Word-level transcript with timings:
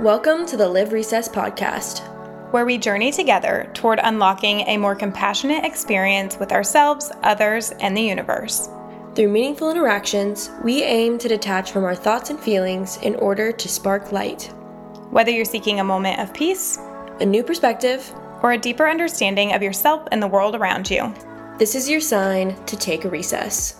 Welcome 0.00 0.44
to 0.46 0.56
the 0.56 0.68
Live 0.68 0.92
Recess 0.92 1.28
podcast, 1.28 2.00
where 2.52 2.66
we 2.66 2.78
journey 2.78 3.12
together 3.12 3.70
toward 3.74 4.00
unlocking 4.02 4.62
a 4.62 4.76
more 4.76 4.96
compassionate 4.96 5.64
experience 5.64 6.36
with 6.36 6.50
ourselves, 6.50 7.12
others, 7.22 7.70
and 7.78 7.96
the 7.96 8.02
universe. 8.02 8.68
Through 9.14 9.28
meaningful 9.28 9.70
interactions, 9.70 10.50
we 10.64 10.82
aim 10.82 11.16
to 11.18 11.28
detach 11.28 11.70
from 11.70 11.84
our 11.84 11.94
thoughts 11.94 12.30
and 12.30 12.40
feelings 12.40 12.96
in 13.02 13.14
order 13.14 13.52
to 13.52 13.68
spark 13.68 14.10
light. 14.10 14.52
Whether 15.10 15.30
you're 15.30 15.44
seeking 15.44 15.78
a 15.78 15.84
moment 15.84 16.18
of 16.18 16.34
peace, 16.34 16.76
a 17.20 17.24
new 17.24 17.44
perspective, 17.44 18.12
or 18.42 18.50
a 18.50 18.58
deeper 18.58 18.88
understanding 18.88 19.52
of 19.52 19.62
yourself 19.62 20.08
and 20.10 20.20
the 20.20 20.26
world 20.26 20.56
around 20.56 20.90
you, 20.90 21.14
this 21.60 21.76
is 21.76 21.88
your 21.88 22.00
sign 22.00 22.56
to 22.64 22.76
take 22.76 23.04
a 23.04 23.08
recess. 23.08 23.76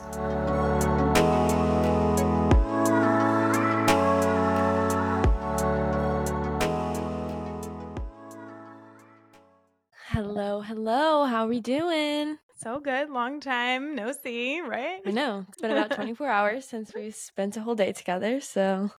Hello. 10.74 11.24
How 11.24 11.44
are 11.44 11.48
we 11.48 11.60
doing? 11.60 12.38
So 12.56 12.80
good. 12.80 13.08
Long 13.08 13.38
time 13.38 13.94
no 13.94 14.10
see, 14.10 14.60
right? 14.60 14.98
I 15.06 15.12
know. 15.12 15.46
It's 15.48 15.62
been 15.62 15.70
about 15.70 15.90
24 15.94 16.26
hours 16.26 16.64
since 16.64 16.92
we 16.92 17.12
spent 17.12 17.56
a 17.56 17.60
whole 17.60 17.76
day 17.76 17.92
together. 17.92 18.40
So 18.40 18.90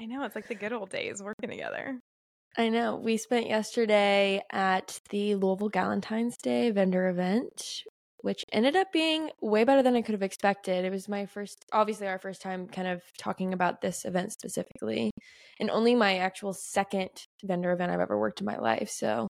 I 0.00 0.06
know. 0.06 0.22
It's 0.24 0.34
like 0.34 0.48
the 0.48 0.54
good 0.54 0.72
old 0.72 0.88
days 0.88 1.22
working 1.22 1.50
together. 1.50 2.00
I 2.56 2.70
know. 2.70 2.96
We 2.96 3.18
spent 3.18 3.46
yesterday 3.46 4.40
at 4.50 5.00
the 5.10 5.34
Louisville 5.34 5.68
Galentine's 5.68 6.38
Day 6.38 6.70
vendor 6.70 7.08
event, 7.08 7.82
which 8.22 8.42
ended 8.50 8.74
up 8.74 8.90
being 8.90 9.28
way 9.42 9.64
better 9.64 9.82
than 9.82 9.96
I 9.96 10.00
could 10.00 10.14
have 10.14 10.22
expected. 10.22 10.86
It 10.86 10.90
was 10.90 11.10
my 11.10 11.26
first, 11.26 11.62
obviously, 11.74 12.06
our 12.06 12.18
first 12.18 12.40
time 12.40 12.68
kind 12.68 12.88
of 12.88 13.02
talking 13.18 13.52
about 13.52 13.82
this 13.82 14.06
event 14.06 14.32
specifically, 14.32 15.10
and 15.60 15.68
only 15.68 15.94
my 15.94 16.16
actual 16.16 16.54
second 16.54 17.10
vendor 17.44 17.70
event 17.72 17.92
I've 17.92 18.00
ever 18.00 18.18
worked 18.18 18.40
in 18.40 18.46
my 18.46 18.56
life. 18.56 18.88
So 18.88 19.28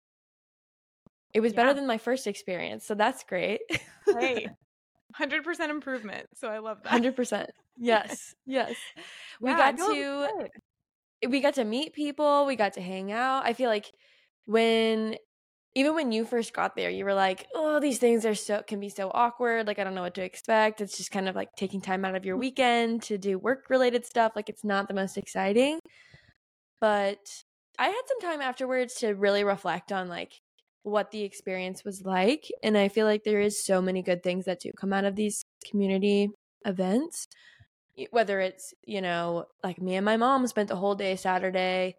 it 1.37 1.41
was 1.41 1.53
yeah. 1.53 1.57
better 1.57 1.75
than 1.75 1.87
my 1.87 1.99
first 1.99 2.27
experience. 2.27 2.87
So 2.87 2.95
that's 2.95 3.23
great. 3.23 3.61
hey, 4.07 4.49
100% 5.21 5.69
improvement. 5.69 6.27
So 6.35 6.49
I 6.49 6.59
love 6.59 6.79
that. 6.83 6.93
100%. 6.93 7.47
Yes. 7.79 8.35
Yes. 8.47 8.75
We 9.39 9.51
got 9.51 9.77
to 9.77 10.49
we 11.29 11.41
got 11.41 11.57
to 11.57 11.65
meet 11.67 11.93
people, 11.93 12.47
we 12.47 12.57
got 12.57 12.73
to 12.73 12.81
hang 12.81 13.13
out. 13.13 13.45
I 13.45 13.53
feel 13.53 13.69
like 13.69 13.93
when 14.47 15.17
even 15.75 15.95
when 15.95 16.11
you 16.11 16.25
first 16.25 16.55
got 16.55 16.75
there, 16.75 16.89
you 16.89 17.05
were 17.05 17.13
like, 17.13 17.47
"Oh, 17.55 17.79
these 17.79 17.99
things 17.99 18.25
are 18.25 18.35
so 18.35 18.63
can 18.67 18.81
be 18.81 18.89
so 18.89 19.11
awkward. 19.13 19.67
Like 19.67 19.79
I 19.79 19.85
don't 19.85 19.95
know 19.95 20.01
what 20.01 20.15
to 20.15 20.23
expect. 20.23 20.81
It's 20.81 20.97
just 20.97 21.11
kind 21.11 21.29
of 21.29 21.37
like 21.37 21.51
taking 21.55 21.83
time 21.83 22.07
out 22.07 22.15
of 22.15 22.25
your 22.25 22.37
mm-hmm. 22.37 22.41
weekend 22.41 23.03
to 23.03 23.19
do 23.19 23.39
work-related 23.39 24.07
stuff. 24.07 24.33
Like 24.35 24.49
it's 24.49 24.65
not 24.65 24.89
the 24.89 24.95
most 24.95 25.19
exciting." 25.19 25.81
But 26.81 27.19
I 27.79 27.89
had 27.89 28.03
some 28.07 28.21
time 28.23 28.41
afterwards 28.41 28.95
to 29.01 29.13
really 29.13 29.45
reflect 29.45 29.93
on 29.93 30.09
like 30.09 30.41
what 30.87 31.11
the 31.11 31.25
experience 31.25 31.85
was 31.85 32.05
like. 32.05 32.49
And 32.63 32.79
I 32.79 32.87
feel 32.87 33.07
like 33.07 33.25
there 33.25 33.41
is 33.41 33.65
so 33.65 33.83
many 33.83 34.03
good 34.03 34.23
things 34.23 34.45
that 34.45 34.61
do 34.61 34.71
come 34.79 34.93
out 34.93 35.05
of 35.05 35.17
these 35.17 35.45
community 35.69 36.31
events. 36.65 37.27
Whether 38.11 38.39
it's, 38.39 38.73
you 38.85 39.01
know, 39.01 39.47
like 39.65 39.83
me 39.83 39.97
and 39.97 40.05
my 40.05 40.17
mom 40.17 40.47
spent 40.47 40.69
the 40.69 40.77
whole 40.77 40.95
day 40.95 41.17
Saturday 41.17 41.97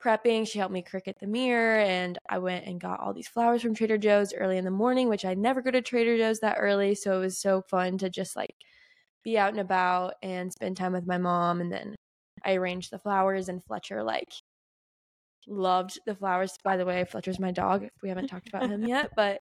prepping. 0.00 0.46
She 0.46 0.60
helped 0.60 0.72
me 0.72 0.84
cricut 0.84 1.18
the 1.20 1.26
mirror 1.26 1.80
and 1.80 2.18
I 2.28 2.38
went 2.38 2.66
and 2.66 2.80
got 2.80 3.00
all 3.00 3.12
these 3.12 3.26
flowers 3.26 3.62
from 3.62 3.74
Trader 3.74 3.98
Joe's 3.98 4.32
early 4.32 4.58
in 4.58 4.64
the 4.64 4.70
morning, 4.70 5.08
which 5.08 5.24
I 5.24 5.34
never 5.34 5.60
go 5.60 5.72
to 5.72 5.82
Trader 5.82 6.16
Joe's 6.16 6.38
that 6.38 6.58
early. 6.60 6.94
So 6.94 7.16
it 7.16 7.20
was 7.20 7.40
so 7.40 7.62
fun 7.62 7.98
to 7.98 8.08
just 8.08 8.36
like 8.36 8.54
be 9.24 9.36
out 9.36 9.50
and 9.50 9.60
about 9.60 10.14
and 10.22 10.52
spend 10.52 10.76
time 10.76 10.92
with 10.92 11.06
my 11.06 11.18
mom. 11.18 11.60
And 11.60 11.72
then 11.72 11.96
I 12.44 12.54
arranged 12.54 12.92
the 12.92 13.00
flowers 13.00 13.48
and 13.48 13.64
Fletcher 13.64 14.04
like 14.04 14.28
loved 15.46 15.98
the 16.06 16.14
flowers. 16.14 16.56
By 16.62 16.76
the 16.76 16.84
way, 16.84 17.04
Fletcher's 17.04 17.38
my 17.38 17.50
dog. 17.50 17.86
We 18.02 18.08
haven't 18.08 18.28
talked 18.28 18.48
about 18.48 18.70
him 18.70 18.84
yet, 18.86 19.10
but 19.16 19.40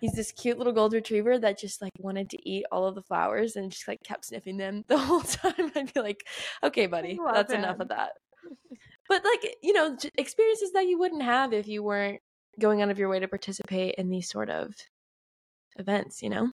he's 0.00 0.12
this 0.12 0.32
cute 0.32 0.58
little 0.58 0.72
gold 0.72 0.92
retriever 0.92 1.38
that 1.38 1.58
just 1.58 1.80
like 1.80 1.92
wanted 1.98 2.30
to 2.30 2.48
eat 2.48 2.64
all 2.70 2.86
of 2.86 2.94
the 2.94 3.02
flowers 3.02 3.56
and 3.56 3.70
just 3.70 3.88
like 3.88 4.02
kept 4.02 4.26
sniffing 4.26 4.56
them 4.56 4.84
the 4.88 4.98
whole 4.98 5.22
time. 5.22 5.72
I'd 5.74 5.92
be 5.92 6.00
like, 6.00 6.26
okay, 6.62 6.86
buddy, 6.86 7.18
that's 7.32 7.52
him. 7.52 7.60
enough 7.60 7.80
of 7.80 7.88
that. 7.88 8.12
But 9.06 9.22
like, 9.22 9.56
you 9.62 9.74
know, 9.74 9.98
experiences 10.16 10.72
that 10.72 10.86
you 10.86 10.98
wouldn't 10.98 11.22
have 11.22 11.52
if 11.52 11.68
you 11.68 11.82
weren't 11.82 12.22
going 12.58 12.80
out 12.80 12.88
of 12.88 12.98
your 12.98 13.10
way 13.10 13.20
to 13.20 13.28
participate 13.28 13.96
in 13.96 14.08
these 14.08 14.30
sort 14.30 14.48
of 14.48 14.74
events, 15.76 16.22
you 16.22 16.30
know? 16.30 16.50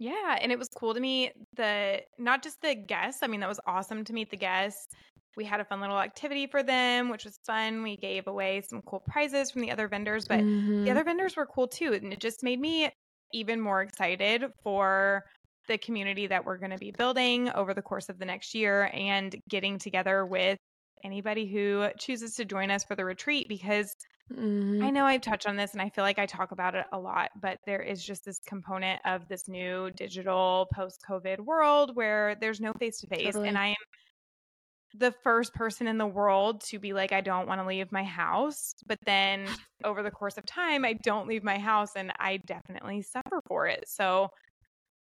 Yeah, 0.00 0.36
and 0.40 0.50
it 0.50 0.58
was 0.58 0.68
cool 0.68 0.94
to 0.94 1.00
meet 1.00 1.34
the 1.54 2.00
not 2.18 2.42
just 2.42 2.60
the 2.60 2.74
guests. 2.74 3.22
I 3.22 3.28
mean, 3.28 3.38
that 3.38 3.48
was 3.48 3.60
awesome 3.68 4.02
to 4.02 4.12
meet 4.12 4.30
the 4.30 4.36
guests 4.36 4.88
we 5.36 5.44
had 5.44 5.60
a 5.60 5.64
fun 5.64 5.80
little 5.80 6.00
activity 6.00 6.46
for 6.46 6.62
them, 6.62 7.10
which 7.10 7.24
was 7.24 7.38
fun. 7.46 7.82
We 7.82 7.96
gave 7.96 8.26
away 8.26 8.62
some 8.68 8.82
cool 8.82 9.00
prizes 9.00 9.50
from 9.50 9.62
the 9.62 9.70
other 9.70 9.86
vendors, 9.88 10.26
but 10.26 10.40
mm-hmm. 10.40 10.84
the 10.84 10.90
other 10.90 11.04
vendors 11.04 11.36
were 11.36 11.46
cool 11.46 11.68
too. 11.68 11.92
And 11.92 12.12
it 12.12 12.20
just 12.20 12.42
made 12.42 12.60
me 12.60 12.90
even 13.32 13.60
more 13.60 13.82
excited 13.82 14.44
for 14.62 15.24
the 15.68 15.78
community 15.78 16.26
that 16.28 16.44
we're 16.44 16.58
going 16.58 16.70
to 16.70 16.78
be 16.78 16.92
building 16.92 17.50
over 17.50 17.74
the 17.74 17.82
course 17.82 18.08
of 18.08 18.18
the 18.18 18.24
next 18.24 18.54
year 18.54 18.90
and 18.94 19.36
getting 19.48 19.78
together 19.78 20.24
with 20.24 20.58
anybody 21.04 21.46
who 21.46 21.88
chooses 21.98 22.34
to 22.34 22.44
join 22.44 22.70
us 22.70 22.84
for 22.84 22.96
the 22.96 23.04
retreat 23.04 23.46
because 23.48 23.94
mm-hmm. 24.32 24.82
I 24.82 24.90
know 24.90 25.04
I've 25.04 25.20
touched 25.20 25.46
on 25.46 25.56
this 25.56 25.72
and 25.72 25.82
I 25.82 25.90
feel 25.90 26.04
like 26.04 26.18
I 26.18 26.26
talk 26.26 26.52
about 26.52 26.74
it 26.74 26.86
a 26.92 26.98
lot, 26.98 27.30
but 27.40 27.58
there 27.66 27.82
is 27.82 28.02
just 28.02 28.24
this 28.24 28.40
component 28.46 29.00
of 29.04 29.28
this 29.28 29.48
new 29.48 29.90
digital 29.90 30.68
post 30.72 31.04
COVID 31.08 31.40
world 31.40 31.94
where 31.94 32.36
there's 32.40 32.60
no 32.60 32.72
face 32.74 33.00
to 33.00 33.08
face. 33.08 33.34
And 33.34 33.58
I 33.58 33.68
am 33.68 33.74
the 34.94 35.12
first 35.22 35.54
person 35.54 35.86
in 35.86 35.98
the 35.98 36.06
world 36.06 36.62
to 36.62 36.78
be 36.78 36.92
like, 36.92 37.12
I 37.12 37.20
don't 37.20 37.48
want 37.48 37.60
to 37.60 37.66
leave 37.66 37.92
my 37.92 38.04
house. 38.04 38.74
But 38.86 38.98
then 39.04 39.46
over 39.84 40.02
the 40.02 40.10
course 40.10 40.38
of 40.38 40.46
time, 40.46 40.84
I 40.84 40.94
don't 40.94 41.28
leave 41.28 41.44
my 41.44 41.58
house 41.58 41.90
and 41.96 42.12
I 42.18 42.38
definitely 42.38 43.02
suffer 43.02 43.40
for 43.46 43.66
it. 43.66 43.84
So 43.86 44.30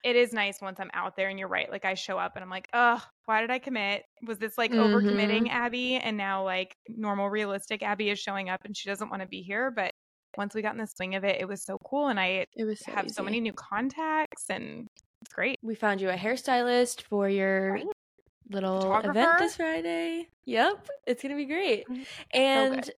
it 0.02 0.16
is 0.16 0.32
nice 0.32 0.60
once 0.60 0.78
I'm 0.80 0.90
out 0.92 1.16
there 1.16 1.28
and 1.28 1.38
you're 1.38 1.48
right. 1.48 1.70
Like 1.70 1.84
I 1.84 1.94
show 1.94 2.18
up 2.18 2.32
and 2.34 2.42
I'm 2.42 2.50
like, 2.50 2.68
oh, 2.74 3.02
why 3.24 3.40
did 3.40 3.50
I 3.50 3.58
commit? 3.58 4.02
Was 4.26 4.38
this 4.38 4.58
like 4.58 4.70
mm-hmm. 4.70 4.94
overcommitting 4.94 5.48
Abby? 5.48 5.96
And 5.96 6.16
now 6.16 6.44
like 6.44 6.76
normal, 6.88 7.30
realistic 7.30 7.82
Abby 7.82 8.10
is 8.10 8.18
showing 8.18 8.50
up 8.50 8.60
and 8.64 8.76
she 8.76 8.88
doesn't 8.88 9.08
want 9.08 9.22
to 9.22 9.28
be 9.28 9.40
here. 9.40 9.70
But 9.70 9.92
once 10.36 10.54
we 10.54 10.62
got 10.62 10.74
in 10.74 10.80
the 10.80 10.86
swing 10.86 11.14
of 11.14 11.24
it, 11.24 11.40
it 11.40 11.46
was 11.46 11.64
so 11.64 11.78
cool. 11.86 12.08
And 12.08 12.20
I 12.20 12.46
it 12.54 12.64
was 12.64 12.80
so 12.80 12.92
have 12.92 13.06
easy. 13.06 13.14
so 13.14 13.22
many 13.22 13.40
new 13.40 13.54
contacts 13.54 14.44
and 14.50 14.88
it's 15.22 15.32
great. 15.32 15.58
We 15.62 15.74
found 15.74 16.02
you 16.02 16.10
a 16.10 16.16
hairstylist 16.16 17.02
for 17.02 17.28
your 17.28 17.72
right 17.72 17.86
little 18.54 18.96
event 18.96 19.38
this 19.38 19.56
Friday. 19.56 20.28
Yep, 20.44 20.88
it's 21.06 21.22
gonna 21.22 21.36
be 21.36 21.46
great. 21.46 21.88
Mm-hmm. 21.88 22.02
And 22.32 22.78
okay. 22.78 22.92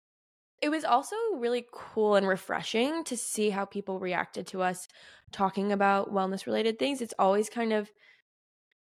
it 0.63 0.69
was 0.69 0.85
also 0.85 1.17
really 1.37 1.67
cool 1.73 2.17
and 2.17 2.27
refreshing 2.27 3.05
to 3.05 3.17
see 3.17 3.51
how 3.51 3.65
people 3.65 4.01
reacted 4.01 4.47
to 4.49 4.63
us 4.63 4.89
talking 5.33 5.73
about 5.73 6.13
wellness 6.13 6.47
related 6.47 6.79
things. 6.79 7.01
It's 7.01 7.15
always 7.19 7.49
kind 7.49 7.73
of, 7.73 7.91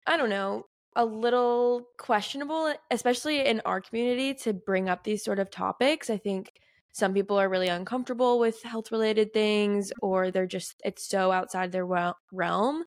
I 0.08 0.18
don't 0.18 0.30
know, 0.30 0.66
a 0.96 1.06
little 1.06 1.88
questionable, 1.98 2.74
especially 2.92 3.46
in 3.46 3.62
our 3.66 3.82
community, 3.82 4.34
to 4.36 4.54
bring 4.54 4.88
up 4.88 5.04
these 5.04 5.24
sort 5.24 5.40
of 5.40 5.50
topics. 5.52 6.10
I 6.10 6.18
think 6.18 6.54
some 6.94 7.14
people 7.14 7.38
are 7.38 7.50
really 7.50 7.68
uncomfortable 7.68 8.40
with 8.40 8.64
health 8.64 8.92
related 8.92 9.34
things, 9.34 9.92
or 10.02 10.32
they're 10.32 10.48
just, 10.48 10.82
it's 10.86 11.06
so 11.10 11.32
outside 11.32 11.74
their 11.74 11.86
realm 11.86 12.86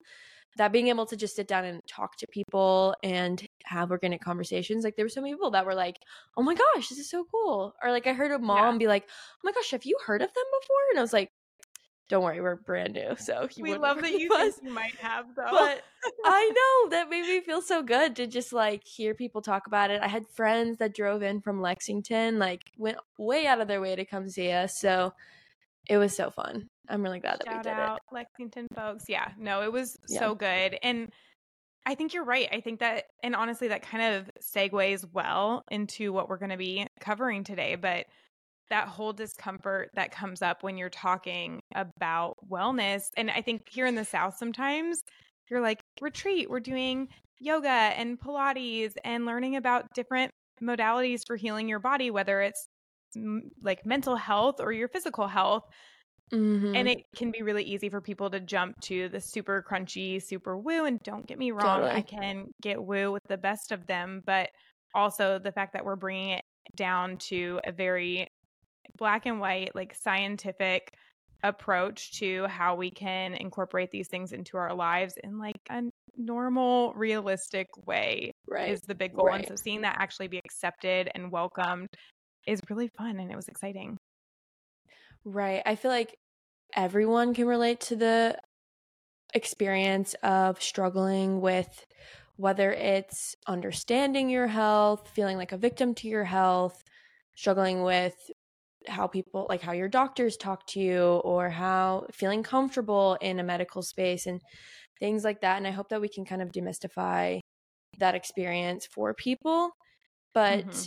that 0.58 0.72
being 0.72 0.88
able 0.88 1.06
to 1.06 1.16
just 1.16 1.34
sit 1.36 1.48
down 1.48 1.64
and 1.64 1.80
talk 1.86 2.16
to 2.16 2.26
people 2.26 2.94
and 3.02 3.48
have 3.64 3.90
organic 3.90 4.20
conversations 4.20 4.84
like 4.84 4.96
there 4.96 5.04
were 5.04 5.10
so 5.10 5.20
many 5.20 5.32
people 5.32 5.50
that 5.52 5.64
were 5.64 5.74
like 5.74 5.96
oh 6.36 6.42
my 6.42 6.54
gosh 6.54 6.88
this 6.88 6.98
is 6.98 7.10
so 7.10 7.24
cool. 7.30 7.74
Or 7.82 7.90
like 7.90 8.06
i 8.06 8.12
heard 8.12 8.32
a 8.32 8.38
mom 8.38 8.74
yeah. 8.74 8.78
be 8.78 8.86
like 8.86 9.04
oh 9.08 9.40
my 9.44 9.52
gosh 9.52 9.70
have 9.70 9.84
you 9.84 9.96
heard 10.04 10.20
of 10.20 10.28
them 10.28 10.44
before? 10.60 10.76
And 10.90 10.98
i 10.98 11.02
was 11.02 11.12
like 11.12 11.30
don't 12.08 12.24
worry 12.24 12.40
we're 12.40 12.56
brand 12.56 12.94
new 12.94 13.14
so 13.18 13.46
we 13.60 13.74
love 13.74 14.00
that 14.00 14.12
you 14.12 14.30
you 14.62 14.72
might 14.72 14.96
have 14.96 15.26
though. 15.36 15.44
But 15.50 15.82
i 16.24 16.52
know 16.54 16.90
that 16.90 17.10
made 17.10 17.22
me 17.22 17.40
feel 17.40 17.62
so 17.62 17.82
good 17.82 18.16
to 18.16 18.26
just 18.26 18.52
like 18.52 18.84
hear 18.84 19.14
people 19.14 19.42
talk 19.42 19.66
about 19.66 19.90
it. 19.90 20.02
I 20.02 20.08
had 20.08 20.26
friends 20.34 20.78
that 20.78 20.94
drove 20.94 21.22
in 21.22 21.40
from 21.40 21.60
lexington 21.60 22.38
like 22.38 22.62
went 22.76 22.98
way 23.18 23.46
out 23.46 23.60
of 23.60 23.68
their 23.68 23.80
way 23.80 23.94
to 23.94 24.04
come 24.04 24.28
see 24.28 24.50
us 24.50 24.78
so 24.80 25.12
it 25.88 25.98
was 25.98 26.14
so 26.14 26.30
fun. 26.30 26.68
I'm 26.88 27.02
really 27.02 27.20
glad 27.20 27.42
Shout 27.44 27.44
that 27.46 27.56
we 27.56 27.62
did 27.62 27.72
out, 27.72 27.96
it. 27.96 28.14
Lexington 28.14 28.66
folks. 28.74 29.04
Yeah, 29.08 29.28
no, 29.38 29.62
it 29.62 29.72
was 29.72 29.96
yeah. 30.08 30.20
so 30.20 30.34
good. 30.34 30.78
And 30.82 31.10
I 31.86 31.94
think 31.94 32.12
you're 32.14 32.24
right. 32.24 32.48
I 32.52 32.60
think 32.60 32.80
that, 32.80 33.04
and 33.22 33.34
honestly, 33.34 33.68
that 33.68 33.82
kind 33.82 34.14
of 34.14 34.30
segues 34.42 35.04
well 35.12 35.62
into 35.70 36.12
what 36.12 36.28
we're 36.28 36.38
going 36.38 36.50
to 36.50 36.56
be 36.56 36.86
covering 37.00 37.44
today. 37.44 37.76
But 37.76 38.06
that 38.70 38.88
whole 38.88 39.14
discomfort 39.14 39.88
that 39.94 40.12
comes 40.12 40.42
up 40.42 40.62
when 40.62 40.76
you're 40.76 40.90
talking 40.90 41.60
about 41.74 42.36
wellness. 42.50 43.04
And 43.16 43.30
I 43.30 43.40
think 43.40 43.62
here 43.70 43.86
in 43.86 43.94
the 43.94 44.04
South, 44.04 44.36
sometimes 44.36 45.02
you're 45.50 45.62
like, 45.62 45.80
retreat, 46.00 46.50
we're 46.50 46.60
doing 46.60 47.08
yoga 47.40 47.68
and 47.68 48.20
Pilates 48.20 48.92
and 49.04 49.24
learning 49.24 49.56
about 49.56 49.86
different 49.94 50.32
modalities 50.62 51.22
for 51.26 51.36
healing 51.36 51.68
your 51.68 51.78
body, 51.78 52.10
whether 52.10 52.42
it's 52.42 52.66
like 53.62 53.84
mental 53.86 54.16
health 54.16 54.56
or 54.60 54.72
your 54.72 54.88
physical 54.88 55.26
health. 55.26 55.64
Mm-hmm. 56.32 56.76
And 56.76 56.88
it 56.88 56.98
can 57.16 57.30
be 57.30 57.42
really 57.42 57.62
easy 57.62 57.88
for 57.88 58.00
people 58.00 58.28
to 58.30 58.40
jump 58.40 58.78
to 58.82 59.08
the 59.08 59.20
super 59.20 59.64
crunchy, 59.68 60.22
super 60.22 60.58
woo. 60.58 60.84
And 60.84 61.02
don't 61.02 61.26
get 61.26 61.38
me 61.38 61.52
wrong, 61.52 61.80
totally. 61.80 61.90
I 61.90 62.02
can 62.02 62.48
get 62.60 62.82
woo 62.82 63.12
with 63.12 63.24
the 63.28 63.38
best 63.38 63.72
of 63.72 63.86
them. 63.86 64.22
But 64.26 64.50
also 64.94 65.38
the 65.38 65.52
fact 65.52 65.72
that 65.72 65.84
we're 65.84 65.96
bringing 65.96 66.30
it 66.30 66.44
down 66.76 67.16
to 67.16 67.60
a 67.64 67.72
very 67.72 68.28
black 68.98 69.26
and 69.26 69.40
white, 69.40 69.74
like 69.74 69.94
scientific 69.94 70.92
approach 71.44 72.18
to 72.18 72.46
how 72.48 72.74
we 72.74 72.90
can 72.90 73.34
incorporate 73.34 73.90
these 73.90 74.08
things 74.08 74.32
into 74.32 74.56
our 74.56 74.74
lives 74.74 75.14
in 75.22 75.38
like 75.38 75.60
a 75.70 75.82
normal, 76.16 76.92
realistic 76.94 77.68
way 77.86 78.32
right. 78.48 78.70
is 78.70 78.80
the 78.82 78.94
big 78.94 79.14
goal. 79.14 79.26
Right. 79.26 79.40
And 79.40 79.48
so 79.48 79.54
seeing 79.56 79.82
that 79.82 79.96
actually 80.00 80.28
be 80.28 80.38
accepted 80.44 81.10
and 81.14 81.30
welcomed 81.30 81.88
is 82.48 82.60
really 82.68 82.88
fun 82.88 83.20
and 83.20 83.30
it 83.30 83.36
was 83.36 83.48
exciting. 83.48 83.96
Right. 85.24 85.62
I 85.66 85.74
feel 85.74 85.90
like 85.90 86.16
everyone 86.74 87.34
can 87.34 87.46
relate 87.46 87.80
to 87.80 87.96
the 87.96 88.38
experience 89.34 90.14
of 90.22 90.62
struggling 90.62 91.40
with 91.40 91.84
whether 92.36 92.72
it's 92.72 93.34
understanding 93.46 94.30
your 94.30 94.46
health, 94.46 95.10
feeling 95.12 95.36
like 95.36 95.52
a 95.52 95.56
victim 95.56 95.94
to 95.96 96.08
your 96.08 96.24
health, 96.24 96.82
struggling 97.34 97.82
with 97.82 98.14
how 98.86 99.06
people 99.06 99.46
like 99.48 99.60
how 99.60 99.72
your 99.72 99.88
doctors 99.88 100.36
talk 100.36 100.66
to 100.66 100.80
you 100.80 101.02
or 101.02 101.50
how 101.50 102.06
feeling 102.12 102.42
comfortable 102.42 103.18
in 103.20 103.38
a 103.38 103.42
medical 103.42 103.82
space 103.82 104.26
and 104.26 104.40
things 104.98 105.24
like 105.24 105.40
that 105.40 105.56
and 105.56 105.66
i 105.66 105.70
hope 105.70 105.88
that 105.88 106.00
we 106.00 106.08
can 106.08 106.24
kind 106.24 106.40
of 106.40 106.52
demystify 106.52 107.38
that 107.98 108.14
experience 108.14 108.86
for 108.86 109.12
people 109.14 109.70
but 110.32 110.60
mm-hmm. 110.60 110.84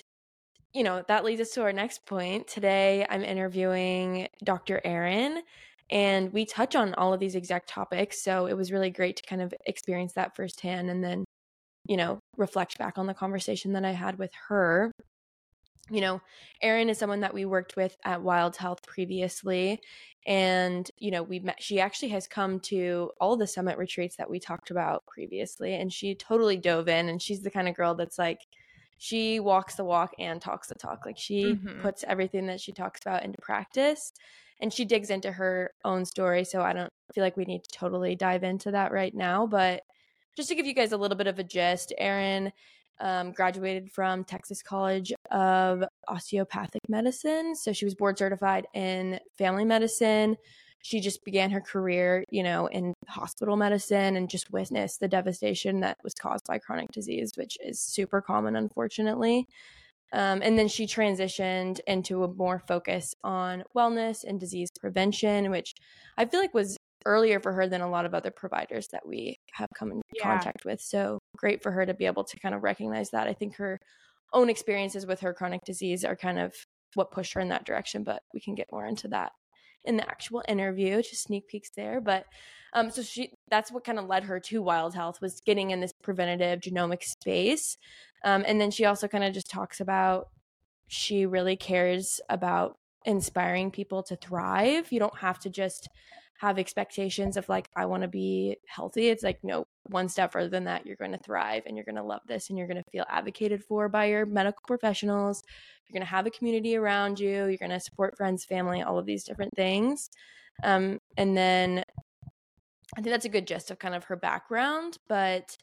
You 0.73 0.83
know 0.83 1.03
that 1.07 1.25
leads 1.25 1.41
us 1.41 1.51
to 1.51 1.61
our 1.61 1.73
next 1.73 2.05
point 2.05 2.47
today 2.47 3.05
i'm 3.09 3.23
interviewing 3.23 4.27
dr 4.43 4.81
erin 4.83 5.41
and 5.89 6.31
we 6.31 6.45
touch 6.45 6.75
on 6.75 6.93
all 6.95 7.13
of 7.13 7.19
these 7.19 7.35
exact 7.35 7.67
topics 7.67 8.21
so 8.21 8.45
it 8.45 8.55
was 8.55 8.71
really 8.71 8.89
great 8.89 9.17
to 9.17 9.23
kind 9.23 9.41
of 9.41 9.53
experience 9.65 10.13
that 10.13 10.35
firsthand 10.35 10.89
and 10.89 11.03
then 11.03 11.25
you 11.87 11.97
know 11.97 12.19
reflect 12.37 12.77
back 12.77 12.97
on 12.97 13.07
the 13.07 13.13
conversation 13.13 13.73
that 13.73 13.85
i 13.85 13.91
had 13.91 14.17
with 14.17 14.31
her 14.47 14.91
you 15.91 15.99
know, 15.99 16.21
Erin 16.61 16.89
is 16.89 16.97
someone 16.97 17.19
that 17.19 17.33
we 17.33 17.43
worked 17.43 17.75
with 17.75 17.97
at 18.05 18.21
Wild 18.21 18.55
Health 18.55 18.79
previously. 18.87 19.81
And, 20.25 20.89
you 20.97 21.11
know, 21.11 21.21
we 21.21 21.39
met, 21.39 21.61
she 21.61 21.81
actually 21.81 22.09
has 22.09 22.27
come 22.27 22.59
to 22.61 23.11
all 23.19 23.35
the 23.35 23.47
summit 23.47 23.77
retreats 23.77 24.15
that 24.15 24.29
we 24.29 24.39
talked 24.39 24.71
about 24.71 25.05
previously. 25.05 25.73
And 25.75 25.91
she 25.91 26.15
totally 26.15 26.55
dove 26.55 26.87
in. 26.87 27.09
And 27.09 27.21
she's 27.21 27.41
the 27.41 27.51
kind 27.51 27.67
of 27.67 27.75
girl 27.75 27.93
that's 27.93 28.17
like, 28.17 28.39
she 29.01 29.39
walks 29.39 29.73
the 29.73 29.83
walk 29.83 30.13
and 30.19 30.39
talks 30.39 30.67
the 30.67 30.75
talk. 30.75 31.07
Like 31.07 31.17
she 31.17 31.55
mm-hmm. 31.55 31.81
puts 31.81 32.03
everything 32.07 32.45
that 32.45 32.61
she 32.61 32.71
talks 32.71 33.01
about 33.01 33.23
into 33.23 33.41
practice 33.41 34.13
and 34.59 34.71
she 34.71 34.85
digs 34.85 35.09
into 35.09 35.31
her 35.31 35.71
own 35.83 36.05
story. 36.05 36.43
So 36.43 36.61
I 36.61 36.71
don't 36.71 36.93
feel 37.15 37.23
like 37.23 37.35
we 37.35 37.45
need 37.45 37.63
to 37.63 37.71
totally 37.71 38.15
dive 38.15 38.43
into 38.43 38.69
that 38.69 38.91
right 38.91 39.11
now. 39.15 39.47
But 39.47 39.81
just 40.37 40.49
to 40.49 40.55
give 40.55 40.67
you 40.67 40.75
guys 40.75 40.91
a 40.91 40.97
little 40.97 41.17
bit 41.17 41.25
of 41.25 41.39
a 41.39 41.43
gist, 41.43 41.95
Erin 41.97 42.51
um, 42.99 43.31
graduated 43.31 43.91
from 43.91 44.23
Texas 44.23 44.61
College 44.61 45.11
of 45.31 45.83
Osteopathic 46.07 46.83
Medicine. 46.87 47.55
So 47.55 47.73
she 47.73 47.85
was 47.85 47.95
board 47.95 48.19
certified 48.19 48.67
in 48.75 49.19
family 49.35 49.65
medicine. 49.65 50.37
She 50.83 50.99
just 50.99 51.23
began 51.23 51.51
her 51.51 51.61
career, 51.61 52.23
you 52.29 52.43
know, 52.43 52.67
in 52.67 52.93
hospital 53.07 53.55
medicine 53.55 54.15
and 54.15 54.29
just 54.29 54.51
witnessed 54.51 54.99
the 54.99 55.07
devastation 55.07 55.79
that 55.81 55.97
was 56.03 56.13
caused 56.13 56.45
by 56.47 56.57
chronic 56.57 56.91
disease, 56.91 57.31
which 57.35 57.57
is 57.63 57.79
super 57.79 58.21
common, 58.21 58.55
unfortunately. 58.55 59.47
Um, 60.13 60.41
and 60.43 60.57
then 60.57 60.67
she 60.67 60.85
transitioned 60.85 61.79
into 61.87 62.23
a 62.23 62.33
more 62.33 62.59
focus 62.59 63.13
on 63.23 63.63
wellness 63.75 64.23
and 64.23 64.39
disease 64.39 64.69
prevention, 64.79 65.51
which 65.51 65.73
I 66.17 66.25
feel 66.25 66.41
like 66.41 66.53
was 66.53 66.77
earlier 67.05 67.39
for 67.39 67.53
her 67.53 67.67
than 67.67 67.81
a 67.81 67.89
lot 67.89 68.05
of 68.05 68.13
other 68.13 68.31
providers 68.31 68.87
that 68.91 69.07
we 69.07 69.37
have 69.53 69.69
come 69.77 69.91
in 69.91 70.01
yeah. 70.15 70.23
contact 70.23 70.65
with. 70.65 70.81
So 70.81 71.19
great 71.37 71.63
for 71.63 71.71
her 71.71 71.85
to 71.85 71.93
be 71.93 72.05
able 72.05 72.23
to 72.25 72.39
kind 72.39 72.53
of 72.53 72.63
recognize 72.63 73.09
that. 73.11 73.27
I 73.27 73.33
think 73.33 73.55
her 73.55 73.79
own 74.33 74.49
experiences 74.49 75.05
with 75.05 75.19
her 75.21 75.33
chronic 75.33 75.61
disease 75.65 76.03
are 76.05 76.15
kind 76.15 76.39
of 76.39 76.53
what 76.95 77.11
pushed 77.11 77.33
her 77.33 77.41
in 77.41 77.49
that 77.49 77.65
direction, 77.65 78.03
but 78.03 78.21
we 78.33 78.41
can 78.41 78.55
get 78.55 78.71
more 78.71 78.85
into 78.85 79.07
that 79.09 79.31
in 79.85 79.97
the 79.97 80.07
actual 80.09 80.43
interview, 80.47 81.01
just 81.01 81.23
sneak 81.23 81.47
peeks 81.47 81.71
there. 81.75 82.01
But 82.01 82.25
um, 82.73 82.89
so 82.89 83.01
she 83.01 83.33
that's 83.49 83.71
what 83.71 83.83
kind 83.83 83.99
of 83.99 84.05
led 84.05 84.23
her 84.23 84.39
to 84.39 84.61
Wild 84.61 84.95
Health 84.95 85.21
was 85.21 85.41
getting 85.41 85.71
in 85.71 85.81
this 85.81 85.93
preventative 85.93 86.59
genomic 86.59 87.03
space. 87.03 87.77
Um, 88.23 88.43
and 88.47 88.61
then 88.61 88.71
she 88.71 88.85
also 88.85 89.07
kind 89.07 89.23
of 89.23 89.33
just 89.33 89.49
talks 89.49 89.79
about 89.79 90.29
she 90.87 91.25
really 91.25 91.55
cares 91.55 92.19
about 92.29 92.77
inspiring 93.05 93.71
people 93.71 94.03
to 94.03 94.15
thrive. 94.15 94.91
You 94.91 94.99
don't 94.99 95.17
have 95.17 95.39
to 95.39 95.49
just 95.49 95.89
have 96.41 96.57
expectations 96.57 97.37
of 97.37 97.47
like 97.49 97.69
I 97.75 97.85
want 97.85 98.01
to 98.01 98.07
be 98.07 98.57
healthy. 98.65 99.09
It's 99.09 99.21
like 99.21 99.37
no, 99.43 99.67
one 99.89 100.09
step 100.09 100.31
further 100.31 100.49
than 100.49 100.63
that, 100.63 100.87
you're 100.87 100.95
going 100.95 101.11
to 101.11 101.19
thrive 101.19 101.61
and 101.67 101.77
you're 101.77 101.85
going 101.85 101.97
to 101.97 102.03
love 102.03 102.21
this 102.27 102.49
and 102.49 102.57
you're 102.57 102.67
going 102.67 102.83
to 102.83 102.89
feel 102.91 103.05
advocated 103.09 103.63
for 103.63 103.87
by 103.87 104.05
your 104.05 104.25
medical 104.25 104.63
professionals. 104.65 105.43
You're 105.85 105.99
going 105.99 106.07
to 106.07 106.11
have 106.11 106.25
a 106.25 106.31
community 106.31 106.75
around 106.75 107.19
you. 107.19 107.45
You're 107.45 107.57
going 107.57 107.69
to 107.69 107.79
support 107.79 108.17
friends, 108.17 108.43
family, 108.43 108.81
all 108.81 108.97
of 108.97 109.05
these 109.05 109.23
different 109.23 109.55
things. 109.55 110.09
Um, 110.63 110.97
and 111.15 111.37
then 111.37 111.83
I 112.97 113.01
think 113.01 113.13
that's 113.13 113.25
a 113.25 113.29
good 113.29 113.45
gist 113.45 113.69
of 113.69 113.77
kind 113.77 113.93
of 113.93 114.05
her 114.05 114.15
background. 114.15 114.97
But 115.07 115.55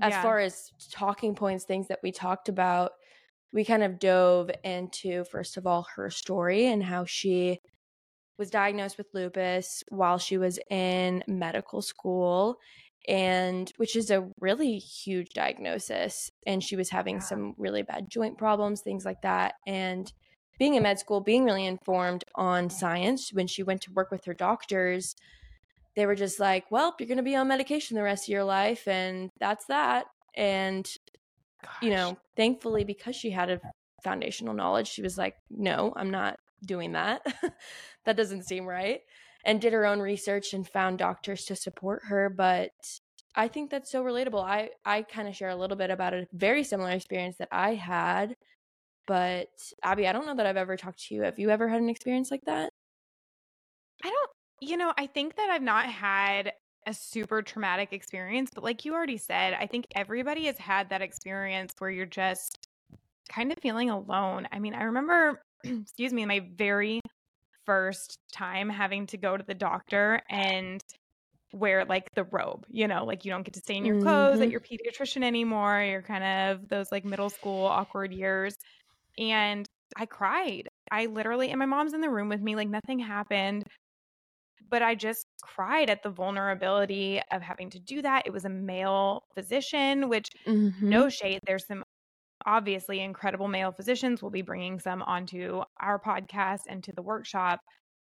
as 0.00 0.12
yeah. 0.12 0.22
far 0.22 0.38
as 0.38 0.70
talking 0.92 1.34
points, 1.34 1.64
things 1.64 1.88
that 1.88 1.98
we 2.04 2.12
talked 2.12 2.48
about, 2.48 2.92
we 3.52 3.64
kind 3.64 3.82
of 3.82 3.98
dove 3.98 4.48
into, 4.62 5.24
first 5.24 5.56
of 5.56 5.66
all, 5.66 5.88
her 5.96 6.08
story 6.08 6.68
and 6.68 6.84
how 6.84 7.04
she 7.04 7.58
was 8.40 8.50
diagnosed 8.50 8.96
with 8.96 9.06
lupus 9.12 9.84
while 9.90 10.18
she 10.18 10.38
was 10.38 10.58
in 10.70 11.22
medical 11.28 11.82
school 11.82 12.58
and 13.06 13.70
which 13.76 13.94
is 13.94 14.10
a 14.10 14.26
really 14.40 14.78
huge 14.78 15.28
diagnosis 15.34 16.30
and 16.46 16.64
she 16.64 16.74
was 16.74 16.88
having 16.88 17.20
some 17.20 17.54
really 17.58 17.82
bad 17.82 18.10
joint 18.10 18.38
problems 18.38 18.80
things 18.80 19.04
like 19.04 19.20
that 19.22 19.54
and 19.66 20.12
being 20.58 20.74
in 20.74 20.82
med 20.82 20.98
school 20.98 21.20
being 21.20 21.44
really 21.44 21.66
informed 21.66 22.24
on 22.34 22.70
science 22.70 23.30
when 23.32 23.46
she 23.46 23.62
went 23.62 23.82
to 23.82 23.92
work 23.92 24.10
with 24.10 24.24
her 24.24 24.34
doctors 24.34 25.14
they 25.94 26.06
were 26.06 26.14
just 26.14 26.40
like 26.40 26.64
well 26.70 26.96
you're 26.98 27.06
going 27.06 27.18
to 27.18 27.22
be 27.22 27.36
on 27.36 27.46
medication 27.46 27.94
the 27.94 28.02
rest 28.02 28.24
of 28.24 28.32
your 28.32 28.44
life 28.44 28.88
and 28.88 29.28
that's 29.38 29.66
that 29.66 30.06
and 30.34 30.90
Gosh. 31.62 31.72
you 31.82 31.90
know 31.90 32.16
thankfully 32.36 32.84
because 32.84 33.14
she 33.14 33.30
had 33.30 33.50
a 33.50 33.60
foundational 34.02 34.54
knowledge 34.54 34.88
she 34.88 35.02
was 35.02 35.18
like 35.18 35.34
no 35.50 35.92
i'm 35.94 36.10
not 36.10 36.38
doing 36.64 36.92
that. 36.92 37.22
that 38.10 38.16
doesn't 38.16 38.42
seem 38.42 38.66
right. 38.66 39.02
And 39.44 39.60
did 39.60 39.72
her 39.72 39.86
own 39.86 40.00
research 40.00 40.52
and 40.52 40.68
found 40.68 40.98
doctors 40.98 41.44
to 41.44 41.56
support 41.56 42.02
her. 42.06 42.28
But 42.28 42.72
I 43.36 43.46
think 43.46 43.70
that's 43.70 43.90
so 43.90 44.02
relatable. 44.02 44.42
I, 44.44 44.70
I 44.84 45.02
kind 45.02 45.28
of 45.28 45.36
share 45.36 45.50
a 45.50 45.56
little 45.56 45.76
bit 45.76 45.90
about 45.90 46.12
a 46.12 46.26
very 46.32 46.64
similar 46.64 46.90
experience 46.90 47.36
that 47.38 47.48
I 47.52 47.74
had. 47.74 48.34
But 49.06 49.48
Abby, 49.82 50.08
I 50.08 50.12
don't 50.12 50.26
know 50.26 50.34
that 50.34 50.46
I've 50.46 50.56
ever 50.56 50.76
talked 50.76 51.06
to 51.06 51.14
you. 51.14 51.22
Have 51.22 51.38
you 51.38 51.50
ever 51.50 51.68
had 51.68 51.80
an 51.80 51.88
experience 51.88 52.32
like 52.32 52.44
that? 52.46 52.70
I 54.02 54.08
don't, 54.08 54.30
you 54.60 54.76
know, 54.76 54.92
I 54.98 55.06
think 55.06 55.36
that 55.36 55.48
I've 55.50 55.62
not 55.62 55.86
had 55.86 56.52
a 56.86 56.92
super 56.92 57.42
traumatic 57.42 57.92
experience, 57.92 58.50
but 58.52 58.64
like 58.64 58.84
you 58.84 58.92
already 58.92 59.18
said, 59.18 59.54
I 59.54 59.66
think 59.68 59.86
everybody 59.94 60.46
has 60.46 60.58
had 60.58 60.90
that 60.90 61.00
experience 61.00 61.74
where 61.78 61.90
you're 61.90 62.06
just 62.06 62.58
kind 63.28 63.52
of 63.52 63.58
feeling 63.58 63.88
alone. 63.88 64.48
I 64.50 64.58
mean, 64.58 64.74
I 64.74 64.82
remember 64.82 65.42
excuse 65.64 66.12
me, 66.12 66.24
my 66.26 66.46
very 66.56 67.00
first 67.66 68.18
time 68.32 68.68
having 68.68 69.06
to 69.08 69.16
go 69.16 69.36
to 69.36 69.44
the 69.44 69.54
doctor 69.54 70.22
and 70.28 70.82
wear 71.52 71.84
like 71.84 72.12
the 72.14 72.24
robe, 72.24 72.64
you 72.68 72.86
know, 72.86 73.04
like 73.04 73.24
you 73.24 73.30
don't 73.30 73.42
get 73.42 73.54
to 73.54 73.60
stay 73.60 73.76
in 73.76 73.84
your 73.84 74.00
clothes 74.00 74.34
mm-hmm. 74.34 74.42
at 74.44 74.50
your 74.50 74.60
pediatrician 74.60 75.24
anymore. 75.24 75.82
You're 75.82 76.02
kind 76.02 76.24
of 76.24 76.68
those 76.68 76.92
like 76.92 77.04
middle 77.04 77.30
school 77.30 77.66
awkward 77.66 78.12
years. 78.12 78.56
And 79.18 79.68
I 79.96 80.06
cried. 80.06 80.68
I 80.90 81.06
literally, 81.06 81.50
and 81.50 81.58
my 81.58 81.66
mom's 81.66 81.94
in 81.94 82.00
the 82.00 82.10
room 82.10 82.28
with 82.28 82.40
me, 82.40 82.56
like 82.56 82.68
nothing 82.68 82.98
happened. 82.98 83.64
But 84.68 84.82
I 84.82 84.94
just 84.94 85.26
cried 85.42 85.90
at 85.90 86.04
the 86.04 86.10
vulnerability 86.10 87.20
of 87.32 87.42
having 87.42 87.70
to 87.70 87.80
do 87.80 88.02
that. 88.02 88.22
It 88.26 88.32
was 88.32 88.44
a 88.44 88.48
male 88.48 89.24
physician, 89.34 90.08
which 90.08 90.28
mm-hmm. 90.46 90.88
no 90.88 91.08
shade. 91.08 91.40
There's 91.44 91.66
some 91.66 91.82
obviously 92.50 92.98
incredible 93.00 93.46
male 93.46 93.70
physicians. 93.70 94.20
We'll 94.20 94.32
be 94.32 94.42
bringing 94.42 94.80
some 94.80 95.02
onto 95.02 95.62
our 95.80 96.00
podcast 96.00 96.62
and 96.68 96.82
to 96.82 96.92
the 96.92 97.00
workshop. 97.02 97.60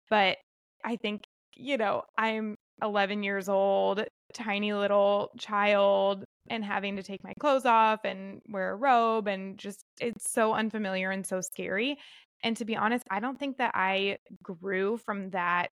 But 0.10 0.38
I 0.83 0.95
think, 0.95 1.21
you 1.55 1.77
know, 1.77 2.01
I'm 2.17 2.55
11 2.81 3.21
years 3.21 3.48
old, 3.48 4.03
tiny 4.33 4.74
little 4.74 5.29
child, 5.38 6.25
and 6.50 6.65
having 6.65 6.95
to 6.95 7.03
take 7.03 7.24
my 7.24 7.33
clothes 7.39 7.67
off 7.67 8.00
and 8.03 8.41
wear 8.50 8.71
a 8.71 8.75
robe. 8.75 9.27
And 9.27 9.60
just, 9.60 9.83
it's 10.00 10.31
so 10.31 10.53
unfamiliar 10.53 11.12
and 11.12 11.24
so 11.25 11.39
scary. 11.41 11.98
And 12.43 12.57
to 12.57 12.65
be 12.65 12.75
honest, 12.75 13.05
I 13.12 13.19
don't 13.19 13.39
think 13.39 13.57
that 13.57 13.74
I 13.75 14.17
grew 14.41 14.98
from 14.98 15.29
that 15.29 15.69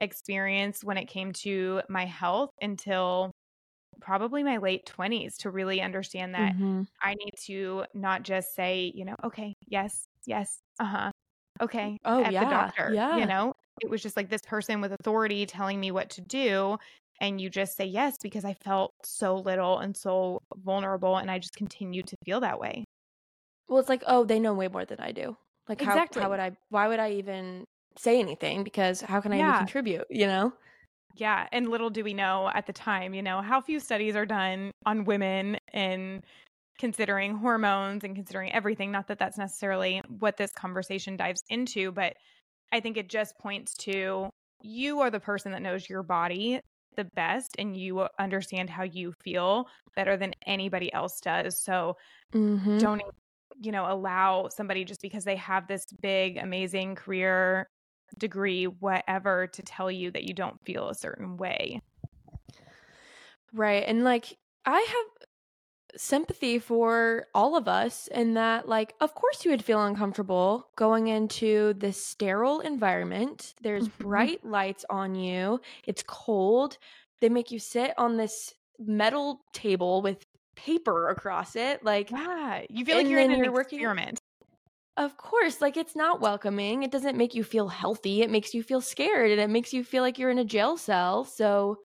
experience 0.00 0.82
when 0.82 0.96
it 0.96 1.06
came 1.06 1.32
to 1.32 1.82
my 1.90 2.06
health 2.06 2.50
until 2.62 3.32
probably 4.00 4.42
my 4.42 4.58
late 4.58 4.90
20s 4.96 5.36
to 5.38 5.50
really 5.50 5.80
understand 5.80 6.34
that 6.34 6.54
mm-hmm. 6.54 6.82
I 7.02 7.14
need 7.14 7.32
to 7.46 7.84
not 7.94 8.22
just 8.22 8.54
say, 8.54 8.92
you 8.94 9.04
know, 9.04 9.16
okay, 9.24 9.54
yes, 9.66 10.06
yes, 10.26 10.58
uh 10.80 10.84
huh, 10.84 11.10
okay, 11.60 11.98
oh, 12.04 12.22
at 12.22 12.32
yeah, 12.32 12.44
the 12.44 12.50
doctor. 12.50 12.90
Yeah. 12.94 13.16
You 13.16 13.26
know, 13.26 13.54
it 13.80 13.90
was 13.90 14.02
just 14.02 14.16
like 14.16 14.28
this 14.30 14.42
person 14.42 14.80
with 14.80 14.92
authority 14.92 15.46
telling 15.46 15.80
me 15.80 15.90
what 15.90 16.10
to 16.10 16.20
do. 16.20 16.78
And 17.20 17.40
you 17.40 17.48
just 17.48 17.76
say 17.76 17.86
yes 17.86 18.16
because 18.22 18.44
I 18.44 18.54
felt 18.54 18.92
so 19.04 19.36
little 19.36 19.78
and 19.78 19.96
so 19.96 20.42
vulnerable. 20.64 21.16
And 21.16 21.30
I 21.30 21.38
just 21.38 21.56
continued 21.56 22.06
to 22.08 22.16
feel 22.26 22.40
that 22.40 22.60
way. 22.60 22.84
well, 23.68 23.78
it's 23.80 23.88
like, 23.88 24.02
oh, 24.06 24.24
they 24.24 24.38
know 24.38 24.54
way 24.54 24.68
more 24.68 24.84
than 24.84 25.00
I 25.00 25.12
do. 25.12 25.36
Like, 25.68 25.82
Exactly. 25.82 26.20
how 26.22 26.26
how 26.26 26.30
would 26.30 26.40
I? 26.40 26.56
Why 26.70 26.88
would 26.88 27.00
I 27.00 27.12
even 27.12 27.64
say 27.98 28.18
anything? 28.20 28.64
Because 28.64 29.00
how 29.00 29.20
can 29.20 29.32
I 29.32 29.40
even 29.40 29.54
contribute? 29.54 30.06
You 30.10 30.26
know? 30.26 30.52
Yeah, 31.16 31.48
and 31.52 31.68
little 31.68 31.90
do 31.90 32.04
we 32.04 32.14
know 32.14 32.48
at 32.52 32.66
the 32.66 32.72
time, 32.72 33.14
you 33.14 33.22
know, 33.22 33.40
how 33.40 33.60
few 33.60 33.80
studies 33.80 34.16
are 34.16 34.26
done 34.26 34.70
on 34.84 35.04
women 35.04 35.58
and 35.72 36.24
considering 36.78 37.36
hormones 37.36 38.04
and 38.04 38.14
considering 38.14 38.52
everything. 38.52 38.92
Not 38.92 39.08
that 39.08 39.18
that's 39.18 39.38
necessarily 39.38 40.02
what 40.08 40.36
this 40.36 40.52
conversation 40.52 41.16
dives 41.16 41.42
into, 41.48 41.92
but 41.92 42.16
I 42.72 42.80
think 42.80 42.96
it 42.96 43.08
just 43.10 43.38
points 43.38 43.74
to 43.78 44.30
you 44.62 45.00
are 45.00 45.10
the 45.10 45.20
person 45.20 45.52
that 45.52 45.62
knows 45.62 45.88
your 45.88 46.02
body 46.02 46.60
the 46.96 47.04
best 47.14 47.56
and 47.58 47.76
you 47.76 48.08
understand 48.18 48.70
how 48.70 48.82
you 48.84 49.14
feel 49.24 49.68
better 49.96 50.16
than 50.16 50.34
anybody 50.46 50.92
else 50.92 51.20
does. 51.20 51.62
So 51.62 51.96
Mm-hmm. 52.34 52.78
don't 52.78 53.02
you 53.60 53.72
know 53.72 53.90
allow 53.90 54.48
somebody 54.48 54.84
just 54.84 55.00
because 55.00 55.24
they 55.24 55.36
have 55.36 55.66
this 55.68 55.86
big 56.02 56.36
amazing 56.36 56.94
career 56.94 57.66
degree 58.18 58.66
whatever 58.66 59.46
to 59.48 59.62
tell 59.62 59.90
you 59.90 60.10
that 60.10 60.24
you 60.24 60.34
don't 60.34 60.64
feel 60.64 60.88
a 60.88 60.94
certain 60.94 61.36
way 61.36 61.80
Right. 63.52 63.84
And 63.86 64.04
like, 64.04 64.38
I 64.64 64.80
have 64.80 65.26
sympathy 66.00 66.58
for 66.58 67.26
all 67.34 67.56
of 67.56 67.68
us 67.68 68.08
in 68.08 68.34
that, 68.34 68.68
like, 68.68 68.94
of 69.00 69.14
course 69.14 69.44
you 69.44 69.52
would 69.52 69.64
feel 69.64 69.84
uncomfortable 69.84 70.70
going 70.76 71.08
into 71.08 71.74
this 71.74 72.04
sterile 72.04 72.60
environment. 72.60 73.54
There's 73.62 73.88
Mhm. 73.88 73.96
bright 74.00 74.44
lights 74.44 74.84
on 74.90 75.14
you, 75.16 75.60
it's 75.86 76.04
cold. 76.06 76.78
They 77.20 77.28
make 77.30 77.50
you 77.52 77.58
sit 77.60 77.94
on 77.98 78.16
this 78.18 78.54
metal 78.78 79.44
table 79.52 80.02
with 80.02 80.26
paper 80.56 81.08
across 81.10 81.56
it. 81.56 81.84
Like, 81.84 82.14
yeah 82.14 82.62
you 82.70 82.84
feel 82.84 82.96
like 82.96 83.10
you're 83.10 83.20
in 83.20 83.32
an 83.32 83.44
you're 83.72 83.94
experiment 83.94 84.20
Of 84.96 85.18
course, 85.18 85.60
like 85.60 85.76
it's 85.76 85.94
not 85.94 86.20
welcoming. 86.20 86.82
It 86.82 86.90
doesn't 86.90 87.18
make 87.18 87.34
you 87.34 87.44
feel 87.44 87.68
healthy. 87.68 88.22
It 88.22 88.30
makes 88.30 88.54
you 88.54 88.62
feel 88.62 88.80
scared 88.80 89.30
and 89.30 89.40
it 89.40 89.50
makes 89.50 89.72
you 89.74 89.84
feel 89.84 90.02
like 90.02 90.18
you're 90.18 90.30
in 90.30 90.38
a 90.38 90.44
jail 90.44 90.78
cell. 90.78 91.24
So, 91.24 91.82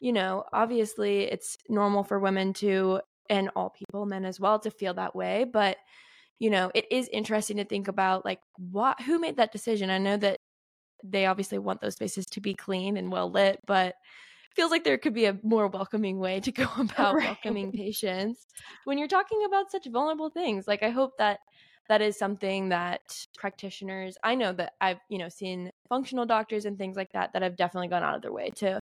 you 0.00 0.12
know, 0.12 0.44
obviously 0.52 1.22
it's 1.22 1.56
normal 1.68 2.04
for 2.04 2.18
women 2.18 2.52
to, 2.54 3.00
and 3.30 3.50
all 3.56 3.70
people, 3.70 4.04
men 4.06 4.24
as 4.26 4.40
well, 4.40 4.58
to 4.60 4.70
feel 4.70 4.92
that 4.94 5.14
way. 5.14 5.44
But, 5.44 5.78
you 6.38 6.50
know, 6.50 6.70
it 6.74 6.86
is 6.90 7.08
interesting 7.08 7.58
to 7.58 7.64
think 7.64 7.88
about 7.88 8.24
like 8.24 8.40
what, 8.58 9.00
who 9.02 9.18
made 9.20 9.36
that 9.36 9.52
decision? 9.52 9.90
I 9.90 9.98
know 9.98 10.16
that 10.18 10.38
they 11.04 11.26
obviously 11.26 11.58
want 11.58 11.80
those 11.80 11.94
spaces 11.94 12.26
to 12.26 12.40
be 12.40 12.54
clean 12.54 12.96
and 12.96 13.10
well 13.10 13.30
lit, 13.30 13.60
but 13.66 13.88
it 13.90 14.56
feels 14.56 14.70
like 14.70 14.84
there 14.84 14.98
could 14.98 15.14
be 15.14 15.26
a 15.26 15.38
more 15.42 15.68
welcoming 15.68 16.18
way 16.18 16.40
to 16.40 16.52
go 16.52 16.68
about 16.80 17.22
Right. 17.22 17.24
welcoming 17.24 17.72
patients 17.72 18.46
when 18.84 18.98
you're 18.98 19.08
talking 19.08 19.44
about 19.44 19.70
such 19.70 19.86
vulnerable 19.88 20.30
things. 20.30 20.68
Like, 20.68 20.82
I 20.82 20.90
hope 20.90 21.18
that 21.18 21.40
that 21.88 22.00
is 22.02 22.16
something 22.18 22.68
that 22.68 23.00
practitioners 23.36 24.16
i 24.24 24.34
know 24.34 24.52
that 24.52 24.74
i've 24.80 25.00
you 25.08 25.18
know 25.18 25.28
seen 25.28 25.70
functional 25.88 26.26
doctors 26.26 26.64
and 26.64 26.78
things 26.78 26.96
like 26.96 27.12
that 27.12 27.32
that 27.32 27.42
have 27.42 27.56
definitely 27.56 27.88
gone 27.88 28.02
out 28.02 28.14
of 28.14 28.22
their 28.22 28.32
way 28.32 28.50
to 28.50 28.78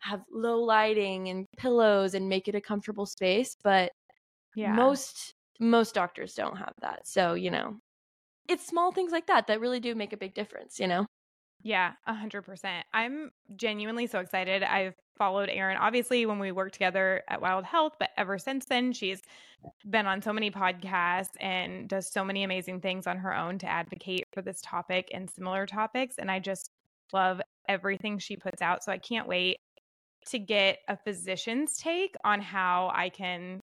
have 0.00 0.22
low 0.32 0.60
lighting 0.62 1.28
and 1.28 1.46
pillows 1.56 2.14
and 2.14 2.28
make 2.28 2.48
it 2.48 2.54
a 2.54 2.60
comfortable 2.60 3.06
space 3.06 3.56
but 3.62 3.92
yeah 4.54 4.76
most 4.76 5.34
most 5.60 5.94
doctors 5.94 6.34
don't 6.34 6.56
have 6.56 6.74
that 6.80 7.06
so 7.06 7.34
you 7.34 7.50
know 7.50 7.78
it's 8.48 8.66
small 8.66 8.92
things 8.92 9.12
like 9.12 9.26
that 9.26 9.46
that 9.48 9.60
really 9.60 9.80
do 9.80 9.94
make 9.94 10.12
a 10.12 10.16
big 10.18 10.34
difference 10.34 10.80
you 10.80 10.88
know 10.88 11.06
Yeah, 11.62 11.92
a 12.06 12.14
hundred 12.14 12.42
percent. 12.42 12.86
I'm 12.92 13.30
genuinely 13.56 14.06
so 14.06 14.18
excited. 14.20 14.62
I've 14.62 14.94
followed 15.16 15.48
Erin 15.50 15.76
obviously 15.76 16.26
when 16.26 16.38
we 16.38 16.52
worked 16.52 16.74
together 16.74 17.22
at 17.28 17.40
Wild 17.40 17.64
Health, 17.64 17.94
but 17.98 18.10
ever 18.16 18.38
since 18.38 18.64
then, 18.66 18.92
she's 18.92 19.22
been 19.88 20.06
on 20.06 20.22
so 20.22 20.32
many 20.32 20.50
podcasts 20.50 21.34
and 21.40 21.88
does 21.88 22.10
so 22.10 22.24
many 22.24 22.44
amazing 22.44 22.80
things 22.80 23.06
on 23.06 23.18
her 23.18 23.34
own 23.34 23.58
to 23.58 23.66
advocate 23.66 24.24
for 24.32 24.42
this 24.42 24.60
topic 24.62 25.08
and 25.12 25.30
similar 25.30 25.66
topics. 25.66 26.16
And 26.18 26.30
I 26.30 26.38
just 26.40 26.70
love 27.12 27.40
everything 27.68 28.18
she 28.18 28.36
puts 28.36 28.62
out. 28.62 28.82
So 28.82 28.92
I 28.92 28.98
can't 28.98 29.28
wait 29.28 29.58
to 30.26 30.38
get 30.38 30.78
a 30.88 30.96
physician's 30.96 31.76
take 31.76 32.14
on 32.24 32.40
how 32.40 32.90
I 32.94 33.08
can 33.08 33.60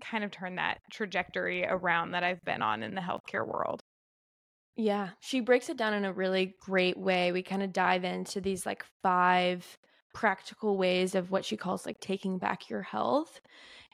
kind 0.00 0.24
of 0.24 0.30
turn 0.30 0.56
that 0.56 0.78
trajectory 0.90 1.64
around 1.64 2.12
that 2.12 2.24
I've 2.24 2.44
been 2.44 2.62
on 2.62 2.82
in 2.82 2.94
the 2.94 3.00
healthcare 3.00 3.46
world. 3.46 3.80
Yeah, 4.76 5.10
she 5.20 5.40
breaks 5.40 5.68
it 5.68 5.76
down 5.76 5.94
in 5.94 6.04
a 6.04 6.12
really 6.12 6.54
great 6.60 6.96
way. 6.96 7.32
We 7.32 7.42
kind 7.42 7.62
of 7.62 7.72
dive 7.72 8.04
into 8.04 8.40
these 8.40 8.64
like 8.64 8.84
five 9.02 9.66
practical 10.12 10.76
ways 10.76 11.14
of 11.14 11.30
what 11.30 11.44
she 11.44 11.56
calls 11.56 11.86
like 11.86 12.00
taking 12.00 12.38
back 12.38 12.68
your 12.68 12.82
health. 12.82 13.40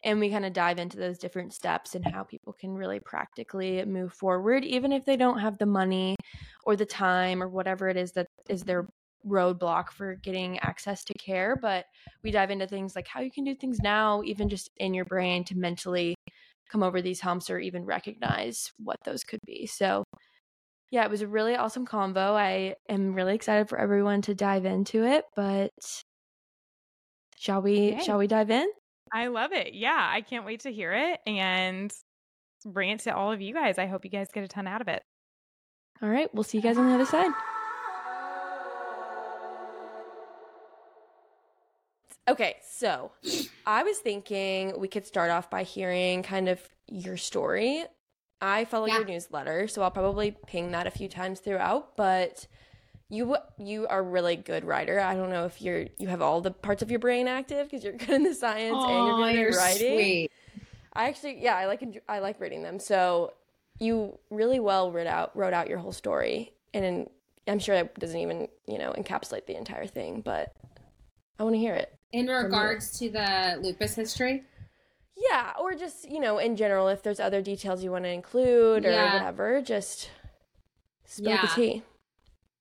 And 0.04 0.20
we 0.20 0.30
kind 0.30 0.44
of 0.44 0.52
dive 0.52 0.78
into 0.78 0.99
those 0.99 1.18
different 1.18 1.52
steps 1.52 1.94
and 1.94 2.06
how 2.06 2.23
people 2.23 2.52
can 2.52 2.75
really 2.75 3.00
practically 3.00 3.85
move 3.85 4.12
forward, 4.12 4.64
even 4.64 4.92
if 4.92 5.04
they 5.04 5.16
don't 5.16 5.40
have 5.40 5.58
the 5.58 5.66
money 5.66 6.16
or 6.64 6.76
the 6.76 6.87
time 6.87 7.42
or 7.42 7.49
whatever 7.49 7.88
it 7.88 7.96
is 7.96 8.12
that 8.12 8.26
is 8.49 8.62
their 8.62 8.87
roadblock 9.26 9.90
for 9.90 10.14
getting 10.16 10.58
access 10.61 11.02
to 11.04 11.14
care. 11.14 11.56
But 11.61 11.87
we 12.23 12.30
dive 12.30 12.50
into 12.50 12.66
things 12.66 12.94
like 12.94 13.08
how 13.08 13.20
you 13.20 13.30
can 13.30 13.44
do 13.44 13.54
things 13.54 13.78
now, 13.82 14.23
even 14.25 14.49
just 14.49 14.70
in 14.76 14.94
your 14.94 15.06
brain 15.06 15.44
to 15.44 15.56
mentally 15.56 16.14
come 16.70 16.82
over 16.82 17.00
these 17.00 17.20
humps 17.20 17.49
or 17.50 17.58
even 17.58 17.85
recognize 17.85 18.73
what 18.78 18.99
those 19.04 19.25
could 19.25 19.40
be. 19.46 19.66
So, 19.66 20.04
yeah, 20.90 21.05
it 21.05 21.11
was 21.11 21.23
a 21.23 21.26
really 21.26 21.57
awesome 21.57 21.87
convo. 21.87 22.35
I 22.35 22.76
am 22.88 23.14
really 23.14 23.35
excited 23.35 23.69
for 23.69 23.78
everyone 23.78 24.23
to 24.23 24.35
dive 24.35 24.64
into 24.64 25.05
it, 25.05 25.25
but 25.35 25.73
shall 27.37 27.61
we 27.62 27.93
Yay. 27.93 28.00
shall 28.00 28.19
we 28.19 28.26
dive 28.26 28.50
in? 28.50 28.69
I 29.12 29.28
love 29.28 29.52
it. 29.52 29.75
Yeah, 29.75 29.97
I 29.99 30.21
can't 30.21 30.45
wait 30.45 30.61
to 30.61 30.73
hear 30.73 30.93
it 30.93 31.21
and 31.26 31.93
bring 32.64 32.90
it 32.90 33.00
to 33.00 33.14
all 33.14 33.33
of 33.33 33.40
you 33.40 33.55
guys. 33.55 33.78
I 33.78 33.87
hope 33.87 34.05
you 34.05 34.11
guys 34.11 34.28
get 34.33 34.45
a 34.45 34.49
ton 34.49 34.66
out 34.66 34.81
of 34.81 34.88
it. 34.88 35.02
All 36.02 36.09
right, 36.09 36.33
we'll 36.35 36.45
see 36.45 36.59
you 36.59 36.62
guys 36.62 36.76
on 36.76 36.88
the 36.88 36.95
other 36.95 37.07
side. 37.07 37.31
Okay, 42.28 42.57
so 42.69 43.12
I 43.66 43.85
was 43.85 43.99
thinking 43.99 44.78
we 44.78 44.88
could 44.88 45.07
start 45.07 45.31
off 45.31 45.49
by 45.49 45.62
hearing 45.62 46.25
kind 46.25 46.49
of 46.49 46.61
your 46.88 47.16
story. 47.16 47.85
I 48.40 48.64
follow 48.66 48.87
your 48.87 49.05
newsletter, 49.05 49.66
so 49.69 49.83
I'll 49.83 49.90
probably 49.90 50.37
ping 50.47 50.73
that 50.73 50.87
a 50.87 50.90
few 50.90 51.09
times 51.09 51.40
throughout, 51.40 51.97
but 51.97 52.47
you 53.09 53.37
you 53.59 53.87
are 53.87 54.00
a 54.00 54.02
really 54.02 54.37
good 54.37 54.64
writer. 54.64 55.00
I 55.00 55.14
don't 55.14 55.31
know 55.31 55.47
if 55.47 55.62
you're 55.62 55.87
you 55.99 56.09
have 56.09 56.21
all 56.21 56.40
the 56.40 56.50
parts 56.50 56.83
of 56.83 56.90
your 56.90 56.99
brain 56.99 57.28
active 57.28 57.69
because 57.71 57.85
you're 57.85 57.93
good 57.97 58.11
in 58.11 58.23
the 58.25 58.35
science 58.35 58.76
and 58.76 59.07
you're 59.07 59.19
good 59.19 59.35
you're 59.35 59.50
at 59.50 59.57
writing. 59.57 59.99
sweet. 59.99 60.33
I 60.93 61.09
actually, 61.09 61.43
yeah, 61.43 61.57
I 61.57 61.66
like 61.66 61.83
I 62.09 62.19
like 62.19 62.40
reading 62.40 62.62
them. 62.62 62.78
So 62.78 63.35
you 63.78 64.19
really 64.31 64.61
well 64.61 64.90
wrote 64.90 65.07
out 65.07 65.37
wrote 65.37 65.52
out 65.52 65.69
your 65.69 65.78
whole 65.78 65.93
story, 65.93 66.52
and 66.75 67.09
I'm 67.47 67.59
sure 67.59 67.75
it 67.75 67.99
doesn't 67.99 68.19
even 68.19 68.49
you 68.66 68.78
know 68.78 68.93
encapsulate 68.93 69.47
the 69.47 69.57
entire 69.57 69.87
thing, 69.87 70.21
but 70.21 70.55
I 71.38 71.45
want 71.45 71.55
to 71.55 71.59
hear 71.59 71.75
it. 71.75 71.95
In 72.12 72.28
regards 72.28 72.99
to 72.99 73.11
the 73.11 73.59
lupus 73.61 73.95
history, 73.95 74.45
Yeah, 75.16 75.52
or 75.58 75.75
just 75.75 76.08
you 76.11 76.20
know 76.20 76.38
in 76.38 76.56
general, 76.56 76.88
if 76.88 77.02
there's 77.02 77.20
other 77.20 77.40
details 77.40 77.82
you 77.82 77.90
want 77.90 78.04
to 78.04 78.11
include 78.11 78.85
or 78.85 78.90
Yeah. 78.90 79.14
whatever, 79.14 79.62
just 79.62 80.11
spill 81.04 81.38
the 81.40 81.49
tea. 81.54 81.82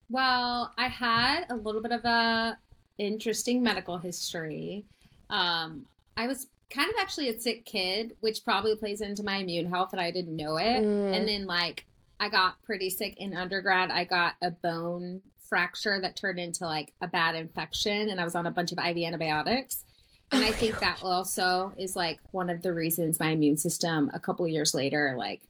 well, 0.08 0.72
I 0.78 0.88
had 0.88 1.44
a 1.50 1.56
little 1.56 1.82
bit 1.82 1.92
of 1.92 2.04
a 2.04 2.58
interesting 2.98 3.62
medical 3.62 3.98
history. 3.98 4.86
Um, 5.28 5.86
I 6.16 6.26
was 6.26 6.46
kind 6.70 6.88
of 6.88 6.96
actually 6.98 7.28
a 7.28 7.38
sick 7.38 7.64
kid, 7.64 8.16
which 8.20 8.44
probably 8.44 8.74
plays 8.76 9.00
into 9.00 9.22
my 9.22 9.36
immune 9.36 9.66
health, 9.70 9.90
and 9.92 10.00
I 10.00 10.10
didn't 10.10 10.34
know 10.36 10.56
it. 10.56 10.82
Mm. 10.82 11.14
And 11.16 11.28
then, 11.28 11.46
like, 11.46 11.84
I 12.18 12.28
got 12.28 12.62
pretty 12.62 12.88
sick 12.90 13.18
in 13.18 13.36
undergrad. 13.36 13.90
I 13.90 14.04
got 14.04 14.34
a 14.42 14.50
bone 14.50 15.20
fracture 15.48 16.00
that 16.00 16.16
turned 16.16 16.38
into 16.40 16.64
like 16.64 16.92
a 17.02 17.06
bad 17.06 17.34
infection, 17.34 18.08
and 18.08 18.20
I 18.20 18.24
was 18.24 18.34
on 18.34 18.46
a 18.46 18.50
bunch 18.50 18.72
of 18.72 18.78
IV 18.78 18.96
antibiotics. 18.98 19.84
And 20.32 20.42
Oh 20.42 20.46
I 20.46 20.50
my 20.50 20.56
think 20.56 20.78
that 20.80 20.98
also 21.02 21.72
is 21.78 21.94
like 21.96 22.18
one 22.32 22.50
of 22.50 22.62
the 22.62 22.72
reasons 22.72 23.20
my 23.20 23.30
immune 23.30 23.56
system 23.56 24.10
a 24.12 24.20
couple 24.20 24.46
years 24.48 24.74
later 24.74 25.14
like 25.16 25.42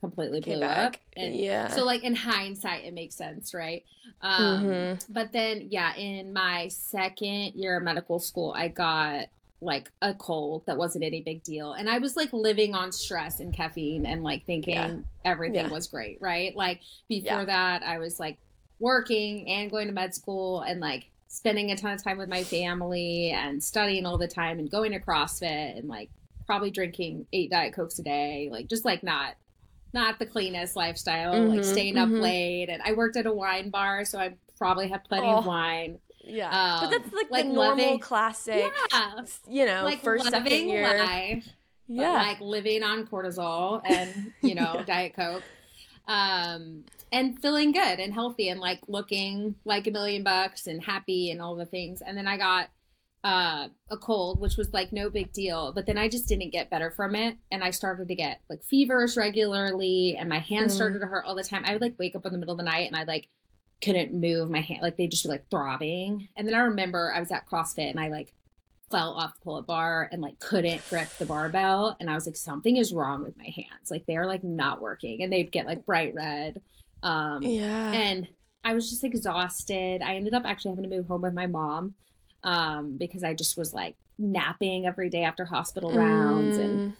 completely 0.00 0.40
blew 0.40 0.62
up. 0.62 0.96
And 1.16 1.34
yeah. 1.34 1.68
so 1.68 1.84
like 1.84 2.02
in 2.02 2.14
hindsight 2.14 2.84
it 2.84 2.94
makes 2.94 3.14
sense, 3.16 3.54
right? 3.54 3.84
Um 4.20 4.64
Mhm. 4.64 5.04
but 5.08 5.32
then 5.32 5.68
yeah, 5.70 5.94
in 5.96 6.32
my 6.32 6.68
second 6.68 7.54
year 7.54 7.76
of 7.76 7.82
medical 7.82 8.18
school 8.18 8.52
I 8.56 8.68
got 8.68 9.26
like 9.60 9.92
a 10.02 10.12
cold 10.14 10.66
that 10.66 10.76
wasn't 10.76 11.04
any 11.04 11.22
big 11.22 11.44
deal. 11.44 11.72
And 11.72 11.88
I 11.88 11.98
was 11.98 12.16
like 12.16 12.32
living 12.32 12.74
on 12.74 12.90
stress 12.90 13.38
and 13.38 13.54
caffeine 13.54 14.06
and 14.06 14.24
like 14.24 14.44
thinking 14.44 14.74
Yeah. 14.74 14.96
everything 15.24 15.66
Yeah. 15.66 15.70
was 15.72 15.86
great, 15.86 16.18
right? 16.20 16.54
Like 16.56 16.80
before 17.08 17.26
Yeah. 17.40 17.44
that 17.44 17.82
I 17.84 17.98
was 17.98 18.18
like 18.18 18.38
working 18.80 19.48
and 19.48 19.70
going 19.70 19.86
to 19.86 19.92
med 19.92 20.14
school 20.14 20.62
and 20.62 20.80
like 20.80 21.11
spending 21.34 21.70
a 21.70 21.76
ton 21.76 21.92
of 21.94 22.02
time 22.04 22.18
with 22.18 22.28
my 22.28 22.44
family 22.44 23.30
and 23.30 23.62
studying 23.62 24.04
all 24.04 24.18
the 24.18 24.28
time 24.28 24.58
and 24.58 24.70
going 24.70 24.92
to 24.92 25.00
CrossFit 25.00 25.78
and 25.78 25.88
like 25.88 26.10
probably 26.44 26.70
drinking 26.70 27.26
eight 27.32 27.50
Diet 27.50 27.72
Cokes 27.72 27.98
a 27.98 28.02
day, 28.02 28.50
like 28.52 28.68
just 28.68 28.84
like 28.84 29.02
not 29.02 29.34
not 29.94 30.18
the 30.18 30.26
cleanest 30.26 30.76
lifestyle, 30.76 31.32
like 31.48 31.60
Mhm, 31.60 31.64
staying 31.64 31.96
up 31.98 32.08
mhm. 32.10 32.20
late. 32.20 32.68
And 32.68 32.82
I 32.82 32.92
worked 32.92 33.16
at 33.16 33.24
a 33.26 33.32
wine 33.32 33.70
bar, 33.70 34.04
so 34.04 34.18
I 34.18 34.34
probably 34.58 34.88
had 34.88 35.04
plenty 35.04 35.26
Oh. 35.26 35.38
of 35.38 35.46
wine. 35.46 35.98
yeah, 36.24 36.78
but 36.80 36.86
um, 36.86 36.90
that's 37.02 37.12
like, 37.14 37.30
like 37.30 37.46
the 37.46 37.52
normal 37.52 37.84
loving- 37.84 37.98
classic, 37.98 38.72
Yeah. 38.92 39.14
you 39.48 39.64
know, 39.66 39.84
like 39.84 40.02
first 40.02 40.28
second 40.30 40.68
year. 40.68 40.82
life. 40.98 41.48
yeah. 41.88 42.12
like 42.12 42.40
living 42.40 42.82
on 42.82 43.06
cortisol 43.06 43.80
and, 43.84 44.32
you 44.42 44.54
know, 44.54 44.72
yeah. 44.78 44.84
Diet 44.84 45.14
Coke. 45.16 45.42
Um, 46.06 46.84
and 47.12 47.40
feeling 47.40 47.72
good 47.72 48.00
and 48.00 48.12
healthy 48.12 48.48
and 48.48 48.58
like 48.58 48.80
looking 48.88 49.54
like 49.64 49.86
a 49.86 49.90
million 49.90 50.24
bucks 50.24 50.66
and 50.66 50.82
happy 50.82 51.30
and 51.30 51.40
all 51.40 51.54
the 51.54 51.66
things. 51.66 52.02
And 52.04 52.16
then 52.16 52.26
I 52.26 52.38
got 52.38 52.70
uh, 53.22 53.68
a 53.90 53.96
cold, 53.98 54.40
which 54.40 54.56
was 54.56 54.72
like 54.72 54.92
no 54.92 55.10
big 55.10 55.32
deal. 55.32 55.72
But 55.72 55.86
then 55.86 55.98
I 55.98 56.08
just 56.08 56.26
didn't 56.26 56.50
get 56.50 56.70
better 56.70 56.90
from 56.90 57.14
it. 57.14 57.36
And 57.52 57.62
I 57.62 57.70
started 57.70 58.08
to 58.08 58.14
get 58.14 58.40
like 58.48 58.64
fevers 58.64 59.16
regularly 59.16 60.16
and 60.18 60.28
my 60.28 60.38
hands 60.38 60.72
mm. 60.72 60.76
started 60.76 61.00
to 61.00 61.06
hurt 61.06 61.26
all 61.26 61.34
the 61.34 61.44
time. 61.44 61.64
I 61.66 61.72
would 61.72 61.82
like 61.82 61.98
wake 61.98 62.16
up 62.16 62.26
in 62.26 62.32
the 62.32 62.38
middle 62.38 62.54
of 62.54 62.58
the 62.58 62.64
night 62.64 62.88
and 62.88 62.96
I 62.96 63.04
like 63.04 63.28
couldn't 63.82 64.14
move 64.14 64.50
my 64.50 64.60
hand. 64.60 64.80
Like 64.80 64.96
they 64.96 65.06
just 65.06 65.26
were 65.26 65.32
like 65.32 65.50
throbbing. 65.50 66.28
And 66.36 66.48
then 66.48 66.54
I 66.54 66.60
remember 66.60 67.12
I 67.14 67.20
was 67.20 67.30
at 67.30 67.46
CrossFit 67.46 67.90
and 67.90 68.00
I 68.00 68.08
like 68.08 68.32
fell 68.90 69.12
off 69.12 69.34
the 69.34 69.40
pull-up 69.44 69.66
bar 69.66 70.08
and 70.12 70.22
like 70.22 70.38
couldn't 70.38 70.88
grip 70.88 71.08
the 71.18 71.26
barbell. 71.26 71.96
And 72.00 72.08
I 72.08 72.14
was 72.14 72.26
like, 72.26 72.36
something 72.36 72.76
is 72.76 72.92
wrong 72.92 73.22
with 73.22 73.36
my 73.36 73.52
hands. 73.54 73.90
Like 73.90 74.06
they're 74.06 74.26
like 74.26 74.44
not 74.44 74.80
working. 74.80 75.22
And 75.22 75.32
they'd 75.32 75.52
get 75.52 75.66
like 75.66 75.86
bright 75.86 76.14
red. 76.14 76.60
Um, 77.02 77.42
yeah. 77.42 77.92
And 77.92 78.28
I 78.64 78.74
was 78.74 78.90
just 78.90 79.04
exhausted. 79.04 80.02
I 80.02 80.16
ended 80.16 80.34
up 80.34 80.44
actually 80.44 80.70
having 80.70 80.88
to 80.88 80.96
move 80.96 81.06
home 81.06 81.22
with 81.22 81.34
my 81.34 81.46
mom 81.46 81.94
um, 82.44 82.96
because 82.96 83.24
I 83.24 83.34
just 83.34 83.56
was 83.56 83.74
like 83.74 83.96
napping 84.18 84.86
every 84.86 85.10
day 85.10 85.24
after 85.24 85.44
hospital 85.44 85.92
rounds. 85.92 86.58
Mm. 86.58 86.64
And 86.64 86.92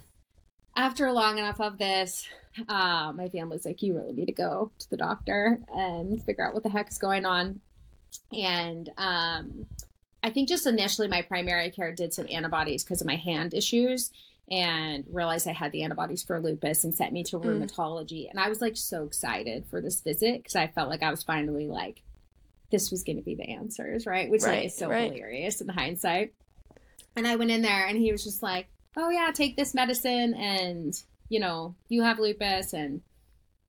after 0.76 1.12
long 1.12 1.38
enough 1.38 1.61
of 1.61 1.78
this, 1.78 2.26
uh, 2.68 3.12
my 3.14 3.28
family's 3.28 3.64
like, 3.64 3.82
you 3.82 3.94
really 3.94 4.12
need 4.12 4.26
to 4.26 4.32
go 4.32 4.71
to 4.78 4.90
the 4.90 4.97
doctor 4.97 5.61
and 5.75 6.23
figure 6.23 6.47
out 6.47 6.54
what 6.54 6.62
the 6.62 6.68
heck 6.68 6.90
is 6.90 6.99
going 6.99 7.25
on. 7.25 7.61
And 8.32 8.90
um, 8.99 9.66
I 10.23 10.30
think 10.30 10.49
just 10.49 10.66
initially 10.66 11.09
my 11.09 11.23
primary 11.23 11.71
care 11.71 11.92
did 11.92 12.12
some 12.12 12.26
antibodies 12.30 12.85
because 12.85 13.00
of 13.00 13.06
my 13.06 13.16
hand 13.16 13.54
issues 13.54 14.11
and 14.50 15.04
realized 15.11 15.49
I 15.49 15.52
had 15.52 15.72
the 15.72 15.82
antibodies 15.82 16.22
for 16.22 16.40
lupus 16.40 16.84
and 16.84 16.94
sent 16.94 17.12
me 17.12 17.25
to 17.25 17.38
mm. 17.38 17.44
rheumatology. 17.44 18.28
And 18.28 18.38
I 18.38 18.49
was 18.49 18.61
like 18.61 18.76
so 18.76 19.04
excited 19.04 19.64
for 19.70 19.80
this 19.80 20.00
visit 20.00 20.42
because 20.42 20.56
I 20.56 20.66
felt 20.66 20.90
like 20.90 21.02
I 21.02 21.11
was 21.11 21.22
finally 21.22 21.66
like, 21.66 22.02
this 22.70 22.90
was 22.90 23.04
going 23.04 23.16
to 23.16 23.22
be 23.22 23.34
the 23.34 23.49
answers, 23.49 24.06
right? 24.06 24.30
Which 24.30 24.42
right, 24.42 24.56
like, 24.56 24.66
is 24.66 24.76
so 24.76 24.88
right. 24.88 25.12
hilarious 25.12 25.61
in 25.61 25.68
hindsight. 25.68 26.34
And 27.16 27.26
I 27.26 27.37
went 27.37 27.50
in 27.50 27.62
there 27.62 27.87
and 27.87 27.99
he 27.99 28.11
was 28.11 28.25
just 28.25 28.42
like, 28.42 28.68
oh 28.96 29.11
yeah, 29.11 29.30
take 29.32 29.56
this 29.56 29.75
medicine 29.75 30.34
and, 30.34 30.94
you 31.28 31.40
know, 31.40 31.75
you 31.88 32.02
have 32.02 32.18
lupus 32.18 32.72
and 32.72 33.02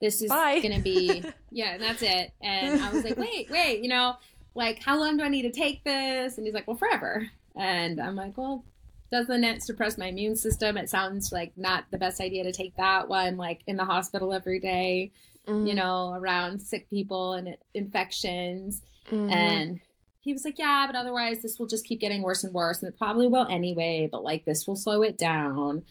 this 0.01 0.21
is 0.21 0.29
going 0.29 0.73
to 0.73 0.81
be, 0.81 1.23
yeah, 1.51 1.73
and 1.73 1.83
that's 1.83 2.01
it. 2.01 2.31
And 2.41 2.81
I 2.81 2.91
was 2.91 3.03
like, 3.03 3.17
wait, 3.17 3.49
wait, 3.49 3.81
you 3.81 3.89
know, 3.89 4.15
like, 4.55 4.81
how 4.81 4.97
long 4.99 5.17
do 5.17 5.23
I 5.23 5.29
need 5.29 5.43
to 5.43 5.51
take 5.51 5.83
this? 5.83 6.37
And 6.37 6.45
he's 6.45 6.53
like, 6.53 6.67
well, 6.67 6.77
forever. 6.77 7.29
And 7.55 8.01
I'm 8.01 8.15
like, 8.15 8.37
well, 8.37 8.65
doesn't 9.13 9.43
it 9.43 9.61
suppress 9.61 9.95
my 9.95 10.07
immune 10.07 10.35
system? 10.35 10.75
It 10.75 10.89
sounds 10.89 11.31
like 11.31 11.51
not 11.55 11.83
the 11.91 11.99
best 11.99 12.19
idea 12.19 12.45
to 12.45 12.51
take 12.51 12.75
that 12.77 13.07
one, 13.07 13.37
like 13.37 13.61
in 13.67 13.77
the 13.77 13.85
hospital 13.85 14.33
every 14.33 14.59
day, 14.59 15.11
mm-hmm. 15.47 15.67
you 15.67 15.75
know, 15.75 16.13
around 16.13 16.63
sick 16.63 16.89
people 16.89 17.33
and 17.33 17.55
infections. 17.75 18.81
Mm-hmm. 19.11 19.29
And 19.29 19.79
he 20.21 20.33
was 20.33 20.43
like, 20.43 20.57
yeah, 20.57 20.87
but 20.87 20.95
otherwise 20.95 21.43
this 21.43 21.59
will 21.59 21.67
just 21.67 21.85
keep 21.85 21.99
getting 21.99 22.23
worse 22.23 22.43
and 22.43 22.55
worse. 22.55 22.81
And 22.81 22.91
it 22.91 22.97
probably 22.97 23.27
will 23.27 23.45
anyway, 23.47 24.09
but 24.11 24.23
like 24.23 24.45
this 24.45 24.65
will 24.65 24.75
slow 24.75 25.03
it 25.03 25.15
down. 25.15 25.83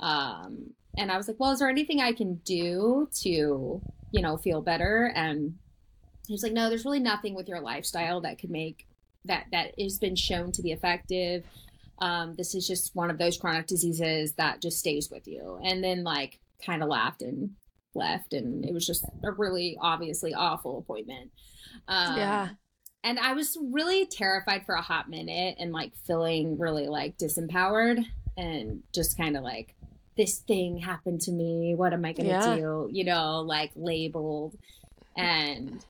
Um, 0.00 0.70
and 0.98 1.12
I 1.12 1.16
was 1.16 1.28
like, 1.28 1.38
well, 1.38 1.52
is 1.52 1.60
there 1.60 1.70
anything 1.70 2.00
I 2.00 2.10
can 2.10 2.40
do 2.44 3.08
to, 3.20 3.80
you 4.10 4.20
know, 4.20 4.36
feel 4.36 4.60
better? 4.60 5.12
And 5.14 5.58
he 6.26 6.34
was 6.34 6.42
like, 6.42 6.52
no, 6.52 6.68
there's 6.68 6.84
really 6.84 6.98
nothing 6.98 7.36
with 7.36 7.48
your 7.48 7.60
lifestyle 7.60 8.20
that 8.22 8.40
could 8.40 8.50
make 8.50 8.88
that 9.26 9.46
that 9.52 9.78
has 9.80 9.98
been 9.98 10.16
shown 10.16 10.50
to 10.52 10.60
be 10.62 10.72
effective. 10.72 11.44
Um, 11.98 12.34
this 12.36 12.54
is 12.54 12.66
just 12.66 12.94
one 12.94 13.10
of 13.10 13.18
those 13.18 13.38
chronic 13.38 13.66
diseases 13.66 14.32
that 14.34 14.60
just 14.60 14.78
stays 14.78 15.10
with 15.10 15.26
you. 15.26 15.60
And 15.62 15.82
then 15.82 16.04
like 16.04 16.40
kind 16.64 16.82
of 16.82 16.88
laughed 16.88 17.22
and 17.22 17.50
left, 17.94 18.32
and 18.32 18.64
it 18.64 18.74
was 18.74 18.86
just 18.86 19.04
a 19.22 19.32
really 19.32 19.78
obviously 19.80 20.34
awful 20.34 20.78
appointment. 20.78 21.30
Um, 21.88 22.16
yeah. 22.16 22.48
And 23.02 23.18
I 23.18 23.34
was 23.34 23.58
really 23.60 24.06
terrified 24.06 24.64
for 24.64 24.74
a 24.74 24.80
hot 24.80 25.10
minute 25.10 25.56
and 25.58 25.72
like 25.72 25.92
feeling 26.06 26.58
really 26.58 26.88
like 26.88 27.18
disempowered 27.18 28.02
and 28.36 28.82
just 28.94 29.18
kind 29.18 29.36
of 29.36 29.42
like 29.42 29.74
this 30.16 30.38
thing 30.38 30.78
happened 30.78 31.20
to 31.22 31.30
me. 31.30 31.74
What 31.74 31.92
am 31.92 32.04
I 32.04 32.12
going 32.12 32.28
to 32.28 32.34
yeah. 32.34 32.56
do? 32.56 32.88
You 32.90 33.04
know, 33.04 33.40
like 33.40 33.72
labeled 33.76 34.56
and 35.16 35.84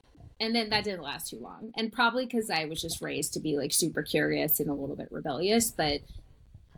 and 0.45 0.55
then 0.55 0.69
that 0.69 0.85
didn't 0.85 1.03
last 1.03 1.31
too 1.31 1.39
long 1.39 1.73
and 1.77 1.93
probably 1.93 2.27
because 2.27 2.51
i 2.51 2.65
was 2.67 2.81
just 2.81 3.01
raised 3.01 3.33
to 3.33 3.41
be 3.41 3.57
like 3.57 3.73
super 3.73 4.03
curious 4.03 4.61
and 4.61 4.69
a 4.69 4.75
little 4.75 4.97
bit 4.97 5.09
rebellious 5.11 5.71
but 5.71 6.01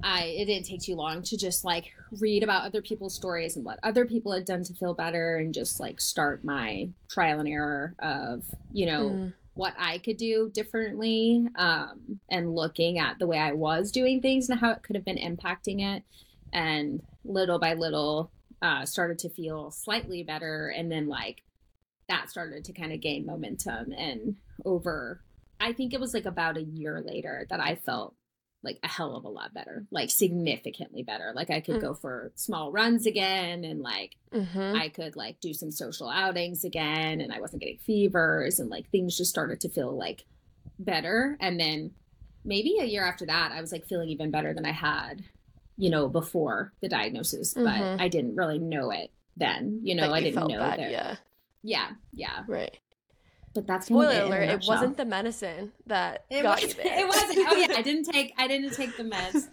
i 0.03 0.25
it 0.25 0.47
didn't 0.47 0.67
take 0.67 0.81
too 0.81 0.95
long 0.95 1.23
to 1.23 1.37
just 1.37 1.65
like 1.65 1.93
read 2.21 2.43
about 2.43 2.65
other 2.65 2.81
people's 2.81 3.15
stories 3.15 3.57
and 3.57 3.65
what 3.65 3.79
other 3.83 4.05
people 4.05 4.33
had 4.33 4.45
done 4.45 4.63
to 4.63 4.73
feel 4.75 4.95
better 4.95 5.37
and 5.37 5.53
just 5.53 5.81
like 5.81 6.01
start 6.01 6.45
my 6.45 6.89
trial 7.09 7.41
and 7.41 7.49
error 7.49 7.95
of 7.99 8.45
you 8.73 8.87
know 8.87 9.11
mm. 9.11 9.33
what 9.55 9.75
i 9.79 9.99
could 9.99 10.17
do 10.17 10.51
differently 10.55 11.47
um, 11.57 12.21
and 12.31 12.55
looking 12.55 12.99
at 12.99 13.19
the 13.19 13.27
way 13.27 13.39
i 13.39 13.53
was 13.53 13.91
doing 13.91 14.21
things 14.21 14.49
and 14.49 14.61
how 14.61 14.71
it 14.71 14.83
could 14.83 14.97
have 14.97 15.05
been 15.05 15.17
impacting 15.17 15.83
it 15.83 16.05
and 16.53 17.03
little 17.25 17.59
by 17.59 17.75
little 17.75 18.31
uh, 18.63 18.87
started 18.87 19.19
to 19.19 19.29
feel 19.29 19.71
slightly 19.71 20.23
better 20.23 20.69
and 20.69 20.91
then 20.91 21.09
like 21.09 21.43
that 22.09 22.31
started 22.31 22.65
to 22.65 22.73
kind 22.73 22.93
of 22.93 23.01
gain 23.01 23.27
momentum 23.27 23.93
and 23.93 24.37
over 24.65 25.21
I 25.61 25.73
think 25.73 25.95
it 25.95 26.01
was 26.01 26.15
like 26.15 26.27
about 26.27 26.57
a 26.57 26.63
year 26.63 27.03
later 27.05 27.47
that 27.51 27.61
I 27.61 27.77
felt 27.77 28.15
like 28.63 28.79
a 28.83 28.89
hell 28.89 29.17
of 29.17 29.25
a 29.25 29.29
lot 29.29 29.55
better, 29.55 29.87
like 29.91 30.11
significantly 30.11 31.03
better. 31.03 31.33
Like 31.35 31.51
I 31.51 31.61
could 31.61 31.77
mm. 31.77 31.81
go 31.81 31.95
for 31.95 32.33
small 32.35 32.73
runs 32.73 33.07
again 33.07 33.65
and 33.65 33.81
like 33.81 34.17
mm-hmm. 34.33 34.77
I 34.77 34.89
could 34.89 35.15
like 35.17 35.41
do 35.41 35.55
some 35.55 35.71
social 35.71 36.11
outings 36.11 36.65
again 36.65 37.21
and 37.21 37.33
I 37.33 37.41
wasn't 37.41 37.63
getting 37.63 37.79
fevers 37.79 38.59
and 38.59 38.69
like 38.69 38.91
things 38.91 39.17
just 39.17 39.31
started 39.31 39.61
to 39.61 39.69
feel 39.69 39.97
like 39.97 40.25
better. 40.79 41.37
And 41.41 41.61
then 41.61 41.93
maybe 42.45 42.79
a 42.81 42.85
year 42.85 43.05
after 43.05 43.27
that, 43.27 43.53
I 43.53 43.61
was 43.61 43.73
like 43.73 43.87
feeling 43.87 44.09
even 44.09 44.31
better 44.31 44.53
than 44.53 44.67
I 44.67 44.73
had, 44.73 45.23
you 45.77 45.89
know, 45.89 46.09
before 46.09 46.73
the 46.81 46.89
diagnosis, 46.89 47.55
mm-hmm. 47.55 47.65
but 47.65 48.03
I 48.03 48.09
didn't 48.09 48.37
really 48.37 48.59
know 48.59 48.91
it 48.91 49.11
then. 49.37 49.81
You 49.85 49.95
know, 49.95 50.13
I 50.13 50.21
didn't 50.21 50.49
know 50.49 50.59
that. 50.59 50.81
Yeah. 50.81 51.17
Yeah, 51.67 51.89
yeah. 52.13 52.45
Right. 52.47 52.79
But 53.53 53.67
that's 53.67 53.87
spoiler 53.87 54.21
alert. 54.21 54.43
It 54.51 54.65
wasn't 54.69 54.97
the 54.97 55.05
medicine 55.05 55.73
that 55.87 56.25
it 56.31 56.43
got 56.43 56.63
was, 56.63 56.77
you 56.77 56.83
there. 56.83 57.01
It 57.01 57.09
wasn't. 57.09 57.49
Oh 57.51 57.57
yeah, 57.57 57.75
I 57.77 57.83
didn't 57.89 58.05
take. 58.05 58.33
I 58.39 58.47
didn't 58.47 58.75
take 58.75 58.97
the 58.97 59.03
meds. 59.03 59.49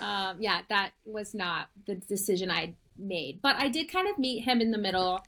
um, 0.00 0.36
yeah, 0.38 0.60
that 0.68 0.92
was 1.04 1.34
not 1.34 1.68
the 1.86 1.96
decision 1.96 2.50
I 2.50 2.74
made. 2.96 3.40
But 3.42 3.56
I 3.56 3.68
did 3.68 3.90
kind 3.90 4.08
of 4.08 4.18
meet 4.18 4.44
him 4.44 4.60
in 4.60 4.70
the 4.70 4.78
middle. 4.78 5.20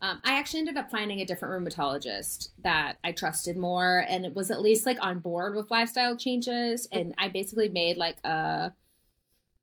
Um, 0.00 0.20
I 0.24 0.38
actually 0.38 0.60
ended 0.60 0.76
up 0.76 0.90
finding 0.90 1.20
a 1.20 1.24
different 1.24 1.64
rheumatologist 1.64 2.50
that 2.62 2.98
I 3.02 3.12
trusted 3.12 3.56
more, 3.56 4.04
and 4.08 4.26
it 4.26 4.34
was 4.34 4.50
at 4.50 4.60
least 4.60 4.84
like 4.84 4.98
on 5.00 5.20
board 5.20 5.56
with 5.56 5.70
lifestyle 5.70 6.16
changes. 6.16 6.86
And 6.92 7.14
I 7.16 7.28
basically 7.28 7.68
made 7.70 7.96
like 7.96 8.18
a 8.24 8.72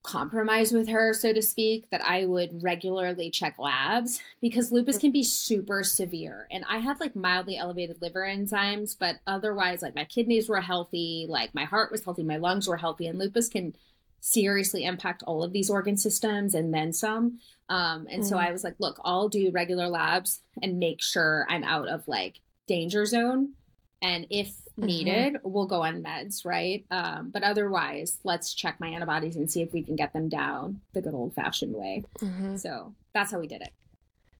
compromise 0.05 0.71
with 0.71 0.87
her, 0.87 1.13
so 1.13 1.33
to 1.33 1.41
speak, 1.41 1.89
that 1.89 2.01
I 2.05 2.25
would 2.25 2.63
regularly 2.63 3.29
check 3.29 3.57
labs 3.57 4.21
because 4.39 4.71
lupus 4.71 4.97
can 4.97 5.11
be 5.11 5.23
super 5.23 5.83
severe. 5.83 6.47
And 6.51 6.63
I 6.69 6.77
had 6.77 6.99
like 6.99 7.15
mildly 7.15 7.57
elevated 7.57 8.01
liver 8.01 8.21
enzymes, 8.21 8.95
but 8.97 9.17
otherwise, 9.27 9.81
like 9.81 9.95
my 9.95 10.05
kidneys 10.05 10.47
were 10.47 10.61
healthy, 10.61 11.25
like 11.27 11.53
my 11.55 11.65
heart 11.65 11.91
was 11.91 12.03
healthy, 12.03 12.23
my 12.23 12.37
lungs 12.37 12.67
were 12.67 12.77
healthy, 12.77 13.07
and 13.07 13.19
lupus 13.19 13.49
can 13.49 13.75
seriously 14.21 14.85
impact 14.85 15.23
all 15.23 15.43
of 15.43 15.53
these 15.53 15.69
organ 15.69 15.97
systems 15.97 16.55
and 16.55 16.73
then 16.73 16.93
some. 16.93 17.39
Um, 17.69 18.07
and 18.09 18.23
mm. 18.23 18.25
so 18.27 18.37
I 18.37 18.51
was 18.51 18.63
like, 18.63 18.75
look, 18.79 18.99
I'll 19.03 19.29
do 19.29 19.51
regular 19.51 19.87
labs 19.87 20.41
and 20.61 20.79
make 20.79 21.01
sure 21.01 21.45
I'm 21.49 21.63
out 21.63 21.87
of 21.87 22.07
like 22.07 22.39
danger 22.67 23.05
zone. 23.05 23.53
And 24.01 24.27
if 24.29 24.47
Mm-hmm. 24.47 24.64
Needed, 24.77 25.35
mm-hmm. 25.35 25.51
we'll 25.51 25.67
go 25.67 25.83
on 25.83 26.03
meds, 26.03 26.45
right? 26.45 26.85
Um, 26.91 27.29
but 27.31 27.43
otherwise, 27.43 28.19
let's 28.23 28.53
check 28.53 28.79
my 28.79 28.87
antibodies 28.87 29.35
and 29.35 29.49
see 29.49 29.61
if 29.61 29.73
we 29.73 29.83
can 29.83 29.95
get 29.95 30.13
them 30.13 30.29
down 30.29 30.81
the 30.93 31.01
good 31.01 31.13
old 31.13 31.33
fashioned 31.33 31.73
way. 31.73 32.03
Mm-hmm. 32.19 32.57
So 32.57 32.93
that's 33.13 33.31
how 33.31 33.39
we 33.39 33.47
did 33.47 33.61
it. 33.61 33.73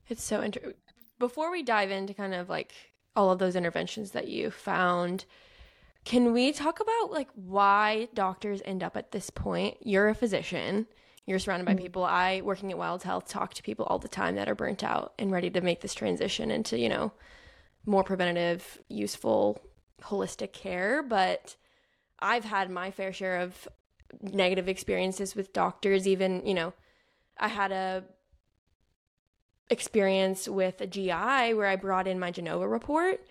It's 0.08 0.24
so 0.24 0.44
interesting. 0.44 0.74
Before 1.18 1.52
we 1.52 1.64
dive 1.64 1.92
into 1.92 2.14
kind 2.14 2.34
of 2.34 2.50
like 2.50 2.74
all 3.16 3.32
of 3.32 3.40
those 3.40 3.56
interventions 3.56 4.12
that 4.12 4.28
you 4.28 4.52
found, 4.52 5.26
can 6.04 6.34
we 6.34 6.52
talk 6.52 6.80
about 6.80 7.12
like 7.12 7.30
why 7.34 8.10
doctors 8.14 8.62
end 8.66 8.84
up 8.84 8.98
at 8.98 9.12
this 9.12 9.30
point? 9.30 9.78
You're 9.82 10.10
a 10.10 10.16
physician. 10.16 10.88
You're 11.26 11.40
surrounded 11.40 11.66
by 11.66 11.74
mm-hmm. 11.74 11.82
people. 11.82 12.04
I, 12.04 12.42
working 12.42 12.72
at 12.72 12.78
Wild 12.78 13.02
Health, 13.02 13.28
talk 13.28 13.54
to 13.56 13.64
people 13.64 13.86
all 13.86 13.98
the 13.98 14.08
time 14.08 14.36
that 14.36 14.48
are 14.48 14.56
burnt 14.56 14.84
out 14.84 15.14
and 15.18 15.32
ready 15.32 15.50
to 15.50 15.62
make 15.62 15.82
this 15.82 15.96
transition 15.96 16.52
into, 16.52 16.78
you 16.78 16.90
know, 16.90 17.14
more 17.88 18.04
preventative, 18.04 18.80
useful 18.90 19.62
holistic 20.04 20.54
care, 20.54 21.02
but 21.04 21.56
I've 22.20 22.46
had 22.46 22.70
my 22.70 22.92
fair 22.92 23.14
share 23.14 23.38
of 23.38 23.68
negative 24.22 24.68
experiences 24.68 25.36
with 25.36 25.54
doctors. 25.54 26.08
Even, 26.08 26.46
you 26.46 26.54
know, 26.54 26.74
I 27.38 27.48
had 27.48 27.72
a 27.72 28.04
experience 29.70 30.48
with 30.48 30.80
a 30.82 30.88
GI 30.88 31.54
where 31.54 31.68
I 31.68 31.76
brought 31.76 32.08
in 32.08 32.20
my 32.20 32.32
Genova 32.32 32.68
report 32.68 33.26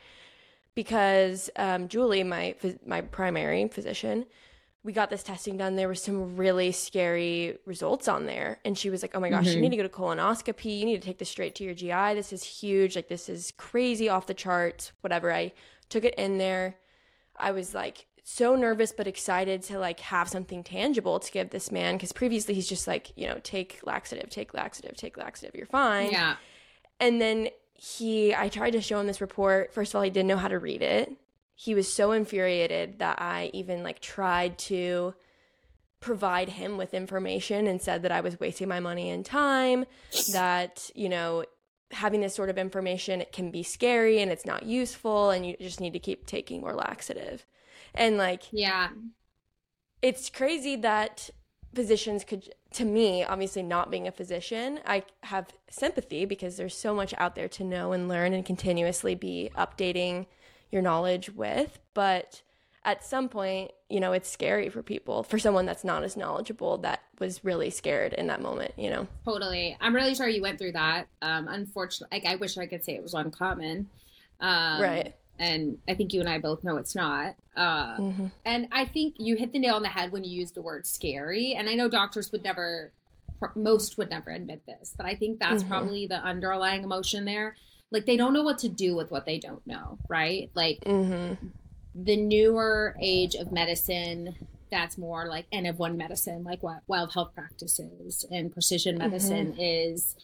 because 0.74 1.50
um, 1.56 1.88
Julie, 1.88 2.24
my 2.24 2.54
my 2.84 3.00
primary 3.00 3.68
physician, 3.68 4.26
we 4.84 4.92
got 4.92 5.08
this 5.08 5.22
testing 5.22 5.56
done. 5.56 5.76
There 5.76 5.88
were 5.88 5.94
some 5.94 6.36
really 6.36 6.70
scary 6.70 7.56
results 7.64 8.06
on 8.06 8.26
there. 8.26 8.60
And 8.66 8.76
she 8.76 8.90
was 8.90 9.00
like, 9.00 9.12
Oh 9.14 9.20
my 9.20 9.30
gosh, 9.30 9.46
mm-hmm. 9.46 9.54
you 9.56 9.60
need 9.62 9.70
to 9.70 9.76
go 9.78 9.82
to 9.82 9.88
colonoscopy. 9.88 10.78
You 10.78 10.84
need 10.84 11.00
to 11.00 11.06
take 11.06 11.18
this 11.18 11.30
straight 11.30 11.54
to 11.56 11.64
your 11.64 11.74
GI. 11.74 12.14
This 12.14 12.32
is 12.32 12.44
huge. 12.44 12.94
Like, 12.94 13.08
this 13.08 13.30
is 13.30 13.52
crazy 13.56 14.10
off 14.10 14.26
the 14.26 14.34
charts, 14.34 14.92
whatever. 15.00 15.32
I 15.32 15.52
took 15.88 16.04
it 16.04 16.14
in 16.16 16.36
there. 16.36 16.76
I 17.36 17.50
was 17.50 17.74
like 17.74 18.06
so 18.22 18.56
nervous 18.56 18.92
but 18.92 19.06
excited 19.06 19.62
to 19.62 19.78
like 19.78 20.00
have 20.00 20.28
something 20.28 20.62
tangible 20.62 21.18
to 21.18 21.32
give 21.32 21.50
this 21.50 21.70
man 21.72 21.96
because 21.96 22.12
previously 22.12 22.54
he's 22.54 22.68
just 22.68 22.86
like, 22.86 23.10
you 23.16 23.26
know, 23.26 23.40
take 23.42 23.80
laxative, 23.84 24.28
take 24.28 24.52
laxative, 24.54 24.96
take 24.96 25.16
laxative, 25.16 25.54
you're 25.54 25.66
fine. 25.66 26.10
Yeah. 26.10 26.36
And 27.00 27.20
then 27.20 27.48
he 27.72 28.34
I 28.34 28.48
tried 28.48 28.70
to 28.72 28.82
show 28.82 29.00
him 29.00 29.06
this 29.06 29.22
report. 29.22 29.72
First 29.72 29.92
of 29.92 29.96
all, 29.96 30.02
he 30.02 30.10
didn't 30.10 30.28
know 30.28 30.36
how 30.36 30.48
to 30.48 30.58
read 30.58 30.82
it 30.82 31.10
he 31.54 31.74
was 31.74 31.92
so 31.92 32.12
infuriated 32.12 32.98
that 32.98 33.20
I 33.20 33.50
even 33.52 33.82
like 33.82 34.00
tried 34.00 34.58
to 34.58 35.14
provide 36.00 36.50
him 36.50 36.76
with 36.76 36.92
information 36.92 37.66
and 37.66 37.80
said 37.80 38.02
that 38.02 38.12
I 38.12 38.20
was 38.20 38.38
wasting 38.38 38.68
my 38.68 38.80
money 38.80 39.08
and 39.08 39.24
time, 39.24 39.86
that, 40.32 40.90
you 40.94 41.08
know, 41.08 41.44
having 41.90 42.20
this 42.20 42.34
sort 42.34 42.50
of 42.50 42.58
information 42.58 43.20
it 43.20 43.32
can 43.32 43.50
be 43.50 43.62
scary 43.62 44.20
and 44.20 44.30
it's 44.32 44.44
not 44.44 44.64
useful 44.64 45.30
and 45.30 45.46
you 45.46 45.56
just 45.60 45.80
need 45.80 45.92
to 45.92 45.98
keep 45.98 46.26
taking 46.26 46.60
more 46.60 46.74
laxative. 46.74 47.46
And 47.94 48.18
like 48.18 48.42
Yeah. 48.50 48.88
It's 50.02 50.28
crazy 50.28 50.76
that 50.76 51.30
physicians 51.74 52.24
could 52.24 52.52
to 52.72 52.84
me, 52.84 53.22
obviously 53.22 53.62
not 53.62 53.90
being 53.90 54.08
a 54.08 54.12
physician, 54.12 54.80
I 54.84 55.04
have 55.22 55.46
sympathy 55.70 56.24
because 56.24 56.56
there's 56.56 56.76
so 56.76 56.92
much 56.92 57.14
out 57.16 57.36
there 57.36 57.48
to 57.48 57.64
know 57.64 57.92
and 57.92 58.08
learn 58.08 58.32
and 58.32 58.44
continuously 58.44 59.14
be 59.14 59.50
updating 59.56 60.26
your 60.74 60.82
knowledge 60.82 61.30
with. 61.30 61.78
But 61.94 62.42
at 62.84 63.02
some 63.02 63.30
point, 63.30 63.70
you 63.88 64.00
know, 64.00 64.12
it's 64.12 64.28
scary 64.28 64.68
for 64.68 64.82
people, 64.82 65.22
for 65.22 65.38
someone 65.38 65.64
that's 65.64 65.84
not 65.84 66.04
as 66.04 66.16
knowledgeable 66.16 66.78
that 66.78 67.00
was 67.18 67.42
really 67.42 67.70
scared 67.70 68.12
in 68.12 68.26
that 68.26 68.42
moment, 68.42 68.72
you 68.76 68.90
know? 68.90 69.06
Totally. 69.24 69.76
I'm 69.80 69.94
really 69.94 70.14
sorry 70.14 70.36
you 70.36 70.42
went 70.42 70.58
through 70.58 70.72
that. 70.72 71.06
Um, 71.22 71.48
unfortunately, 71.48 72.18
like, 72.18 72.26
I 72.26 72.36
wish 72.36 72.58
I 72.58 72.66
could 72.66 72.84
say 72.84 72.94
it 72.94 73.02
was 73.02 73.14
uncommon. 73.14 73.88
Um, 74.40 74.82
right. 74.82 75.14
And 75.38 75.78
I 75.88 75.94
think 75.94 76.12
you 76.12 76.20
and 76.20 76.28
I 76.28 76.38
both 76.38 76.62
know 76.62 76.76
it's 76.76 76.94
not. 76.94 77.36
Uh, 77.56 77.96
mm-hmm. 77.96 78.26
And 78.44 78.68
I 78.70 78.84
think 78.84 79.14
you 79.18 79.36
hit 79.36 79.52
the 79.52 79.58
nail 79.58 79.76
on 79.76 79.82
the 79.82 79.88
head 79.88 80.12
when 80.12 80.22
you 80.22 80.30
used 80.30 80.54
the 80.54 80.62
word 80.62 80.86
scary. 80.86 81.54
And 81.54 81.68
I 81.68 81.74
know 81.74 81.88
doctors 81.88 82.30
would 82.32 82.44
never, 82.44 82.92
most 83.54 83.96
would 83.96 84.10
never 84.10 84.30
admit 84.30 84.64
this, 84.66 84.94
but 84.96 85.06
I 85.06 85.14
think 85.14 85.38
that's 85.38 85.62
mm-hmm. 85.62 85.72
probably 85.72 86.06
the 86.06 86.16
underlying 86.16 86.84
emotion 86.84 87.24
there 87.24 87.56
like 87.94 88.06
they 88.06 88.16
don't 88.16 88.32
know 88.32 88.42
what 88.42 88.58
to 88.58 88.68
do 88.68 88.96
with 88.96 89.10
what 89.12 89.24
they 89.24 89.38
don't 89.38 89.64
know, 89.66 89.98
right? 90.08 90.50
Like 90.54 90.80
mm-hmm. 90.80 91.34
the 91.94 92.16
newer 92.16 92.96
age 93.00 93.36
of 93.36 93.52
medicine 93.52 94.34
that's 94.70 94.98
more 94.98 95.26
like 95.28 95.46
N 95.52 95.66
of 95.66 95.78
one 95.78 95.96
medicine, 95.96 96.42
like 96.42 96.60
what 96.62 96.80
wild 96.88 97.12
health 97.14 97.32
practices 97.34 98.26
and 98.30 98.52
precision 98.52 98.98
medicine 98.98 99.52
mm-hmm. 99.52 99.60
is 99.60 100.16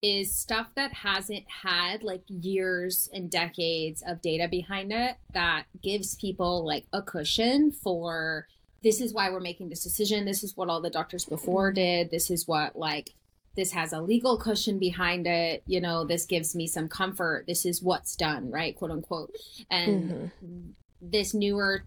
is 0.00 0.34
stuff 0.34 0.68
that 0.74 0.92
hasn't 0.92 1.44
had 1.48 2.02
like 2.02 2.22
years 2.26 3.08
and 3.12 3.30
decades 3.30 4.02
of 4.04 4.20
data 4.20 4.48
behind 4.48 4.90
it 4.90 5.16
that 5.32 5.64
gives 5.80 6.16
people 6.16 6.66
like 6.66 6.86
a 6.92 7.00
cushion 7.00 7.70
for 7.70 8.48
this 8.82 9.00
is 9.00 9.12
why 9.12 9.30
we're 9.30 9.38
making 9.38 9.68
this 9.68 9.84
decision. 9.84 10.24
This 10.24 10.42
is 10.42 10.56
what 10.56 10.68
all 10.68 10.80
the 10.80 10.90
doctors 10.90 11.24
before 11.24 11.68
mm-hmm. 11.68 11.74
did. 11.76 12.10
This 12.10 12.30
is 12.30 12.48
what 12.48 12.74
like 12.74 13.10
this 13.56 13.72
has 13.72 13.92
a 13.92 14.00
legal 14.00 14.38
cushion 14.38 14.78
behind 14.78 15.26
it 15.26 15.62
you 15.66 15.80
know 15.80 16.04
this 16.04 16.26
gives 16.26 16.54
me 16.54 16.66
some 16.66 16.88
comfort. 16.88 17.44
This 17.46 17.64
is 17.64 17.82
what's 17.82 18.16
done 18.16 18.50
right 18.50 18.76
quote 18.76 18.90
unquote. 18.90 19.34
And 19.70 20.10
mm-hmm. 20.10 20.66
this 21.00 21.34
newer 21.34 21.84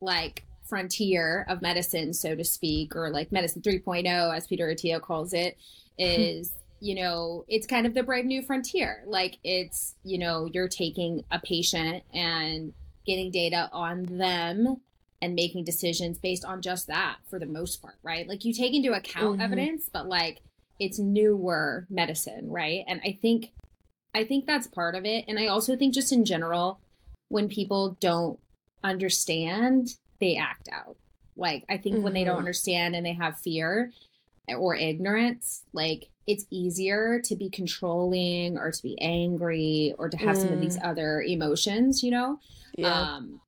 like 0.00 0.44
frontier 0.68 1.44
of 1.48 1.60
medicine 1.60 2.14
so 2.14 2.34
to 2.34 2.44
speak 2.44 2.94
or 2.94 3.10
like 3.10 3.32
medicine 3.32 3.60
3.0 3.60 4.36
as 4.36 4.46
peter 4.46 4.68
attia 4.68 5.00
calls 5.00 5.32
it 5.32 5.58
is 5.98 6.52
you 6.80 6.94
know 6.94 7.44
it's 7.48 7.66
kind 7.66 7.86
of 7.86 7.94
the 7.94 8.02
brave 8.02 8.24
new 8.24 8.42
frontier. 8.42 9.04
Like 9.06 9.38
it's 9.44 9.94
you 10.02 10.18
know 10.18 10.48
you're 10.52 10.68
taking 10.68 11.24
a 11.30 11.38
patient 11.38 12.02
and 12.12 12.72
getting 13.06 13.30
data 13.30 13.68
on 13.72 14.04
them 14.04 14.80
and 15.22 15.34
making 15.34 15.64
decisions 15.64 16.18
based 16.18 16.44
on 16.44 16.62
just 16.62 16.86
that 16.86 17.18
for 17.28 17.38
the 17.38 17.46
most 17.46 17.82
part, 17.82 17.96
right? 18.02 18.26
Like 18.26 18.44
you 18.44 18.52
take 18.52 18.74
into 18.74 18.92
account 18.92 19.34
mm-hmm. 19.34 19.42
evidence, 19.42 19.88
but 19.92 20.06
like 20.06 20.40
it's 20.78 20.98
newer 20.98 21.86
medicine, 21.90 22.50
right? 22.50 22.84
And 22.88 23.00
I 23.04 23.18
think 23.20 23.52
I 24.14 24.24
think 24.24 24.46
that's 24.46 24.66
part 24.66 24.94
of 24.94 25.04
it. 25.04 25.24
And 25.28 25.38
I 25.38 25.46
also 25.46 25.76
think 25.76 25.94
just 25.94 26.12
in 26.12 26.24
general, 26.24 26.80
when 27.28 27.48
people 27.48 27.96
don't 28.00 28.40
understand, 28.82 29.94
they 30.20 30.36
act 30.36 30.68
out. 30.72 30.96
Like 31.36 31.64
I 31.68 31.76
think 31.76 31.96
mm-hmm. 31.96 32.04
when 32.04 32.14
they 32.14 32.24
don't 32.24 32.32
mm-hmm. 32.32 32.38
understand 32.40 32.96
and 32.96 33.04
they 33.04 33.12
have 33.12 33.38
fear 33.38 33.92
or 34.48 34.74
ignorance, 34.74 35.62
like 35.72 36.08
it's 36.26 36.46
easier 36.50 37.20
to 37.24 37.36
be 37.36 37.50
controlling 37.50 38.58
or 38.58 38.70
to 38.70 38.82
be 38.82 39.00
angry 39.00 39.94
or 39.98 40.08
to 40.08 40.16
have 40.16 40.36
mm. 40.36 40.42
some 40.42 40.52
of 40.52 40.60
these 40.60 40.78
mm. 40.78 40.88
other 40.88 41.22
emotions, 41.22 42.02
you 42.02 42.10
know? 42.10 42.38
Yeah. 42.76 43.00
Um, 43.00 43.40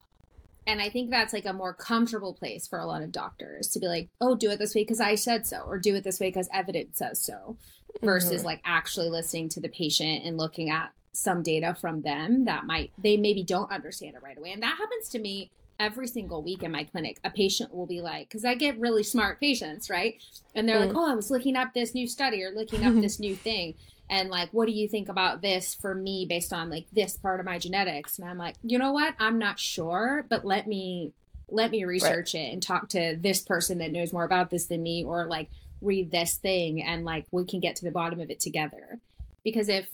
and 0.66 0.80
I 0.80 0.88
think 0.88 1.10
that's 1.10 1.32
like 1.32 1.46
a 1.46 1.52
more 1.52 1.74
comfortable 1.74 2.34
place 2.34 2.66
for 2.66 2.78
a 2.78 2.86
lot 2.86 3.02
of 3.02 3.10
doctors 3.10 3.68
to 3.68 3.80
be 3.80 3.88
like, 3.88 4.08
oh, 4.20 4.34
do 4.34 4.50
it 4.50 4.58
this 4.58 4.74
way 4.74 4.82
because 4.82 5.00
I 5.00 5.16
said 5.16 5.46
so, 5.46 5.58
or 5.66 5.78
do 5.78 5.94
it 5.94 6.04
this 6.04 6.20
way 6.20 6.28
because 6.28 6.48
evidence 6.52 6.98
says 6.98 7.20
so, 7.20 7.56
versus 8.02 8.38
mm-hmm. 8.38 8.46
like 8.46 8.60
actually 8.64 9.08
listening 9.08 9.48
to 9.50 9.60
the 9.60 9.68
patient 9.68 10.24
and 10.24 10.38
looking 10.38 10.70
at 10.70 10.92
some 11.12 11.42
data 11.42 11.76
from 11.80 12.02
them 12.02 12.44
that 12.44 12.64
might, 12.64 12.92
they 12.96 13.16
maybe 13.16 13.42
don't 13.42 13.70
understand 13.70 14.14
it 14.14 14.22
right 14.22 14.38
away. 14.38 14.52
And 14.52 14.62
that 14.62 14.78
happens 14.78 15.08
to 15.10 15.18
me 15.18 15.50
every 15.78 16.06
single 16.06 16.42
week 16.42 16.62
in 16.62 16.70
my 16.70 16.84
clinic. 16.84 17.18
A 17.24 17.30
patient 17.30 17.74
will 17.74 17.86
be 17.86 18.00
like, 18.00 18.28
because 18.28 18.44
I 18.44 18.54
get 18.54 18.78
really 18.78 19.02
smart 19.02 19.40
patients, 19.40 19.90
right? 19.90 20.22
And 20.54 20.68
they're 20.68 20.78
mm. 20.78 20.86
like, 20.86 20.96
oh, 20.96 21.10
I 21.10 21.14
was 21.14 21.30
looking 21.30 21.56
up 21.56 21.74
this 21.74 21.92
new 21.94 22.06
study 22.06 22.42
or 22.42 22.52
looking 22.52 22.86
up 22.86 22.94
this 23.00 23.18
new 23.18 23.34
thing 23.34 23.74
and 24.12 24.28
like 24.28 24.50
what 24.52 24.66
do 24.66 24.72
you 24.72 24.86
think 24.86 25.08
about 25.08 25.40
this 25.40 25.74
for 25.74 25.94
me 25.94 26.26
based 26.28 26.52
on 26.52 26.68
like 26.68 26.84
this 26.92 27.16
part 27.16 27.40
of 27.40 27.46
my 27.46 27.58
genetics 27.58 28.18
and 28.18 28.28
i'm 28.28 28.38
like 28.38 28.54
you 28.62 28.78
know 28.78 28.92
what 28.92 29.14
i'm 29.18 29.38
not 29.38 29.58
sure 29.58 30.24
but 30.28 30.44
let 30.44 30.68
me 30.68 31.12
let 31.48 31.70
me 31.70 31.84
research 31.84 32.34
right. 32.34 32.42
it 32.42 32.52
and 32.52 32.62
talk 32.62 32.88
to 32.90 33.16
this 33.18 33.40
person 33.40 33.78
that 33.78 33.90
knows 33.90 34.12
more 34.12 34.24
about 34.24 34.50
this 34.50 34.66
than 34.66 34.82
me 34.82 35.02
or 35.02 35.24
like 35.26 35.48
read 35.80 36.10
this 36.10 36.36
thing 36.36 36.82
and 36.82 37.04
like 37.04 37.26
we 37.32 37.44
can 37.44 37.58
get 37.58 37.74
to 37.74 37.84
the 37.84 37.90
bottom 37.90 38.20
of 38.20 38.30
it 38.30 38.38
together 38.38 39.00
because 39.42 39.68
if 39.68 39.88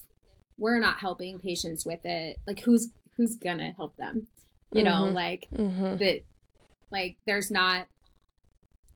we're 0.58 0.80
not 0.80 0.98
helping 0.98 1.38
patients 1.38 1.86
with 1.86 2.04
it 2.04 2.38
like 2.46 2.60
who's 2.60 2.88
who's 3.16 3.36
gonna 3.36 3.72
help 3.76 3.96
them 3.96 4.26
you 4.72 4.82
mm-hmm. 4.82 4.90
know 4.90 5.04
like 5.10 5.46
mm-hmm. 5.54 5.96
that 5.96 6.22
like 6.90 7.16
there's 7.24 7.50
not 7.50 7.86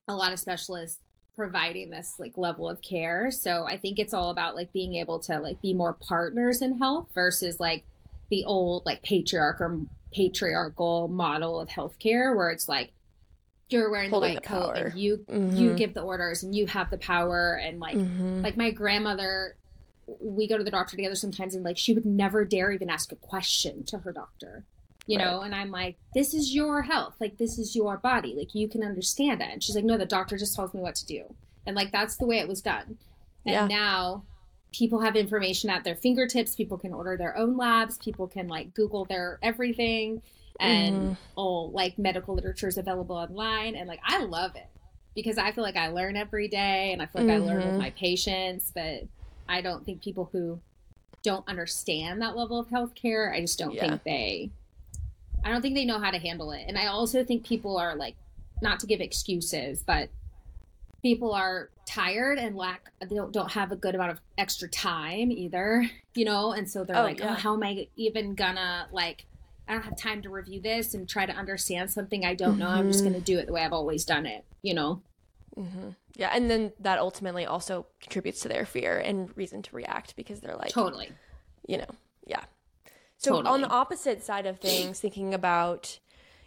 a 0.07 0.15
lot 0.15 0.33
of 0.33 0.39
specialists 0.39 0.99
providing 1.35 1.89
this 1.89 2.15
like 2.19 2.37
level 2.37 2.69
of 2.69 2.81
care. 2.81 3.31
So 3.31 3.65
I 3.65 3.77
think 3.77 3.99
it's 3.99 4.13
all 4.13 4.29
about 4.29 4.55
like 4.55 4.71
being 4.71 4.95
able 4.95 5.19
to 5.21 5.39
like 5.39 5.61
be 5.61 5.73
more 5.73 5.93
partners 5.93 6.61
in 6.61 6.77
health 6.77 7.09
versus 7.13 7.59
like 7.59 7.85
the 8.29 8.45
old 8.45 8.85
like 8.85 9.03
patriarch 9.03 9.59
or 9.59 9.81
patriarchal 10.13 11.07
model 11.07 11.59
of 11.59 11.69
healthcare 11.69 12.35
where 12.35 12.49
it's 12.49 12.69
like 12.69 12.93
you're 13.69 13.89
wearing 13.89 14.11
Holding 14.11 14.29
the 14.29 14.35
white 14.35 14.43
the 14.43 14.47
coat 14.47 14.77
and 14.77 14.99
you 14.99 15.25
mm-hmm. 15.29 15.57
you 15.57 15.75
give 15.75 15.93
the 15.93 16.01
orders 16.01 16.43
and 16.43 16.55
you 16.55 16.67
have 16.67 16.89
the 16.89 16.97
power 16.97 17.59
and 17.61 17.79
like 17.79 17.95
mm-hmm. 17.95 18.41
like 18.41 18.55
my 18.55 18.71
grandmother 18.71 19.55
we 20.19 20.47
go 20.47 20.57
to 20.57 20.63
the 20.63 20.71
doctor 20.71 20.95
together 20.95 21.15
sometimes 21.15 21.55
and 21.55 21.63
like 21.63 21.77
she 21.77 21.93
would 21.93 22.05
never 22.05 22.45
dare 22.45 22.71
even 22.71 22.89
ask 22.89 23.11
a 23.11 23.15
question 23.15 23.83
to 23.85 23.99
her 23.99 24.11
doctor 24.11 24.65
you 25.05 25.17
right. 25.17 25.25
know 25.25 25.41
and 25.41 25.53
i'm 25.53 25.71
like 25.71 25.97
this 26.13 26.33
is 26.33 26.53
your 26.53 26.81
health 26.81 27.15
like 27.19 27.37
this 27.37 27.57
is 27.57 27.75
your 27.75 27.97
body 27.97 28.33
like 28.37 28.55
you 28.55 28.67
can 28.67 28.83
understand 28.83 29.41
it 29.41 29.49
and 29.51 29.61
she's 29.61 29.75
like 29.75 29.83
no 29.83 29.97
the 29.97 30.05
doctor 30.05 30.37
just 30.37 30.55
tells 30.55 30.73
me 30.73 30.79
what 30.79 30.95
to 30.95 31.05
do 31.05 31.23
and 31.65 31.75
like 31.75 31.91
that's 31.91 32.17
the 32.17 32.25
way 32.25 32.39
it 32.39 32.47
was 32.47 32.61
done 32.61 32.97
and 33.45 33.53
yeah. 33.53 33.67
now 33.67 34.23
people 34.71 35.01
have 35.01 35.15
information 35.15 35.69
at 35.69 35.83
their 35.83 35.95
fingertips 35.95 36.55
people 36.55 36.77
can 36.77 36.93
order 36.93 37.17
their 37.17 37.37
own 37.37 37.57
labs 37.57 37.97
people 37.97 38.27
can 38.27 38.47
like 38.47 38.73
google 38.73 39.05
their 39.05 39.39
everything 39.41 40.21
and 40.59 40.95
mm. 40.95 41.17
all 41.35 41.71
like 41.71 41.97
medical 41.97 42.35
literature 42.35 42.67
is 42.67 42.77
available 42.77 43.15
online 43.15 43.75
and 43.75 43.87
like 43.87 43.99
i 44.05 44.23
love 44.23 44.55
it 44.55 44.67
because 45.15 45.37
i 45.37 45.51
feel 45.51 45.63
like 45.63 45.75
i 45.75 45.89
learn 45.89 46.15
every 46.15 46.47
day 46.47 46.91
and 46.93 47.01
i 47.01 47.05
feel 47.05 47.23
like 47.23 47.31
mm-hmm. 47.31 47.43
i 47.43 47.47
learn 47.47 47.57
with 47.57 47.67
mm-hmm. 47.67 47.77
my 47.77 47.89
patients 47.91 48.71
but 48.73 49.01
i 49.49 49.61
don't 49.61 49.85
think 49.85 50.01
people 50.01 50.29
who 50.31 50.59
don't 51.23 51.47
understand 51.47 52.21
that 52.21 52.35
level 52.35 52.59
of 52.59 52.67
healthcare 52.67 53.33
i 53.33 53.41
just 53.41 53.59
don't 53.59 53.73
yeah. 53.73 53.87
think 53.87 54.03
they 54.03 54.51
I 55.43 55.49
don't 55.49 55.61
think 55.61 55.75
they 55.75 55.85
know 55.85 55.99
how 55.99 56.11
to 56.11 56.19
handle 56.19 56.51
it. 56.51 56.65
And 56.67 56.77
I 56.77 56.87
also 56.87 57.23
think 57.23 57.45
people 57.45 57.77
are 57.77 57.95
like, 57.95 58.15
not 58.61 58.79
to 58.79 58.87
give 58.87 59.01
excuses, 59.01 59.83
but 59.85 60.09
people 61.03 61.33
are 61.33 61.69
tired 61.85 62.39
and 62.39 62.55
lack 62.55 62.91
they 63.01 63.15
don't, 63.15 63.31
don't 63.31 63.51
have 63.51 63.71
a 63.71 63.75
good 63.75 63.93
amount 63.93 64.09
of 64.09 64.21
extra 64.37 64.69
time 64.69 65.29
either 65.31 65.85
you 66.15 66.23
know 66.23 66.53
and 66.53 66.69
so 66.69 66.83
they're 66.85 66.97
oh, 66.97 67.03
like 67.03 67.19
oh, 67.21 67.25
yeah. 67.25 67.31
oh 67.31 67.35
how 67.35 67.53
am 67.53 67.61
i 67.61 67.85
even 67.97 68.33
gonna 68.33 68.87
like 68.91 69.25
i 69.67 69.73
don't 69.73 69.83
have 69.83 69.97
time 69.97 70.21
to 70.21 70.29
review 70.29 70.61
this 70.61 70.93
and 70.93 71.07
try 71.07 71.25
to 71.25 71.33
understand 71.33 71.91
something 71.91 72.25
i 72.25 72.33
don't 72.33 72.51
mm-hmm. 72.51 72.59
know 72.59 72.69
i'm 72.69 72.89
just 72.89 73.03
gonna 73.03 73.17
mm-hmm. 73.17 73.25
do 73.25 73.37
it 73.37 73.45
the 73.45 73.51
way 73.51 73.61
i've 73.61 73.73
always 73.73 74.05
done 74.05 74.25
it 74.25 74.45
you 74.61 74.73
know 74.73 75.01
mm-hmm. 75.57 75.89
yeah 76.15 76.31
and 76.33 76.49
then 76.49 76.71
that 76.79 76.99
ultimately 76.99 77.45
also 77.45 77.85
contributes 77.99 78.39
to 78.39 78.47
their 78.47 78.65
fear 78.65 78.97
and 78.97 79.29
reason 79.35 79.61
to 79.61 79.75
react 79.75 80.15
because 80.15 80.39
they're 80.39 80.55
like 80.55 80.71
totally 80.71 81.11
you 81.67 81.77
know 81.77 81.89
yeah 82.25 82.43
so 83.23 83.31
totally. 83.31 83.53
on 83.53 83.61
the 83.61 83.69
opposite 83.69 84.23
side 84.23 84.45
of 84.45 84.59
things, 84.59 84.99
thinking 84.99 85.33
about, 85.33 85.99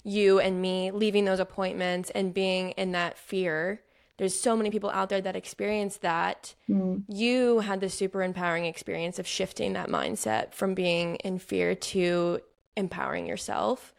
you 0.02 0.38
and 0.38 0.62
me 0.62 0.92
leaving 0.92 1.24
those 1.24 1.40
appointments 1.40 2.10
and 2.10 2.32
being 2.32 2.70
in 2.72 2.92
that 2.92 3.18
fear 3.18 3.80
there's 4.18 4.38
so 4.38 4.56
many 4.56 4.70
people 4.70 4.90
out 4.90 5.08
there 5.08 5.20
that 5.20 5.36
experience 5.36 5.98
that. 5.98 6.54
Mm. 6.68 7.04
You 7.08 7.60
had 7.60 7.80
this 7.80 7.94
super 7.94 8.22
empowering 8.22 8.64
experience 8.64 9.18
of 9.18 9.26
shifting 9.26 9.74
that 9.74 9.88
mindset 9.88 10.54
from 10.54 10.74
being 10.74 11.16
in 11.16 11.38
fear 11.38 11.74
to 11.74 12.40
empowering 12.76 13.26
yourself. 13.26 13.92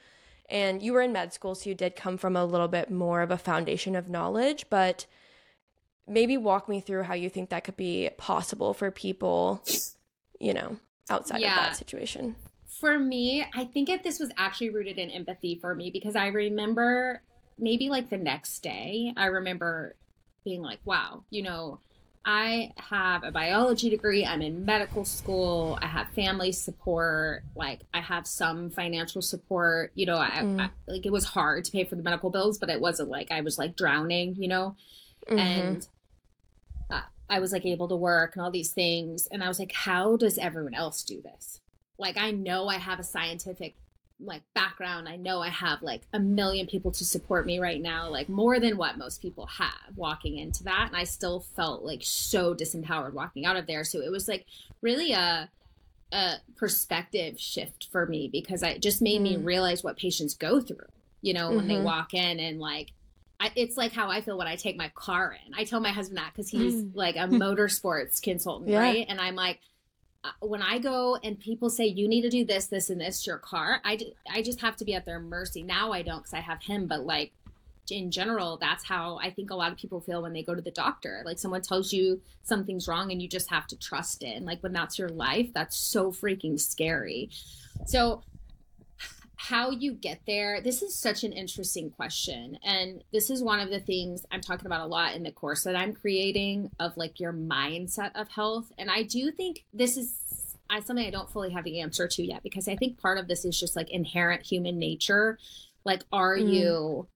And 0.49 0.81
you 0.81 0.93
were 0.93 1.01
in 1.01 1.11
med 1.11 1.33
school, 1.33 1.55
so 1.55 1.69
you 1.69 1.75
did 1.75 1.95
come 1.95 2.17
from 2.17 2.35
a 2.35 2.45
little 2.45 2.69
bit 2.69 2.89
more 2.89 3.21
of 3.21 3.31
a 3.31 3.37
foundation 3.37 3.95
of 3.95 4.09
knowledge, 4.09 4.65
but 4.69 5.05
maybe 6.07 6.37
walk 6.37 6.69
me 6.69 6.79
through 6.79 7.03
how 7.03 7.13
you 7.13 7.29
think 7.29 7.49
that 7.49 7.63
could 7.63 7.77
be 7.77 8.09
possible 8.17 8.73
for 8.73 8.89
people, 8.89 9.61
you 10.39 10.53
know, 10.53 10.77
outside 11.09 11.41
yeah. 11.41 11.57
of 11.57 11.63
that 11.63 11.75
situation. 11.75 12.35
For 12.79 12.99
me, 12.99 13.45
I 13.55 13.65
think 13.65 13.89
it, 13.89 14.03
this 14.03 14.19
was 14.19 14.29
actually 14.37 14.69
rooted 14.69 14.97
in 14.97 15.09
empathy 15.09 15.57
for 15.59 15.73
me 15.73 15.89
because 15.89 16.15
I 16.15 16.27
remember 16.27 17.21
maybe 17.57 17.89
like 17.89 18.09
the 18.09 18.17
next 18.17 18.59
day, 18.59 19.13
I 19.17 19.25
remember 19.25 19.95
being 20.43 20.61
like, 20.61 20.79
wow, 20.85 21.23
you 21.29 21.41
know, 21.41 21.79
I 22.29 22.73
have 22.75 23.23
a 23.23 23.31
biology 23.31 23.89
degree. 23.89 24.25
I'm 24.25 24.41
in 24.41 24.65
medical 24.65 25.05
school. 25.05 25.79
I 25.81 25.87
have 25.87 26.09
family 26.09 26.51
support. 26.51 27.43
Like 27.55 27.81
I 27.93 28.01
have 28.01 28.27
some 28.27 28.69
financial 28.69 29.21
support. 29.21 29.91
You 29.95 30.07
know, 30.07 30.17
I, 30.17 30.29
mm. 30.29 30.59
I, 30.59 30.69
like 30.87 31.05
it 31.05 31.11
was 31.11 31.23
hard 31.23 31.63
to 31.65 31.71
pay 31.71 31.85
for 31.85 31.95
the 31.95 32.03
medical 32.03 32.29
bills, 32.29 32.57
but 32.57 32.69
it 32.69 32.81
wasn't 32.81 33.09
like 33.09 33.31
I 33.31 33.41
was 33.41 33.57
like 33.57 33.77
drowning. 33.77 34.35
You 34.37 34.49
know, 34.49 34.75
mm-hmm. 35.25 35.39
and 35.39 35.87
uh, 36.91 37.01
I 37.29 37.39
was 37.39 37.53
like 37.53 37.65
able 37.65 37.87
to 37.87 37.95
work 37.95 38.35
and 38.35 38.43
all 38.43 38.51
these 38.51 38.71
things. 38.71 39.27
And 39.31 39.41
I 39.41 39.47
was 39.47 39.57
like, 39.57 39.71
how 39.71 40.17
does 40.17 40.37
everyone 40.37 40.73
else 40.73 41.03
do 41.03 41.21
this? 41.21 41.61
Like 41.97 42.17
I 42.17 42.31
know 42.31 42.67
I 42.67 42.75
have 42.75 42.99
a 42.99 43.03
scientific 43.03 43.75
like 44.19 44.41
background 44.55 45.07
i 45.07 45.15
know 45.15 45.41
i 45.41 45.49
have 45.49 45.81
like 45.83 46.01
a 46.13 46.19
million 46.19 46.65
people 46.65 46.91
to 46.91 47.05
support 47.05 47.45
me 47.45 47.59
right 47.59 47.81
now 47.81 48.09
like 48.09 48.27
more 48.27 48.59
than 48.59 48.75
what 48.75 48.97
most 48.97 49.21
people 49.21 49.45
have 49.45 49.95
walking 49.95 50.37
into 50.37 50.63
that 50.63 50.85
and 50.87 50.97
i 50.97 51.03
still 51.03 51.41
felt 51.55 51.83
like 51.83 51.99
so 52.01 52.55
disempowered 52.55 53.13
walking 53.13 53.45
out 53.45 53.55
of 53.55 53.67
there 53.67 53.83
so 53.83 54.01
it 54.01 54.11
was 54.11 54.27
like 54.27 54.45
really 54.81 55.11
a 55.11 55.49
a 56.11 56.35
perspective 56.55 57.39
shift 57.39 57.89
for 57.91 58.05
me 58.05 58.27
because 58.31 58.63
it 58.63 58.81
just 58.81 59.01
made 59.01 59.19
mm. 59.19 59.23
me 59.23 59.37
realize 59.37 59.83
what 59.83 59.97
patients 59.97 60.33
go 60.33 60.59
through 60.59 60.77
you 61.21 61.33
know 61.33 61.49
mm-hmm. 61.49 61.57
when 61.57 61.67
they 61.67 61.75
mm-hmm. 61.75 61.83
walk 61.83 62.13
in 62.13 62.39
and 62.39 62.59
like 62.59 62.91
I, 63.39 63.51
it's 63.55 63.77
like 63.77 63.91
how 63.91 64.09
I 64.09 64.21
feel 64.21 64.35
when 64.35 64.47
I 64.47 64.55
take 64.55 64.77
my 64.77 64.91
car 64.95 65.37
in. 65.45 65.53
I 65.53 65.63
tell 65.63 65.79
my 65.79 65.91
husband 65.91 66.17
that 66.17 66.31
because 66.33 66.49
he's 66.49 66.73
mm. 66.73 66.95
like 66.95 67.17
a 67.17 67.19
motorsports 67.27 68.19
consultant, 68.19 68.71
yeah. 68.71 68.79
right? 68.79 69.05
And 69.07 69.21
I'm 69.21 69.35
like, 69.35 69.59
Uh, 70.23 70.31
when 70.41 70.61
I 70.61 70.79
go 70.79 71.17
and 71.23 71.39
people 71.39 71.69
say 71.69 71.85
you 71.85 72.07
need 72.07 72.21
to 72.21 72.29
do 72.29 72.43
this, 72.43 72.67
this, 72.67 72.89
and 72.89 72.99
this 72.99 73.23
to 73.23 73.31
your 73.31 73.37
car, 73.37 73.81
I, 73.85 73.99
I 74.29 74.41
just 74.41 74.61
have 74.61 74.75
to 74.77 74.85
be 74.85 74.93
at 74.95 75.05
their 75.05 75.19
mercy. 75.19 75.63
Now 75.63 75.91
I 75.91 76.01
don't 76.01 76.19
because 76.19 76.33
I 76.33 76.39
have 76.41 76.61
him, 76.61 76.87
but 76.87 77.05
like 77.05 77.31
in 77.91 78.11
general, 78.11 78.57
that's 78.57 78.83
how 78.83 79.17
I 79.21 79.29
think 79.29 79.49
a 79.49 79.55
lot 79.55 79.71
of 79.71 79.77
people 79.77 80.01
feel 80.01 80.21
when 80.21 80.33
they 80.33 80.43
go 80.43 80.55
to 80.55 80.61
the 80.61 80.71
doctor. 80.71 81.21
Like 81.25 81.39
someone 81.39 81.61
tells 81.61 81.93
you 81.93 82.21
something's 82.43 82.87
wrong 82.87 83.11
and 83.11 83.21
you 83.21 83.27
just 83.27 83.49
have 83.49 83.67
to 83.67 83.77
trust 83.77 84.23
it. 84.23 84.35
And 84.35 84.45
like 84.45 84.61
when 84.61 84.73
that's 84.73 84.99
your 84.99 85.09
life, 85.09 85.49
that's 85.53 85.77
so 85.77 86.11
freaking 86.11 86.59
scary. 86.59 87.29
So 87.85 88.23
how 89.47 89.71
you 89.71 89.93
get 89.93 90.19
there 90.27 90.59
this 90.59 90.81
is 90.81 90.93
such 90.93 91.23
an 91.23 91.31
interesting 91.31 91.89
question. 91.89 92.57
And 92.63 93.01
this 93.13 93.29
is 93.29 93.41
one 93.41 93.59
of 93.59 93.69
the 93.69 93.79
things 93.79 94.25
i'm 94.31 94.41
talking 94.41 94.65
about 94.65 94.81
a 94.81 94.87
lot 94.87 95.15
in 95.15 95.23
the 95.23 95.31
course 95.31 95.63
that 95.63 95.75
i'm 95.75 95.93
creating 95.93 96.69
of 96.79 96.97
like 96.97 97.19
your 97.19 97.33
mindset 97.33 98.11
of 98.15 98.27
health. 98.27 98.71
And 98.77 98.91
i 98.91 99.03
do 99.03 99.31
think 99.31 99.63
this 99.73 99.95
is 99.95 100.57
I, 100.69 100.81
something 100.81 101.05
i 101.05 101.11
don't 101.11 101.29
fully 101.29 101.51
have 101.51 101.63
the 101.63 101.79
answer 101.79 102.07
to 102.09 102.23
yet 102.23 102.43
because 102.43 102.67
i 102.67 102.75
think 102.75 102.99
part 102.99 103.17
of 103.17 103.27
this 103.27 103.45
is 103.45 103.57
just 103.57 103.75
like 103.75 103.89
inherent 103.89 104.43
human 104.43 104.77
nature. 104.79 105.37
Like 105.85 106.03
are 106.11 106.35
mm. 106.35 106.51
you 106.51 107.07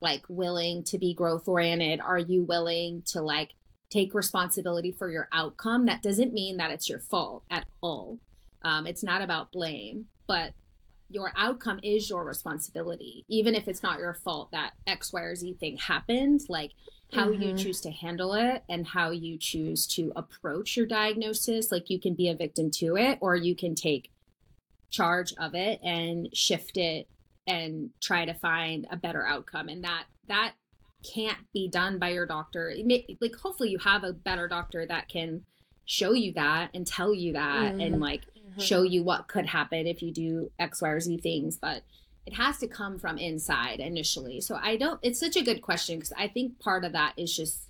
like 0.00 0.24
willing 0.30 0.82
to 0.84 0.98
be 0.98 1.12
growth 1.12 1.46
oriented? 1.46 2.00
Are 2.00 2.18
you 2.18 2.42
willing 2.42 3.02
to 3.08 3.20
like 3.20 3.50
take 3.90 4.14
responsibility 4.14 4.92
for 4.92 5.10
your 5.10 5.28
outcome? 5.30 5.84
That 5.84 6.02
doesn't 6.02 6.32
mean 6.32 6.56
that 6.56 6.70
it's 6.70 6.88
your 6.88 7.00
fault 7.00 7.42
at 7.50 7.66
all. 7.82 8.18
Um, 8.62 8.86
it's 8.86 9.02
not 9.02 9.20
about 9.20 9.52
blame 9.52 10.06
but 10.30 10.52
your 11.10 11.32
outcome 11.36 11.80
is 11.82 12.08
your 12.08 12.24
responsibility 12.24 13.24
even 13.28 13.54
if 13.54 13.68
it's 13.68 13.82
not 13.82 13.98
your 13.98 14.14
fault 14.14 14.50
that 14.52 14.72
x 14.86 15.12
y 15.12 15.20
or 15.20 15.34
z 15.34 15.54
thing 15.54 15.76
happened 15.76 16.40
like 16.48 16.72
how 17.12 17.28
mm-hmm. 17.28 17.42
you 17.42 17.56
choose 17.56 17.80
to 17.80 17.90
handle 17.90 18.34
it 18.34 18.62
and 18.68 18.86
how 18.86 19.10
you 19.10 19.36
choose 19.36 19.86
to 19.86 20.12
approach 20.14 20.76
your 20.76 20.86
diagnosis 20.86 21.72
like 21.72 21.90
you 21.90 22.00
can 22.00 22.14
be 22.14 22.28
a 22.28 22.36
victim 22.36 22.70
to 22.70 22.96
it 22.96 23.18
or 23.20 23.34
you 23.34 23.54
can 23.54 23.74
take 23.74 24.10
charge 24.90 25.34
of 25.38 25.54
it 25.54 25.80
and 25.82 26.28
shift 26.32 26.76
it 26.76 27.08
and 27.46 27.90
try 28.00 28.24
to 28.24 28.34
find 28.34 28.86
a 28.90 28.96
better 28.96 29.26
outcome 29.26 29.68
and 29.68 29.84
that 29.84 30.04
that 30.28 30.52
can't 31.02 31.38
be 31.52 31.68
done 31.68 31.98
by 31.98 32.10
your 32.10 32.26
doctor 32.26 32.72
may, 32.84 33.16
like 33.20 33.34
hopefully 33.34 33.70
you 33.70 33.78
have 33.78 34.04
a 34.04 34.12
better 34.12 34.46
doctor 34.46 34.86
that 34.86 35.08
can 35.08 35.42
show 35.86 36.12
you 36.12 36.32
that 36.34 36.70
and 36.74 36.86
tell 36.86 37.12
you 37.14 37.32
that 37.32 37.72
mm-hmm. 37.72 37.80
and 37.80 38.00
like 38.00 38.22
mm-hmm. 38.50 38.60
show 38.60 38.82
you 38.82 39.02
what 39.02 39.28
could 39.28 39.46
happen 39.46 39.86
if 39.86 40.02
you 40.02 40.12
do 40.12 40.50
X, 40.58 40.82
Y, 40.82 40.88
or 40.88 41.00
Z 41.00 41.18
things. 41.18 41.56
But 41.56 41.82
it 42.26 42.34
has 42.34 42.58
to 42.58 42.68
come 42.68 42.98
from 42.98 43.18
inside 43.18 43.80
initially. 43.80 44.40
So 44.40 44.58
I 44.60 44.76
don't, 44.76 45.00
it's 45.02 45.18
such 45.18 45.36
a 45.36 45.42
good 45.42 45.62
question 45.62 45.98
because 45.98 46.12
I 46.16 46.28
think 46.28 46.58
part 46.60 46.84
of 46.84 46.92
that 46.92 47.14
is 47.16 47.34
just 47.34 47.62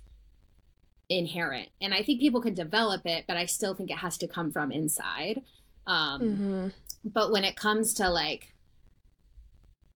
inherent. 1.09 1.69
And 1.81 1.93
I 1.93 2.03
think 2.03 2.19
people 2.19 2.41
can 2.41 2.53
develop 2.53 3.05
it, 3.05 3.25
but 3.27 3.37
I 3.37 3.45
still 3.45 3.73
think 3.73 3.91
it 3.91 3.97
has 3.97 4.17
to 4.19 4.27
come 4.27 4.51
from 4.51 4.71
inside. 4.71 5.41
Um, 5.87 6.21
mm-hmm. 6.21 6.67
But 7.05 7.31
when 7.31 7.43
it 7.43 7.55
comes 7.55 7.93
to 7.95 8.09
like 8.09 8.53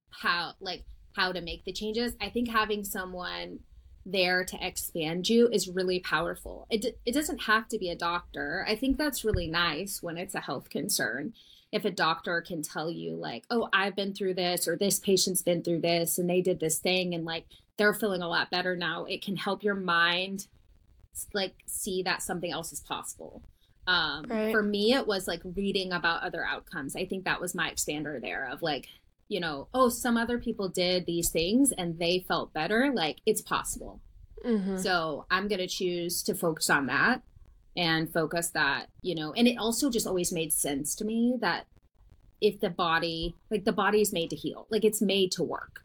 how, 0.10 0.54
like, 0.60 0.84
how 1.16 1.32
to 1.32 1.42
make 1.42 1.64
the 1.64 1.72
changes, 1.72 2.14
I 2.20 2.30
think 2.30 2.50
having 2.50 2.84
someone 2.84 3.60
there 4.06 4.46
to 4.46 4.66
expand 4.66 5.28
you 5.28 5.50
is 5.50 5.68
really 5.68 6.00
powerful. 6.00 6.68
It, 6.70 7.00
it 7.06 7.14
doesn't 7.14 7.44
have 7.44 7.68
to 7.70 7.80
be 7.80 7.90
a 7.90 7.96
doctor. 7.96 8.66
I 8.68 8.76
think 8.76 8.98
that's 8.98 9.26
really 9.26 9.48
nice 9.48 10.04
when 10.04 10.18
it's 10.18 10.36
a 10.36 10.42
health 10.42 10.70
concern. 10.70 11.34
If 11.72 11.86
a 11.86 11.92
doctor 11.92 12.42
can 12.42 12.62
tell 12.62 12.90
you, 12.90 13.16
like, 13.16 13.46
oh, 13.50 13.68
I've 13.74 13.96
been 13.96 14.14
through 14.14 14.36
this, 14.36 14.68
or 14.68 14.78
this 14.78 15.00
patient's 15.00 15.42
been 15.42 15.64
through 15.64 15.82
this, 15.82 16.18
and 16.18 16.30
they 16.30 16.42
did 16.42 16.60
this 16.60 16.80
thing, 16.80 17.14
and 17.16 17.26
like 17.26 17.46
they're 17.78 17.94
feeling 17.94 18.22
a 18.22 18.30
lot 18.30 18.52
better 18.52 18.78
now, 18.78 19.06
it 19.06 19.22
can 19.22 19.36
help 19.36 19.64
your 19.64 19.76
mind 19.76 20.48
like 21.34 21.56
see 21.66 22.04
that 22.04 22.22
something 22.22 22.52
else 22.52 22.72
is 22.72 22.80
possible. 22.82 23.42
Um, 23.88 24.26
right. 24.28 24.52
For 24.52 24.64
me, 24.64 24.94
it 24.94 25.08
was 25.08 25.28
like 25.28 25.42
reading 25.44 25.92
about 25.92 26.24
other 26.24 26.46
outcomes. 26.46 26.96
I 26.96 27.06
think 27.06 27.26
that 27.26 27.42
was 27.42 27.56
my 27.56 27.70
expander 27.70 28.22
there 28.22 28.48
of 28.50 28.62
like, 28.62 28.88
you 29.28 29.40
know, 29.40 29.68
oh, 29.74 29.90
some 29.90 30.18
other 30.18 30.38
people 30.38 30.70
did 30.70 31.06
these 31.06 31.30
things 31.30 31.72
and 31.72 31.98
they 32.00 32.24
felt 32.28 32.54
better, 32.54 32.92
like 32.94 33.18
it's 33.26 33.42
possible. 33.42 34.00
Mm-hmm. 34.46 34.78
So 34.78 35.26
I'm 35.32 35.48
going 35.48 35.60
to 35.60 35.68
choose 35.68 36.22
to 36.24 36.36
focus 36.36 36.70
on 36.70 36.86
that 36.88 37.24
and 37.76 38.12
focus 38.12 38.50
that, 38.50 38.88
you 39.02 39.16
know, 39.16 39.34
and 39.34 39.48
it 39.48 39.58
also 39.58 39.90
just 39.90 40.08
always 40.08 40.32
made 40.32 40.54
sense 40.54 40.96
to 40.96 41.06
me 41.06 41.36
that 41.42 41.66
if 42.40 42.60
the 42.60 42.70
body, 42.70 43.36
like 43.50 43.66
the 43.66 43.72
body 43.72 44.02
is 44.02 44.14
made 44.14 44.30
to 44.30 44.36
heal, 44.36 44.68
like 44.70 44.86
it's 44.86 45.02
made 45.02 45.32
to 45.32 45.44
work. 45.44 45.84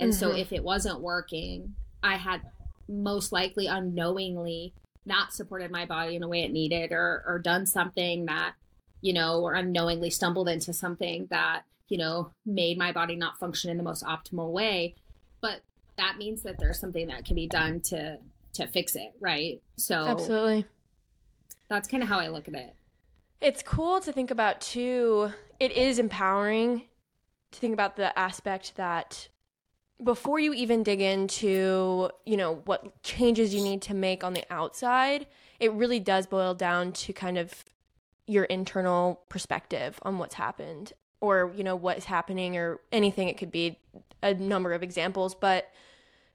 And 0.00 0.12
mm-hmm. 0.12 0.18
so 0.18 0.34
if 0.34 0.52
it 0.52 0.64
wasn't 0.64 1.00
working, 1.00 1.74
I 2.02 2.16
had 2.16 2.40
most 2.88 3.32
likely 3.32 3.66
unknowingly 3.66 4.72
not 5.04 5.32
supported 5.32 5.70
my 5.70 5.84
body 5.84 6.16
in 6.16 6.22
a 6.22 6.28
way 6.28 6.42
it 6.42 6.52
needed 6.52 6.92
or, 6.92 7.24
or 7.26 7.38
done 7.38 7.66
something 7.66 8.26
that, 8.26 8.54
you 9.00 9.12
know, 9.12 9.40
or 9.40 9.54
unknowingly 9.54 10.10
stumbled 10.10 10.48
into 10.48 10.72
something 10.72 11.26
that 11.30 11.62
you 11.88 11.98
know, 11.98 12.30
made 12.46 12.78
my 12.78 12.92
body 12.92 13.16
not 13.16 13.38
function 13.38 13.70
in 13.70 13.76
the 13.76 13.82
most 13.82 14.04
optimal 14.04 14.52
way. 14.52 14.94
But 15.40 15.60
that 15.96 16.16
means 16.18 16.42
that 16.42 16.58
there's 16.58 16.78
something 16.78 17.08
that 17.08 17.24
can 17.24 17.34
be 17.34 17.46
done 17.46 17.80
to 17.80 18.18
to 18.54 18.66
fix 18.66 18.96
it, 18.96 19.12
right? 19.20 19.60
So 19.76 19.94
Absolutely. 19.94 20.66
That's 21.68 21.88
kind 21.88 22.02
of 22.02 22.08
how 22.08 22.18
I 22.18 22.28
look 22.28 22.48
at 22.48 22.54
it. 22.54 22.74
It's 23.40 23.62
cool 23.62 24.00
to 24.00 24.12
think 24.12 24.30
about 24.30 24.60
too. 24.60 25.32
It 25.60 25.72
is 25.72 25.98
empowering 25.98 26.82
to 27.52 27.58
think 27.58 27.72
about 27.72 27.96
the 27.96 28.16
aspect 28.18 28.74
that 28.76 29.28
before 30.02 30.38
you 30.38 30.52
even 30.54 30.82
dig 30.82 31.00
into, 31.00 32.10
you 32.24 32.36
know, 32.36 32.62
what 32.64 33.02
changes 33.02 33.54
you 33.54 33.62
need 33.62 33.82
to 33.82 33.94
make 33.94 34.22
on 34.22 34.32
the 34.32 34.44
outside, 34.50 35.26
it 35.60 35.72
really 35.72 36.00
does 36.00 36.26
boil 36.26 36.54
down 36.54 36.92
to 36.92 37.12
kind 37.12 37.36
of 37.36 37.64
your 38.26 38.44
internal 38.44 39.22
perspective 39.28 39.98
on 40.02 40.18
what's 40.18 40.34
happened 40.34 40.92
or 41.20 41.52
you 41.56 41.64
know 41.64 41.76
what 41.76 41.98
is 41.98 42.04
happening 42.04 42.56
or 42.56 42.80
anything. 42.92 43.28
It 43.28 43.38
could 43.38 43.50
be 43.50 43.78
a 44.22 44.34
number 44.34 44.72
of 44.72 44.82
examples 44.82 45.34
but 45.34 45.70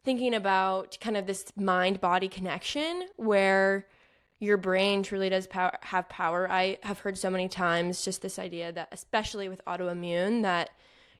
thinking 0.05 0.33
about 0.33 0.97
kind 1.01 1.17
of 1.17 1.27
this 1.27 1.45
mind 1.57 1.99
body 2.01 2.27
connection 2.27 3.07
where 3.17 3.85
your 4.39 4.57
brain 4.57 5.03
truly 5.03 5.29
does 5.29 5.47
power, 5.47 5.77
have 5.81 6.09
power. 6.09 6.49
I 6.49 6.77
have 6.83 6.99
heard 6.99 7.17
so 7.17 7.29
many 7.29 7.47
times 7.47 8.03
just 8.03 8.21
this 8.21 8.37
idea 8.37 8.71
that 8.73 8.89
especially 8.91 9.47
with 9.47 9.63
autoimmune 9.65 10.41
that 10.41 10.71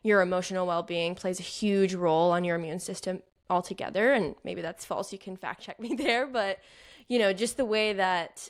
your 0.04 0.22
emotional 0.22 0.68
well-being 0.68 1.16
plays 1.16 1.40
a 1.40 1.44
huge 1.44 1.94
role 1.94 2.32
on 2.32 2.44
your 2.44 2.58
immune 2.58 2.80
system 2.80 3.22
altogether. 3.50 4.12
And 4.12 4.36
maybe 4.44 4.62
that's 4.62 4.84
false. 4.84 5.14
You 5.14 5.20
can 5.20 5.38
fact 5.38 5.62
check 5.62 5.80
me 5.80 5.96
there. 5.98 6.28
But 6.28 6.60
you 7.08 7.20
know 7.20 7.34
just 7.34 7.58
the 7.58 7.66
way 7.66 7.94
that 7.94 8.50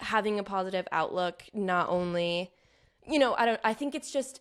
having 0.00 0.38
a 0.38 0.44
positive 0.44 0.86
outlook 0.92 1.42
not 1.52 1.88
only 1.88 2.50
you 3.06 3.18
know 3.18 3.34
i 3.34 3.46
don't 3.46 3.60
i 3.64 3.72
think 3.72 3.94
it's 3.94 4.10
just 4.10 4.40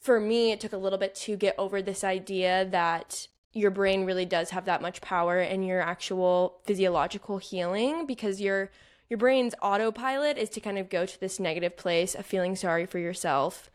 for 0.00 0.20
me, 0.20 0.52
it 0.52 0.60
took 0.60 0.72
a 0.72 0.78
little 0.78 0.98
bit 0.98 1.14
to 1.16 1.36
get 1.36 1.54
over 1.58 1.82
this 1.82 2.04
idea 2.04 2.66
that 2.70 3.26
your 3.52 3.70
brain 3.70 4.04
really 4.04 4.24
does 4.24 4.50
have 4.50 4.66
that 4.66 4.82
much 4.82 5.00
power 5.00 5.40
in 5.40 5.62
your 5.62 5.80
actual 5.80 6.60
physiological 6.64 7.38
healing 7.38 8.06
because 8.06 8.40
your 8.40 8.70
your 9.08 9.18
brain's 9.18 9.54
autopilot 9.62 10.36
is 10.36 10.50
to 10.50 10.60
kind 10.60 10.78
of 10.78 10.90
go 10.90 11.06
to 11.06 11.18
this 11.20 11.40
negative 11.40 11.76
place 11.76 12.14
of 12.14 12.26
feeling 12.26 12.54
sorry 12.54 12.84
for 12.84 12.98
yourself, 12.98 13.70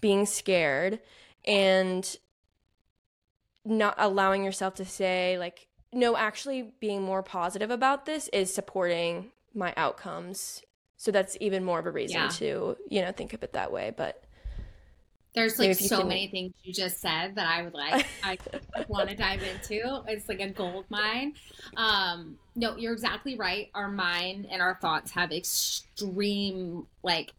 being 0.00 0.24
scared, 0.26 1.00
and 1.44 2.16
not 3.64 3.96
allowing 3.98 4.44
yourself 4.44 4.74
to 4.76 4.84
say 4.84 5.36
like 5.38 5.66
no 5.92 6.16
actually 6.16 6.72
being 6.80 7.02
more 7.02 7.22
positive 7.22 7.70
about 7.70 8.06
this 8.06 8.28
is 8.28 8.52
supporting 8.54 9.32
my 9.54 9.74
outcomes 9.76 10.62
so 10.96 11.10
that's 11.10 11.36
even 11.40 11.64
more 11.64 11.78
of 11.78 11.86
a 11.86 11.90
reason 11.90 12.16
yeah. 12.16 12.28
to 12.28 12.76
you 12.88 13.00
know 13.00 13.10
think 13.10 13.32
of 13.32 13.42
it 13.42 13.52
that 13.54 13.72
way 13.72 13.92
but 13.96 14.22
there's 15.36 15.58
like 15.58 15.74
so 15.74 15.98
can... 15.98 16.08
many 16.08 16.28
things 16.28 16.54
you 16.64 16.72
just 16.72 16.98
said 16.98 17.34
that 17.36 17.46
I 17.46 17.62
would 17.62 17.74
like 17.74 18.06
I 18.24 18.38
want 18.88 19.10
to 19.10 19.14
dive 19.14 19.42
into. 19.42 20.02
It's 20.08 20.28
like 20.28 20.40
a 20.40 20.48
gold 20.48 20.86
mine. 20.88 21.34
Um, 21.76 22.38
no, 22.56 22.76
you're 22.76 22.94
exactly 22.94 23.36
right. 23.36 23.70
Our 23.74 23.88
mind 23.88 24.48
and 24.50 24.62
our 24.62 24.78
thoughts 24.80 25.10
have 25.12 25.32
extreme 25.32 26.86
like 27.02 27.32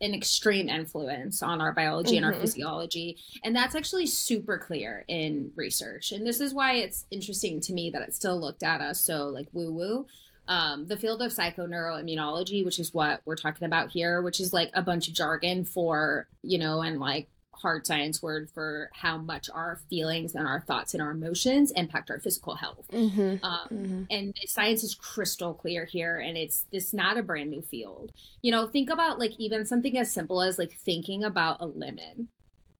an 0.00 0.14
extreme 0.14 0.68
influence 0.68 1.42
on 1.42 1.60
our 1.60 1.72
biology 1.72 2.10
mm-hmm. 2.10 2.16
and 2.18 2.24
our 2.26 2.32
mm-hmm. 2.32 2.40
physiology. 2.40 3.16
And 3.44 3.54
that's 3.54 3.74
actually 3.74 4.06
super 4.06 4.58
clear 4.58 5.04
in 5.08 5.50
research. 5.56 6.12
And 6.12 6.26
this 6.26 6.40
is 6.40 6.54
why 6.54 6.74
it's 6.74 7.04
interesting 7.10 7.60
to 7.62 7.72
me 7.72 7.90
that 7.90 8.02
it's 8.02 8.16
still 8.16 8.40
looked 8.40 8.62
at 8.62 8.80
as 8.80 9.00
so 9.00 9.26
like 9.26 9.48
woo 9.52 9.72
woo. 9.72 10.06
Um, 10.48 10.86
the 10.86 10.96
field 10.96 11.22
of 11.22 11.32
psychoneuroimmunology, 11.32 12.64
which 12.64 12.78
is 12.78 12.94
what 12.94 13.20
we're 13.24 13.36
talking 13.36 13.66
about 13.66 13.90
here, 13.90 14.22
which 14.22 14.40
is 14.40 14.52
like 14.52 14.70
a 14.74 14.82
bunch 14.82 15.08
of 15.08 15.14
jargon 15.14 15.64
for, 15.64 16.28
you 16.42 16.58
know, 16.58 16.82
and 16.82 17.00
like 17.00 17.28
hard 17.56 17.86
science 17.86 18.22
word 18.22 18.50
for 18.50 18.90
how 18.92 19.16
much 19.16 19.48
our 19.52 19.80
feelings 19.88 20.34
and 20.34 20.46
our 20.46 20.60
thoughts 20.60 20.94
and 20.94 21.02
our 21.02 21.10
emotions 21.10 21.72
impact 21.72 22.10
our 22.10 22.20
physical 22.20 22.54
health. 22.54 22.86
Mm-hmm. 22.92 23.44
Um, 23.44 23.68
mm-hmm. 23.72 24.02
And 24.10 24.34
science 24.46 24.84
is 24.84 24.94
crystal 24.94 25.54
clear 25.54 25.84
here, 25.84 26.18
and 26.18 26.36
it's 26.36 26.66
this 26.70 26.92
not 26.92 27.16
a 27.16 27.22
brand 27.22 27.50
new 27.50 27.62
field. 27.62 28.12
You 28.42 28.52
know, 28.52 28.66
think 28.66 28.90
about 28.90 29.18
like 29.18 29.32
even 29.38 29.66
something 29.66 29.96
as 29.98 30.12
simple 30.12 30.42
as 30.42 30.58
like 30.58 30.72
thinking 30.72 31.24
about 31.24 31.60
a 31.60 31.66
lemon. 31.66 32.28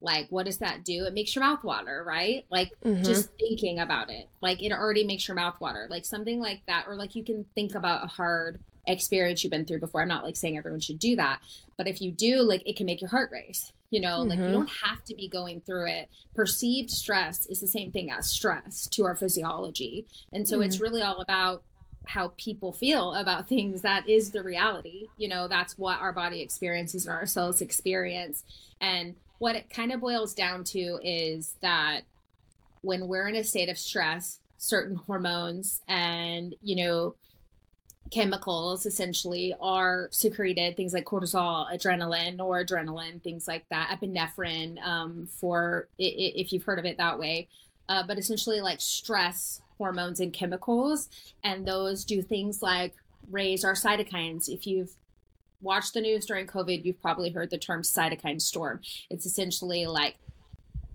Like, 0.01 0.29
what 0.31 0.47
does 0.47 0.59
that 0.59 0.85
do? 0.85 1.05
It 1.05 1.15
makes 1.15 1.35
your 1.35 1.45
mouth 1.45 1.65
water, 1.65 2.05
right? 2.07 2.45
Like, 2.51 2.73
mm-hmm. 2.85 3.03
just 3.03 3.31
thinking 3.39 3.79
about 3.79 4.11
it, 4.11 4.29
like, 4.41 4.63
it 4.63 4.73
already 4.73 5.05
makes 5.05 5.27
your 5.27 5.35
mouth 5.35 5.61
water. 5.61 5.87
Like, 5.91 6.05
something 6.05 6.41
like 6.41 6.63
that. 6.67 6.85
Or, 6.89 6.97
like, 6.97 7.15
you 7.15 7.25
can 7.25 7.45
think 7.55 7.75
about 7.75 8.05
a 8.05 8.09
hard 8.09 8.61
experience 8.87 9.43
you've 9.43 9.51
been 9.51 9.65
through 9.65 9.81
before. 9.81 10.03
I'm 10.03 10.09
not 10.09 10.23
like 10.23 10.37
saying 10.37 10.57
everyone 10.57 10.81
should 10.81 10.99
do 10.99 11.17
that, 11.17 11.41
but 11.77 11.89
if 11.89 12.01
you 12.01 12.13
do, 12.13 12.43
like, 12.43 12.63
it 12.67 12.77
can 12.77 12.87
make 12.87 13.01
your 13.01 13.11
heart 13.11 13.31
race 13.33 13.73
you 13.91 14.01
know 14.01 14.21
mm-hmm. 14.21 14.31
like 14.31 14.39
you 14.39 14.45
mm-hmm. 14.45 14.55
don't 14.55 14.71
have 14.85 15.03
to 15.05 15.15
be 15.15 15.29
going 15.29 15.61
through 15.61 15.87
it 15.87 16.09
perceived 16.35 16.91
stress 16.91 17.47
is 17.47 17.61
the 17.61 17.67
same 17.67 17.93
thing 17.93 18.11
as 18.11 18.31
stress 18.31 18.87
to 18.89 19.05
our 19.05 19.15
physiology 19.15 20.07
and 20.33 20.49
so 20.49 20.57
mm-hmm. 20.57 20.67
it's 20.67 20.81
really 20.81 21.03
all 21.03 21.21
about 21.21 21.63
how 22.07 22.33
people 22.37 22.73
feel 22.73 23.15
about 23.15 23.49
things 23.49 23.83
that 23.83 24.09
is 24.09 24.31
the 24.31 24.43
reality 24.43 25.07
you 25.17 25.29
know 25.29 25.49
that's 25.49 25.79
what 25.79 26.01
our 26.01 26.13
body 26.13 26.41
experiences 26.41 27.07
and 27.07 27.15
our 27.15 27.27
cells 27.27 27.61
experience 27.61 28.45
and 28.81 29.15
what 29.39 29.57
it 29.57 29.71
kind 29.71 29.93
of 29.93 30.01
boils 30.01 30.35
down 30.35 30.65
to 30.65 30.99
is 31.03 31.55
that 31.61 32.03
when 32.83 33.09
we're 33.09 33.29
in 33.29 33.37
a 33.37 33.45
state 33.45 33.69
of 33.69 33.79
stress 33.79 34.39
certain 34.59 34.97
hormones 34.97 35.83
and 35.87 36.55
you 36.63 36.77
know 36.77 37.15
chemicals 38.11 38.87
essentially 38.87 39.55
are 39.61 40.09
secreted 40.13 40.77
things 40.77 40.93
like 40.93 41.05
cortisol 41.05 41.71
adrenaline 41.73 42.39
or 42.39 42.65
adrenaline 42.65 43.21
things 43.23 43.49
like 43.49 43.69
that 43.69 43.99
epinephrine 44.01 44.81
um, 44.87 45.27
for 45.27 45.89
if 45.99 46.53
you've 46.53 46.65
heard 46.65 46.79
of 46.79 46.85
it 46.85 46.99
that 46.99 47.19
way. 47.19 47.49
Uh, 47.89 48.03
but 48.07 48.19
essentially 48.19 48.61
like 48.61 48.81
stress 48.81 49.61
hormones 49.79 50.21
and 50.21 50.33
chemicals 50.33 51.09
and 51.45 51.67
those 51.67 52.05
do 52.05 52.23
things 52.23 52.63
like 52.63 52.95
raise 53.31 53.65
our 53.65 53.75
cytokines. 53.75 54.49
If 54.49 54.67
you've 54.67 54.91
watched 55.61 55.95
the 55.95 56.01
news 56.01 56.27
during 56.27 56.47
covid 56.47 56.85
you've 56.85 57.01
probably 57.01 57.31
heard 57.31 57.51
the 57.51 57.59
term 57.59 57.83
cytokine 57.83 58.41
storm 58.41 58.81
it's 59.11 59.27
essentially 59.27 59.87
like 59.87 60.17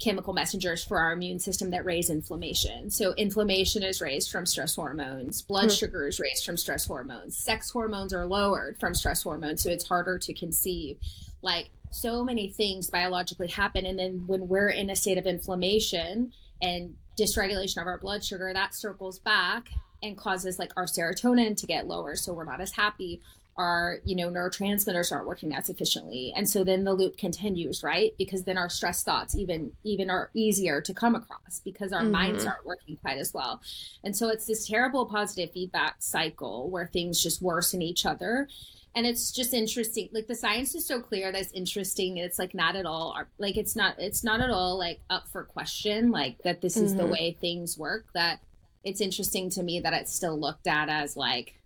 chemical 0.01 0.33
messengers 0.33 0.83
for 0.83 0.97
our 0.97 1.13
immune 1.13 1.39
system 1.39 1.69
that 1.69 1.85
raise 1.85 2.09
inflammation. 2.09 2.89
So 2.89 3.13
inflammation 3.13 3.83
is 3.83 4.01
raised 4.01 4.31
from 4.31 4.45
stress 4.45 4.75
hormones, 4.75 5.41
blood 5.43 5.65
mm-hmm. 5.65 5.75
sugar 5.75 6.07
is 6.07 6.19
raised 6.19 6.43
from 6.43 6.57
stress 6.57 6.85
hormones, 6.85 7.37
sex 7.37 7.69
hormones 7.69 8.13
are 8.13 8.25
lowered 8.25 8.79
from 8.79 8.95
stress 8.95 9.21
hormones, 9.21 9.61
so 9.63 9.69
it's 9.69 9.87
harder 9.87 10.17
to 10.17 10.33
conceive. 10.33 10.97
Like 11.41 11.69
so 11.91 12.23
many 12.23 12.49
things 12.49 12.89
biologically 12.89 13.47
happen 13.47 13.85
and 13.85 13.99
then 13.99 14.23
when 14.25 14.47
we're 14.47 14.69
in 14.69 14.89
a 14.89 14.95
state 14.95 15.17
of 15.17 15.25
inflammation 15.25 16.33
and 16.61 16.95
dysregulation 17.19 17.81
of 17.81 17.87
our 17.87 17.99
blood 17.99 18.23
sugar, 18.23 18.51
that 18.53 18.73
circles 18.73 19.19
back 19.19 19.69
and 20.01 20.17
causes 20.17 20.57
like 20.57 20.71
our 20.77 20.85
serotonin 20.85 21.55
to 21.57 21.67
get 21.67 21.85
lower 21.85 22.15
so 22.15 22.33
we're 22.33 22.43
not 22.43 22.61
as 22.61 22.71
happy 22.71 23.21
our 23.61 23.99
you 24.03 24.15
know 24.15 24.29
neurotransmitters 24.29 25.11
aren't 25.11 25.27
working 25.27 25.53
as 25.53 25.69
efficiently 25.69 26.33
and 26.35 26.49
so 26.49 26.63
then 26.63 26.83
the 26.83 26.93
loop 26.93 27.15
continues 27.17 27.83
right 27.83 28.13
because 28.17 28.43
then 28.43 28.57
our 28.57 28.69
stress 28.69 29.03
thoughts 29.03 29.35
even 29.35 29.71
even 29.83 30.09
are 30.09 30.31
easier 30.33 30.81
to 30.81 30.93
come 30.93 31.15
across 31.15 31.61
because 31.63 31.93
our 31.93 32.01
mm-hmm. 32.01 32.11
minds 32.11 32.45
aren't 32.45 32.65
working 32.65 32.97
quite 32.97 33.17
as 33.17 33.33
well 33.33 33.61
and 34.03 34.15
so 34.15 34.29
it's 34.29 34.47
this 34.47 34.67
terrible 34.67 35.05
positive 35.05 35.51
feedback 35.51 35.95
cycle 35.99 36.69
where 36.69 36.87
things 36.87 37.21
just 37.21 37.41
worsen 37.41 37.81
each 37.81 38.05
other 38.05 38.47
and 38.95 39.05
it's 39.05 39.31
just 39.31 39.53
interesting 39.53 40.09
like 40.11 40.27
the 40.27 40.35
science 40.35 40.73
is 40.75 40.85
so 40.85 40.99
clear 40.99 41.31
that's 41.31 41.51
interesting 41.51 42.17
it's 42.17 42.39
like 42.39 42.53
not 42.53 42.75
at 42.75 42.85
all 42.85 43.15
like 43.37 43.57
it's 43.57 43.75
not 43.75 43.95
it's 43.99 44.23
not 44.23 44.41
at 44.41 44.49
all 44.49 44.77
like 44.77 44.99
up 45.09 45.27
for 45.29 45.43
question 45.43 46.11
like 46.11 46.37
that 46.43 46.61
this 46.61 46.75
is 46.75 46.91
mm-hmm. 46.91 47.01
the 47.01 47.07
way 47.07 47.37
things 47.39 47.77
work 47.77 48.05
that 48.13 48.39
it's 48.83 49.01
interesting 49.01 49.49
to 49.49 49.61
me 49.61 49.79
that 49.79 49.93
it's 49.93 50.13
still 50.13 50.39
looked 50.39 50.67
at 50.67 50.89
as 50.89 51.15
like 51.15 51.60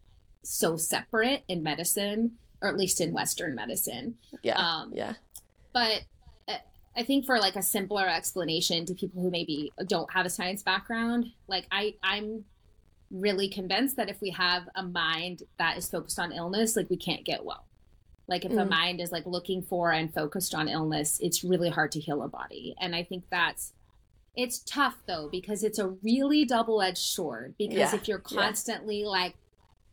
so 0.45 0.77
separate 0.77 1.43
in 1.47 1.63
medicine, 1.63 2.33
or 2.61 2.69
at 2.69 2.77
least 2.77 3.01
in 3.01 3.13
Western 3.13 3.55
medicine. 3.55 4.15
Yeah. 4.43 4.57
Um, 4.57 4.91
yeah. 4.93 5.13
But 5.73 6.03
uh, 6.47 6.57
I 6.95 7.03
think 7.03 7.25
for 7.25 7.39
like 7.39 7.55
a 7.55 7.61
simpler 7.61 8.07
explanation 8.07 8.85
to 8.85 8.93
people 8.93 9.21
who 9.21 9.29
maybe 9.29 9.71
don't 9.87 10.11
have 10.13 10.25
a 10.25 10.29
science 10.29 10.63
background, 10.63 11.27
like 11.47 11.67
I, 11.71 11.95
I'm 12.03 12.45
really 13.11 13.49
convinced 13.49 13.97
that 13.97 14.09
if 14.09 14.21
we 14.21 14.31
have 14.31 14.67
a 14.75 14.83
mind 14.83 15.43
that 15.57 15.77
is 15.77 15.89
focused 15.89 16.19
on 16.19 16.31
illness, 16.31 16.75
like 16.75 16.89
we 16.89 16.97
can't 16.97 17.23
get 17.23 17.43
well. 17.43 17.65
Like 18.27 18.45
if 18.45 18.51
mm. 18.51 18.61
a 18.61 18.65
mind 18.65 19.01
is 19.01 19.11
like 19.11 19.25
looking 19.25 19.61
for 19.61 19.91
and 19.91 20.13
focused 20.13 20.55
on 20.55 20.67
illness, 20.67 21.19
it's 21.21 21.43
really 21.43 21.69
hard 21.69 21.91
to 21.91 21.99
heal 21.99 22.23
a 22.23 22.27
body. 22.27 22.75
And 22.79 22.95
I 22.95 23.03
think 23.03 23.25
that's 23.29 23.73
it's 24.35 24.59
tough 24.59 24.97
though 25.07 25.29
because 25.31 25.63
it's 25.63 25.79
a 25.79 25.87
really 26.03 26.43
double-edged 26.43 26.97
sword 26.97 27.55
because 27.57 27.77
yeah. 27.77 27.95
if 27.95 28.07
you're 28.07 28.19
constantly 28.19 29.01
yeah. 29.01 29.07
like 29.07 29.35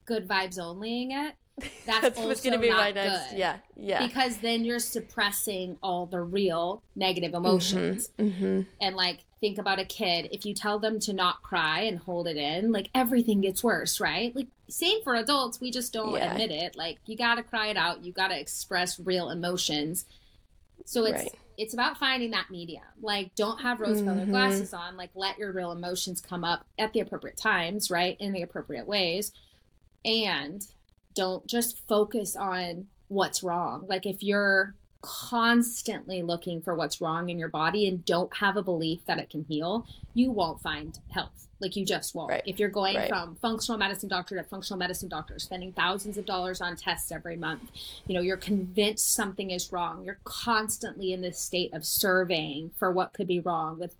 good 0.05 0.29
vibes 0.29 0.59
onlying 0.59 1.11
it, 1.13 1.35
that's, 1.87 2.01
that's 2.01 2.19
what's 2.19 2.41
going 2.41 2.55
to 2.55 2.59
be 2.59 2.71
my 2.71 2.93
next. 2.93 3.31
Good. 3.31 3.39
Yeah, 3.39 3.57
yeah. 3.77 4.07
Because 4.07 4.39
then 4.39 4.65
you're 4.65 4.79
suppressing 4.79 5.77
all 5.83 6.07
the 6.07 6.21
real 6.21 6.83
negative 6.97 7.35
emotions. 7.35 8.11
Mm-hmm, 8.19 8.45
mm-hmm. 8.45 8.61
And 8.81 8.97
like, 8.97 9.21
think 9.41 9.59
about 9.59 9.79
a 9.79 9.85
kid. 9.85 10.29
If 10.33 10.47
you 10.47 10.55
tell 10.55 10.79
them 10.79 10.99
to 11.01 11.13
not 11.13 11.43
cry 11.43 11.81
and 11.81 11.99
hold 11.99 12.27
it 12.27 12.37
in, 12.37 12.73
like 12.73 12.89
everything 12.95 13.43
gets 13.43 13.63
worse, 13.63 14.01
right? 14.01 14.35
Like, 14.35 14.49
same 14.69 15.03
for 15.03 15.15
adults. 15.15 15.61
We 15.61 15.71
just 15.71 15.93
don't 15.93 16.15
yeah. 16.15 16.33
admit 16.33 16.51
it. 16.51 16.75
Like, 16.75 16.99
you 17.05 17.17
got 17.17 17.35
to 17.35 17.43
cry 17.43 17.67
it 17.67 17.77
out. 17.77 18.03
You 18.03 18.13
got 18.13 18.29
to 18.29 18.39
express 18.39 18.99
real 18.99 19.29
emotions. 19.29 20.07
So 20.87 21.05
it's 21.05 21.23
right. 21.23 21.35
it's 21.59 21.75
about 21.75 21.99
finding 21.99 22.31
that 22.31 22.51
medium. 22.51 22.83
Like, 23.03 23.35
don't 23.35 23.61
have 23.61 23.79
rose-colored 23.79 24.23
mm-hmm. 24.23 24.31
glasses 24.31 24.73
on. 24.73 24.97
Like, 24.97 25.11
let 25.15 25.39
your 25.39 25.53
real 25.53 25.71
emotions 25.71 26.23
come 26.23 26.45
up 26.45 26.65
at 26.79 26.95
the 26.95 27.01
appropriate 27.01 27.37
times, 27.37 27.91
right, 27.91 28.17
in 28.19 28.33
the 28.33 28.43
appropriate 28.43 28.87
ways 28.87 29.33
and 30.05 30.67
don't 31.15 31.47
just 31.47 31.87
focus 31.87 32.37
on 32.37 32.87
what's 33.09 33.43
wrong. 33.43 33.85
Like 33.89 34.07
if 34.07 34.23
you're 34.23 34.75
constantly 35.03 36.23
looking 36.23 36.63
for 36.63 36.75
what's 36.75 37.01
wrong 37.01 37.29
in 37.29 37.39
your 37.39 37.49
body 37.49 37.89
and 37.89 38.05
don't 38.05 38.35
have 38.37 38.57
a 38.57 38.63
belief 38.63 39.01
that 39.07 39.19
it 39.19 39.29
can 39.31 39.45
heal, 39.45 39.87
you 40.15 40.31
won't 40.31 40.63
find 40.63 40.99
health. 41.11 41.49
Like 41.61 41.77
you 41.77 41.85
just 41.85 42.15
won't. 42.15 42.31
Right. 42.31 42.43
If 42.47 42.59
you're 42.59 42.69
going 42.69 42.97
right. 42.97 43.09
from 43.09 43.37
functional 43.37 43.79
medicine 43.79 44.09
doctor 44.09 44.37
to 44.37 44.43
functional 44.43 44.79
medicine 44.79 45.09
doctor, 45.09 45.39
spending 45.39 45.73
thousands 45.73 46.19
of 46.19 46.27
dollars 46.27 46.61
on 46.61 46.77
tests 46.77 47.13
every 47.13 47.37
month, 47.37 47.71
you 48.07 48.15
know, 48.15 48.21
you're 48.21 48.37
convinced 48.37 49.13
something 49.13 49.51
is 49.51 49.73
wrong. 49.73 50.05
You're 50.05 50.19
constantly 50.25 51.13
in 51.13 51.21
this 51.21 51.39
state 51.39 51.73
of 51.73 51.85
surveying 51.85 52.71
for 52.79 52.91
what 52.91 53.13
could 53.13 53.29
be 53.29 53.41
wrong 53.41 53.79
with, 53.79 53.95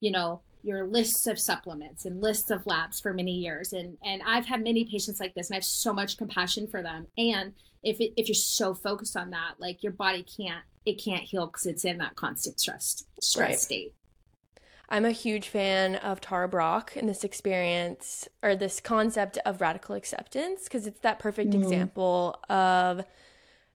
you 0.00 0.12
know, 0.12 0.40
your 0.62 0.86
lists 0.86 1.26
of 1.26 1.38
supplements 1.38 2.04
and 2.04 2.20
lists 2.20 2.50
of 2.50 2.66
labs 2.66 3.00
for 3.00 3.12
many 3.12 3.32
years 3.32 3.72
and 3.72 3.96
and 4.04 4.22
I've 4.26 4.46
had 4.46 4.62
many 4.62 4.84
patients 4.84 5.20
like 5.20 5.34
this 5.34 5.48
and 5.48 5.54
I 5.54 5.58
have 5.58 5.64
so 5.64 5.92
much 5.92 6.16
compassion 6.16 6.66
for 6.66 6.82
them 6.82 7.06
and 7.16 7.52
if 7.82 8.00
it, 8.00 8.12
if 8.16 8.28
you're 8.28 8.34
so 8.34 8.74
focused 8.74 9.16
on 9.16 9.30
that 9.30 9.54
like 9.58 9.82
your 9.82 9.92
body 9.92 10.24
can't 10.24 10.64
it 10.84 11.02
can't 11.02 11.22
heal 11.22 11.46
because 11.46 11.66
it's 11.66 11.84
in 11.84 11.98
that 11.98 12.16
constant 12.16 12.60
stress 12.60 13.04
stress 13.20 13.48
right. 13.48 13.58
state 13.58 13.94
I'm 14.90 15.04
a 15.04 15.10
huge 15.10 15.48
fan 15.48 15.96
of 15.96 16.20
Tara 16.20 16.48
Brach 16.48 16.96
and 16.96 17.08
this 17.08 17.22
experience 17.22 18.26
or 18.42 18.56
this 18.56 18.80
concept 18.80 19.36
of 19.44 19.60
radical 19.60 19.94
acceptance 19.94 20.64
because 20.64 20.86
it's 20.86 21.00
that 21.00 21.18
perfect 21.18 21.50
mm. 21.50 21.62
example 21.62 22.40
of 22.48 23.04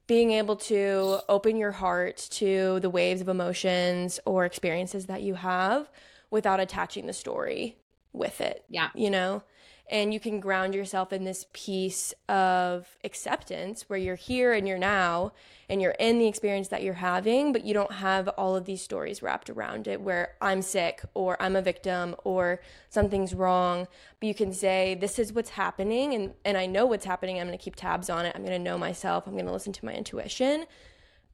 being 0.08 0.32
able 0.32 0.56
to 0.56 1.20
open 1.30 1.56
your 1.56 1.72
heart 1.72 2.18
to 2.32 2.80
the 2.80 2.90
waves 2.90 3.22
of 3.22 3.30
emotions 3.30 4.20
or 4.26 4.44
experiences 4.46 5.06
that 5.06 5.22
you 5.22 5.36
have 5.36 5.90
without 6.34 6.60
attaching 6.60 7.06
the 7.06 7.14
story 7.14 7.78
with 8.12 8.42
it. 8.42 8.66
Yeah. 8.68 8.90
You 8.96 9.12
know? 9.12 9.44
And 9.92 10.12
you 10.12 10.20
can 10.20 10.40
ground 10.40 10.74
yourself 10.74 11.14
in 11.14 11.26
this 11.26 11.46
piece 11.54 12.12
of 12.28 12.88
acceptance 13.04 13.88
where 13.88 14.00
you're 14.00 14.16
here 14.16 14.52
and 14.52 14.68
you're 14.68 14.80
now 14.80 15.34
and 15.70 15.80
you're 15.80 15.96
in 16.00 16.18
the 16.18 16.26
experience 16.26 16.70
that 16.70 16.82
you're 16.82 16.96
having, 16.96 17.54
but 17.54 17.66
you 17.66 17.76
don't 17.76 17.92
have 17.92 18.30
all 18.30 18.56
of 18.56 18.66
these 18.66 18.82
stories 18.82 19.22
wrapped 19.22 19.50
around 19.50 19.88
it 19.88 20.02
where 20.02 20.36
I'm 20.42 20.64
sick 20.64 21.04
or 21.14 21.40
I'm 21.40 21.56
a 21.56 21.62
victim 21.62 22.16
or 22.24 22.62
something's 22.90 23.36
wrong. 23.36 23.88
But 24.20 24.28
you 24.28 24.34
can 24.34 24.54
say, 24.54 24.96
This 24.96 25.20
is 25.20 25.34
what's 25.34 25.52
happening, 25.52 26.16
and, 26.16 26.34
and 26.44 26.58
I 26.58 26.66
know 26.66 26.88
what's 26.88 27.06
happening. 27.06 27.40
I'm 27.40 27.46
going 27.46 27.58
to 27.58 27.64
keep 27.64 27.76
tabs 27.76 28.10
on 28.10 28.26
it. 28.26 28.34
I'm 28.36 28.44
going 28.44 28.58
to 28.58 28.64
know 28.64 28.78
myself. 28.80 29.28
I'm 29.28 29.34
going 29.34 29.46
to 29.46 29.52
listen 29.52 29.74
to 29.74 29.86
my 29.86 29.94
intuition. 29.94 30.66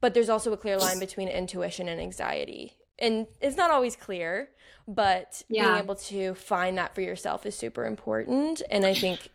But 0.00 0.12
there's 0.12 0.28
also 0.28 0.52
a 0.52 0.56
clear 0.56 0.76
line 0.76 0.98
between 0.98 1.28
intuition 1.28 1.88
and 1.88 2.00
anxiety. 2.00 2.76
And 3.00 3.26
it's 3.40 3.56
not 3.56 3.70
always 3.70 3.96
clear, 3.96 4.50
but 4.86 5.42
yeah. 5.48 5.64
being 5.64 5.84
able 5.84 5.94
to 5.96 6.34
find 6.34 6.78
that 6.78 6.94
for 6.94 7.00
yourself 7.00 7.46
is 7.46 7.56
super 7.56 7.86
important. 7.86 8.62
And 8.70 8.84
I 8.84 8.94
think 8.94 9.30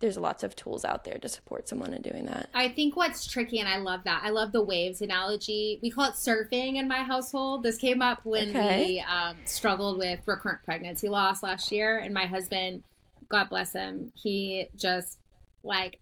there's 0.00 0.16
lots 0.16 0.44
of 0.44 0.54
tools 0.54 0.84
out 0.84 1.04
there 1.04 1.18
to 1.18 1.28
support 1.28 1.68
someone 1.68 1.92
in 1.92 2.02
doing 2.02 2.26
that. 2.26 2.48
I 2.54 2.68
think 2.68 2.96
what's 2.96 3.26
tricky, 3.26 3.58
and 3.58 3.68
I 3.68 3.78
love 3.78 4.04
that. 4.04 4.22
I 4.24 4.30
love 4.30 4.52
the 4.52 4.62
waves 4.62 5.02
analogy. 5.02 5.80
We 5.82 5.90
call 5.90 6.04
it 6.04 6.14
surfing 6.14 6.76
in 6.76 6.86
my 6.86 7.02
household. 7.02 7.62
This 7.64 7.78
came 7.78 8.00
up 8.00 8.20
when 8.24 8.50
okay. 8.50 8.84
we 8.84 9.00
um, 9.00 9.36
struggled 9.44 9.98
with 9.98 10.20
recurrent 10.26 10.62
pregnancy 10.64 11.08
loss 11.08 11.42
last 11.42 11.72
year, 11.72 11.98
and 11.98 12.14
my 12.14 12.26
husband, 12.26 12.84
God 13.28 13.48
bless 13.48 13.72
him, 13.72 14.12
he 14.14 14.68
just 14.76 15.17
like 15.62 15.98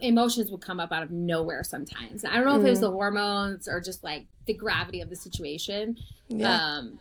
emotions 0.00 0.50
would 0.50 0.60
come 0.60 0.80
up 0.80 0.92
out 0.92 1.02
of 1.02 1.10
nowhere 1.10 1.64
sometimes. 1.64 2.24
I 2.24 2.34
don't 2.34 2.44
know 2.44 2.54
mm. 2.54 2.60
if 2.60 2.66
it 2.66 2.70
was 2.70 2.80
the 2.80 2.90
hormones 2.90 3.68
or 3.68 3.80
just 3.80 4.04
like 4.04 4.26
the 4.46 4.54
gravity 4.54 5.00
of 5.00 5.10
the 5.10 5.16
situation. 5.16 5.96
Yeah. 6.28 6.54
Um, 6.54 6.98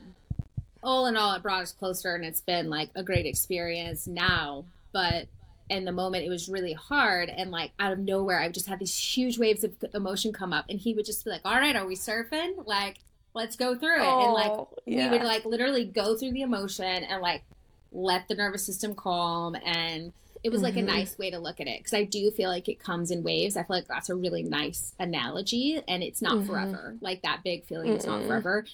all 0.84 1.06
in 1.06 1.16
all, 1.16 1.34
it 1.36 1.44
brought 1.44 1.62
us 1.62 1.72
closer, 1.72 2.16
and 2.16 2.26
it's 2.26 2.42
been 2.42 2.70
like 2.70 2.90
a 2.96 3.04
great 3.04 3.26
experience 3.26 4.08
now. 4.08 4.66
But 4.92 5.28
in 5.70 5.86
the 5.86 5.92
moment, 5.92 6.26
it 6.26 6.30
was 6.30 6.50
really 6.50 6.74
hard, 6.74 7.30
and 7.30 7.52
like 7.52 7.72
out 7.80 7.94
of 7.94 8.00
nowhere, 8.00 8.40
I 8.40 8.50
just 8.50 8.68
had 8.68 8.80
these 8.80 8.98
huge 8.98 9.38
waves 9.38 9.64
of 9.64 9.74
emotion 9.94 10.34
come 10.34 10.54
up, 10.54 10.66
and 10.70 10.80
he 10.80 10.94
would 10.94 11.06
just 11.06 11.24
be 11.24 11.30
like, 11.30 11.42
"All 11.46 11.54
right, 11.54 11.76
are 11.76 11.86
we 11.86 11.96
surfing? 11.96 12.66
Like, 12.66 12.98
let's 13.36 13.56
go 13.56 13.76
through 13.76 14.02
it." 14.02 14.08
Oh, 14.08 14.26
and 14.26 14.34
like 14.34 14.68
yeah. 14.86 15.12
we 15.12 15.18
would 15.18 15.26
like 15.26 15.46
literally 15.46 15.86
go 15.86 16.18
through 16.18 16.32
the 16.32 16.42
emotion 16.42 17.04
and 17.04 17.22
like 17.22 17.44
let 17.92 18.28
the 18.28 18.36
nervous 18.36 18.66
system 18.66 18.96
calm 18.96 19.56
and 19.64 20.14
it 20.44 20.52
was 20.52 20.62
like 20.62 20.74
mm-hmm. 20.74 20.90
a 20.90 20.94
nice 20.94 21.18
way 21.18 21.30
to 21.30 21.40
look 21.40 21.60
at 21.60 21.68
it 21.68 21.80
because 21.80 21.94
I 21.94 22.04
do 22.04 22.32
feel 22.32 22.50
like 22.50 22.68
it 22.68 22.80
comes 22.80 23.12
in 23.12 23.24
waves. 23.24 23.56
I 23.56 23.64
feel 23.64 23.78
like 23.78 23.88
that's 23.88 24.10
a 24.10 24.16
really 24.16 24.44
nice 24.44 24.94
analogy, 25.00 25.82
and 25.88 26.02
it's 26.02 26.22
not 26.22 26.38
mm-hmm. 26.38 26.48
forever. 26.48 26.98
Like 27.00 27.22
that 27.22 27.44
big 27.44 27.66
feeling 27.66 27.94
is 27.94 28.06
not 28.06 28.26
forever. 28.26 28.66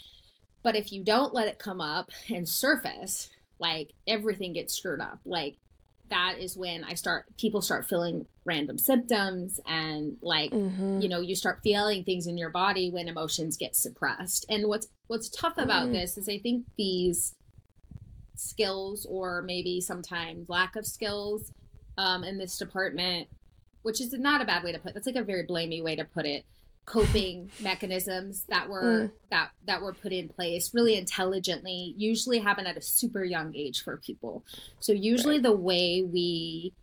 But 0.63 0.75
if 0.75 0.91
you 0.91 1.03
don't 1.03 1.33
let 1.33 1.47
it 1.47 1.59
come 1.59 1.81
up 1.81 2.09
and 2.29 2.47
surface, 2.47 3.29
like 3.59 3.93
everything 4.07 4.53
gets 4.53 4.75
screwed 4.75 5.01
up. 5.01 5.19
Like 5.25 5.57
that 6.09 6.35
is 6.39 6.55
when 6.55 6.83
I 6.83 6.93
start 6.93 7.25
people 7.37 7.61
start 7.61 7.87
feeling 7.87 8.25
random 8.45 8.77
symptoms 8.77 9.59
and 9.67 10.15
like 10.21 10.51
mm-hmm. 10.51 11.01
you 11.01 11.09
know 11.09 11.19
you 11.19 11.35
start 11.35 11.59
feeling 11.63 12.03
things 12.03 12.27
in 12.27 12.37
your 12.37 12.49
body 12.49 12.89
when 12.91 13.07
emotions 13.09 13.57
get 13.57 13.75
suppressed. 13.75 14.45
And 14.49 14.67
what's 14.67 14.87
what's 15.07 15.29
tough 15.29 15.57
about 15.57 15.85
mm-hmm. 15.85 15.93
this 15.93 16.17
is 16.17 16.29
I 16.29 16.39
think 16.39 16.65
these 16.77 17.35
skills 18.35 19.05
or 19.09 19.41
maybe 19.41 19.81
sometimes 19.81 20.47
lack 20.47 20.75
of 20.75 20.85
skills 20.85 21.51
um, 21.97 22.23
in 22.23 22.37
this 22.37 22.57
department, 22.57 23.27
which 23.81 24.01
is 24.01 24.13
not 24.13 24.41
a 24.41 24.45
bad 24.45 24.63
way 24.63 24.71
to 24.71 24.79
put. 24.79 24.91
It. 24.91 24.93
That's 24.95 25.07
like 25.07 25.15
a 25.15 25.23
very 25.23 25.45
blamey 25.45 25.83
way 25.83 25.95
to 25.95 26.05
put 26.05 26.25
it 26.25 26.45
coping 26.87 27.51
mechanisms 27.59 28.45
that 28.49 28.67
were 28.67 29.09
mm. 29.09 29.11
that 29.29 29.51
that 29.65 29.81
were 29.81 29.93
put 29.93 30.11
in 30.11 30.27
place 30.29 30.73
really 30.73 30.97
intelligently 30.97 31.93
usually 31.97 32.39
happen 32.39 32.65
at 32.65 32.77
a 32.77 32.81
super 32.81 33.23
young 33.23 33.53
age 33.55 33.83
for 33.83 33.97
people 33.97 34.43
so 34.79 34.93
usually 34.93 35.35
right. 35.35 35.43
the 35.43 35.55
way 35.55 36.01
we 36.01 36.73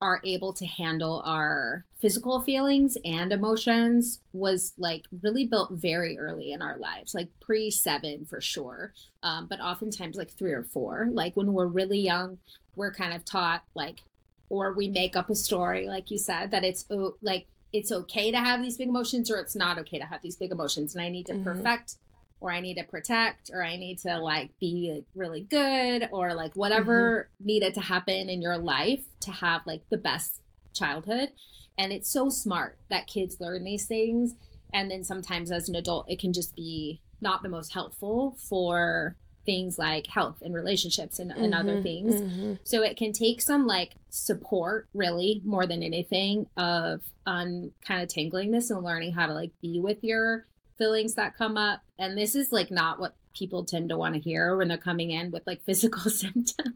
are 0.00 0.20
able 0.24 0.52
to 0.52 0.64
handle 0.64 1.22
our 1.26 1.84
physical 2.00 2.40
feelings 2.40 2.96
and 3.04 3.32
emotions 3.32 4.20
was 4.32 4.72
like 4.78 5.04
really 5.22 5.44
built 5.44 5.72
very 5.72 6.18
early 6.18 6.52
in 6.52 6.62
our 6.62 6.78
lives 6.78 7.14
like 7.14 7.28
pre 7.40 7.70
seven 7.70 8.24
for 8.24 8.40
sure 8.40 8.94
um, 9.22 9.46
but 9.46 9.60
oftentimes 9.60 10.16
like 10.16 10.30
three 10.30 10.52
or 10.52 10.62
four 10.62 11.08
like 11.12 11.36
when 11.36 11.52
we're 11.52 11.66
really 11.66 11.98
young 11.98 12.38
we're 12.76 12.94
kind 12.94 13.12
of 13.12 13.24
taught 13.24 13.62
like 13.74 14.02
or 14.48 14.72
we 14.72 14.88
make 14.88 15.16
up 15.16 15.30
a 15.30 15.34
story 15.34 15.86
like 15.86 16.10
you 16.10 16.18
said 16.18 16.50
that 16.50 16.64
it's 16.64 16.84
like 17.22 17.46
it's 17.72 17.92
okay 17.92 18.30
to 18.30 18.38
have 18.38 18.62
these 18.62 18.76
big 18.76 18.88
emotions 18.88 19.30
or 19.30 19.38
it's 19.38 19.54
not 19.54 19.78
okay 19.78 19.98
to 19.98 20.04
have 20.04 20.22
these 20.22 20.36
big 20.36 20.50
emotions 20.50 20.94
and 20.94 21.02
i 21.02 21.08
need 21.08 21.26
to 21.26 21.32
mm-hmm. 21.32 21.44
perfect 21.44 21.96
or 22.40 22.50
i 22.50 22.60
need 22.60 22.74
to 22.74 22.84
protect 22.84 23.50
or 23.52 23.62
i 23.62 23.76
need 23.76 23.98
to 23.98 24.18
like 24.18 24.50
be 24.58 25.02
really 25.14 25.42
good 25.42 26.08
or 26.12 26.34
like 26.34 26.54
whatever 26.54 27.28
mm-hmm. 27.34 27.46
needed 27.46 27.74
to 27.74 27.80
happen 27.80 28.28
in 28.28 28.40
your 28.40 28.58
life 28.58 29.04
to 29.20 29.30
have 29.30 29.62
like 29.66 29.82
the 29.90 29.98
best 29.98 30.40
childhood 30.74 31.30
and 31.76 31.92
it's 31.92 32.10
so 32.10 32.28
smart 32.28 32.78
that 32.90 33.06
kids 33.06 33.36
learn 33.40 33.64
these 33.64 33.86
things 33.86 34.34
and 34.72 34.90
then 34.90 35.04
sometimes 35.04 35.50
as 35.50 35.68
an 35.68 35.74
adult 35.74 36.08
it 36.08 36.18
can 36.18 36.32
just 36.32 36.54
be 36.54 37.00
not 37.20 37.42
the 37.42 37.48
most 37.48 37.72
helpful 37.72 38.36
for 38.48 39.16
things 39.48 39.78
like 39.78 40.06
health 40.06 40.42
and 40.42 40.52
relationships 40.52 41.18
and, 41.18 41.30
and 41.30 41.54
mm-hmm, 41.54 41.54
other 41.54 41.80
things. 41.80 42.16
Mm-hmm. 42.16 42.54
So 42.64 42.82
it 42.82 42.98
can 42.98 43.14
take 43.14 43.40
some 43.40 43.66
like 43.66 43.94
support, 44.10 44.88
really, 44.92 45.40
more 45.42 45.66
than 45.66 45.82
anything, 45.82 46.48
of 46.58 47.00
um, 47.24 47.72
kind 47.82 48.02
of 48.02 48.10
tangling 48.10 48.50
this 48.50 48.68
and 48.68 48.84
learning 48.84 49.14
how 49.14 49.24
to 49.26 49.32
like 49.32 49.52
be 49.62 49.80
with 49.80 50.04
your 50.04 50.44
feelings 50.76 51.14
that 51.14 51.34
come 51.34 51.56
up. 51.56 51.80
And 51.98 52.18
this 52.18 52.34
is 52.34 52.52
like 52.52 52.70
not 52.70 53.00
what 53.00 53.16
people 53.32 53.64
tend 53.64 53.88
to 53.88 53.96
want 53.96 54.16
to 54.16 54.20
hear 54.20 54.54
when 54.54 54.68
they're 54.68 54.76
coming 54.76 55.12
in 55.12 55.30
with 55.30 55.46
like 55.46 55.62
physical 55.66 56.10
symptoms. 56.10 56.74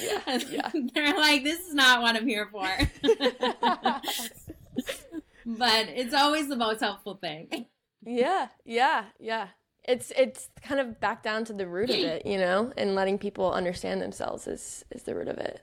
Yeah, 0.00 0.38
yeah. 0.48 0.70
They're 0.94 1.18
like, 1.18 1.44
this 1.44 1.60
is 1.60 1.74
not 1.74 2.00
what 2.00 2.16
I'm 2.16 2.26
here 2.26 2.48
for. 2.50 2.66
but 5.44 5.88
it's 5.90 6.14
always 6.14 6.48
the 6.48 6.56
most 6.56 6.80
helpful 6.80 7.16
thing. 7.16 7.66
Yeah, 8.06 8.48
yeah, 8.64 9.04
yeah 9.20 9.48
it's 9.84 10.12
it's 10.16 10.48
kind 10.62 10.80
of 10.80 10.98
back 11.00 11.22
down 11.22 11.44
to 11.46 11.52
the 11.52 11.66
root 11.66 11.90
of 11.90 11.96
it, 11.96 12.24
you 12.26 12.38
know, 12.38 12.72
and 12.76 12.94
letting 12.94 13.18
people 13.18 13.52
understand 13.52 14.00
themselves 14.00 14.46
is 14.46 14.84
is 14.90 15.02
the 15.02 15.14
root 15.14 15.28
of 15.28 15.38
it. 15.38 15.60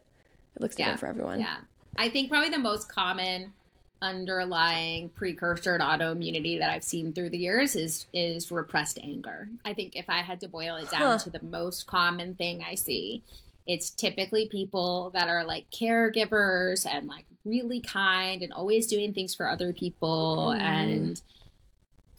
It 0.56 0.62
looks 0.62 0.76
different 0.76 0.98
yeah. 0.98 1.00
for 1.00 1.08
everyone. 1.08 1.40
Yeah, 1.40 1.58
I 1.98 2.10
think 2.10 2.30
probably 2.30 2.50
the 2.50 2.60
most 2.60 2.90
common 2.90 3.54
underlying 4.02 5.10
precursor 5.10 5.78
to 5.78 5.84
autoimmunity 5.84 6.58
that 6.58 6.72
I've 6.72 6.84
seen 6.84 7.14
through 7.14 7.30
the 7.30 7.38
years 7.38 7.76
is 7.76 8.06
is 8.14 8.52
repressed 8.52 9.00
anger. 9.02 9.48
I 9.66 9.74
think 9.74 9.96
if 9.96 10.10
I 10.10 10.20
had 10.20 10.40
to 10.42 10.48
boil 10.48 10.76
it 10.76 10.90
down 10.92 11.02
huh. 11.02 11.18
to 11.20 11.30
the 11.30 11.44
most 11.44 11.88
common 11.88 12.36
thing 12.36 12.64
I 12.68 12.76
see, 12.76 13.24
it's 13.68 13.90
typically 13.90 14.48
people 14.50 15.12
that 15.14 15.30
are 15.30 15.44
like 15.44 15.66
caregivers 15.72 16.86
and 16.86 17.08
like 17.08 17.26
really 17.46 17.80
kind 17.80 18.44
and 18.44 18.54
always 18.54 18.88
doing 18.88 19.14
things 19.14 19.34
for 19.34 19.48
other 19.48 19.74
people 19.74 20.54
mm. 20.56 20.60
and 20.60 21.22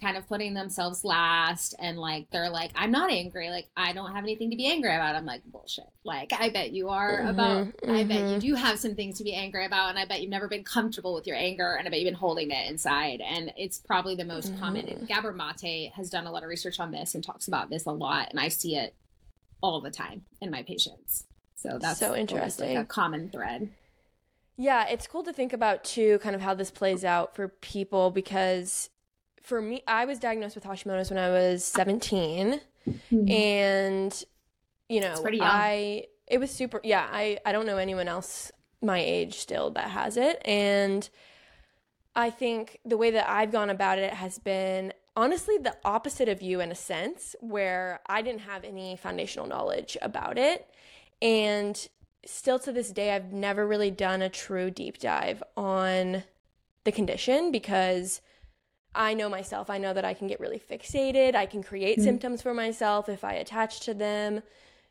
kind 0.02 0.16
of 0.16 0.26
putting 0.26 0.52
themselves 0.52 1.04
last 1.04 1.74
and 1.78 1.96
like 1.96 2.28
they're 2.30 2.50
like 2.50 2.72
i'm 2.74 2.90
not 2.90 3.10
angry 3.10 3.50
like 3.50 3.68
i 3.76 3.92
don't 3.92 4.12
have 4.12 4.24
anything 4.24 4.50
to 4.50 4.56
be 4.56 4.66
angry 4.66 4.92
about 4.92 5.14
i'm 5.14 5.24
like 5.24 5.40
bullshit 5.44 5.86
like 6.02 6.32
i 6.38 6.50
bet 6.50 6.72
you 6.72 6.88
are 6.88 7.20
mm-hmm, 7.20 7.28
about 7.28 7.66
mm-hmm. 7.66 7.90
i 7.92 8.02
bet 8.02 8.18
you 8.18 8.24
mm-hmm. 8.24 8.38
do 8.40 8.54
have 8.54 8.78
some 8.78 8.96
things 8.96 9.16
to 9.16 9.24
be 9.24 9.32
angry 9.32 9.64
about 9.64 9.90
and 9.90 9.98
i 9.98 10.04
bet 10.04 10.20
you've 10.20 10.30
never 10.30 10.48
been 10.48 10.64
comfortable 10.64 11.14
with 11.14 11.26
your 11.26 11.36
anger 11.36 11.76
and 11.78 11.86
i 11.86 11.90
bet 11.90 12.00
you've 12.00 12.06
been 12.06 12.14
holding 12.14 12.50
it 12.50 12.68
inside 12.68 13.20
and 13.20 13.52
it's 13.56 13.78
probably 13.78 14.16
the 14.16 14.24
most 14.24 14.50
mm-hmm. 14.50 14.60
common 14.60 14.88
and 14.88 15.06
gabor 15.06 15.32
mate 15.32 15.92
has 15.94 16.10
done 16.10 16.26
a 16.26 16.32
lot 16.32 16.42
of 16.42 16.48
research 16.48 16.80
on 16.80 16.90
this 16.90 17.14
and 17.14 17.22
talks 17.22 17.46
about 17.46 17.70
this 17.70 17.86
a 17.86 17.92
lot 17.92 18.28
and 18.30 18.40
i 18.40 18.48
see 18.48 18.76
it 18.76 18.94
all 19.62 19.80
the 19.80 19.90
time 19.90 20.22
in 20.40 20.50
my 20.50 20.64
patients 20.64 21.24
so 21.54 21.78
that's 21.80 22.00
so 22.00 22.16
interesting 22.16 22.74
like 22.74 22.84
a 22.84 22.86
common 22.86 23.30
thread 23.30 23.70
yeah, 24.58 24.86
it's 24.86 25.06
cool 25.06 25.22
to 25.24 25.32
think 25.32 25.54
about 25.54 25.82
too, 25.82 26.18
kind 26.18 26.34
of 26.34 26.42
how 26.42 26.52
this 26.52 26.70
plays 26.70 27.06
out 27.06 27.34
for 27.34 27.48
people 27.48 28.10
because 28.10 28.90
for 29.42 29.60
me, 29.60 29.82
I 29.86 30.04
was 30.04 30.18
diagnosed 30.18 30.54
with 30.54 30.64
Hashimoto's 30.64 31.10
when 31.10 31.18
I 31.18 31.28
was 31.28 31.64
17. 31.64 32.60
Mm-hmm. 32.88 33.30
And, 33.30 34.24
you 34.88 35.00
know, 35.00 35.24
I, 35.40 36.06
it 36.26 36.38
was 36.38 36.50
super, 36.50 36.80
yeah, 36.82 37.06
I, 37.10 37.38
I 37.44 37.52
don't 37.52 37.66
know 37.66 37.76
anyone 37.76 38.08
else 38.08 38.50
my 38.80 38.98
age 38.98 39.38
still 39.38 39.70
that 39.70 39.90
has 39.90 40.16
it. 40.16 40.42
And 40.44 41.08
I 42.14 42.30
think 42.30 42.80
the 42.84 42.96
way 42.96 43.10
that 43.12 43.28
I've 43.28 43.52
gone 43.52 43.70
about 43.70 43.98
it 43.98 44.12
has 44.14 44.38
been 44.38 44.92
honestly 45.16 45.58
the 45.58 45.76
opposite 45.84 46.28
of 46.28 46.42
you 46.42 46.60
in 46.60 46.70
a 46.70 46.74
sense, 46.74 47.36
where 47.40 48.00
I 48.06 48.22
didn't 48.22 48.42
have 48.42 48.64
any 48.64 48.96
foundational 48.96 49.46
knowledge 49.46 49.96
about 50.02 50.38
it. 50.38 50.68
And 51.20 51.88
still 52.24 52.58
to 52.60 52.72
this 52.72 52.90
day, 52.90 53.14
I've 53.14 53.32
never 53.32 53.66
really 53.66 53.90
done 53.90 54.22
a 54.22 54.28
true 54.28 54.70
deep 54.70 54.98
dive 54.98 55.42
on 55.56 56.24
the 56.84 56.92
condition 56.92 57.52
because 57.52 58.20
I 58.94 59.14
know 59.14 59.28
myself. 59.28 59.70
I 59.70 59.78
know 59.78 59.92
that 59.92 60.04
I 60.04 60.14
can 60.14 60.26
get 60.26 60.40
really 60.40 60.58
fixated. 60.58 61.34
I 61.34 61.46
can 61.46 61.62
create 61.62 61.96
mm-hmm. 61.96 62.04
symptoms 62.04 62.42
for 62.42 62.52
myself 62.52 63.08
if 63.08 63.24
I 63.24 63.34
attach 63.34 63.80
to 63.80 63.94
them, 63.94 64.42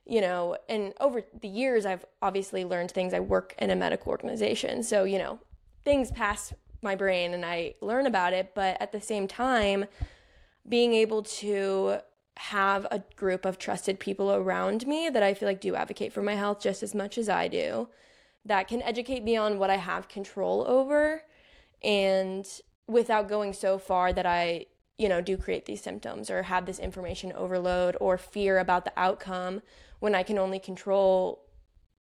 you 0.05 0.21
know. 0.21 0.57
And 0.67 0.93
over 0.99 1.23
the 1.39 1.47
years, 1.47 1.85
I've 1.85 2.05
obviously 2.21 2.65
learned 2.65 2.91
things. 2.91 3.13
I 3.13 3.19
work 3.19 3.53
in 3.59 3.69
a 3.69 3.75
medical 3.75 4.11
organization. 4.11 4.83
So, 4.83 5.03
you 5.03 5.19
know, 5.19 5.39
things 5.83 6.11
pass 6.11 6.53
my 6.81 6.95
brain 6.95 7.33
and 7.33 7.45
I 7.45 7.75
learn 7.81 8.07
about 8.07 8.33
it, 8.33 8.53
but 8.55 8.81
at 8.81 8.91
the 8.91 9.01
same 9.01 9.27
time, 9.27 9.85
being 10.67 10.93
able 10.93 11.23
to 11.23 11.97
have 12.37 12.87
a 12.89 13.03
group 13.15 13.45
of 13.45 13.59
trusted 13.59 13.99
people 13.99 14.33
around 14.33 14.87
me 14.87 15.09
that 15.09 15.21
I 15.21 15.33
feel 15.33 15.47
like 15.47 15.61
do 15.61 15.75
advocate 15.75 16.11
for 16.11 16.23
my 16.23 16.35
health 16.35 16.59
just 16.59 16.81
as 16.81 16.95
much 16.95 17.17
as 17.17 17.29
I 17.29 17.47
do, 17.47 17.89
that 18.45 18.67
can 18.67 18.81
educate 18.81 19.23
me 19.23 19.37
on 19.37 19.59
what 19.59 19.69
I 19.69 19.77
have 19.77 20.07
control 20.07 20.65
over 20.67 21.21
and 21.83 22.47
without 22.91 23.29
going 23.29 23.53
so 23.53 23.77
far 23.77 24.11
that 24.13 24.25
I, 24.25 24.65
you 24.97 25.07
know, 25.07 25.21
do 25.21 25.37
create 25.37 25.65
these 25.65 25.81
symptoms 25.81 26.29
or 26.29 26.43
have 26.43 26.65
this 26.65 26.77
information 26.77 27.31
overload 27.33 27.95
or 28.01 28.17
fear 28.17 28.59
about 28.59 28.85
the 28.85 28.93
outcome 28.97 29.61
when 29.99 30.13
I 30.13 30.23
can 30.23 30.37
only 30.37 30.59
control 30.59 31.45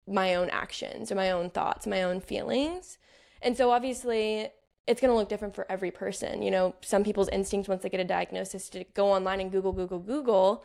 my 0.06 0.34
own 0.34 0.50
actions 0.50 1.12
or 1.12 1.14
my 1.14 1.30
own 1.30 1.50
thoughts, 1.50 1.86
my 1.86 2.02
own 2.02 2.20
feelings. 2.20 2.98
And 3.40 3.56
so 3.56 3.70
obviously 3.70 4.48
it's 4.86 5.00
going 5.00 5.10
to 5.10 5.16
look 5.16 5.28
different 5.28 5.54
for 5.54 5.70
every 5.70 5.92
person. 5.92 6.42
You 6.42 6.50
know, 6.50 6.74
some 6.80 7.04
people's 7.04 7.28
instinct 7.28 7.68
once 7.68 7.82
they 7.82 7.88
get 7.88 8.00
a 8.00 8.04
diagnosis 8.04 8.68
to 8.70 8.84
go 8.94 9.12
online 9.12 9.40
and 9.40 9.52
Google, 9.52 9.72
Google, 9.72 10.00
Google. 10.00 10.64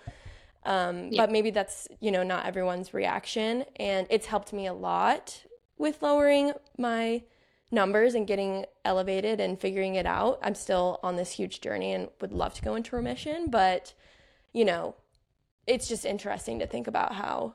Um, 0.64 1.10
yeah. 1.12 1.22
But 1.22 1.32
maybe 1.32 1.52
that's, 1.52 1.88
you 2.00 2.10
know, 2.10 2.24
not 2.24 2.48
everyone's 2.48 2.94
reaction. 2.94 3.66
And 3.76 4.08
it's 4.10 4.26
helped 4.26 4.52
me 4.52 4.66
a 4.66 4.74
lot 4.74 5.44
with 5.78 6.02
lowering 6.02 6.54
my 6.78 7.22
numbers 7.76 8.16
and 8.16 8.26
getting 8.26 8.66
elevated 8.84 9.40
and 9.40 9.60
figuring 9.60 9.94
it 9.94 10.08
out. 10.08 10.40
I'm 10.42 10.56
still 10.56 11.00
on 11.04 11.16
this 11.16 11.32
huge 11.32 11.62
journey 11.62 11.94
and 11.94 12.10
would 12.22 12.32
love 12.32 12.56
to 12.56 12.64
go 12.64 12.74
into 12.74 12.96
remission. 12.96 13.52
But, 13.52 13.94
you 14.54 14.66
know, 14.66 14.96
it's 15.68 15.88
just 15.88 16.06
interesting 16.06 16.58
to 16.60 16.66
think 16.66 16.88
about 16.88 17.14
how 17.14 17.54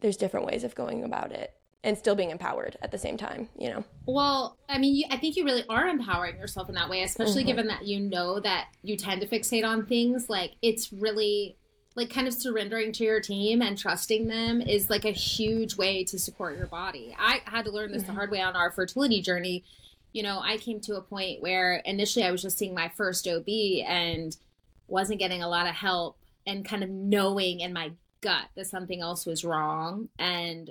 there's 0.00 0.16
different 0.16 0.46
ways 0.46 0.62
of 0.62 0.76
going 0.76 1.02
about 1.02 1.32
it 1.32 1.54
and 1.84 1.98
still 1.98 2.14
being 2.14 2.30
empowered 2.30 2.76
at 2.80 2.92
the 2.92 2.98
same 2.98 3.16
time, 3.16 3.48
you 3.58 3.68
know? 3.68 3.84
Well, 4.06 4.56
I 4.68 4.78
mean, 4.78 4.94
you, 4.94 5.04
I 5.10 5.16
think 5.16 5.36
you 5.36 5.44
really 5.44 5.64
are 5.68 5.88
empowering 5.88 6.36
yourself 6.36 6.68
in 6.68 6.76
that 6.76 6.88
way, 6.88 7.02
especially 7.02 7.42
mm-hmm. 7.42 7.48
given 7.48 7.66
that 7.68 7.84
you 7.84 7.98
know 7.98 8.38
that 8.38 8.68
you 8.82 8.96
tend 8.96 9.20
to 9.22 9.26
fixate 9.26 9.66
on 9.66 9.86
things. 9.86 10.28
Like, 10.28 10.52
it's 10.62 10.92
really 10.92 11.56
like 11.94 12.10
kind 12.10 12.26
of 12.26 12.34
surrendering 12.34 12.92
to 12.92 13.04
your 13.04 13.20
team 13.20 13.62
and 13.62 13.76
trusting 13.76 14.26
them 14.26 14.60
is 14.60 14.88
like 14.88 15.04
a 15.04 15.10
huge 15.10 15.76
way 15.76 16.04
to 16.04 16.18
support 16.18 16.56
your 16.56 16.66
body. 16.66 17.14
I 17.18 17.40
had 17.44 17.64
to 17.66 17.70
learn 17.70 17.92
this 17.92 18.04
the 18.04 18.12
hard 18.12 18.30
way 18.30 18.40
on 18.40 18.56
our 18.56 18.70
fertility 18.70 19.20
journey. 19.20 19.64
You 20.12 20.22
know, 20.22 20.40
I 20.42 20.56
came 20.58 20.80
to 20.80 20.96
a 20.96 21.02
point 21.02 21.42
where 21.42 21.76
initially 21.84 22.24
I 22.24 22.30
was 22.30 22.42
just 22.42 22.58
seeing 22.58 22.74
my 22.74 22.90
first 22.96 23.26
OB 23.26 23.48
and 23.86 24.36
wasn't 24.88 25.18
getting 25.18 25.42
a 25.42 25.48
lot 25.48 25.66
of 25.66 25.74
help 25.74 26.18
and 26.46 26.64
kind 26.64 26.82
of 26.82 26.90
knowing 26.90 27.60
in 27.60 27.72
my 27.72 27.92
gut 28.20 28.46
that 28.56 28.66
something 28.66 29.00
else 29.00 29.26
was 29.26 29.44
wrong 29.44 30.08
and 30.18 30.70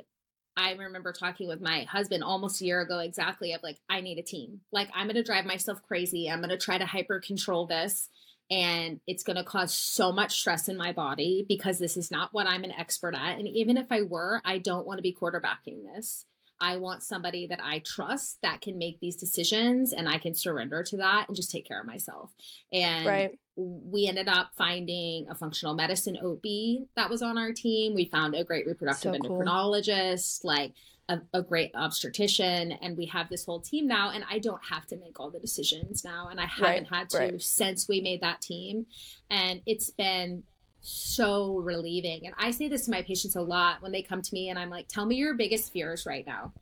I 0.57 0.74
remember 0.74 1.13
talking 1.13 1.47
with 1.47 1.61
my 1.61 1.84
husband 1.84 2.24
almost 2.24 2.61
a 2.61 2.65
year 2.65 2.82
ago 2.82 2.99
exactly 2.99 3.53
of 3.53 3.63
like, 3.63 3.78
I 3.89 4.01
need 4.01 4.17
a 4.17 4.24
team. 4.24 4.61
Like, 4.72 4.89
I'm 4.93 5.07
going 5.07 5.15
to 5.15 5.24
drive 5.24 5.45
myself 5.45 5.82
crazy. 5.88 6.30
I'm 6.30 6.39
going 6.39 6.49
to 6.49 6.57
try 6.57 6.78
to 6.78 6.86
hyper 6.86 7.19
control 7.19 7.65
this. 7.65 8.09
And 8.52 8.99
it's 9.08 9.24
going 9.24 9.38
to 9.38 9.43
cause 9.43 9.74
so 9.74 10.12
much 10.12 10.39
stress 10.39 10.68
in 10.68 10.76
my 10.76 10.91
body 10.91 11.45
because 11.47 11.80
this 11.80 11.95
is 11.95 12.12
not 12.12 12.34
what 12.34 12.47
I'm 12.47 12.66
an 12.66 12.74
expert 12.74 13.16
at. 13.16 13.39
And 13.39 13.47
even 13.47 13.78
if 13.78 13.88
I 13.89 14.02
were, 14.02 14.41
I 14.43 14.58
don't 14.58 14.86
want 14.86 14.97
to 14.97 15.04
be 15.04 15.16
quarterbacking 15.20 15.84
this. 15.95 16.26
I 16.62 16.78
want 16.78 17.02
somebody 17.02 17.47
that 17.47 17.60
I 17.64 17.80
trust 17.80 18.38
that 18.43 18.62
can 18.62 18.78
make 18.78 18.99
these 18.99 19.16
decisions 19.16 19.93
and 19.93 20.08
I 20.08 20.20
can 20.20 20.36
surrender 20.36 20.84
to 20.84 20.97
that 20.97 21.26
and 21.28 21.36
just 21.36 21.49
take 21.49 21.66
care 21.68 21.80
of 21.80 21.88
myself. 21.88 22.32
And 22.72 23.08
right. 23.08 23.39
we 23.56 24.06
ended 24.08 24.28
up 24.28 24.52
finding 24.56 25.28
a 25.28 25.34
functional 25.34 25.74
medicine 25.74 26.18
OB 26.24 26.88
that 26.95 27.10
was 27.10 27.24
on 27.24 27.39
our 27.39 27.52
team. 27.52 27.95
We 27.95 28.06
found 28.06 28.36
a 28.36 28.43
great 28.43 28.68
reproductive 28.68 29.16
so 29.16 29.20
endocrinologist, 29.20 30.43
cool. 30.43 30.52
like 30.52 30.74
a, 31.12 31.22
a, 31.34 31.41
great 31.41 31.72
obstetrician, 31.76 32.72
and 32.72 32.97
we 32.97 33.05
have 33.07 33.30
this 33.30 33.45
whole 33.45 33.59
team 33.59 33.88
now. 33.88 34.12
And 34.12 34.24
I 34.30 34.39
don't 34.39 34.64
have 34.70 34.86
to 34.88 34.97
make 34.97 35.20
all 35.20 35.30
the 35.30 35.39
decisions 35.39 36.03
now. 36.03 36.30
And 36.30 36.39
I 36.39 36.45
haven't 36.45 36.89
right. 36.89 36.99
had 36.99 37.09
to 37.12 37.18
right. 37.18 37.41
since 37.41 37.88
we 37.88 38.01
made 38.01 38.22
that 38.22 38.41
team. 38.41 38.86
And 39.30 39.62
it's 39.66 39.89
been 39.89 40.43
so 40.82 41.57
relieving. 41.57 42.26
And 42.26 42.36
I 42.38 42.51
say 42.51 42.68
this 42.68 42.86
to 42.86 42.91
my 42.91 43.01
patients 43.01 43.36
a 43.36 43.41
lot 43.41 43.82
when 43.82 43.91
they 43.91 44.01
come 44.01 44.22
to 44.22 44.34
me 44.34 44.49
and 44.49 44.57
I'm 44.57 44.70
like, 44.70 44.88
tell 44.88 45.05
me 45.05 45.16
your 45.16 45.36
biggest 45.36 45.72
fears 45.72 46.05
right 46.05 46.26
now. 46.26 46.53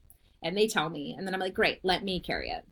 And 0.44 0.58
they 0.58 0.68
tell 0.68 0.90
me. 0.90 1.16
And 1.18 1.26
then 1.26 1.34
I'm 1.34 1.40
like, 1.40 1.54
great, 1.54 1.80
let 1.84 2.04
me 2.04 2.20
carry 2.20 2.50
it. 2.50 2.66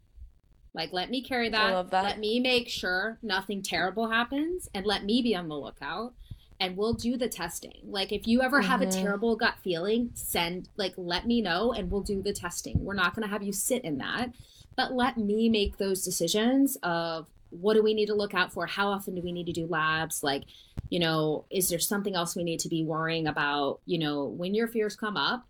Like, 0.74 0.94
let 0.94 1.10
me 1.10 1.24
carry 1.24 1.50
that. 1.50 1.90
that. 1.90 2.04
Let 2.04 2.20
me 2.20 2.40
make 2.40 2.70
sure 2.70 3.18
nothing 3.24 3.64
terrible 3.64 4.10
happens 4.10 4.70
and 4.74 4.86
let 4.86 5.06
me 5.06 5.22
be 5.22 5.36
on 5.36 5.48
the 5.48 5.56
lookout. 5.56 6.14
And 6.60 6.76
we'll 6.76 6.94
do 6.94 7.18
the 7.18 7.30
testing. 7.30 7.82
Like, 7.84 8.12
if 8.12 8.28
you 8.28 8.42
ever 8.42 8.62
mm-hmm. 8.62 8.70
have 8.70 8.82
a 8.82 8.86
mm-hmm. 8.86 9.04
terrible 9.04 9.36
gut 9.36 9.56
feeling, 9.64 10.10
send, 10.16 10.70
like, 10.76 10.94
let 10.98 11.28
me 11.28 11.42
know 11.42 11.72
and 11.72 11.92
we'll 11.92 12.02
do 12.02 12.22
the 12.22 12.34
testing. 12.34 12.84
We're 12.84 12.96
not 12.96 13.16
going 13.16 13.28
to 13.28 13.32
have 13.32 13.44
you 13.44 13.54
sit 13.54 13.84
in 13.84 14.00
that, 14.00 14.32
but 14.76 14.92
let 14.92 15.18
me 15.18 15.50
make 15.50 15.78
those 15.78 16.04
decisions 16.04 16.76
of 16.82 17.28
what 17.50 17.76
do 17.76 17.84
we 17.84 17.94
need 17.94 18.08
to 18.08 18.16
look 18.16 18.34
out 18.34 18.52
for? 18.52 18.66
How 18.66 18.90
often 18.90 19.16
do 19.16 19.22
we 19.22 19.32
need 19.32 19.46
to 19.46 19.54
do 19.54 19.68
labs? 19.68 20.24
Like, 20.24 20.44
you 20.90 21.00
know, 21.00 21.46
is 21.50 21.70
there 21.70 21.80
something 21.80 22.16
else 22.16 22.36
we 22.36 22.44
need 22.44 22.60
to 22.62 22.70
be 22.70 22.84
worrying 22.84 23.28
about? 23.28 23.80
You 23.86 24.00
know, 24.00 24.26
when 24.26 24.54
your 24.54 24.68
fears 24.68 24.96
come 24.96 25.16
up, 25.16 25.46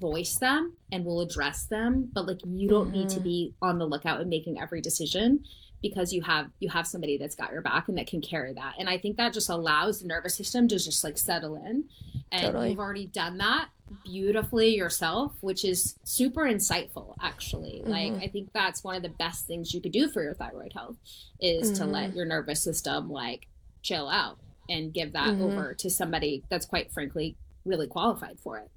voice 0.00 0.36
them 0.36 0.74
and 0.90 1.04
we'll 1.04 1.20
address 1.20 1.64
them. 1.66 2.10
But 2.12 2.26
like, 2.26 2.40
you 2.46 2.68
don't 2.68 2.86
mm-hmm. 2.86 2.98
need 2.98 3.08
to 3.10 3.16
mm-hmm. 3.16 3.24
be 3.24 3.54
on 3.62 3.78
the 3.78 3.86
lookout 3.86 4.20
and 4.20 4.30
making 4.30 4.60
every 4.60 4.80
decision 4.80 5.44
because 5.82 6.12
you 6.12 6.22
have 6.22 6.48
you 6.60 6.68
have 6.70 6.86
somebody 6.86 7.18
that's 7.18 7.34
got 7.34 7.52
your 7.52 7.60
back 7.60 7.88
and 7.88 7.98
that 7.98 8.06
can 8.06 8.20
carry 8.20 8.54
that. 8.54 8.74
And 8.78 8.88
I 8.88 8.96
think 8.96 9.16
that 9.16 9.32
just 9.32 9.50
allows 9.50 10.00
the 10.00 10.06
nervous 10.06 10.36
system 10.36 10.68
to 10.68 10.78
just 10.78 11.02
like 11.04 11.18
settle 11.18 11.56
in. 11.56 11.84
And 12.30 12.42
totally. 12.42 12.70
you've 12.70 12.78
already 12.78 13.06
done 13.06 13.38
that 13.38 13.68
beautifully 14.04 14.74
yourself, 14.74 15.32
which 15.40 15.64
is 15.64 15.98
super 16.04 16.42
insightful 16.42 17.16
actually. 17.20 17.82
Mm-hmm. 17.82 17.90
Like 17.90 18.12
I 18.22 18.28
think 18.28 18.50
that's 18.54 18.84
one 18.84 18.96
of 18.96 19.02
the 19.02 19.10
best 19.10 19.46
things 19.46 19.74
you 19.74 19.80
could 19.80 19.92
do 19.92 20.08
for 20.08 20.22
your 20.22 20.34
thyroid 20.34 20.72
health 20.72 20.96
is 21.40 21.72
mm-hmm. 21.72 21.84
to 21.84 21.90
let 21.90 22.08
mm-hmm. 22.08 22.16
your 22.16 22.26
nervous 22.26 22.62
system 22.62 23.10
like 23.10 23.48
chill 23.82 24.08
out 24.08 24.38
and 24.68 24.94
give 24.94 25.12
that 25.12 25.28
mm-hmm. 25.28 25.42
over 25.42 25.74
to 25.74 25.90
somebody 25.90 26.44
that's 26.48 26.64
quite 26.64 26.92
frankly 26.92 27.36
really 27.64 27.88
qualified 27.88 28.38
for 28.40 28.58
it. 28.58 28.70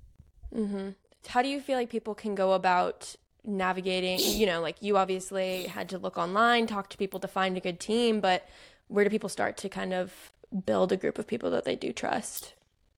Mm-hmm. 0.53 0.89
How 1.27 1.41
do 1.41 1.49
you 1.49 1.59
feel 1.61 1.77
like 1.77 1.89
people 1.89 2.15
can 2.15 2.35
go 2.35 2.53
about 2.53 3.15
navigating? 3.47 4.19
You 4.19 4.45
know, 4.45 4.61
like 4.61 4.81
you 4.81 4.97
obviously 4.97 5.63
had 5.63 5.89
to 5.89 5.97
look 5.97 6.17
online, 6.17 6.67
talk 6.67 6.89
to 6.89 6.97
people 6.97 7.19
to 7.19 7.27
find 7.27 7.55
a 7.55 7.59
good 7.61 7.79
team, 7.79 8.19
but 8.19 8.47
where 8.87 9.03
do 9.03 9.09
people 9.09 9.29
start 9.29 9.57
to 9.57 9.69
kind 9.69 9.93
of 9.93 10.31
build 10.65 10.91
a 10.91 10.97
group 10.97 11.19
of 11.19 11.27
people 11.27 11.51
that 11.51 11.65
they 11.65 11.75
do 11.75 11.93
trust? 11.93 12.54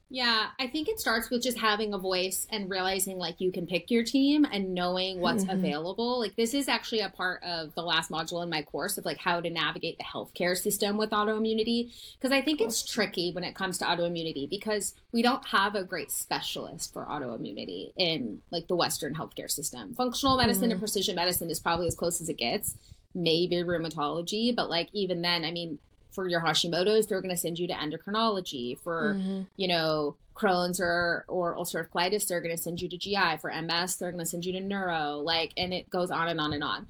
Yeah, 0.09 0.47
I 0.57 0.67
think 0.67 0.87
it 0.87 1.01
starts 1.01 1.29
with 1.29 1.43
just 1.43 1.57
having 1.57 1.93
a 1.93 1.97
voice 1.97 2.47
and 2.49 2.69
realizing 2.69 3.17
like 3.17 3.41
you 3.41 3.51
can 3.51 3.67
pick 3.67 3.91
your 3.91 4.03
team 4.03 4.45
and 4.49 4.73
knowing 4.73 5.19
what's 5.19 5.43
mm-hmm. 5.43 5.57
available. 5.57 6.19
Like 6.19 6.37
this 6.37 6.53
is 6.53 6.69
actually 6.69 7.01
a 7.01 7.09
part 7.09 7.43
of 7.43 7.75
the 7.75 7.81
last 7.81 8.09
module 8.09 8.41
in 8.41 8.49
my 8.49 8.61
course 8.61 8.97
of 8.97 9.03
like 9.03 9.17
how 9.17 9.41
to 9.41 9.49
navigate 9.49 9.97
the 9.97 10.05
healthcare 10.05 10.55
system 10.55 10.95
with 10.95 11.09
autoimmunity 11.09 11.91
because 12.13 12.31
I 12.31 12.41
think 12.41 12.61
it's 12.61 12.85
tricky 12.85 13.31
when 13.33 13.43
it 13.43 13.53
comes 13.53 13.77
to 13.79 13.85
autoimmunity 13.85 14.49
because 14.49 14.95
we 15.11 15.21
don't 15.21 15.45
have 15.47 15.75
a 15.75 15.83
great 15.83 16.09
specialist 16.09 16.93
for 16.93 17.05
autoimmunity 17.05 17.91
in 17.97 18.41
like 18.49 18.67
the 18.69 18.77
western 18.77 19.13
healthcare 19.13 19.51
system. 19.51 19.93
Functional 19.95 20.37
medicine 20.37 20.63
mm-hmm. 20.63 20.71
and 20.71 20.79
precision 20.79 21.15
medicine 21.15 21.49
is 21.49 21.59
probably 21.59 21.87
as 21.87 21.95
close 21.95 22.21
as 22.21 22.29
it 22.29 22.37
gets. 22.37 22.75
Maybe 23.13 23.57
rheumatology, 23.57 24.55
but 24.55 24.69
like 24.69 24.87
even 24.93 25.21
then, 25.21 25.43
I 25.43 25.51
mean, 25.51 25.79
for 26.17 26.27
your 26.27 26.41
Hashimoto's, 26.41 27.05
they're 27.05 27.21
going 27.21 27.29
to 27.29 27.39
send 27.39 27.59
you 27.59 27.67
to 27.67 27.75
endocrinology. 27.75 28.79
For 28.79 29.13
mm-hmm. 29.13 29.41
you 29.55 29.67
know 29.67 30.15
Crohn's 30.35 30.79
or 30.79 31.25
or 31.27 31.55
ulcerative 31.55 31.89
colitis, 31.89 32.27
they're 32.27 32.41
going 32.41 32.55
to 32.55 32.61
send 32.61 32.81
you 32.81 32.89
to 32.89 32.97
GI. 32.97 33.37
For 33.39 33.53
MS, 33.53 33.97
they're 33.97 34.11
going 34.11 34.23
to 34.23 34.29
send 34.29 34.43
you 34.43 34.53
to 34.53 34.59
neuro. 34.59 35.17
Like, 35.17 35.53
and 35.57 35.75
it 35.75 35.91
goes 35.91 36.09
on 36.09 36.27
and 36.27 36.41
on 36.41 36.53
and 36.53 36.63
on. 36.63 36.87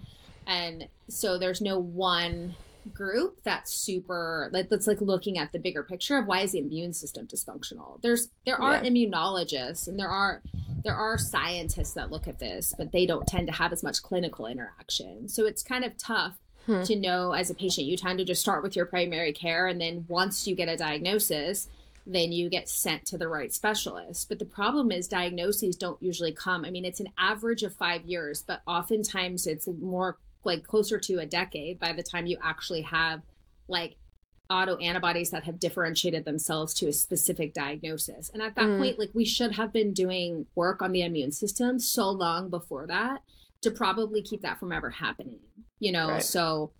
And 0.47 0.87
so 1.09 1.37
there's 1.37 1.59
no 1.59 1.77
one 1.77 2.55
group 2.93 3.43
that's 3.43 3.73
super 3.73 4.49
like 4.53 4.69
that's 4.69 4.87
like 4.87 5.01
looking 5.01 5.37
at 5.37 5.51
the 5.51 5.59
bigger 5.59 5.83
picture 5.83 6.17
of 6.17 6.25
why 6.25 6.39
is 6.39 6.53
the 6.53 6.59
immune 6.59 6.93
system 6.93 7.27
dysfunctional 7.27 8.01
there's 8.01 8.29
there 8.45 8.61
are 8.61 8.75
yeah. 8.75 8.89
immunologists 8.89 9.89
and 9.89 9.99
there 9.99 10.07
are 10.07 10.41
there 10.85 10.95
are 10.95 11.17
scientists 11.17 11.91
that 11.91 12.09
look 12.11 12.29
at 12.29 12.39
this 12.39 12.73
but 12.77 12.93
they 12.93 13.05
don't 13.05 13.27
tend 13.27 13.45
to 13.45 13.51
have 13.51 13.73
as 13.73 13.83
much 13.83 14.01
clinical 14.01 14.45
interaction 14.45 15.27
so 15.27 15.45
it's 15.45 15.63
kind 15.63 15.83
of 15.83 15.97
tough 15.97 16.37
hmm. 16.67 16.83
to 16.83 16.95
know 16.95 17.31
as 17.31 17.49
a 17.49 17.55
patient. 17.55 17.87
You 17.87 17.97
tend 17.97 18.19
to 18.19 18.25
just 18.25 18.41
start 18.41 18.61
with 18.61 18.75
your 18.75 18.85
primary 18.85 19.33
care, 19.33 19.65
and 19.67 19.81
then 19.81 20.05
once 20.07 20.47
you 20.47 20.55
get 20.55 20.69
a 20.69 20.77
diagnosis, 20.77 21.67
then 22.05 22.31
you 22.31 22.49
get 22.49 22.69
sent 22.69 23.05
to 23.07 23.17
the 23.17 23.27
right 23.27 23.53
specialist. 23.53 24.29
But 24.29 24.39
the 24.39 24.45
problem 24.45 24.91
is, 24.91 25.07
diagnoses 25.07 25.75
don't 25.75 26.01
usually 26.01 26.31
come. 26.31 26.63
I 26.63 26.69
mean, 26.69 26.85
it's 26.85 26.99
an 26.99 27.09
average 27.17 27.63
of 27.63 27.73
five 27.73 28.05
years, 28.05 28.43
but 28.45 28.61
oftentimes 28.67 29.47
it's 29.47 29.67
more 29.67 30.17
like 30.43 30.63
closer 30.63 30.99
to 30.99 31.19
a 31.19 31.25
decade 31.25 31.79
by 31.79 31.93
the 31.93 32.03
time 32.03 32.25
you 32.25 32.37
actually 32.41 32.81
have 32.83 33.21
like 33.67 33.97
auto 34.49 34.77
antibodies 34.77 35.31
that 35.31 35.43
have 35.43 35.59
differentiated 35.59 36.23
themselves 36.23 36.73
to 36.75 36.87
a 36.87 36.93
specific 36.93 37.53
diagnosis. 37.53 38.29
And 38.33 38.41
at 38.41 38.55
that 38.55 38.65
mm. 38.65 38.77
point, 38.77 38.99
like 38.99 39.09
we 39.13 39.25
should 39.25 39.53
have 39.53 39.73
been 39.73 39.91
doing 39.91 40.45
work 40.55 40.81
on 40.81 40.93
the 40.93 41.01
immune 41.01 41.33
system 41.33 41.79
so 41.79 42.09
long 42.09 42.49
before 42.49 42.87
that 42.87 43.23
to 43.61 43.71
probably 43.71 44.21
keep 44.21 44.41
that 44.43 44.59
from 44.59 44.71
ever 44.71 44.89
happening 44.89 45.39
you 45.79 45.91
know 45.91 46.09
right. 46.09 46.23
so 46.23 46.71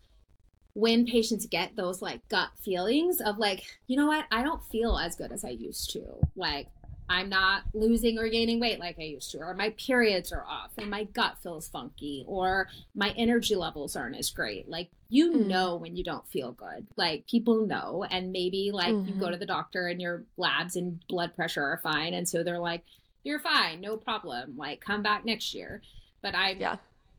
when 0.74 1.06
patients 1.06 1.46
get 1.48 1.76
those 1.76 2.02
like 2.02 2.28
gut 2.30 2.50
feelings 2.64 3.20
of 3.22 3.38
like 3.38 3.64
you 3.88 3.98
know 3.98 4.08
what 4.08 4.26
i 4.32 4.44
don't 4.44 4.64
feel 4.66 4.98
as 4.98 5.16
good 5.16 5.32
as 5.32 5.44
i 5.44 5.50
used 5.50 5.92
to 5.92 6.04
like 6.36 6.68
I'm 7.10 7.30
not 7.30 7.64
losing 7.74 8.20
or 8.20 8.28
gaining 8.28 8.60
weight 8.60 8.80
like 8.80 8.98
I 9.00 9.04
used 9.04 9.32
to, 9.32 9.40
or 9.40 9.54
my 9.54 9.70
periods 9.72 10.34
are 10.34 10.46
off, 10.46 10.72
or 10.78 10.86
my 10.86 11.06
gut 11.06 11.38
feels 11.42 11.70
funky, 11.70 12.26
or 12.28 12.68
my 12.96 13.14
energy 13.18 13.56
levels 13.56 13.96
aren't 13.96 14.18
as 14.18 14.30
great. 14.30 14.68
Like, 14.68 14.90
you 15.08 15.32
mm. 15.32 15.48
know 15.48 15.78
when 15.78 15.96
you 15.96 16.04
don't 16.04 16.28
feel 16.28 16.52
good. 16.52 16.86
Like, 16.98 17.26
people 17.28 17.66
know. 17.66 18.06
And 18.12 18.34
maybe, 18.34 18.72
like, 18.74 18.94
mm-hmm. 18.94 19.08
you 19.08 19.14
go 19.14 19.26
mm-hmm. 19.26 19.34
to 19.34 19.40
the 19.40 19.46
doctor 19.46 19.88
and 19.88 20.02
your 20.02 20.24
labs 20.36 20.76
and 20.76 21.00
blood 21.08 21.34
pressure 21.34 21.64
are 21.64 21.80
fine. 21.82 22.14
And 22.14 22.28
so 22.28 22.44
they're 22.44 22.60
like, 22.60 22.84
you're 23.24 23.40
fine, 23.40 23.80
no 23.80 23.96
problem. 23.96 24.56
Like, 24.58 24.82
come 24.82 25.02
back 25.02 25.24
next 25.24 25.54
year. 25.54 25.82
But 26.22 26.36
I, 26.36 26.52
yeah 26.60 26.76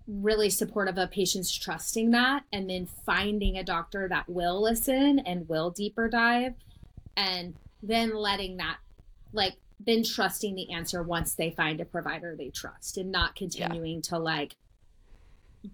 really 0.08 0.48
supportive 0.48 0.96
of 0.96 1.10
patients 1.10 1.56
trusting 1.56 2.10
that 2.12 2.42
and 2.50 2.70
then 2.70 2.86
finding 2.86 3.58
a 3.58 3.62
doctor 3.62 4.08
that 4.08 4.26
will 4.28 4.62
listen 4.62 5.18
and 5.20 5.46
will 5.48 5.70
deeper 5.70 6.08
dive 6.08 6.54
and 7.16 7.54
then 7.82 8.14
letting 8.14 8.56
that 8.56 8.78
like 9.34 9.56
then 9.78 10.02
trusting 10.02 10.54
the 10.54 10.72
answer 10.72 11.02
once 11.02 11.34
they 11.34 11.50
find 11.50 11.80
a 11.80 11.84
provider 11.84 12.34
they 12.34 12.48
trust 12.48 12.96
and 12.96 13.12
not 13.12 13.36
continuing 13.36 13.96
yeah. 13.96 14.00
to 14.00 14.18
like 14.18 14.56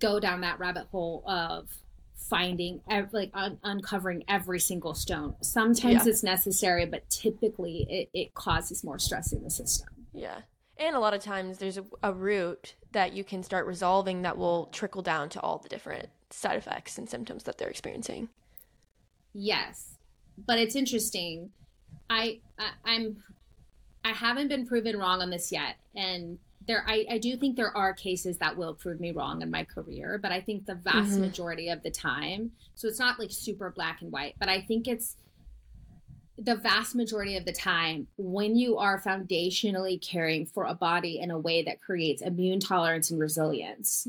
go 0.01 0.18
down 0.18 0.41
that 0.41 0.59
rabbit 0.59 0.87
hole 0.91 1.22
of 1.26 1.68
finding 2.16 2.80
like 3.12 3.30
un- 3.35 3.59
uncovering 3.62 4.24
every 4.26 4.59
single 4.59 4.95
stone 4.95 5.37
sometimes 5.43 6.05
yeah. 6.07 6.11
it's 6.11 6.24
necessary 6.24 6.87
but 6.87 7.09
typically 7.09 7.87
it, 7.89 8.09
it 8.12 8.35
causes 8.35 8.82
more 8.82 8.99
stress 8.99 9.32
in 9.32 9.45
the 9.45 9.51
system 9.51 9.89
yeah 10.12 10.41
and 10.78 10.96
a 10.96 10.98
lot 11.00 11.14
of 11.14 11.22
times 11.22 11.58
there's 11.58 11.78
a, 11.78 11.84
a 12.02 12.12
root 12.12 12.74
that 12.92 13.12
you 13.12 13.24
can 13.24 13.42
start 13.42 13.66
resolving 13.66 14.22
that 14.22 14.36
will 14.36 14.66
trickle 14.66 15.02
down 15.02 15.28
to 15.30 15.40
all 15.40 15.58
the 15.58 15.68
different 15.68 16.08
side 16.30 16.56
effects 16.56 16.98
and 16.98 17.08
symptoms 17.08 17.44
that 17.44 17.58
they're 17.58 17.68
experiencing. 17.68 18.28
Yes. 19.32 19.98
But 20.46 20.58
it's 20.58 20.74
interesting. 20.74 21.50
I, 22.10 22.40
I 22.58 22.70
I'm 22.84 23.22
I 24.04 24.10
haven't 24.10 24.48
been 24.48 24.66
proven 24.66 24.98
wrong 24.98 25.22
on 25.22 25.30
this 25.30 25.50
yet. 25.52 25.76
And 25.94 26.38
there 26.66 26.84
I, 26.86 27.06
I 27.10 27.18
do 27.18 27.36
think 27.36 27.56
there 27.56 27.76
are 27.76 27.92
cases 27.92 28.38
that 28.38 28.56
will 28.56 28.74
prove 28.74 29.00
me 29.00 29.12
wrong 29.12 29.42
in 29.42 29.50
my 29.50 29.64
career, 29.64 30.18
but 30.20 30.32
I 30.32 30.40
think 30.40 30.66
the 30.66 30.74
vast 30.74 31.12
mm-hmm. 31.12 31.20
majority 31.22 31.68
of 31.68 31.82
the 31.82 31.90
time, 31.90 32.52
so 32.74 32.88
it's 32.88 32.98
not 32.98 33.18
like 33.18 33.30
super 33.30 33.70
black 33.70 34.02
and 34.02 34.10
white, 34.10 34.34
but 34.38 34.48
I 34.48 34.60
think 34.60 34.88
it's 34.88 35.16
the 36.37 36.57
vast 36.57 36.95
majority 36.95 37.37
of 37.37 37.45
the 37.45 37.53
time, 37.53 38.09
when 38.16 38.57
you 38.57 38.78
are 38.78 39.01
foundationally 39.01 40.01
caring 40.05 40.47
for 40.47 40.64
a 40.64 40.74
body 40.74 41.20
in 41.20 41.30
a 41.30 41.39
way 41.39 41.62
that 41.62 41.80
creates 41.80 42.22
immune 42.22 42.61
tolerance 42.61 43.11
and 43.11 43.20
resilience, 43.20 44.09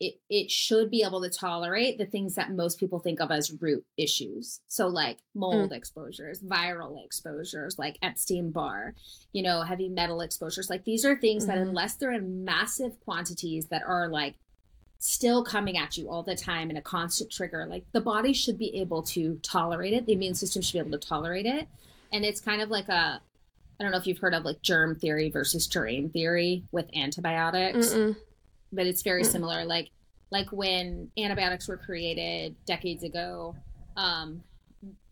it, 0.00 0.14
it 0.28 0.50
should 0.50 0.90
be 0.90 1.04
able 1.04 1.22
to 1.22 1.30
tolerate 1.30 1.96
the 1.98 2.06
things 2.06 2.34
that 2.34 2.50
most 2.50 2.80
people 2.80 2.98
think 2.98 3.20
of 3.20 3.30
as 3.30 3.52
root 3.60 3.84
issues. 3.96 4.60
So, 4.66 4.88
like 4.88 5.18
mold 5.34 5.70
mm. 5.70 5.76
exposures, 5.76 6.42
viral 6.42 7.04
exposures, 7.04 7.78
like 7.78 7.98
Epstein 8.02 8.50
Barr, 8.50 8.94
you 9.32 9.42
know, 9.42 9.62
heavy 9.62 9.88
metal 9.88 10.20
exposures. 10.20 10.68
Like, 10.68 10.84
these 10.84 11.04
are 11.04 11.16
things 11.16 11.46
mm-hmm. 11.46 11.56
that, 11.56 11.66
unless 11.66 11.94
they're 11.94 12.12
in 12.12 12.44
massive 12.44 12.98
quantities 13.00 13.68
that 13.68 13.82
are 13.86 14.08
like 14.08 14.34
still 15.04 15.44
coming 15.44 15.76
at 15.76 15.98
you 15.98 16.08
all 16.08 16.22
the 16.22 16.34
time 16.34 16.70
in 16.70 16.78
a 16.78 16.80
constant 16.80 17.30
trigger, 17.30 17.66
like 17.66 17.84
the 17.92 18.00
body 18.00 18.32
should 18.32 18.58
be 18.58 18.74
able 18.80 19.02
to 19.02 19.38
tolerate 19.42 19.92
it. 19.92 20.06
The 20.06 20.14
immune 20.14 20.34
system 20.34 20.62
should 20.62 20.72
be 20.72 20.78
able 20.78 20.98
to 20.98 21.06
tolerate 21.06 21.44
it. 21.44 21.68
And 22.10 22.24
it's 22.24 22.40
kind 22.40 22.62
of 22.62 22.70
like 22.70 22.88
a, 22.88 23.20
I 23.78 23.82
don't 23.82 23.92
know 23.92 23.98
if 23.98 24.06
you've 24.06 24.18
heard 24.18 24.32
of 24.32 24.46
like 24.46 24.62
germ 24.62 24.94
theory 24.94 25.28
versus 25.28 25.66
terrain 25.66 26.08
theory 26.08 26.62
with 26.72 26.86
antibiotics, 26.96 27.88
Mm-mm. 27.88 28.16
but 28.72 28.86
it's 28.86 29.02
very 29.02 29.24
Mm-mm. 29.24 29.32
similar. 29.32 29.66
Like, 29.66 29.90
like 30.30 30.50
when 30.52 31.10
antibiotics 31.18 31.68
were 31.68 31.76
created 31.76 32.56
decades 32.64 33.04
ago, 33.04 33.54
um, 33.98 34.42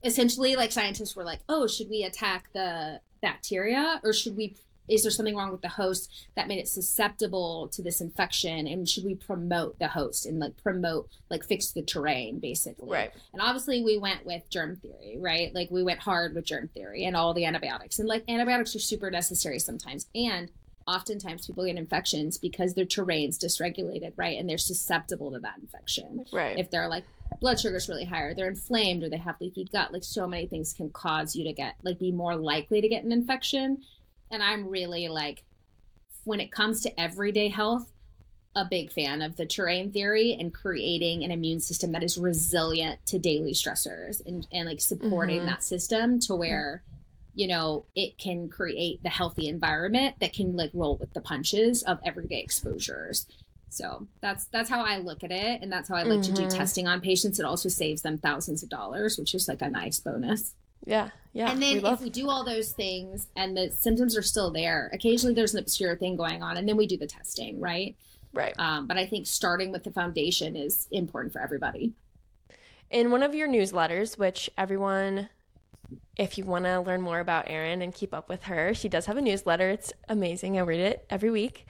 essentially 0.02 0.56
like 0.56 0.72
scientists 0.72 1.14
were 1.14 1.24
like, 1.24 1.40
oh, 1.50 1.66
should 1.66 1.90
we 1.90 2.04
attack 2.04 2.50
the 2.54 2.98
bacteria 3.20 4.00
or 4.02 4.14
should 4.14 4.38
we 4.38 4.56
is 4.88 5.02
there 5.02 5.10
something 5.10 5.36
wrong 5.36 5.52
with 5.52 5.62
the 5.62 5.68
host 5.68 6.10
that 6.36 6.48
made 6.48 6.58
it 6.58 6.68
susceptible 6.68 7.68
to 7.72 7.82
this 7.82 8.00
infection? 8.00 8.66
And 8.66 8.88
should 8.88 9.04
we 9.04 9.14
promote 9.14 9.78
the 9.78 9.88
host 9.88 10.26
and 10.26 10.38
like 10.38 10.56
promote 10.62 11.08
like 11.30 11.44
fix 11.44 11.70
the 11.70 11.82
terrain 11.82 12.40
basically? 12.40 12.90
Right. 12.90 13.12
And 13.32 13.40
obviously 13.40 13.82
we 13.82 13.98
went 13.98 14.26
with 14.26 14.48
germ 14.50 14.76
theory 14.76 15.18
right? 15.18 15.54
Like 15.54 15.70
we 15.70 15.82
went 15.82 16.00
hard 16.00 16.34
with 16.34 16.44
germ 16.44 16.68
theory 16.68 17.04
and 17.04 17.16
all 17.16 17.34
the 17.34 17.44
antibiotics. 17.44 17.98
And 17.98 18.08
like 18.08 18.24
antibiotics 18.28 18.74
are 18.74 18.80
super 18.80 19.10
necessary 19.10 19.58
sometimes. 19.58 20.08
And 20.14 20.50
oftentimes 20.86 21.46
people 21.46 21.64
get 21.64 21.76
infections 21.76 22.38
because 22.38 22.74
their 22.74 22.84
terrain's 22.84 23.38
dysregulated 23.38 24.12
right? 24.16 24.38
And 24.38 24.48
they're 24.48 24.58
susceptible 24.58 25.30
to 25.32 25.38
that 25.40 25.58
infection. 25.60 26.24
Right. 26.32 26.58
If 26.58 26.70
they're 26.70 26.88
like 26.88 27.04
blood 27.40 27.58
sugar's 27.58 27.88
really 27.88 28.04
high 28.04 28.22
or 28.22 28.34
they're 28.34 28.48
inflamed 28.48 29.02
or 29.02 29.08
they 29.08 29.16
have 29.16 29.40
leaky 29.40 29.66
gut 29.72 29.90
like 29.90 30.04
so 30.04 30.26
many 30.26 30.46
things 30.46 30.74
can 30.74 30.90
cause 30.90 31.34
you 31.34 31.44
to 31.44 31.52
get 31.52 31.76
like 31.82 31.98
be 31.98 32.12
more 32.12 32.36
likely 32.36 32.82
to 32.82 32.88
get 32.88 33.04
an 33.04 33.10
infection 33.10 33.78
and 34.32 34.42
I'm 34.42 34.68
really 34.68 35.08
like, 35.08 35.44
when 36.24 36.40
it 36.40 36.50
comes 36.50 36.80
to 36.82 37.00
everyday 37.00 37.48
health, 37.48 37.92
a 38.54 38.64
big 38.64 38.92
fan 38.92 39.22
of 39.22 39.36
the 39.36 39.46
terrain 39.46 39.92
theory 39.92 40.36
and 40.38 40.52
creating 40.52 41.22
an 41.22 41.30
immune 41.30 41.60
system 41.60 41.92
that 41.92 42.02
is 42.02 42.18
resilient 42.18 43.04
to 43.06 43.18
daily 43.18 43.52
stressors 43.52 44.24
and, 44.26 44.46
and 44.52 44.68
like 44.68 44.80
supporting 44.80 45.38
mm-hmm. 45.38 45.46
that 45.46 45.62
system 45.62 46.18
to 46.20 46.34
where 46.34 46.82
you 47.34 47.46
know 47.48 47.86
it 47.94 48.18
can 48.18 48.50
create 48.50 49.02
the 49.02 49.08
healthy 49.08 49.48
environment 49.48 50.14
that 50.20 50.34
can 50.34 50.54
like 50.54 50.70
roll 50.74 50.98
with 50.98 51.14
the 51.14 51.20
punches 51.22 51.82
of 51.84 51.98
everyday 52.04 52.40
exposures 52.40 53.26
so 53.70 54.06
that's 54.20 54.44
that's 54.46 54.68
how 54.68 54.84
i 54.84 54.98
look 54.98 55.24
at 55.24 55.30
it 55.30 55.62
and 55.62 55.72
that's 55.72 55.88
how 55.88 55.94
i 55.94 56.02
like 56.02 56.20
mm-hmm. 56.20 56.34
to 56.34 56.42
do 56.42 56.46
mm-hmm. 56.46 56.58
testing 56.58 56.86
on 56.86 57.00
patients 57.00 57.40
it 57.40 57.46
also 57.46 57.70
saves 57.70 58.02
them 58.02 58.18
thousands 58.18 58.62
of 58.62 58.68
dollars 58.68 59.16
which 59.16 59.34
is 59.34 59.48
like 59.48 59.62
a 59.62 59.70
nice 59.70 59.98
bonus 59.98 60.54
yeah, 60.84 61.10
yeah. 61.32 61.50
And 61.50 61.62
then 61.62 61.82
we 61.82 61.88
if 61.88 62.00
we 62.00 62.10
do 62.10 62.28
all 62.28 62.44
those 62.44 62.72
things 62.72 63.28
and 63.36 63.56
the 63.56 63.70
symptoms 63.70 64.16
are 64.16 64.22
still 64.22 64.50
there, 64.50 64.90
occasionally 64.92 65.34
there's 65.34 65.54
an 65.54 65.60
obscure 65.60 65.96
thing 65.96 66.16
going 66.16 66.42
on, 66.42 66.56
and 66.56 66.68
then 66.68 66.76
we 66.76 66.86
do 66.86 66.96
the 66.96 67.06
testing, 67.06 67.60
right? 67.60 67.96
Right. 68.34 68.54
Um, 68.58 68.86
but 68.86 68.96
I 68.96 69.06
think 69.06 69.26
starting 69.26 69.72
with 69.72 69.84
the 69.84 69.90
foundation 69.90 70.56
is 70.56 70.88
important 70.90 71.32
for 71.32 71.40
everybody. 71.40 71.92
In 72.90 73.10
one 73.10 73.22
of 73.22 73.34
your 73.34 73.48
newsletters, 73.48 74.18
which 74.18 74.50
everyone, 74.56 75.28
if 76.16 76.38
you 76.38 76.44
want 76.44 76.64
to 76.64 76.80
learn 76.80 77.00
more 77.02 77.20
about 77.20 77.48
Erin 77.48 77.82
and 77.82 77.94
keep 77.94 78.14
up 78.14 78.28
with 78.28 78.44
her, 78.44 78.74
she 78.74 78.88
does 78.88 79.06
have 79.06 79.16
a 79.16 79.22
newsletter. 79.22 79.70
It's 79.70 79.92
amazing. 80.08 80.58
I 80.58 80.62
read 80.62 80.80
it 80.80 81.06
every 81.10 81.30
week 81.30 81.66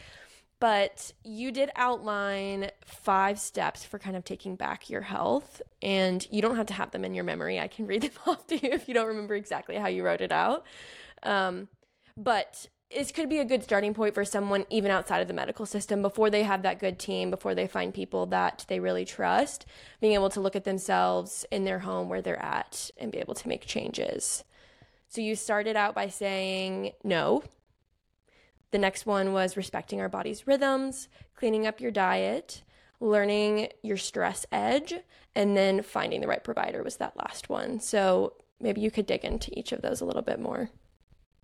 but 0.62 1.12
you 1.24 1.50
did 1.50 1.72
outline 1.74 2.70
five 2.84 3.40
steps 3.40 3.84
for 3.84 3.98
kind 3.98 4.14
of 4.14 4.24
taking 4.24 4.54
back 4.54 4.88
your 4.88 5.00
health 5.00 5.60
and 5.82 6.24
you 6.30 6.40
don't 6.40 6.54
have 6.54 6.66
to 6.66 6.72
have 6.72 6.92
them 6.92 7.04
in 7.04 7.14
your 7.14 7.24
memory. 7.24 7.58
I 7.58 7.66
can 7.66 7.84
read 7.84 8.02
them 8.02 8.12
off 8.28 8.46
to 8.46 8.54
you 8.54 8.70
if 8.70 8.86
you 8.86 8.94
don't 8.94 9.08
remember 9.08 9.34
exactly 9.34 9.74
how 9.74 9.88
you 9.88 10.04
wrote 10.04 10.20
it 10.20 10.30
out. 10.30 10.64
Um, 11.24 11.66
but 12.16 12.68
this 12.94 13.10
could 13.10 13.28
be 13.28 13.40
a 13.40 13.44
good 13.44 13.64
starting 13.64 13.92
point 13.92 14.14
for 14.14 14.24
someone 14.24 14.64
even 14.70 14.92
outside 14.92 15.18
of 15.18 15.26
the 15.26 15.34
medical 15.34 15.66
system 15.66 16.00
before 16.00 16.30
they 16.30 16.44
have 16.44 16.62
that 16.62 16.78
good 16.78 16.96
team 16.96 17.28
before 17.28 17.56
they 17.56 17.66
find 17.66 17.92
people 17.92 18.26
that 18.26 18.64
they 18.68 18.78
really 18.78 19.04
trust 19.04 19.66
being 20.00 20.12
able 20.12 20.30
to 20.30 20.40
look 20.40 20.54
at 20.54 20.62
themselves 20.62 21.44
in 21.50 21.64
their 21.64 21.80
home 21.80 22.08
where 22.08 22.22
they're 22.22 22.40
at 22.40 22.88
and 22.98 23.10
be 23.10 23.18
able 23.18 23.34
to 23.34 23.48
make 23.48 23.66
changes. 23.66 24.44
So 25.08 25.22
you 25.22 25.34
started 25.34 25.74
out 25.74 25.96
by 25.96 26.06
saying 26.06 26.92
no 27.02 27.42
the 28.72 28.78
next 28.78 29.06
one 29.06 29.32
was 29.32 29.56
respecting 29.56 30.00
our 30.00 30.08
body's 30.08 30.46
rhythms, 30.46 31.08
cleaning 31.36 31.66
up 31.66 31.80
your 31.80 31.90
diet, 31.90 32.62
learning 33.00 33.68
your 33.82 33.96
stress 33.96 34.44
edge, 34.50 34.94
and 35.34 35.56
then 35.56 35.82
finding 35.82 36.20
the 36.20 36.26
right 36.26 36.42
provider 36.42 36.82
was 36.82 36.96
that 36.96 37.16
last 37.16 37.48
one. 37.48 37.80
So 37.80 38.34
maybe 38.60 38.80
you 38.80 38.90
could 38.90 39.06
dig 39.06 39.24
into 39.24 39.56
each 39.58 39.72
of 39.72 39.82
those 39.82 40.00
a 40.00 40.04
little 40.04 40.22
bit 40.22 40.40
more. 40.40 40.70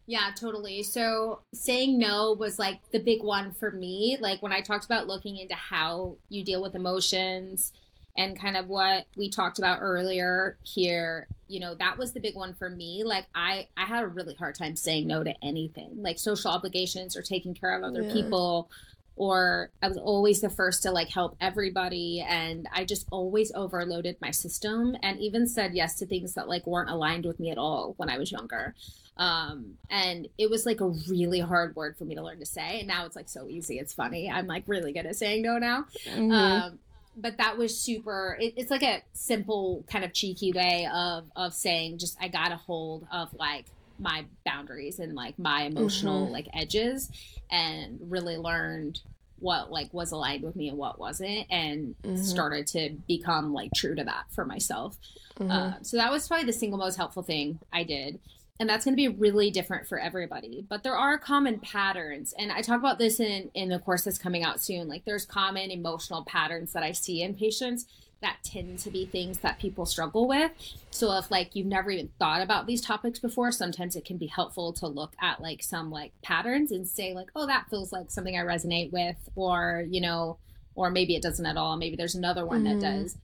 Yeah, 0.07 0.31
totally. 0.35 0.83
So 0.83 1.43
saying 1.53 1.99
no 1.99 2.33
was 2.33 2.59
like 2.59 2.81
the 2.93 2.99
big 2.99 3.23
one 3.23 3.53
for 3.53 3.71
me. 3.71 4.17
Like 4.19 4.43
when 4.43 4.53
I 4.53 4.63
talked 4.63 4.87
about 4.87 5.07
looking 5.07 5.37
into 5.37 5.55
how 5.55 6.17
you 6.31 6.43
deal 6.43 6.63
with 6.63 6.75
emotions 6.75 7.73
and 8.19 8.39
kind 8.39 8.59
of 8.59 8.69
what 8.69 9.07
we 9.17 9.31
talked 9.31 9.59
about 9.59 9.79
earlier 9.81 10.59
here 10.63 11.27
you 11.49 11.61
know 11.61 11.75
that 11.75 11.99
was 11.99 12.13
the 12.13 12.21
big 12.21 12.37
one 12.37 12.55
for 12.55 12.71
me. 12.71 13.03
Like 13.05 13.27
i 13.35 13.67
i 13.77 13.85
had 13.85 14.05
a 14.05 14.07
really 14.07 14.35
hard 14.35 14.55
time 14.55 14.77
saying 14.77 15.07
no 15.07 15.25
to 15.25 15.35
anything. 15.43 15.91
Like 15.97 16.19
social 16.19 16.51
obligations 16.51 17.17
or 17.17 17.23
taking 17.23 17.55
care 17.55 17.77
of 17.77 17.83
other 17.83 18.03
yeah. 18.03 18.13
people 18.13 18.71
or 19.17 19.71
i 19.83 19.89
was 19.89 19.97
always 19.97 20.41
the 20.41 20.49
first 20.49 20.85
to 20.85 20.93
like 20.93 21.09
help 21.09 21.37
everybody 21.41 22.25
and 22.29 22.69
i 22.73 22.85
just 22.85 23.05
always 23.11 23.51
overloaded 23.53 24.17
my 24.21 24.31
system 24.31 24.97
and 25.03 25.19
even 25.19 25.45
said 25.45 25.75
yes 25.75 25.97
to 25.97 26.07
things 26.07 26.35
that 26.35 26.49
like 26.49 26.65
weren't 26.69 26.89
aligned 26.89 27.27
with 27.27 27.41
me 27.41 27.51
at 27.51 27.59
all 27.59 27.95
when 27.97 28.09
i 28.09 28.17
was 28.17 28.31
younger. 28.31 28.75
Um 29.17 29.75
and 29.91 30.29
it 30.39 30.49
was 30.49 30.65
like 30.65 30.81
a 30.81 30.87
really 31.09 31.41
hard 31.41 31.75
word 31.75 31.97
for 31.97 32.05
me 32.05 32.15
to 32.15 32.23
learn 32.23 32.39
to 32.39 32.47
say 32.47 32.79
and 32.79 32.87
now 32.87 33.07
it's 33.07 33.17
like 33.17 33.29
so 33.29 33.49
easy 33.49 33.81
it's 33.81 33.93
funny. 33.93 34.31
I'm 34.31 34.47
like 34.47 34.63
really 34.69 34.93
good 34.93 35.07
at 35.07 35.17
saying 35.17 35.43
no 35.43 35.59
now. 35.59 35.87
Mm-hmm. 36.07 36.31
um 36.31 36.79
but 37.21 37.37
that 37.39 37.59
was 37.59 37.79
super 37.79 38.37
it, 38.41 38.55
it's 38.57 38.71
like 38.71 38.83
a 38.83 39.03
simple 39.13 39.85
kind 39.91 40.05
of 40.05 40.13
cheeky 40.13 40.53
way 40.53 40.89
of 40.93 41.25
of 41.37 41.53
saying 41.53 41.99
just 41.99 42.17
i 42.21 42.29
got 42.29 42.53
a 42.53 42.57
hold 42.57 43.07
of 43.13 43.33
like 43.35 43.67
my 43.99 44.25
boundaries 44.47 44.99
and 44.99 45.15
like 45.15 45.39
my 45.39 45.63
emotional 45.63 46.25
mm-hmm. 46.25 46.33
like 46.33 46.49
edges 46.55 47.11
and 47.51 47.99
really 48.03 48.37
learned 48.37 49.01
what 49.41 49.71
like 49.71 49.93
was 49.93 50.13
aligned 50.13 50.43
with 50.43 50.57
me 50.57 50.69
and 50.69 50.79
what 50.79 50.99
wasn't 50.99 51.47
and 51.51 51.95
mm-hmm. 52.03 52.17
started 52.17 52.67
to 52.67 52.91
become 53.07 53.53
like 53.53 53.71
true 53.75 53.95
to 53.95 54.05
that 54.05 54.25
for 54.31 54.45
myself 54.45 54.97
mm-hmm. 55.39 55.51
uh, 55.51 55.73
so 55.83 55.97
that 55.97 56.11
was 56.11 56.27
probably 56.27 56.47
the 56.47 56.53
single 56.53 56.79
most 56.79 56.97
helpful 56.97 57.23
thing 57.23 57.59
i 57.73 57.83
did 57.83 58.19
and 58.61 58.69
that's 58.69 58.85
going 58.85 58.93
to 58.93 58.97
be 58.97 59.09
really 59.09 59.51
different 59.51 59.87
for 59.87 59.99
everybody 59.99 60.67
but 60.69 60.83
there 60.83 60.97
are 60.97 61.19
common 61.19 61.59
patterns. 61.61 62.35
And 62.39 62.53
i 62.53 62.61
talk 62.61 62.79
about 62.79 62.99
this 62.99 63.21
in 63.21 63.51
in 63.55 63.69
the 63.69 63.79
course 63.79 64.03
that's 64.03 64.19
coming 64.19 64.43
out 64.43 64.61
soon. 64.61 64.89
Like 64.89 65.05
there's 65.05 65.27
common 65.27 65.71
emotional 65.71 66.25
patterns 66.25 66.73
that 66.73 66.83
i 66.83 66.93
see 66.93 67.23
in 67.23 67.35
patients 67.35 67.87
that 68.21 68.39
tend 68.43 68.81
to 68.81 68.91
be 68.91 69.07
things 69.07 69.39
that 69.39 69.61
people 69.61 69.87
struggle 69.87 70.27
with. 70.27 70.51
So 70.91 71.17
if 71.19 71.31
like 71.31 71.55
you've 71.55 71.67
never 71.67 71.91
even 71.91 72.11
thought 72.19 72.43
about 72.43 72.67
these 72.67 72.81
topics 72.81 73.19
before 73.19 73.53
sometimes 73.53 73.95
it 73.95 74.05
can 74.05 74.17
be 74.17 74.27
helpful 74.27 74.73
to 74.75 74.89
look 74.89 75.15
at 75.21 75.41
like 75.41 75.63
some 75.63 75.91
like 75.91 76.13
patterns 76.23 76.73
and 76.73 76.87
say 76.87 77.15
like 77.15 77.29
oh 77.37 77.47
that 77.47 77.69
feels 77.71 77.93
like 77.93 78.11
something 78.11 78.37
i 78.37 78.43
resonate 78.43 78.93
with 78.93 79.17
or 79.37 79.85
you 79.89 80.01
know 80.01 80.39
or 80.75 80.91
maybe 80.91 81.17
it 81.17 81.23
doesn't 81.23 81.47
at 81.47 81.57
all. 81.57 81.77
Maybe 81.77 81.97
there's 81.97 82.15
another 82.15 82.47
one 82.47 82.65
mm-hmm. 82.65 82.81
that 82.81 82.99
does. 82.99 83.17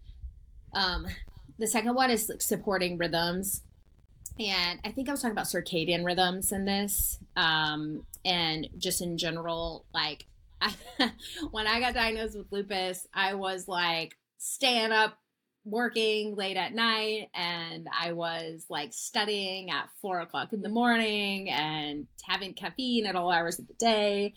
Um 0.73 1.07
the 1.59 1.67
second 1.67 1.95
one 1.95 2.11
is 2.11 2.29
like 2.29 2.43
supporting 2.43 2.99
rhythms 2.99 3.63
and 4.39 4.81
I 4.85 4.91
think 4.91 5.09
I 5.09 5.13
was 5.13 5.23
talking 5.23 5.33
about 5.33 5.47
circadian 5.47 6.05
rhythms 6.05 6.53
in 6.53 6.65
this, 6.65 7.19
um, 7.37 8.05
and 8.25 8.69
just 8.79 9.01
in 9.01 9.17
general, 9.17 9.87
like 9.95 10.27
I, 10.61 10.75
when 11.51 11.67
I 11.67 11.81
got 11.81 11.95
diagnosed 11.95 12.37
with 12.37 12.51
lupus, 12.51 13.07
I 13.15 13.35
was 13.35 13.69
like 13.69 14.17
staying 14.39 14.93
up 14.93 15.19
working 15.65 16.35
late 16.37 16.57
at 16.57 16.75
night 16.75 17.31
and 17.35 17.89
I 17.99 18.13
was 18.13 18.67
like 18.69 18.93
studying 18.93 19.71
at 19.71 19.89
four 20.03 20.21
o'clock 20.21 20.53
in 20.53 20.61
the 20.61 20.69
morning 20.69 21.49
and 21.49 22.07
having 22.27 22.53
caffeine 22.53 23.07
at 23.07 23.17
all 23.17 23.31
hours 23.31 23.59
of 23.59 23.67
the 23.67 23.75
day. 23.75 24.35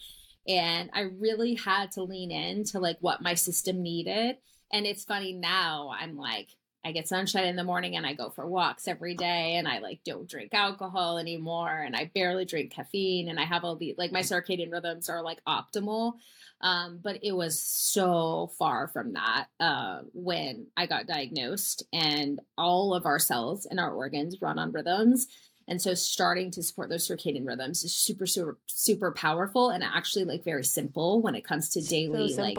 And 0.48 0.90
I 0.94 1.02
really 1.02 1.56
had 1.56 1.92
to 1.94 2.04
lean 2.04 2.32
into 2.32 2.80
like 2.80 2.98
what 3.02 3.22
my 3.22 3.34
system 3.34 3.82
needed. 3.82 4.38
And 4.72 4.86
it's 4.86 5.04
funny 5.04 5.34
now, 5.34 5.92
I'm 5.98 6.18
like, 6.18 6.50
I 6.88 6.94
get 6.94 7.10
sunshine 7.10 7.48
in 7.48 7.58
the 7.58 7.66
morning 7.66 7.98
and 7.98 8.06
I 8.06 8.14
go 8.14 8.30
for 8.30 8.48
walks 8.48 8.88
every 8.88 9.14
day 9.14 9.56
and 9.58 9.68
I 9.68 9.80
like 9.80 10.06
don't 10.06 10.30
drink 10.30 10.54
alcohol 10.54 11.18
anymore 11.18 11.70
and 11.70 11.98
I 11.98 12.10
barely 12.16 12.46
drink 12.46 12.72
caffeine 12.72 13.28
and 13.28 13.38
I 13.38 13.44
have 13.44 13.66
all 13.66 13.76
the 13.76 13.94
like 13.98 14.14
my 14.14 14.22
circadian 14.22 14.72
rhythms 14.72 15.10
are 15.10 15.22
like 15.22 15.44
optimal. 15.44 16.14
Um, 16.62 17.02
but 17.04 17.20
it 17.24 17.34
was 17.34 17.62
so 17.62 18.52
far 18.58 18.88
from 18.88 19.14
that 19.14 19.48
uh, 19.60 20.00
when 20.14 20.68
I 20.78 20.86
got 20.86 21.08
diagnosed 21.08 21.84
and 21.92 22.40
all 22.58 22.94
of 22.94 23.06
our 23.06 23.20
cells 23.20 23.66
and 23.66 23.82
our 23.82 23.92
organs 23.92 24.42
run 24.42 24.58
on 24.58 24.72
rhythms. 24.72 25.28
And 25.68 25.82
so 25.82 25.94
starting 25.94 26.52
to 26.52 26.64
support 26.64 26.88
those 26.88 27.06
circadian 27.06 27.46
rhythms 27.46 27.84
is 27.84 27.94
super, 27.94 28.26
super, 28.26 28.58
super 28.66 29.12
powerful 29.12 29.72
and 29.72 29.84
actually 29.84 30.24
like 30.24 30.46
very 30.46 30.64
simple 30.64 31.22
when 31.22 31.36
it 31.36 31.44
comes 31.44 31.68
to 31.72 31.82
daily 31.82 32.32
so 32.32 32.42
like 32.42 32.58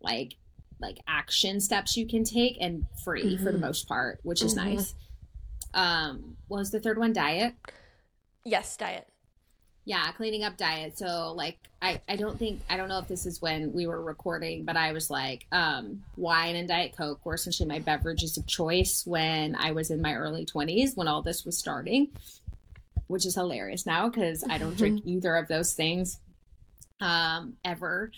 like 0.00 0.36
like 0.84 0.98
action 1.08 1.60
steps 1.60 1.96
you 1.96 2.06
can 2.06 2.24
take 2.24 2.58
and 2.60 2.84
free 3.02 3.34
mm-hmm. 3.34 3.44
for 3.44 3.50
the 3.50 3.58
mm-hmm. 3.58 3.66
most 3.66 3.88
part, 3.88 4.20
which 4.22 4.42
is 4.42 4.54
mm-hmm. 4.54 4.74
nice. 4.74 4.94
Um, 5.72 6.36
what 6.48 6.58
was 6.58 6.70
the 6.70 6.80
third 6.80 6.98
one? 6.98 7.12
Diet. 7.12 7.54
Yes, 8.44 8.76
diet. 8.76 9.08
Yeah, 9.86 10.10
cleaning 10.12 10.44
up 10.44 10.56
diet. 10.56 10.96
So 10.96 11.32
like 11.32 11.58
I, 11.82 12.00
I 12.08 12.16
don't 12.16 12.38
think 12.38 12.62
I 12.70 12.76
don't 12.76 12.88
know 12.88 12.98
if 12.98 13.08
this 13.08 13.26
is 13.26 13.42
when 13.42 13.72
we 13.72 13.86
were 13.86 14.02
recording, 14.02 14.64
but 14.64 14.76
I 14.76 14.92
was 14.92 15.10
like, 15.10 15.46
um, 15.52 16.02
wine 16.16 16.56
and 16.56 16.68
Diet 16.68 16.94
Coke 16.96 17.24
were 17.24 17.34
essentially 17.34 17.68
my 17.68 17.80
beverages 17.80 18.38
of 18.38 18.46
choice 18.46 19.02
when 19.04 19.54
I 19.54 19.72
was 19.72 19.90
in 19.90 20.00
my 20.00 20.14
early 20.14 20.46
twenties 20.46 20.94
when 20.94 21.08
all 21.08 21.22
this 21.22 21.44
was 21.44 21.58
starting. 21.58 22.08
Which 23.06 23.26
is 23.26 23.34
hilarious 23.34 23.84
now 23.84 24.08
because 24.08 24.44
I 24.48 24.56
don't 24.56 24.76
drink 24.78 25.02
either 25.04 25.36
of 25.36 25.48
those 25.48 25.74
things 25.74 26.20
um 27.00 27.54
ever. 27.64 28.10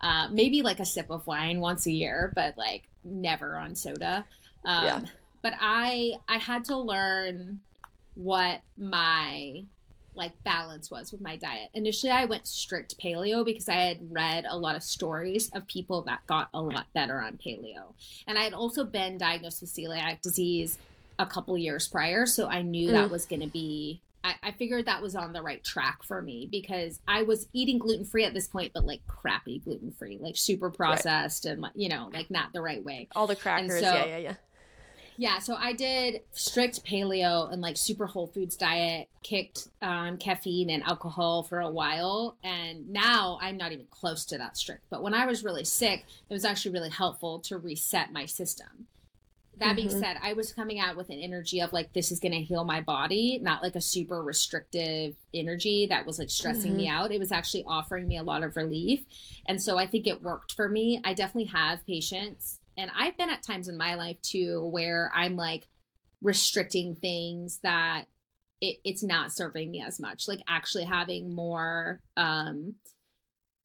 Uh, 0.00 0.28
maybe 0.30 0.62
like 0.62 0.78
a 0.78 0.84
sip 0.84 1.10
of 1.10 1.26
wine 1.26 1.60
once 1.60 1.86
a 1.86 1.90
year, 1.90 2.32
but 2.34 2.56
like 2.58 2.84
never 3.04 3.56
on 3.56 3.74
soda. 3.74 4.24
Um, 4.64 4.84
yeah. 4.84 5.00
But 5.42 5.54
I 5.60 6.14
I 6.28 6.38
had 6.38 6.64
to 6.66 6.76
learn 6.76 7.60
what 8.14 8.60
my 8.76 9.64
like 10.14 10.32
balance 10.44 10.90
was 10.90 11.12
with 11.12 11.20
my 11.20 11.36
diet. 11.36 11.70
Initially, 11.74 12.10
I 12.10 12.24
went 12.24 12.46
strict 12.46 12.98
paleo 12.98 13.44
because 13.44 13.68
I 13.68 13.74
had 13.74 13.98
read 14.10 14.46
a 14.48 14.56
lot 14.56 14.74
of 14.74 14.82
stories 14.82 15.50
of 15.50 15.66
people 15.66 16.02
that 16.02 16.26
got 16.26 16.48
a 16.54 16.60
lot 16.60 16.86
better 16.94 17.20
on 17.20 17.38
paleo, 17.38 17.94
and 18.26 18.38
I 18.38 18.42
had 18.42 18.54
also 18.54 18.84
been 18.84 19.18
diagnosed 19.18 19.60
with 19.60 19.74
celiac 19.74 20.22
disease 20.22 20.78
a 21.18 21.26
couple 21.26 21.56
years 21.56 21.88
prior, 21.88 22.26
so 22.26 22.48
I 22.48 22.62
knew 22.62 22.88
mm. 22.88 22.92
that 22.92 23.10
was 23.10 23.26
going 23.26 23.40
to 23.40 23.46
be 23.46 24.00
I, 24.26 24.48
I 24.48 24.50
figured 24.52 24.86
that 24.86 25.00
was 25.00 25.14
on 25.14 25.32
the 25.32 25.42
right 25.42 25.62
track 25.62 26.02
for 26.02 26.20
me 26.20 26.48
because 26.50 27.00
I 27.06 27.22
was 27.22 27.46
eating 27.52 27.78
gluten 27.78 28.04
free 28.04 28.24
at 28.24 28.34
this 28.34 28.48
point, 28.48 28.72
but 28.74 28.84
like 28.84 29.06
crappy 29.06 29.60
gluten 29.60 29.92
free, 29.92 30.18
like 30.20 30.36
super 30.36 30.70
processed 30.70 31.44
right. 31.44 31.52
and 31.52 31.66
you 31.74 31.88
know, 31.88 32.10
like 32.12 32.30
not 32.30 32.52
the 32.52 32.60
right 32.60 32.84
way. 32.84 33.08
All 33.14 33.26
the 33.26 33.36
crackers, 33.36 33.80
so, 33.80 33.94
yeah, 33.94 34.04
yeah, 34.04 34.18
yeah. 34.18 34.34
Yeah, 35.18 35.38
so 35.38 35.54
I 35.54 35.72
did 35.72 36.20
strict 36.32 36.84
paleo 36.84 37.50
and 37.50 37.62
like 37.62 37.78
super 37.78 38.06
whole 38.06 38.26
foods 38.26 38.54
diet, 38.54 39.08
kicked 39.22 39.68
on 39.80 40.18
caffeine 40.18 40.68
and 40.68 40.82
alcohol 40.82 41.42
for 41.42 41.60
a 41.60 41.70
while, 41.70 42.36
and 42.44 42.90
now 42.90 43.38
I'm 43.40 43.56
not 43.56 43.72
even 43.72 43.86
close 43.90 44.26
to 44.26 44.38
that 44.38 44.58
strict. 44.58 44.82
But 44.90 45.02
when 45.02 45.14
I 45.14 45.24
was 45.24 45.42
really 45.42 45.64
sick, 45.64 46.04
it 46.28 46.34
was 46.34 46.44
actually 46.44 46.72
really 46.72 46.90
helpful 46.90 47.38
to 47.40 47.56
reset 47.56 48.12
my 48.12 48.26
system 48.26 48.88
that 49.58 49.68
mm-hmm. 49.68 49.76
being 49.76 49.90
said, 49.90 50.18
I 50.22 50.34
was 50.34 50.52
coming 50.52 50.78
out 50.78 50.96
with 50.96 51.08
an 51.08 51.18
energy 51.18 51.60
of 51.60 51.72
like, 51.72 51.92
this 51.92 52.12
is 52.12 52.20
going 52.20 52.32
to 52.32 52.42
heal 52.42 52.64
my 52.64 52.80
body, 52.82 53.38
not 53.42 53.62
like 53.62 53.74
a 53.74 53.80
super 53.80 54.22
restrictive 54.22 55.14
energy 55.32 55.86
that 55.86 56.04
was 56.04 56.18
like 56.18 56.30
stressing 56.30 56.72
mm-hmm. 56.72 56.76
me 56.76 56.88
out. 56.88 57.12
It 57.12 57.18
was 57.18 57.32
actually 57.32 57.64
offering 57.66 58.06
me 58.06 58.18
a 58.18 58.22
lot 58.22 58.42
of 58.42 58.56
relief. 58.56 59.04
And 59.46 59.62
so 59.62 59.78
I 59.78 59.86
think 59.86 60.06
it 60.06 60.22
worked 60.22 60.52
for 60.52 60.68
me. 60.68 61.00
I 61.04 61.14
definitely 61.14 61.50
have 61.52 61.86
patients. 61.86 62.60
And 62.76 62.90
I've 62.94 63.16
been 63.16 63.30
at 63.30 63.42
times 63.42 63.68
in 63.68 63.78
my 63.78 63.94
life 63.94 64.20
too 64.20 64.66
where 64.66 65.10
I'm 65.14 65.36
like 65.36 65.68
restricting 66.20 66.94
things 66.94 67.58
that 67.62 68.04
it, 68.60 68.76
it's 68.84 69.02
not 69.02 69.32
serving 69.32 69.70
me 69.70 69.82
as 69.86 69.98
much, 69.98 70.28
like 70.28 70.40
actually 70.48 70.84
having 70.84 71.34
more, 71.34 72.00
um, 72.16 72.74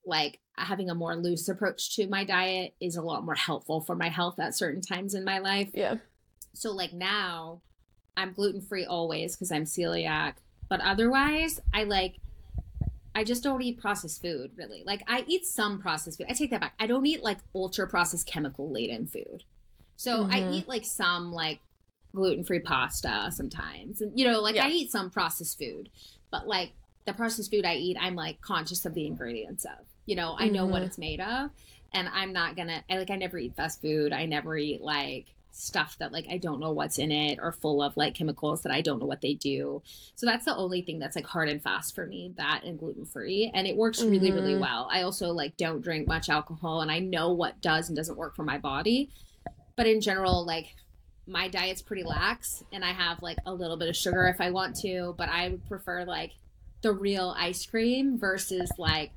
like 0.05 0.39
having 0.57 0.89
a 0.89 0.95
more 0.95 1.15
loose 1.15 1.47
approach 1.47 1.95
to 1.95 2.07
my 2.07 2.23
diet 2.23 2.73
is 2.79 2.95
a 2.95 3.01
lot 3.01 3.25
more 3.25 3.35
helpful 3.35 3.81
for 3.81 3.95
my 3.95 4.09
health 4.09 4.39
at 4.39 4.55
certain 4.55 4.81
times 4.81 5.13
in 5.13 5.23
my 5.23 5.39
life. 5.39 5.69
Yeah. 5.73 5.95
So 6.53 6.71
like 6.71 6.93
now 6.93 7.61
I'm 8.17 8.33
gluten 8.33 8.61
free 8.61 8.85
always 8.85 9.35
because 9.35 9.51
I'm 9.51 9.65
celiac, 9.65 10.35
but 10.69 10.81
otherwise 10.81 11.59
I 11.73 11.83
like 11.83 12.17
I 13.13 13.23
just 13.23 13.43
don't 13.43 13.61
eat 13.61 13.79
processed 13.79 14.21
food 14.21 14.51
really. 14.55 14.83
Like 14.85 15.03
I 15.07 15.23
eat 15.27 15.45
some 15.45 15.79
processed 15.79 16.17
food. 16.17 16.27
I 16.29 16.33
take 16.33 16.51
that 16.51 16.61
back. 16.61 16.73
I 16.79 16.87
don't 16.87 17.05
eat 17.05 17.23
like 17.23 17.39
ultra 17.53 17.87
processed 17.87 18.27
chemical 18.27 18.71
laden 18.71 19.07
food. 19.07 19.43
So 19.97 20.23
mm-hmm. 20.23 20.31
I 20.31 20.51
eat 20.51 20.67
like 20.67 20.85
some 20.85 21.31
like 21.31 21.59
gluten 22.13 22.43
free 22.43 22.59
pasta 22.59 23.31
sometimes. 23.31 24.01
And 24.01 24.17
you 24.17 24.25
know, 24.25 24.41
like 24.41 24.55
yeah. 24.55 24.65
I 24.65 24.69
eat 24.69 24.91
some 24.91 25.09
processed 25.09 25.57
food, 25.57 25.89
but 26.31 26.47
like 26.47 26.73
the 27.05 27.13
processed 27.13 27.51
food 27.51 27.65
I 27.65 27.75
eat, 27.75 27.97
I'm 27.99 28.15
like 28.15 28.41
conscious 28.41 28.85
of 28.85 28.93
the 28.93 29.07
ingredients 29.07 29.65
of. 29.65 29.85
You 30.05 30.15
know, 30.15 30.35
I 30.37 30.49
know 30.49 30.63
mm-hmm. 30.63 30.71
what 30.71 30.81
it's 30.83 30.97
made 30.97 31.21
of, 31.21 31.51
and 31.93 32.09
I'm 32.11 32.33
not 32.33 32.55
gonna. 32.55 32.83
I, 32.89 32.97
like, 32.97 33.11
I 33.11 33.15
never 33.15 33.37
eat 33.37 33.55
fast 33.55 33.81
food. 33.81 34.13
I 34.13 34.25
never 34.25 34.57
eat 34.57 34.81
like 34.81 35.27
stuff 35.51 35.97
that 35.99 36.11
like 36.11 36.25
I 36.29 36.37
don't 36.37 36.59
know 36.59 36.71
what's 36.71 36.97
in 36.97 37.11
it 37.11 37.39
or 37.41 37.51
full 37.51 37.83
of 37.83 37.95
like 37.97 38.15
chemicals 38.15 38.63
that 38.63 38.71
I 38.71 38.81
don't 38.81 38.99
know 38.99 39.05
what 39.05 39.21
they 39.21 39.33
do. 39.33 39.81
So 40.15 40.25
that's 40.25 40.45
the 40.45 40.55
only 40.55 40.81
thing 40.81 40.99
that's 40.99 41.15
like 41.15 41.25
hard 41.25 41.49
and 41.49 41.61
fast 41.61 41.93
for 41.93 42.05
me, 42.05 42.33
that 42.37 42.63
and 42.63 42.79
gluten 42.79 43.05
free. 43.05 43.51
And 43.53 43.67
it 43.67 43.75
works 43.75 44.01
really, 44.01 44.29
mm-hmm. 44.29 44.37
really 44.37 44.57
well. 44.57 44.87
I 44.91 45.03
also 45.03 45.31
like 45.31 45.57
don't 45.57 45.81
drink 45.81 46.07
much 46.07 46.29
alcohol 46.29 46.81
and 46.81 46.91
I 46.91 46.99
know 46.99 47.31
what 47.33 47.61
does 47.61 47.89
and 47.89 47.95
doesn't 47.95 48.17
work 48.17 48.35
for 48.35 48.43
my 48.43 48.57
body. 48.57 49.09
But 49.75 49.87
in 49.87 50.01
general, 50.01 50.45
like 50.45 50.75
my 51.27 51.47
diet's 51.47 51.81
pretty 51.81 52.03
lax 52.03 52.63
and 52.71 52.83
I 52.83 52.91
have 52.91 53.21
like 53.21 53.37
a 53.45 53.53
little 53.53 53.77
bit 53.77 53.89
of 53.89 53.95
sugar 53.95 54.27
if 54.27 54.41
I 54.41 54.51
want 54.51 54.77
to, 54.77 55.15
but 55.17 55.29
I 55.29 55.49
would 55.49 55.67
prefer 55.67 56.05
like 56.05 56.31
the 56.81 56.91
real 56.91 57.35
ice 57.37 57.65
cream 57.65 58.17
versus 58.17 58.71
like 58.77 59.11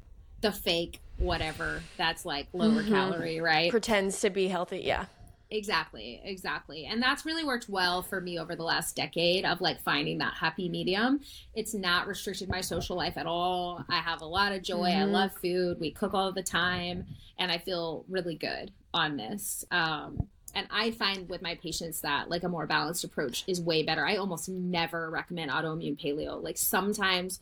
the 0.45 0.53
fake 0.53 1.01
whatever 1.16 1.82
that's 1.97 2.26
like 2.26 2.49
lower 2.53 2.82
mm-hmm. 2.82 2.92
calorie, 2.92 3.40
right? 3.40 3.70
Pretends 3.70 4.20
to 4.20 4.30
be 4.30 4.47
healthy. 4.49 4.80
Yeah. 4.80 5.07
Exactly, 5.51 6.20
exactly. 6.24 6.84
And 6.84 7.03
that's 7.03 7.24
really 7.24 7.45
worked 7.45 7.68
well 7.68 8.03
for 8.03 8.20
me 8.20 8.38
over 8.38 8.55
the 8.57 8.62
last 8.62 8.95
decade 8.97 9.45
of 9.45 9.61
like 9.61 9.80
finding 9.80 10.18
that 10.18 10.34
happy 10.34 10.68
medium. 10.68 11.20
It's 11.55 11.72
not 11.72 12.07
restricted 12.07 12.49
my 12.49 12.61
social 12.61 12.97
life 12.97 13.16
at 13.16 13.26
all. 13.26 13.84
I 13.88 14.01
have 14.01 14.20
a 14.20 14.26
lot 14.26 14.53
of 14.53 14.62
joy. 14.62 14.90
Mm-hmm. 14.90 15.01
I 15.01 15.05
love 15.05 15.32
food. 15.32 15.78
We 15.80 15.92
cook 15.92 16.12
all 16.12 16.32
the 16.32 16.42
time 16.42 17.07
and 17.38 17.51
I 17.51 17.59
feel 17.59 18.05
really 18.09 18.34
good 18.34 18.72
on 18.92 19.16
this. 19.16 19.64
Um, 19.70 20.28
and 20.55 20.66
I 20.70 20.90
find 20.90 21.28
with 21.28 21.40
my 21.40 21.55
patients 21.57 22.01
that 22.03 22.28
like 22.28 22.42
a 22.42 22.49
more 22.49 22.66
balanced 22.66 23.05
approach 23.05 23.45
is 23.47 23.61
way 23.61 23.82
better. 23.82 24.07
I 24.07 24.16
almost 24.16 24.49
never 24.49 25.09
recommend 25.11 25.51
autoimmune 25.51 26.01
paleo. 26.01 26.42
Like 26.42 26.59
sometimes 26.59 27.40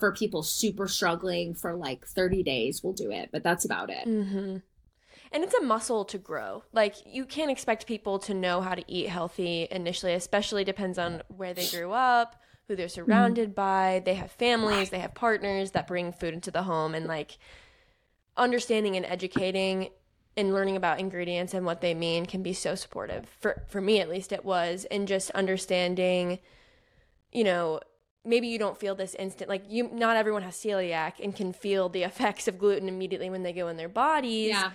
for 0.00 0.12
people 0.12 0.42
super 0.42 0.88
struggling 0.88 1.54
for 1.54 1.76
like 1.76 2.06
30 2.06 2.42
days, 2.42 2.82
we'll 2.82 2.94
do 2.94 3.12
it, 3.12 3.28
but 3.30 3.44
that's 3.44 3.64
about 3.64 3.90
it. 3.90 4.08
Mm-hmm. 4.08 4.56
And 5.32 5.44
it's 5.44 5.54
a 5.54 5.62
muscle 5.62 6.04
to 6.06 6.18
grow. 6.18 6.64
Like 6.72 6.96
you 7.06 7.24
can't 7.24 7.50
expect 7.50 7.86
people 7.86 8.18
to 8.20 8.34
know 8.34 8.60
how 8.62 8.74
to 8.74 8.82
eat 8.88 9.08
healthy 9.08 9.68
initially, 9.70 10.14
especially 10.14 10.64
depends 10.64 10.98
on 10.98 11.22
where 11.28 11.54
they 11.54 11.68
grew 11.68 11.92
up, 11.92 12.42
who 12.66 12.74
they're 12.74 12.86
mm-hmm. 12.86 13.10
surrounded 13.10 13.50
mm-hmm. 13.50 13.54
by. 13.54 14.02
They 14.04 14.14
have 14.14 14.32
families, 14.32 14.90
they 14.90 14.98
have 14.98 15.14
partners 15.14 15.70
that 15.72 15.86
bring 15.86 16.12
food 16.12 16.34
into 16.34 16.50
the 16.50 16.64
home 16.64 16.94
and 16.94 17.06
like 17.06 17.38
understanding 18.36 18.96
and 18.96 19.06
educating 19.06 19.90
and 20.36 20.54
learning 20.54 20.76
about 20.76 20.98
ingredients 20.98 21.54
and 21.54 21.66
what 21.66 21.80
they 21.80 21.92
mean 21.92 22.24
can 22.24 22.42
be 22.42 22.54
so 22.54 22.74
supportive. 22.74 23.26
For 23.38 23.62
for 23.68 23.80
me 23.80 24.00
at 24.00 24.08
least 24.08 24.32
it 24.32 24.44
was 24.44 24.86
and 24.90 25.06
just 25.06 25.30
understanding 25.32 26.40
you 27.32 27.44
know, 27.44 27.80
maybe 28.24 28.48
you 28.48 28.58
don't 28.58 28.78
feel 28.78 28.94
this 28.94 29.14
instant 29.14 29.48
like 29.48 29.62
you 29.68 29.88
not 29.92 30.16
everyone 30.16 30.42
has 30.42 30.54
celiac 30.54 31.14
and 31.22 31.34
can 31.34 31.52
feel 31.52 31.88
the 31.88 32.02
effects 32.02 32.46
of 32.48 32.58
gluten 32.58 32.88
immediately 32.88 33.30
when 33.30 33.42
they 33.42 33.52
go 33.52 33.68
in 33.68 33.76
their 33.76 33.88
bodies. 33.88 34.50
Yeah. 34.50 34.72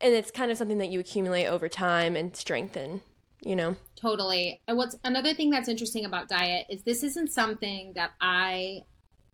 And 0.00 0.14
it's 0.14 0.30
kind 0.30 0.50
of 0.50 0.56
something 0.56 0.78
that 0.78 0.88
you 0.88 0.98
accumulate 0.98 1.46
over 1.46 1.68
time 1.68 2.16
and 2.16 2.34
strengthen, 2.34 3.02
you 3.42 3.54
know. 3.54 3.76
Totally. 3.96 4.60
And 4.66 4.78
what's 4.78 4.96
another 5.04 5.34
thing 5.34 5.50
that's 5.50 5.68
interesting 5.68 6.06
about 6.06 6.28
diet 6.28 6.66
is 6.70 6.82
this 6.82 7.02
isn't 7.02 7.30
something 7.30 7.92
that 7.96 8.12
I 8.18 8.84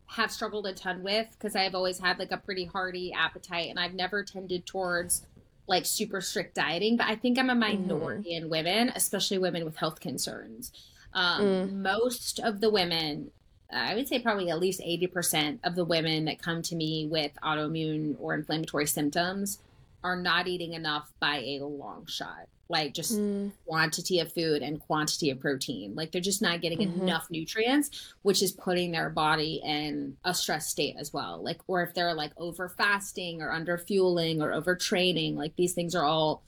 have 0.08 0.30
struggled 0.30 0.66
a 0.66 0.72
ton 0.72 1.02
with 1.02 1.28
because 1.32 1.54
I've 1.54 1.74
always 1.74 1.98
had 1.98 2.18
like 2.18 2.32
a 2.32 2.36
pretty 2.36 2.64
hearty 2.64 3.12
appetite 3.12 3.68
and 3.70 3.78
I've 3.78 3.94
never 3.94 4.24
tended 4.24 4.66
towards 4.66 5.24
like 5.68 5.84
super 5.84 6.20
strict 6.20 6.54
dieting, 6.54 6.96
but 6.96 7.06
I 7.06 7.16
think 7.16 7.38
I'm 7.38 7.50
a 7.50 7.54
minority 7.54 8.30
mm-hmm. 8.30 8.44
in 8.44 8.50
women, 8.50 8.92
especially 8.94 9.38
women 9.38 9.64
with 9.64 9.76
health 9.76 10.00
concerns. 10.00 10.72
Um, 11.16 11.40
mm. 11.40 11.72
Most 11.72 12.38
of 12.38 12.60
the 12.60 12.70
women, 12.70 13.32
I 13.72 13.96
would 13.96 14.06
say 14.06 14.20
probably 14.20 14.50
at 14.50 14.60
least 14.60 14.80
80% 14.80 15.58
of 15.64 15.74
the 15.74 15.84
women 15.84 16.26
that 16.26 16.40
come 16.40 16.62
to 16.62 16.76
me 16.76 17.08
with 17.10 17.32
autoimmune 17.42 18.14
or 18.20 18.34
inflammatory 18.34 18.86
symptoms 18.86 19.58
are 20.04 20.16
not 20.16 20.46
eating 20.46 20.74
enough 20.74 21.10
by 21.18 21.38
a 21.38 21.60
long 21.64 22.06
shot 22.06 22.46
like 22.68 22.94
just 22.94 23.18
mm. 23.18 23.50
quantity 23.66 24.20
of 24.20 24.32
food 24.32 24.62
and 24.62 24.80
quantity 24.80 25.30
of 25.30 25.40
protein. 25.40 25.94
Like 25.94 26.10
they're 26.10 26.20
just 26.20 26.42
not 26.42 26.60
getting 26.60 26.78
mm-hmm. 26.78 27.02
enough 27.02 27.28
nutrients, 27.30 28.14
which 28.22 28.42
is 28.42 28.52
putting 28.52 28.90
their 28.90 29.10
body 29.10 29.60
in 29.64 30.16
a 30.24 30.34
stress 30.34 30.66
state 30.66 30.96
as 30.98 31.12
well. 31.12 31.42
Like, 31.42 31.60
or 31.68 31.82
if 31.82 31.94
they're 31.94 32.14
like 32.14 32.32
over 32.36 32.68
fasting 32.68 33.40
or 33.40 33.52
under 33.52 33.78
fueling 33.78 34.42
or 34.42 34.52
over 34.52 34.74
training, 34.74 35.36
like 35.36 35.54
these 35.56 35.74
things 35.74 35.94
are 35.94 36.04
all, 36.04 36.42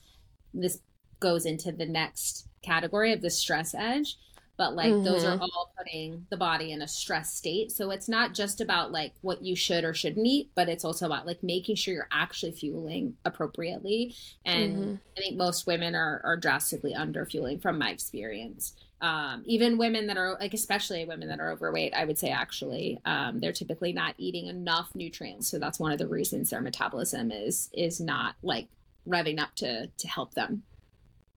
this 0.53 0.81
goes 1.21 1.47
into 1.47 1.73
the 1.73 1.87
next 1.87 2.49
category 2.63 3.13
of 3.13 3.23
the 3.23 3.31
stress 3.31 3.75
edge 3.75 4.17
but 4.59 4.75
like 4.75 4.93
mm-hmm. 4.93 5.05
those 5.05 5.25
are 5.25 5.35
mm-hmm. 5.35 5.43
all 5.43 5.73
putting 5.79 6.27
the 6.29 6.37
body 6.37 6.73
in 6.73 6.83
a 6.83 6.89
stress 6.89 7.33
state 7.33 7.73
so 7.73 7.91
it's 7.91 8.09
not 8.09 8.35
just 8.35 8.61
about 8.61 8.93
like 8.93 9.15
what 9.23 9.41
you 9.41 9.57
should 9.57 9.85
or 9.85 9.95
shouldn't 9.95 10.27
eat 10.27 10.51
but 10.55 10.69
it's 10.69 10.85
also 10.85 11.07
about 11.07 11.27
like 11.27 11.43
making 11.43 11.77
sure 11.77 11.95
you're 11.95 12.09
actually 12.13 12.53
fueling 12.53 13.15
appropriately 13.25 14.15
and 14.45 14.77
mm-hmm. 14.77 14.95
i 15.17 15.21
think 15.21 15.37
most 15.37 15.67
women 15.67 15.95
are, 15.95 16.21
are 16.25 16.37
drastically 16.37 16.95
under 16.95 17.25
fueling 17.25 17.59
from 17.59 17.79
my 17.79 17.91
experience 17.91 18.75
um, 19.01 19.45
even 19.47 19.79
women 19.79 20.09
that 20.09 20.17
are 20.17 20.37
like 20.41 20.55
especially 20.55 21.05
women 21.05 21.29
that 21.29 21.41
are 21.41 21.53
overweight 21.53 21.95
i 21.95 22.05
would 22.05 22.19
say 22.19 22.31
actually 22.31 23.01
um, 23.05 23.39
they're 23.39 23.53
typically 23.53 23.93
not 23.93 24.15
eating 24.19 24.49
enough 24.49 24.91
nutrients 24.95 25.49
so 25.49 25.59
that's 25.59 25.79
one 25.79 25.93
of 25.93 25.99
the 25.99 26.09
reasons 26.09 26.51
their 26.51 26.61
metabolism 26.61 27.31
is 27.31 27.71
is 27.73 28.01
not 28.01 28.35
like 28.43 28.67
revving 29.09 29.41
up 29.41 29.55
to 29.55 29.87
to 29.99 30.09
help 30.09 30.35
them 30.35 30.65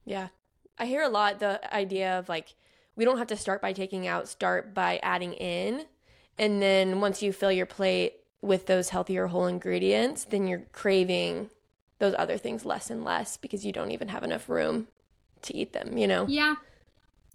yeah 0.05 0.29
i 0.79 0.85
hear 0.85 1.03
a 1.03 1.09
lot 1.09 1.39
the 1.39 1.73
idea 1.73 2.17
of 2.17 2.27
like 2.27 2.55
we 2.95 3.05
don't 3.05 3.17
have 3.17 3.27
to 3.27 3.37
start 3.37 3.61
by 3.61 3.73
taking 3.73 4.07
out, 4.07 4.27
start 4.27 4.73
by 4.73 4.99
adding 5.01 5.33
in. 5.33 5.85
And 6.37 6.61
then 6.61 7.01
once 7.01 7.21
you 7.21 7.31
fill 7.31 7.51
your 7.51 7.65
plate 7.65 8.13
with 8.41 8.65
those 8.65 8.89
healthier 8.89 9.27
whole 9.27 9.45
ingredients, 9.45 10.25
then 10.25 10.47
you're 10.47 10.63
craving 10.71 11.49
those 11.99 12.15
other 12.17 12.37
things 12.37 12.65
less 12.65 12.89
and 12.89 13.03
less 13.03 13.37
because 13.37 13.65
you 13.65 13.71
don't 13.71 13.91
even 13.91 14.07
have 14.07 14.23
enough 14.23 14.49
room 14.49 14.87
to 15.43 15.55
eat 15.55 15.73
them, 15.73 15.97
you 15.97 16.07
know? 16.07 16.25
Yeah. 16.27 16.55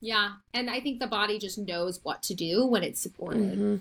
Yeah. 0.01 0.33
And 0.53 0.69
I 0.69 0.81
think 0.81 1.01
the 1.01 1.07
body 1.07 1.39
just 1.39 1.59
knows 1.59 2.01
what 2.03 2.23
to 2.25 2.35
do 2.35 2.67
when 2.67 2.83
it's 2.83 3.01
supported. 3.01 3.53
Mm-hmm. 3.53 3.77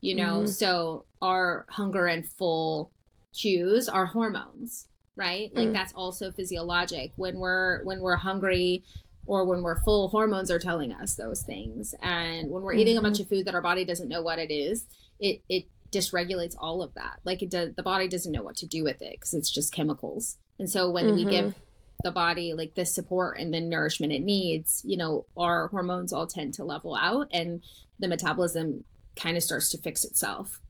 You 0.00 0.14
know, 0.14 0.38
mm-hmm. 0.38 0.46
so 0.46 1.04
our 1.20 1.66
hunger 1.68 2.06
and 2.06 2.24
full 2.24 2.92
cues 3.34 3.88
are 3.88 4.06
hormones, 4.06 4.86
right? 5.16 5.54
Like 5.54 5.68
mm. 5.68 5.72
that's 5.72 5.92
also 5.92 6.30
physiologic. 6.30 7.12
When 7.16 7.38
we're 7.38 7.82
when 7.82 8.00
we're 8.00 8.16
hungry, 8.16 8.84
or 9.28 9.44
when 9.44 9.62
we're 9.62 9.80
full, 9.82 10.08
hormones 10.08 10.50
are 10.50 10.58
telling 10.58 10.90
us 10.90 11.14
those 11.14 11.42
things. 11.42 11.94
And 12.02 12.50
when 12.50 12.62
we're 12.62 12.72
mm-hmm. 12.72 12.80
eating 12.80 12.96
a 12.96 13.02
bunch 13.02 13.16
mm-hmm. 13.16 13.22
of 13.24 13.28
food 13.28 13.44
that 13.46 13.54
our 13.54 13.60
body 13.60 13.84
doesn't 13.84 14.08
know 14.08 14.22
what 14.22 14.38
it 14.38 14.50
is, 14.50 14.86
it 15.20 15.42
it 15.48 15.66
dysregulates 15.92 16.56
all 16.58 16.82
of 16.82 16.94
that. 16.94 17.20
Like 17.24 17.42
it 17.42 17.50
does, 17.50 17.74
the 17.74 17.82
body 17.82 18.08
doesn't 18.08 18.32
know 18.32 18.42
what 18.42 18.56
to 18.56 18.66
do 18.66 18.82
with 18.82 19.00
it 19.02 19.12
because 19.12 19.34
it's 19.34 19.50
just 19.50 19.72
chemicals. 19.72 20.38
And 20.58 20.68
so 20.68 20.90
when 20.90 21.06
mm-hmm. 21.06 21.16
we 21.16 21.24
give 21.24 21.44
mm-hmm. 21.46 21.58
the 22.04 22.10
body 22.10 22.54
like 22.54 22.74
the 22.74 22.86
support 22.86 23.38
and 23.38 23.52
the 23.52 23.60
nourishment 23.60 24.12
it 24.12 24.22
needs, 24.22 24.82
you 24.84 24.96
know, 24.96 25.26
our 25.36 25.68
hormones 25.68 26.12
all 26.12 26.26
tend 26.26 26.54
to 26.54 26.64
level 26.64 26.94
out 26.94 27.28
and 27.30 27.62
the 27.98 28.08
metabolism 28.08 28.84
kind 29.14 29.36
of 29.36 29.42
starts 29.42 29.70
to 29.70 29.78
fix 29.78 30.04
itself. 30.04 30.60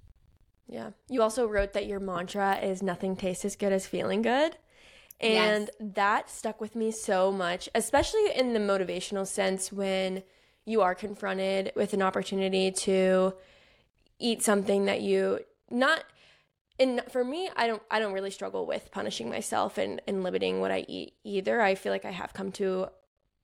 Yeah. 0.67 0.91
You 1.09 1.23
also 1.23 1.47
wrote 1.47 1.73
that 1.75 1.87
your 1.87 2.01
mantra 2.01 2.59
is 2.59 2.83
nothing 2.83 3.17
tastes 3.17 3.45
as 3.45 3.57
good 3.57 3.73
as 3.73 3.87
feeling 3.87 4.23
good. 4.23 4.57
And 5.21 5.71
yes. 5.81 5.91
that 5.95 6.31
stuck 6.31 6.61
with 6.61 6.77
me 6.77 6.93
so 6.93 7.33
much, 7.33 7.69
especially 7.75 8.31
in 8.35 8.53
the 8.53 8.61
motivational 8.61 9.27
sense 9.27 9.73
when 9.73 10.23
you 10.65 10.83
are 10.83 10.95
confronted 10.95 11.73
with 11.75 11.93
an 11.93 12.03
opportunity 12.03 12.71
to 12.71 13.35
eat 14.19 14.43
something 14.43 14.85
that 14.85 15.01
you 15.01 15.41
not 15.71 16.05
and 16.79 17.03
for 17.09 17.25
me 17.25 17.49
i 17.57 17.67
don't 17.67 17.83
i 17.91 17.99
don't 17.99 18.13
really 18.13 18.31
struggle 18.31 18.67
with 18.67 18.91
punishing 18.91 19.29
myself 19.29 19.79
and, 19.79 20.03
and 20.07 20.23
limiting 20.23 20.61
what 20.61 20.71
i 20.71 20.85
eat 20.89 21.15
either. 21.25 21.61
I 21.61 21.75
feel 21.75 21.93
like 21.93 22.05
i 22.05 22.11
have 22.11 22.35
come 22.35 22.53
to 22.53 22.89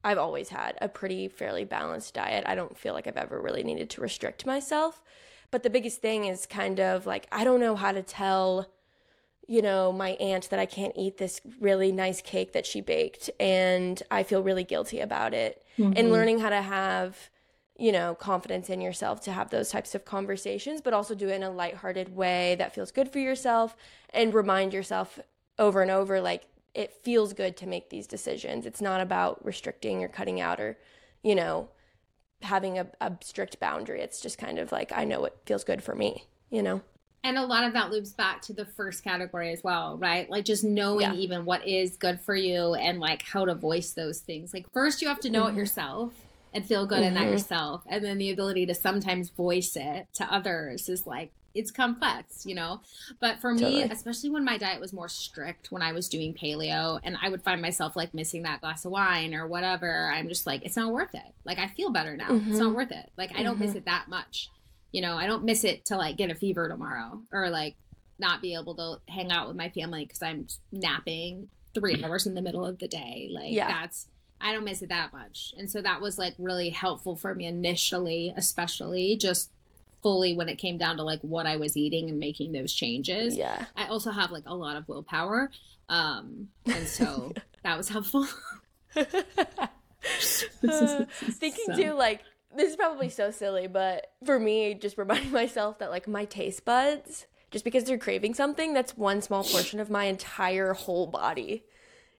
i've 0.02 0.18
always 0.18 0.50
had 0.50 0.76
a 0.80 0.88
pretty 0.88 1.28
fairly 1.28 1.64
balanced 1.64 2.14
diet. 2.14 2.44
I 2.46 2.54
don't 2.54 2.76
feel 2.76 2.92
like 2.92 3.06
i've 3.06 3.16
ever 3.16 3.40
really 3.40 3.64
needed 3.64 3.90
to 3.90 4.00
restrict 4.00 4.46
myself. 4.46 5.02
But 5.50 5.62
the 5.62 5.70
biggest 5.70 6.02
thing 6.02 6.24
is 6.26 6.46
kind 6.46 6.80
of 6.80 7.06
like 7.06 7.26
i 7.32 7.44
don't 7.44 7.60
know 7.60 7.76
how 7.76 7.92
to 7.92 8.02
tell 8.02 8.68
you 9.46 9.62
know, 9.62 9.92
my 9.92 10.10
aunt 10.10 10.50
that 10.50 10.58
I 10.58 10.66
can't 10.66 10.92
eat 10.96 11.18
this 11.18 11.40
really 11.60 11.92
nice 11.92 12.22
cake 12.22 12.52
that 12.52 12.66
she 12.66 12.80
baked 12.80 13.30
and 13.38 14.02
I 14.10 14.22
feel 14.22 14.42
really 14.42 14.64
guilty 14.64 15.00
about 15.00 15.34
it. 15.34 15.64
Mm-hmm. 15.78 15.92
And 15.96 16.12
learning 16.12 16.38
how 16.38 16.50
to 16.50 16.62
have, 16.62 17.30
you 17.76 17.92
know, 17.92 18.14
confidence 18.14 18.70
in 18.70 18.80
yourself 18.80 19.20
to 19.22 19.32
have 19.32 19.50
those 19.50 19.70
types 19.70 19.94
of 19.94 20.04
conversations, 20.04 20.80
but 20.80 20.94
also 20.94 21.14
do 21.14 21.28
it 21.28 21.34
in 21.34 21.42
a 21.42 21.50
lighthearted 21.50 22.14
way 22.14 22.54
that 22.56 22.74
feels 22.74 22.90
good 22.90 23.10
for 23.10 23.18
yourself 23.18 23.76
and 24.10 24.32
remind 24.32 24.72
yourself 24.72 25.18
over 25.58 25.82
and 25.82 25.90
over 25.90 26.20
like 26.20 26.44
it 26.74 26.92
feels 27.02 27.32
good 27.32 27.56
to 27.56 27.66
make 27.66 27.90
these 27.90 28.06
decisions. 28.06 28.66
It's 28.66 28.80
not 28.80 29.00
about 29.00 29.44
restricting 29.44 30.02
or 30.02 30.08
cutting 30.08 30.40
out 30.40 30.60
or, 30.60 30.78
you 31.22 31.34
know, 31.34 31.68
having 32.42 32.78
a, 32.78 32.86
a 33.00 33.12
strict 33.22 33.60
boundary. 33.60 34.00
It's 34.00 34.20
just 34.20 34.38
kind 34.38 34.58
of 34.58 34.72
like 34.72 34.92
I 34.94 35.04
know 35.04 35.20
what 35.20 35.40
feels 35.46 35.64
good 35.64 35.82
for 35.82 35.94
me, 35.94 36.24
you 36.50 36.62
know 36.62 36.82
and 37.24 37.38
a 37.38 37.44
lot 37.44 37.64
of 37.64 37.72
that 37.72 37.90
loops 37.90 38.10
back 38.10 38.42
to 38.42 38.52
the 38.52 38.64
first 38.64 39.02
category 39.02 39.50
as 39.50 39.64
well 39.64 39.96
right 39.98 40.30
like 40.30 40.44
just 40.44 40.62
knowing 40.62 41.00
yeah. 41.00 41.14
even 41.14 41.44
what 41.44 41.66
is 41.66 41.96
good 41.96 42.20
for 42.20 42.36
you 42.36 42.74
and 42.74 43.00
like 43.00 43.22
how 43.22 43.44
to 43.44 43.54
voice 43.54 43.92
those 43.92 44.20
things 44.20 44.52
like 44.54 44.70
first 44.72 45.02
you 45.02 45.08
have 45.08 45.20
to 45.20 45.30
know 45.30 45.44
mm-hmm. 45.44 45.56
it 45.56 45.60
yourself 45.60 46.12
and 46.52 46.64
feel 46.64 46.86
good 46.86 46.98
mm-hmm. 46.98 47.08
in 47.08 47.14
that 47.14 47.22
mm-hmm. 47.22 47.32
yourself 47.32 47.82
and 47.88 48.04
then 48.04 48.18
the 48.18 48.30
ability 48.30 48.66
to 48.66 48.74
sometimes 48.74 49.30
voice 49.30 49.74
it 49.74 50.06
to 50.12 50.24
others 50.32 50.88
is 50.88 51.06
like 51.06 51.32
it's 51.54 51.70
complex, 51.70 52.44
you 52.44 52.54
know. 52.54 52.80
But 53.20 53.40
for 53.40 53.54
me, 53.54 53.82
especially 53.84 54.30
when 54.30 54.44
my 54.44 54.58
diet 54.58 54.80
was 54.80 54.92
more 54.92 55.08
strict 55.08 55.70
when 55.70 55.82
I 55.82 55.92
was 55.92 56.08
doing 56.08 56.34
paleo 56.34 56.98
and 57.04 57.16
I 57.22 57.28
would 57.28 57.42
find 57.42 57.62
myself 57.62 57.94
like 57.94 58.12
missing 58.12 58.42
that 58.42 58.60
glass 58.60 58.84
of 58.84 58.90
wine 58.90 59.34
or 59.34 59.46
whatever, 59.46 60.10
I'm 60.12 60.28
just 60.28 60.46
like, 60.46 60.64
it's 60.64 60.76
not 60.76 60.92
worth 60.92 61.14
it. 61.14 61.32
Like 61.44 61.58
I 61.58 61.68
feel 61.68 61.90
better 61.90 62.16
now. 62.16 62.30
Mm-hmm. 62.30 62.50
It's 62.50 62.58
not 62.58 62.74
worth 62.74 62.90
it. 62.90 63.08
Like 63.16 63.38
I 63.38 63.44
don't 63.44 63.60
miss 63.60 63.70
mm-hmm. 63.70 63.78
it 63.78 63.84
that 63.84 64.08
much 64.08 64.50
you 64.94 65.00
know, 65.00 65.16
I 65.16 65.26
don't 65.26 65.42
miss 65.42 65.64
it 65.64 65.86
to 65.86 65.96
like 65.96 66.16
get 66.16 66.30
a 66.30 66.36
fever 66.36 66.68
tomorrow 66.68 67.20
or 67.32 67.50
like 67.50 67.74
not 68.20 68.40
be 68.40 68.54
able 68.54 68.76
to 68.76 69.12
hang 69.12 69.32
out 69.32 69.48
with 69.48 69.56
my 69.56 69.68
family 69.70 70.04
because 70.04 70.22
I'm 70.22 70.46
napping 70.70 71.48
three 71.74 72.04
hours 72.04 72.28
in 72.28 72.34
the 72.34 72.40
middle 72.40 72.64
of 72.64 72.78
the 72.78 72.86
day. 72.86 73.28
Like 73.28 73.50
yeah. 73.52 73.66
that's 73.66 74.06
I 74.40 74.52
don't 74.52 74.62
miss 74.62 74.82
it 74.82 74.90
that 74.90 75.12
much. 75.12 75.52
And 75.58 75.68
so 75.68 75.82
that 75.82 76.00
was 76.00 76.16
like 76.16 76.34
really 76.38 76.70
helpful 76.70 77.16
for 77.16 77.34
me 77.34 77.46
initially, 77.46 78.32
especially 78.36 79.16
just 79.16 79.50
fully 80.00 80.36
when 80.36 80.48
it 80.48 80.58
came 80.58 80.78
down 80.78 80.98
to 80.98 81.02
like 81.02 81.20
what 81.22 81.44
I 81.44 81.56
was 81.56 81.76
eating 81.76 82.08
and 82.08 82.20
making 82.20 82.52
those 82.52 82.72
changes. 82.72 83.36
Yeah. 83.36 83.64
I 83.76 83.88
also 83.88 84.12
have 84.12 84.30
like 84.30 84.44
a 84.46 84.54
lot 84.54 84.76
of 84.76 84.86
willpower. 84.86 85.50
Um 85.88 86.50
and 86.66 86.86
so 86.86 87.32
that 87.64 87.76
was 87.76 87.88
helpful. 87.88 88.28
uh, 88.94 89.04
thinking 90.20 91.64
so. 91.66 91.76
too 91.76 91.92
like 91.94 92.20
this 92.56 92.70
is 92.70 92.76
probably 92.76 93.08
so 93.08 93.30
silly, 93.30 93.66
but 93.66 94.12
for 94.24 94.38
me, 94.38 94.74
just 94.74 94.98
reminding 94.98 95.32
myself 95.32 95.78
that 95.78 95.90
like 95.90 96.08
my 96.08 96.24
taste 96.24 96.64
buds, 96.64 97.26
just 97.50 97.64
because 97.64 97.84
they're 97.84 97.98
craving 97.98 98.34
something, 98.34 98.72
that's 98.72 98.96
one 98.96 99.22
small 99.22 99.44
portion 99.44 99.80
of 99.80 99.90
my 99.90 100.04
entire 100.04 100.72
whole 100.72 101.06
body. 101.06 101.64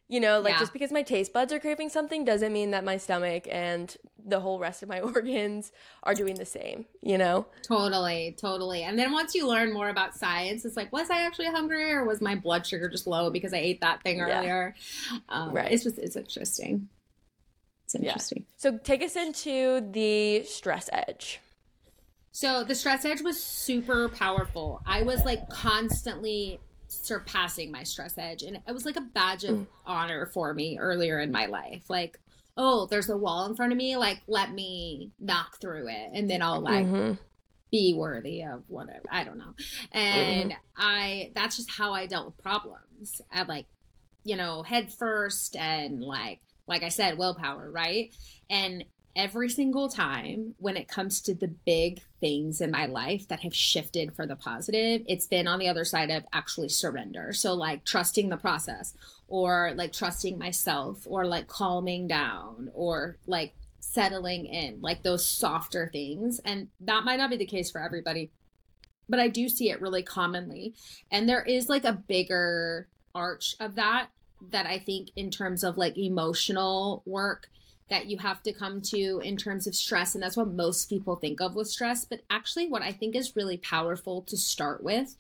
You 0.08 0.20
know, 0.20 0.40
like 0.40 0.54
yeah. 0.54 0.60
just 0.60 0.72
because 0.72 0.92
my 0.92 1.02
taste 1.02 1.34
buds 1.34 1.52
are 1.52 1.60
craving 1.60 1.90
something 1.90 2.24
doesn't 2.24 2.54
mean 2.54 2.70
that 2.72 2.84
my 2.84 2.98
stomach 2.98 3.48
and 3.50 3.96
the 4.24 4.40
whole 4.40 4.60
rest 4.60 4.84
of 4.84 4.90
my 4.90 5.00
organs 5.02 5.72
are 6.04 6.14
doing 6.14 6.36
the 6.36 6.46
same, 6.46 6.86
you 7.02 7.18
know? 7.18 7.48
Totally, 7.64 8.36
totally. 8.40 8.84
And 8.84 9.00
then 9.00 9.12
once 9.12 9.34
you 9.34 9.48
learn 9.48 9.74
more 9.74 9.90
about 9.90 10.16
science, 10.16 10.64
it's 10.64 10.78
like, 10.78 10.94
was 10.94 11.10
I 11.10 11.22
actually 11.22 11.48
hungry 11.48 11.92
or 11.92 12.06
was 12.06 12.22
my 12.22 12.36
blood 12.36 12.68
sugar 12.68 12.88
just 12.88 13.08
low 13.08 13.32
because 13.32 13.52
I 13.52 13.58
ate 13.58 13.82
that 13.82 14.04
thing 14.04 14.22
earlier? 14.22 14.76
Yeah. 15.12 15.20
Um, 15.30 15.54
right. 15.54 15.72
It's 15.72 15.84
just, 15.84 15.98
it's 15.98 16.16
interesting. 16.16 16.88
It's 17.86 17.96
interesting. 17.96 18.46
Yeah. 18.48 18.54
So 18.58 18.78
take 18.78 19.02
us 19.02 19.16
into 19.16 19.82
the 19.92 20.44
stress 20.44 20.90
edge. 20.92 21.40
So 22.32 22.64
the 22.64 22.76
stress 22.76 23.06
edge 23.06 23.22
was 23.22 23.42
super 23.42 24.10
powerful. 24.10 24.82
I 24.86 25.04
was 25.04 25.24
like 25.24 25.48
constantly 25.50 26.60
surpassing 26.88 27.72
my 27.72 27.84
stress 27.84 28.18
edge 28.18 28.44
and 28.44 28.58
it 28.68 28.72
was 28.72 28.86
like 28.86 28.98
a 28.98 29.02
badge 29.02 29.44
of 29.44 29.56
mm. 29.56 29.68
honor 29.86 30.26
for 30.34 30.54
me 30.54 30.78
earlier 30.80 31.20
in 31.20 31.32
my 31.32 31.46
life. 31.46 31.90
Like 31.90 32.20
oh, 32.58 32.88
there's 32.88 33.10
a 33.10 33.18
wall 33.18 33.46
in 33.46 33.56
front 33.56 33.72
of 33.72 33.78
me, 33.78 33.98
like 33.98 34.22
let 34.28 34.52
me 34.52 35.12
knock 35.20 35.60
through 35.60 35.88
it 35.88 36.10
and 36.14 36.30
then 36.30 36.42
I'll 36.42 36.62
like 36.62 36.86
mm-hmm. 36.86 37.14
be 37.72 37.94
worthy 37.94 38.44
of 38.44 38.64
whatever. 38.68 39.06
I 39.10 39.24
don't 39.24 39.38
know. 39.38 39.54
And 39.92 40.52
mm-hmm. 40.52 40.60
I 40.78 41.32
that's 41.36 41.58
just 41.58 41.72
how 41.72 41.94
I 41.94 42.06
dealt 42.08 42.26
with 42.26 42.38
problems. 42.38 43.22
I 43.32 43.44
like, 43.44 43.68
you 44.24 44.36
know, 44.36 44.64
head 44.64 44.92
first 44.92 45.56
and 45.56 46.02
like 46.02 46.40
like 46.68 46.84
I 46.84 46.89
said, 46.89 47.18
willpower, 47.18 47.70
right? 47.72 48.13
And 48.49 48.86
every 49.16 49.49
single 49.49 49.88
time 49.88 50.55
when 50.57 50.76
it 50.76 50.88
comes 50.88 51.22
to 51.22 51.34
the 51.34 51.47
big 51.47 52.01
things 52.20 52.59
in 52.59 52.70
my 52.70 52.86
life 52.86 53.28
that 53.30 53.39
have 53.41 53.55
shifted 53.55 54.13
for 54.13 54.26
the 54.28 54.36
positive, 54.36 55.01
it's 55.07 55.28
been 55.28 55.47
on 55.47 55.59
the 55.59 55.70
other 55.70 55.86
side 55.86 56.11
of 56.11 56.24
actually 56.34 56.70
surrender. 56.70 57.32
So, 57.34 57.53
like 57.53 57.86
trusting 57.86 58.30
the 58.30 58.38
process, 58.38 58.93
or 59.28 59.74
like 59.76 59.93
trusting 59.93 60.38
myself, 60.38 61.05
or 61.05 61.26
like 61.26 61.47
calming 61.47 62.07
down, 62.07 62.70
or 62.74 63.18
like 63.26 63.55
settling 63.80 64.45
in, 64.45 64.82
like 64.82 65.03
those 65.03 65.28
softer 65.28 65.89
things. 65.91 66.39
And 66.43 66.68
that 66.82 67.05
might 67.05 67.18
not 67.18 67.30
be 67.30 67.38
the 67.38 67.45
case 67.45 67.72
for 67.72 67.82
everybody, 67.82 68.32
but 69.07 69.20
I 69.20 69.28
do 69.28 69.47
see 69.47 69.70
it 69.70 69.82
really 69.82 70.03
commonly. 70.03 70.74
And 71.11 71.30
there 71.30 71.43
is 71.43 71.70
like 71.70 71.86
a 71.86 71.93
bigger 71.93 72.88
arch 73.13 73.55
of 73.61 73.76
that 73.76 74.07
that 74.52 74.66
I 74.66 74.80
think 74.80 75.10
in 75.16 75.32
terms 75.32 75.64
of 75.64 75.78
like 75.78 75.98
emotional 75.98 77.02
work 77.06 77.50
that 77.90 78.08
you 78.08 78.18
have 78.18 78.42
to 78.44 78.52
come 78.52 78.82
to 78.82 79.20
in 79.24 79.38
terms 79.38 79.68
of 79.68 79.76
stress. 79.76 80.16
And 80.16 80.24
that's 80.24 80.38
what 80.38 80.52
most 80.52 80.90
people 80.90 81.16
think 81.16 81.40
of 81.40 81.56
with 81.56 81.68
stress. 81.68 82.04
But 82.04 82.22
actually, 82.30 82.68
what 82.68 82.82
I 82.82 82.92
think 82.92 83.16
is 83.16 83.36
really 83.36 83.58
powerful 83.58 84.22
to 84.24 84.38
start 84.38 84.84
with 84.84 85.16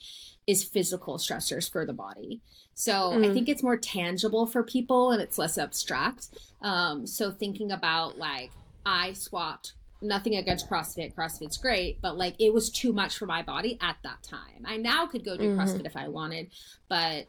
is 0.47 0.63
physical 0.63 1.17
stressors 1.17 1.71
for 1.71 1.85
the 1.85 1.93
body. 1.93 2.41
So 2.73 2.93
mm. 3.11 3.29
I 3.29 3.33
think 3.33 3.49
it's 3.49 3.63
more 3.63 3.77
tangible 3.77 4.47
for 4.47 4.63
people 4.63 5.11
and 5.11 5.21
it's 5.21 5.37
less 5.37 5.57
abstract. 5.57 6.29
Um, 6.61 7.07
so 7.07 7.31
thinking 7.31 7.71
about 7.71 8.17
like, 8.17 8.51
I 8.85 9.13
swapped 9.13 9.73
nothing 10.01 10.35
against 10.35 10.69
CrossFit. 10.69 11.13
CrossFit's 11.15 11.57
great, 11.57 12.01
but 12.01 12.17
like 12.17 12.35
it 12.39 12.53
was 12.53 12.69
too 12.69 12.93
much 12.93 13.17
for 13.17 13.25
my 13.25 13.41
body 13.41 13.77
at 13.81 13.97
that 14.03 14.23
time. 14.23 14.65
I 14.65 14.77
now 14.77 15.05
could 15.07 15.23
go 15.23 15.37
do 15.37 15.43
mm-hmm. 15.43 15.59
CrossFit 15.59 15.85
if 15.85 15.95
I 15.95 16.07
wanted, 16.07 16.49
but 16.89 17.25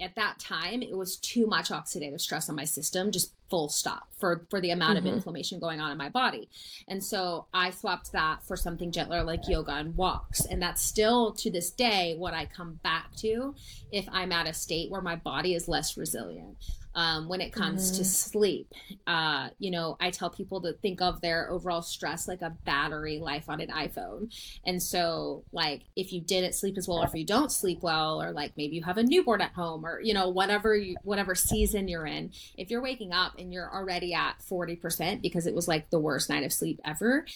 at 0.00 0.14
that 0.14 0.38
time 0.38 0.82
it 0.82 0.96
was 0.96 1.16
too 1.16 1.46
much 1.46 1.70
oxidative 1.70 2.20
stress 2.20 2.48
on 2.48 2.56
my 2.56 2.64
system 2.64 3.10
just 3.10 3.32
full 3.48 3.68
stop 3.68 4.08
for 4.18 4.44
for 4.50 4.60
the 4.60 4.70
amount 4.70 4.98
mm-hmm. 4.98 5.06
of 5.06 5.14
inflammation 5.14 5.60
going 5.60 5.80
on 5.80 5.92
in 5.92 5.98
my 5.98 6.08
body. 6.08 6.48
And 6.88 7.02
so 7.02 7.46
i 7.54 7.70
swapped 7.70 8.12
that 8.12 8.42
for 8.44 8.56
something 8.56 8.90
gentler 8.90 9.22
like 9.22 9.48
yoga 9.48 9.72
and 9.72 9.96
walks. 9.96 10.44
And 10.44 10.60
that's 10.60 10.82
still 10.82 11.32
to 11.34 11.50
this 11.50 11.70
day 11.70 12.14
what 12.18 12.34
i 12.34 12.46
come 12.46 12.80
back 12.82 13.14
to 13.16 13.54
if 13.92 14.06
i'm 14.10 14.32
at 14.32 14.48
a 14.48 14.52
state 14.52 14.90
where 14.90 15.02
my 15.02 15.16
body 15.16 15.54
is 15.54 15.68
less 15.68 15.96
resilient 15.96 16.56
um, 16.96 17.28
when 17.28 17.42
it 17.42 17.52
comes 17.52 17.90
mm-hmm. 17.92 17.98
to 17.98 18.04
sleep. 18.04 18.72
Uh, 19.06 19.50
you 19.58 19.70
know, 19.70 19.96
I 20.00 20.10
tell 20.10 20.30
people 20.30 20.62
to 20.62 20.72
think 20.72 21.02
of 21.02 21.20
their 21.20 21.50
overall 21.50 21.82
stress 21.82 22.26
like 22.26 22.40
a 22.40 22.56
battery 22.64 23.18
life 23.18 23.48
on 23.48 23.60
an 23.60 23.68
iPhone. 23.68 24.34
And 24.64 24.82
so, 24.82 25.44
like, 25.52 25.82
if 25.94 26.12
you 26.12 26.22
didn't 26.22 26.54
sleep 26.54 26.78
as 26.78 26.88
well, 26.88 26.98
or 26.98 27.04
if 27.04 27.14
you 27.14 27.26
don't 27.26 27.52
sleep 27.52 27.82
well, 27.82 28.20
or 28.20 28.32
like 28.32 28.52
maybe 28.56 28.76
you 28.76 28.82
have 28.82 28.96
a 28.96 29.02
newborn 29.02 29.42
at 29.42 29.52
home, 29.52 29.84
or 29.84 30.00
you 30.00 30.14
know, 30.14 30.30
whatever 30.30 30.74
you, 30.74 30.96
whatever 31.04 31.34
season 31.34 31.86
you're 31.86 32.06
in, 32.06 32.32
if 32.56 32.70
you're 32.70 32.82
waking 32.82 33.12
up 33.12 33.34
and 33.38 33.52
you're 33.52 33.72
already 33.72 34.14
at 34.14 34.42
forty 34.42 34.74
percent 34.74 35.20
because 35.20 35.46
it 35.46 35.54
was 35.54 35.68
like 35.68 35.90
the 35.90 36.00
worst 36.00 36.30
night 36.30 36.44
of 36.44 36.52
sleep 36.52 36.80
ever 36.84 37.26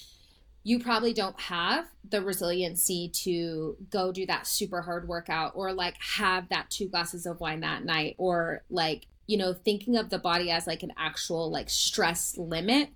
you 0.62 0.78
probably 0.78 1.14
don't 1.14 1.40
have 1.40 1.86
the 2.10 2.20
resiliency 2.20 3.08
to 3.08 3.76
go 3.88 4.12
do 4.12 4.26
that 4.26 4.46
super 4.46 4.82
hard 4.82 5.08
workout 5.08 5.52
or 5.54 5.72
like 5.72 5.94
have 6.00 6.48
that 6.50 6.68
two 6.68 6.86
glasses 6.86 7.24
of 7.24 7.40
wine 7.40 7.60
that 7.60 7.84
night 7.84 8.14
or 8.18 8.62
like 8.68 9.06
you 9.30 9.36
know, 9.36 9.54
thinking 9.54 9.96
of 9.96 10.10
the 10.10 10.18
body 10.18 10.50
as 10.50 10.66
like 10.66 10.82
an 10.82 10.92
actual 10.96 11.52
like 11.52 11.70
stress 11.70 12.36
limit 12.36 12.88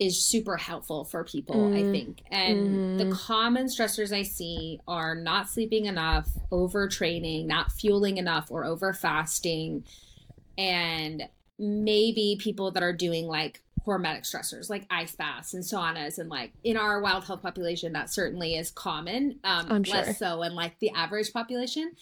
is 0.00 0.20
super 0.20 0.56
helpful 0.56 1.04
for 1.04 1.22
people, 1.22 1.54
mm. 1.54 1.76
I 1.76 1.82
mm-hmm. 1.82 1.92
think. 1.92 2.22
And 2.28 2.58
mm. 2.68 2.98
the 2.98 3.04
mm-hmm. 3.04 3.12
common 3.12 3.66
stressors 3.66 4.12
I 4.12 4.24
see 4.24 4.80
are 4.88 5.14
not 5.14 5.48
sleeping 5.48 5.86
enough, 5.86 6.28
overtraining, 6.50 7.46
not 7.46 7.70
fueling 7.70 8.16
enough, 8.16 8.50
or 8.50 8.64
over 8.64 8.92
fasting, 8.92 9.84
and 10.58 11.22
maybe 11.56 12.36
people 12.40 12.72
that 12.72 12.82
are 12.82 12.92
doing 12.92 13.26
like 13.26 13.62
hormetic 13.86 14.22
stressors 14.22 14.68
like 14.68 14.84
ice 14.90 15.14
baths 15.14 15.54
and 15.54 15.62
saunas 15.62 16.18
and 16.18 16.28
like 16.28 16.52
in 16.64 16.76
our 16.76 17.00
wild 17.00 17.24
health 17.24 17.40
population 17.40 17.92
that 17.92 18.12
certainly 18.12 18.56
is 18.56 18.72
common 18.72 19.38
um 19.44 19.70
I'm 19.70 19.84
sure. 19.84 19.94
less 19.94 20.18
so 20.18 20.42
in 20.42 20.56
like 20.56 20.76
the 20.80 20.90
average 20.90 21.32
population 21.32 21.92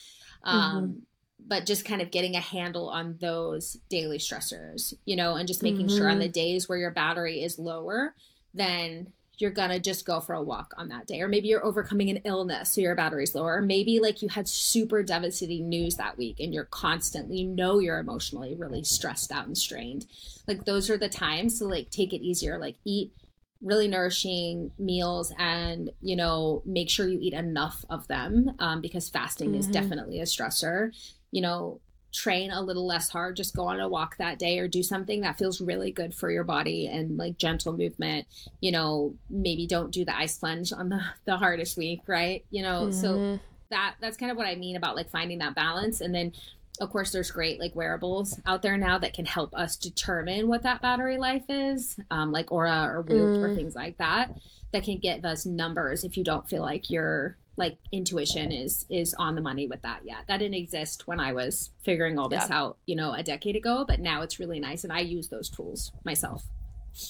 um 0.45 0.83
mm-hmm 0.83 0.99
but 1.47 1.67
just 1.67 1.85
kind 1.85 2.01
of 2.01 2.11
getting 2.11 2.37
a 2.37 2.41
handle 2.41 2.89
on 2.89 3.19
those 3.21 3.77
daily 3.91 4.19
stressors, 4.19 4.95
you 5.05 5.17
know, 5.17 5.35
and 5.35 5.47
just 5.47 5.63
making 5.63 5.87
mm-hmm. 5.87 5.97
sure 5.97 6.09
on 6.09 6.19
the 6.19 6.25
mm-hmm. 6.25 6.33
days 6.33 6.69
where 6.69 6.79
your 6.79 6.91
battery 6.91 7.43
is 7.43 7.59
lower, 7.59 8.15
then 8.55 9.13
you're 9.39 9.51
gonna 9.51 9.81
just 9.81 10.07
go 10.07 10.21
for 10.21 10.35
a 10.35 10.43
walk 10.43 10.73
on 10.79 10.89
that 10.89 11.07
day. 11.07 11.21
Or 11.21 11.29
maybe 11.29 11.49
you're 11.49 11.65
overcoming 11.65 12.09
an 12.09 12.21
illness, 12.25 12.73
so 12.73 12.81
your 12.81 12.95
battery's 12.95 13.35
lower. 13.35 13.57
Or 13.57 13.63
maybe 13.63 13.99
like 14.01 14.23
you 14.23 14.29
had 14.29 14.49
super 14.49 15.03
devastating 15.03 15.69
news 15.69 15.97
that 15.97 16.17
week 16.17 16.39
and 16.41 16.55
you're 16.55 16.65
constantly, 16.65 17.39
you 17.39 17.49
know, 17.49 17.79
you're 17.79 17.99
emotionally 17.99 18.55
really 18.55 18.85
stressed 18.85 19.33
out 19.33 19.47
and 19.47 19.59
strained. 19.59 20.07
Like 20.47 20.65
those 20.65 20.89
are 20.89 20.97
the 20.97 21.09
times 21.09 21.59
to 21.59 21.67
like 21.67 21.91
take 21.91 22.13
it 22.13 22.23
easier, 22.23 22.59
like 22.59 22.77
eat 22.85 23.13
really 23.61 23.89
nourishing 23.89 24.71
meals 24.79 25.33
and 25.39 25.91
you 26.03 26.15
know 26.15 26.63
make 26.67 26.91
sure 26.91 27.09
you 27.09 27.19
eat 27.21 27.33
enough 27.33 27.83
of 27.89 28.07
them 28.09 28.55
um, 28.59 28.83
because 28.83 29.09
fasting 29.09 29.51
mm-hmm. 29.51 29.61
is 29.61 29.67
definitely 29.67 30.21
a 30.21 30.25
stressor 30.25 30.91
you 31.35 31.41
know, 31.41 31.81
train 32.13 32.53
a 32.53 32.63
little 32.63 32.87
less 32.87 33.09
hard, 33.09 33.35
just 33.37 33.57
go 33.57 33.67
on 33.67 33.81
a 33.81 33.89
walk 33.89 34.17
that 34.19 34.39
day 34.39 34.61
or 34.61 34.69
do 34.69 34.85
something 34.85 35.23
that 35.23 35.37
feels 35.37 35.61
really 35.61 35.91
good 35.91 36.15
for 36.15 36.31
your 36.31 36.45
body 36.45 36.87
and 36.87 37.19
like 37.19 37.37
gentle 37.39 37.77
movement. 37.77 38.25
You 38.61 38.71
know, 38.71 39.17
maybe 39.29 39.67
don't 39.67 39.91
do 39.91 40.05
the 40.05 40.17
ice 40.17 40.39
plunge 40.39 40.73
on 40.73 40.91
the, 40.91 41.01
the 41.25 41.37
hardest 41.37 41.77
week, 41.77 42.03
right? 42.07 42.45
You 42.51 42.63
know, 42.63 42.83
mm-hmm. 42.83 42.93
so 42.93 43.41
that 43.71 43.97
that's 44.01 44.17
kind 44.17 44.31
of 44.31 44.39
what 44.39 44.47
I 44.47 44.55
mean 44.55 44.77
about 44.77 44.95
like 44.95 45.11
finding 45.11 45.39
that 45.39 45.57
balance. 45.57 46.01
And 46.01 46.15
then 46.15 46.33
of 46.81 46.91
course 46.91 47.11
there's 47.11 47.33
great 47.33 47.59
like 47.59 47.75
wearables 47.75 48.39
out 48.47 48.63
there 48.63 48.77
now 48.77 48.99
that 48.99 49.15
can 49.15 49.27
help 49.27 49.53
us 49.55 49.77
determine 49.77 50.47
what 50.47 50.63
that 50.63 50.83
battery 50.83 51.19
life 51.19 51.45
is, 51.49 51.99
um, 52.13 52.31
like 52.31 52.47
Oura 52.47 52.87
or 52.87 53.03
Whoop 53.03 53.41
mm. 53.41 53.43
or 53.43 53.57
things 53.57 53.75
like 53.75 53.99
that 53.99 54.39
that 54.71 54.85
can 54.85 54.99
give 54.99 55.25
us 55.25 55.47
numbers 55.47 56.05
if 56.05 56.17
you 56.17 56.23
don't 56.23 56.49
feel 56.49 56.63
like 56.63 56.91
you're 56.91 57.37
like 57.57 57.79
intuition 57.93 58.51
is 58.51 58.85
is 58.91 59.15
on 59.15 59.35
the 59.35 59.41
money 59.41 59.67
with 59.67 59.83
that 59.83 60.01
yet. 60.05 60.25
That 60.29 60.39
didn't 60.39 60.55
exist 60.55 61.07
when 61.07 61.21
I 61.21 61.33
was 61.33 61.71
figuring 61.83 62.19
all 62.19 62.29
this 62.29 62.47
yeah. 62.49 62.59
out, 62.59 62.79
you 62.87 62.97
know, 62.97 63.13
a 63.13 63.23
decade 63.23 63.57
ago, 63.57 63.85
but 63.87 64.01
now 64.01 64.23
it's 64.23 64.41
really 64.41 64.61
nice 64.61 64.85
and 64.85 64.93
I 64.93 65.01
use 65.01 65.29
those 65.29 65.49
tools 65.49 65.93
myself. 66.05 66.45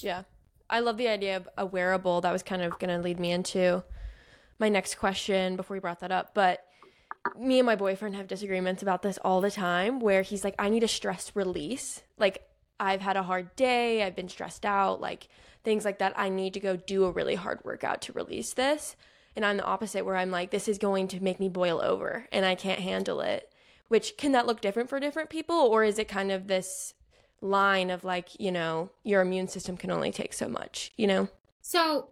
Yeah. 0.01 0.23
I 0.69 0.79
love 0.79 0.97
the 0.97 1.07
idea 1.07 1.37
of 1.37 1.47
a 1.57 1.65
wearable. 1.65 2.21
That 2.21 2.31
was 2.31 2.43
kind 2.43 2.61
of 2.61 2.77
going 2.79 2.89
to 2.89 2.99
lead 2.99 3.19
me 3.19 3.31
into 3.31 3.83
my 4.59 4.69
next 4.69 4.95
question 4.95 5.55
before 5.55 5.75
we 5.75 5.79
brought 5.81 5.99
that 5.99 6.11
up, 6.11 6.33
but 6.33 6.65
me 7.37 7.59
and 7.59 7.65
my 7.65 7.75
boyfriend 7.75 8.15
have 8.15 8.27
disagreements 8.27 8.83
about 8.83 9.01
this 9.01 9.17
all 9.23 9.41
the 9.41 9.51
time 9.51 9.99
where 9.99 10.21
he's 10.21 10.43
like 10.43 10.55
I 10.59 10.69
need 10.69 10.83
a 10.83 10.87
stress 10.87 11.31
release. 11.35 12.03
Like 12.17 12.47
I've 12.79 13.01
had 13.01 13.17
a 13.17 13.23
hard 13.23 13.55
day, 13.55 14.03
I've 14.03 14.15
been 14.15 14.29
stressed 14.29 14.65
out, 14.65 15.01
like 15.01 15.27
things 15.63 15.85
like 15.85 15.99
that. 15.99 16.13
I 16.15 16.29
need 16.29 16.53
to 16.53 16.59
go 16.59 16.75
do 16.75 17.05
a 17.05 17.11
really 17.11 17.35
hard 17.35 17.61
workout 17.63 18.03
to 18.03 18.13
release 18.13 18.53
this 18.53 18.95
and 19.35 19.45
I'm 19.45 19.57
the 19.57 19.63
opposite 19.63 20.05
where 20.05 20.15
I'm 20.15 20.31
like 20.31 20.51
this 20.51 20.67
is 20.67 20.77
going 20.77 21.07
to 21.09 21.23
make 21.23 21.39
me 21.39 21.49
boil 21.49 21.81
over 21.81 22.27
and 22.31 22.45
I 22.45 22.55
can't 22.55 22.79
handle 22.79 23.21
it. 23.21 23.51
Which 23.87 24.17
can 24.17 24.31
that 24.31 24.47
look 24.47 24.61
different 24.61 24.89
for 24.89 24.99
different 24.99 25.29
people 25.29 25.55
or 25.55 25.83
is 25.83 25.99
it 25.99 26.07
kind 26.07 26.31
of 26.31 26.47
this 26.47 26.93
line 27.41 27.89
of 27.89 28.03
like, 28.03 28.39
you 28.39 28.51
know, 28.51 28.89
your 29.03 29.21
immune 29.21 29.47
system 29.47 29.77
can 29.77 29.91
only 29.91 30.11
take 30.11 30.33
so 30.33 30.47
much, 30.47 30.91
you 30.97 31.05
know? 31.05 31.29
So 31.61 32.09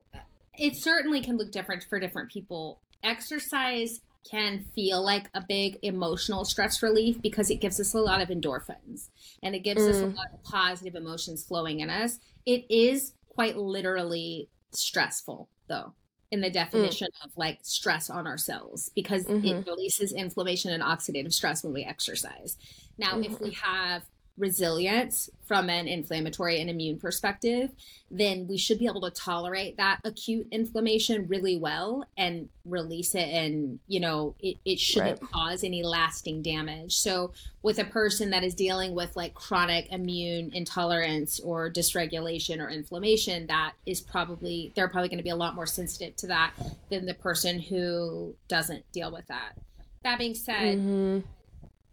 it 0.58 0.76
certainly 0.76 1.22
can 1.22 1.38
look 1.38 1.52
different 1.52 1.84
for 1.90 2.00
different 2.00 2.32
people. 2.32 2.82
Exercise 3.04 4.02
can 4.30 4.66
feel 4.76 5.04
like 5.04 5.30
a 5.34 5.42
big 5.42 5.78
emotional 5.82 6.46
stress 6.46 6.82
relief 6.82 7.22
because 7.22 7.50
it 7.50 7.60
gives 7.60 7.80
us 7.80 7.94
a 7.94 8.00
lot 8.00 8.22
of 8.22 8.30
endorphins 8.30 9.10
and 9.42 9.56
it 9.56 9.60
gives 9.60 9.82
mm. 9.82 9.90
us 9.90 9.98
a 9.98 10.06
mm. 10.06 10.16
lot 10.16 10.28
of 10.34 10.44
positive 10.44 10.96
emotions 10.96 11.44
flowing 11.44 11.80
in 11.80 11.90
us. 11.90 12.20
It 12.46 12.66
is 12.70 13.14
quite 13.30 13.58
literally 13.58 14.50
stressful 14.72 15.50
though 15.68 15.94
in 16.34 16.42
the 16.42 16.50
mm. 16.50 16.54
definition 16.54 17.08
mm. 17.08 17.26
of 17.26 17.32
like 17.38 17.60
stress 17.62 18.10
on 18.10 18.26
ourselves 18.26 18.90
because 18.96 19.26
mm-hmm. 19.26 19.46
it 19.46 19.68
releases 19.68 20.12
inflammation 20.12 20.72
and 20.72 20.82
oxidative 20.82 21.32
stress 21.32 21.64
when 21.64 21.74
we 21.74 21.84
exercise. 21.84 22.58
Now, 22.98 23.12
mm-hmm. 23.12 23.32
if 23.32 23.40
we 23.40 23.52
have 23.52 24.02
resilience 24.38 25.30
from 25.46 25.70
an 25.70 25.88
inflammatory 25.88 26.60
and 26.60 26.70
immune 26.70 26.98
perspective, 26.98 27.70
then 28.10 28.48
we 28.48 28.58
should 28.58 28.80
be 28.80 28.88
able 28.88 29.02
to 29.02 29.12
tolerate 29.12 29.78
that 29.78 30.00
acute 30.04 30.48
inflammation 30.52 31.28
really 31.28 31.58
well 31.58 32.06
and 32.18 32.50
release 32.66 33.14
it. 33.14 33.28
And, 33.30 33.80
you 33.88 34.00
know, 34.00 34.36
it, 34.40 34.58
it 34.66 34.80
shouldn't 34.80 35.22
right. 35.22 35.32
cause 35.32 35.64
any 35.64 35.84
lasting 35.84 36.42
damage. 36.42 36.96
So, 36.96 37.34
with 37.62 37.80
a 37.80 37.86
person 37.86 38.32
that 38.32 38.44
is 38.44 38.56
dealing 38.56 38.96
with 38.96 39.16
like 39.16 39.34
chronic 39.36 39.92
immune 39.92 40.52
intolerance 40.54 41.40
or 41.40 41.70
dysregulation 41.70 42.60
or 42.60 42.70
inflammation, 42.70 43.48
that 43.48 43.74
is 43.86 44.02
probably, 44.02 44.72
they're 44.76 44.90
probably 44.90 45.10
going 45.10 45.18
to 45.18 45.24
be 45.24 45.30
a 45.30 45.36
lot 45.36 45.56
more 45.56 45.68
sensitive 45.68 46.16
to 46.18 46.28
that 46.28 46.54
than 46.90 47.06
the 47.06 47.14
person 47.14 47.60
who 47.60 48.36
doesn't 48.48 48.92
deal 48.92 49.12
with 49.12 49.28
that. 49.28 49.58
That 50.04 50.18
being 50.18 50.36
said, 50.36 50.78
mm-hmm 50.78 51.20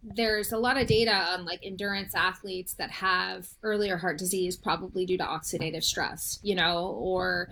there's 0.03 0.51
a 0.51 0.57
lot 0.57 0.79
of 0.79 0.87
data 0.87 1.13
on 1.13 1.45
like 1.45 1.59
endurance 1.63 2.15
athletes 2.15 2.73
that 2.73 2.89
have 2.89 3.47
earlier 3.61 3.97
heart 3.97 4.17
disease 4.17 4.57
probably 4.57 5.05
due 5.05 5.17
to 5.17 5.23
oxidative 5.23 5.83
stress 5.83 6.39
you 6.41 6.55
know 6.55 6.87
or 6.97 7.49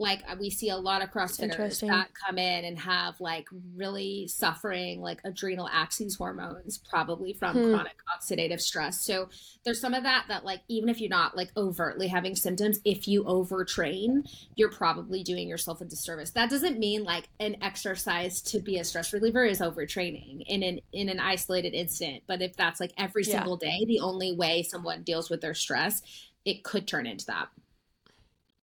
like 0.00 0.22
uh, 0.26 0.34
we 0.40 0.48
see 0.48 0.70
a 0.70 0.76
lot 0.76 1.02
of 1.02 1.10
crossfitters 1.10 1.86
that 1.86 2.08
come 2.14 2.38
in 2.38 2.64
and 2.64 2.78
have 2.78 3.20
like 3.20 3.46
really 3.76 4.26
suffering 4.26 5.02
like 5.02 5.20
adrenal 5.24 5.68
axis 5.70 6.16
hormones 6.16 6.78
probably 6.78 7.34
from 7.34 7.54
hmm. 7.54 7.74
chronic 7.74 7.98
oxidative 8.18 8.60
stress. 8.60 9.04
So 9.04 9.28
there's 9.62 9.78
some 9.78 9.92
of 9.92 10.02
that 10.04 10.24
that 10.28 10.42
like 10.42 10.62
even 10.68 10.88
if 10.88 11.02
you're 11.02 11.10
not 11.10 11.36
like 11.36 11.50
overtly 11.54 12.08
having 12.08 12.34
symptoms 12.34 12.80
if 12.86 13.06
you 13.06 13.24
overtrain 13.24 14.26
you're 14.56 14.70
probably 14.70 15.22
doing 15.22 15.46
yourself 15.46 15.82
a 15.82 15.84
disservice. 15.84 16.30
That 16.30 16.48
doesn't 16.48 16.78
mean 16.78 17.04
like 17.04 17.28
an 17.38 17.56
exercise 17.60 18.40
to 18.42 18.58
be 18.58 18.78
a 18.78 18.84
stress 18.84 19.12
reliever 19.12 19.44
is 19.44 19.60
overtraining 19.60 20.44
in 20.46 20.62
an 20.62 20.80
in 20.94 21.10
an 21.10 21.20
isolated 21.20 21.74
incident 21.74 22.22
but 22.26 22.40
if 22.40 22.56
that's 22.56 22.80
like 22.80 22.94
every 22.96 23.22
yeah. 23.24 23.34
single 23.34 23.58
day 23.58 23.84
the 23.86 24.00
only 24.00 24.34
way 24.34 24.62
someone 24.62 25.02
deals 25.02 25.28
with 25.28 25.42
their 25.42 25.54
stress 25.54 26.00
it 26.46 26.64
could 26.64 26.88
turn 26.88 27.06
into 27.06 27.26
that. 27.26 27.48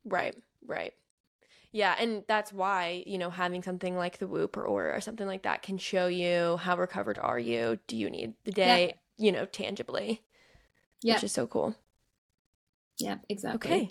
Right 0.06 0.34
right 0.66 0.94
yeah, 1.76 1.94
and 1.98 2.24
that's 2.26 2.54
why, 2.54 3.04
you 3.06 3.18
know, 3.18 3.28
having 3.28 3.62
something 3.62 3.98
like 3.98 4.16
the 4.16 4.26
Whoop 4.26 4.56
or 4.56 4.66
Oura 4.66 4.96
or 4.96 5.00
something 5.02 5.26
like 5.26 5.42
that 5.42 5.60
can 5.60 5.76
show 5.76 6.06
you 6.06 6.56
how 6.56 6.74
recovered 6.74 7.18
are 7.18 7.38
you? 7.38 7.78
Do 7.86 7.98
you 7.98 8.08
need 8.08 8.32
the 8.44 8.52
day, 8.52 8.94
yeah. 9.18 9.26
you 9.26 9.30
know, 9.30 9.44
tangibly? 9.44 10.22
Yeah. 11.02 11.16
Which 11.16 11.24
is 11.24 11.32
so 11.32 11.46
cool. 11.46 11.76
Yeah, 12.98 13.18
exactly. 13.28 13.70
Okay. 13.70 13.90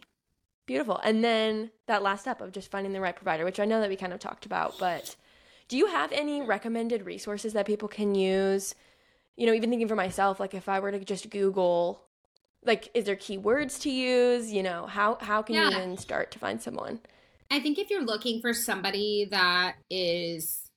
Beautiful. 0.65 0.99
And 1.03 1.23
then 1.23 1.69
that 1.85 2.01
last 2.01 2.21
step 2.21 2.41
of 2.41 2.51
just 2.51 2.71
finding 2.71 2.91
the 2.91 3.01
right 3.01 3.15
provider, 3.15 3.45
which 3.45 3.59
I 3.59 3.65
know 3.65 3.79
that 3.79 3.89
we 3.89 3.95
kind 3.95 4.13
of 4.13 4.19
talked 4.19 4.47
about, 4.47 4.79
but 4.79 5.15
do 5.67 5.77
you 5.77 5.85
have 5.85 6.11
any 6.11 6.41
recommended 6.41 7.05
resources 7.05 7.53
that 7.53 7.67
people 7.67 7.87
can 7.87 8.15
use? 8.15 8.73
You 9.37 9.45
know, 9.45 9.53
even 9.53 9.69
thinking 9.69 9.87
for 9.87 9.95
myself, 9.95 10.39
like 10.39 10.55
if 10.55 10.67
I 10.67 10.79
were 10.79 10.91
to 10.91 11.05
just 11.05 11.29
Google 11.29 12.01
like 12.65 12.89
is 12.95 13.05
there 13.05 13.15
keywords 13.15 13.79
to 13.81 13.91
use 13.91 14.51
you 14.51 14.63
know 14.63 14.87
how 14.87 15.19
how 15.21 15.43
can 15.43 15.53
yeah. 15.53 15.69
you 15.69 15.77
even 15.77 15.97
start 15.97 16.31
to 16.31 16.39
find 16.39 16.59
someone 16.59 16.99
I 17.51 17.59
think 17.59 17.77
if 17.77 17.89
you're 17.89 18.03
looking 18.03 18.41
for 18.41 18.53
somebody 18.53 19.27
that 19.31 19.75
is 19.89 20.69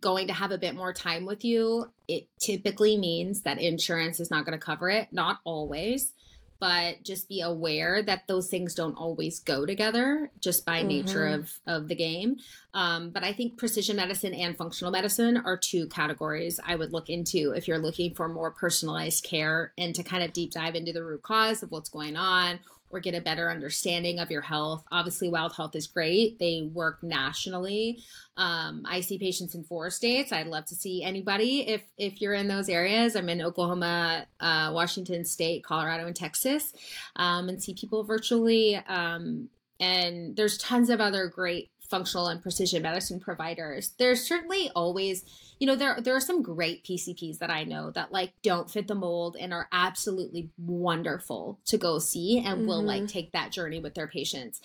going 0.00 0.26
to 0.28 0.32
have 0.32 0.50
a 0.50 0.58
bit 0.58 0.74
more 0.74 0.92
time 0.92 1.26
with 1.26 1.44
you, 1.44 1.90
it 2.08 2.28
typically 2.40 2.96
means 2.96 3.42
that 3.42 3.60
insurance 3.60 4.20
is 4.20 4.30
not 4.30 4.44
going 4.44 4.58
to 4.58 4.64
cover 4.64 4.90
it. 4.90 5.08
Not 5.12 5.38
always, 5.44 6.12
but 6.58 7.02
just 7.02 7.28
be 7.28 7.40
aware 7.40 8.02
that 8.02 8.26
those 8.26 8.48
things 8.48 8.74
don't 8.74 8.96
always 8.96 9.40
go 9.40 9.66
together 9.66 10.30
just 10.40 10.64
by 10.64 10.78
mm-hmm. 10.78 10.88
nature 10.88 11.26
of, 11.26 11.50
of 11.66 11.88
the 11.88 11.94
game. 11.94 12.36
Um, 12.74 13.10
but 13.10 13.24
I 13.24 13.32
think 13.32 13.58
precision 13.58 13.96
medicine 13.96 14.34
and 14.34 14.56
functional 14.56 14.90
medicine 14.90 15.36
are 15.44 15.56
two 15.56 15.86
categories 15.88 16.60
I 16.64 16.76
would 16.76 16.92
look 16.92 17.08
into 17.08 17.52
if 17.52 17.68
you're 17.68 17.78
looking 17.78 18.14
for 18.14 18.28
more 18.28 18.50
personalized 18.50 19.24
care 19.24 19.72
and 19.78 19.94
to 19.94 20.02
kind 20.02 20.22
of 20.22 20.32
deep 20.32 20.52
dive 20.52 20.74
into 20.74 20.92
the 20.92 21.04
root 21.04 21.22
cause 21.22 21.62
of 21.62 21.70
what's 21.70 21.90
going 21.90 22.16
on 22.16 22.58
or 22.90 23.00
get 23.00 23.14
a 23.14 23.20
better 23.20 23.50
understanding 23.50 24.18
of 24.18 24.30
your 24.30 24.42
health. 24.42 24.84
Obviously, 24.92 25.28
Wild 25.28 25.54
Health 25.54 25.74
is 25.74 25.86
great. 25.86 26.38
They 26.38 26.68
work 26.72 27.02
nationally. 27.02 27.98
Um, 28.36 28.82
I 28.88 29.00
see 29.00 29.18
patients 29.18 29.54
in 29.54 29.64
four 29.64 29.90
states. 29.90 30.32
I'd 30.32 30.46
love 30.46 30.66
to 30.66 30.74
see 30.74 31.02
anybody 31.02 31.68
if 31.68 31.82
if 31.96 32.20
you're 32.20 32.34
in 32.34 32.48
those 32.48 32.68
areas. 32.68 33.16
I'm 33.16 33.28
in 33.28 33.42
Oklahoma, 33.42 34.26
uh, 34.40 34.70
Washington 34.72 35.24
State, 35.24 35.64
Colorado, 35.64 36.06
and 36.06 36.16
Texas, 36.16 36.72
um, 37.16 37.48
and 37.48 37.62
see 37.62 37.74
people 37.74 38.04
virtually. 38.04 38.76
Um, 38.76 39.48
and 39.78 40.36
there's 40.36 40.56
tons 40.58 40.88
of 40.90 41.00
other 41.00 41.26
great 41.28 41.70
functional 41.88 42.28
and 42.28 42.42
precision 42.42 42.82
medicine 42.82 43.20
providers. 43.20 43.92
There's 43.98 44.26
certainly 44.26 44.70
always 44.74 45.24
you 45.58 45.66
know 45.66 45.76
there 45.76 45.98
there 46.00 46.14
are 46.14 46.20
some 46.20 46.42
great 46.42 46.84
PCPs 46.84 47.38
that 47.38 47.50
I 47.50 47.64
know 47.64 47.90
that 47.92 48.12
like 48.12 48.32
don't 48.42 48.70
fit 48.70 48.88
the 48.88 48.94
mold 48.94 49.36
and 49.38 49.52
are 49.52 49.68
absolutely 49.72 50.50
wonderful 50.58 51.58
to 51.66 51.78
go 51.78 51.98
see 51.98 52.38
and 52.38 52.58
mm-hmm. 52.58 52.66
will 52.66 52.82
like 52.82 53.02
mm-hmm. 53.02 53.06
take 53.06 53.32
that 53.32 53.52
journey 53.52 53.80
with 53.80 53.94
their 53.94 54.08
patients. 54.08 54.60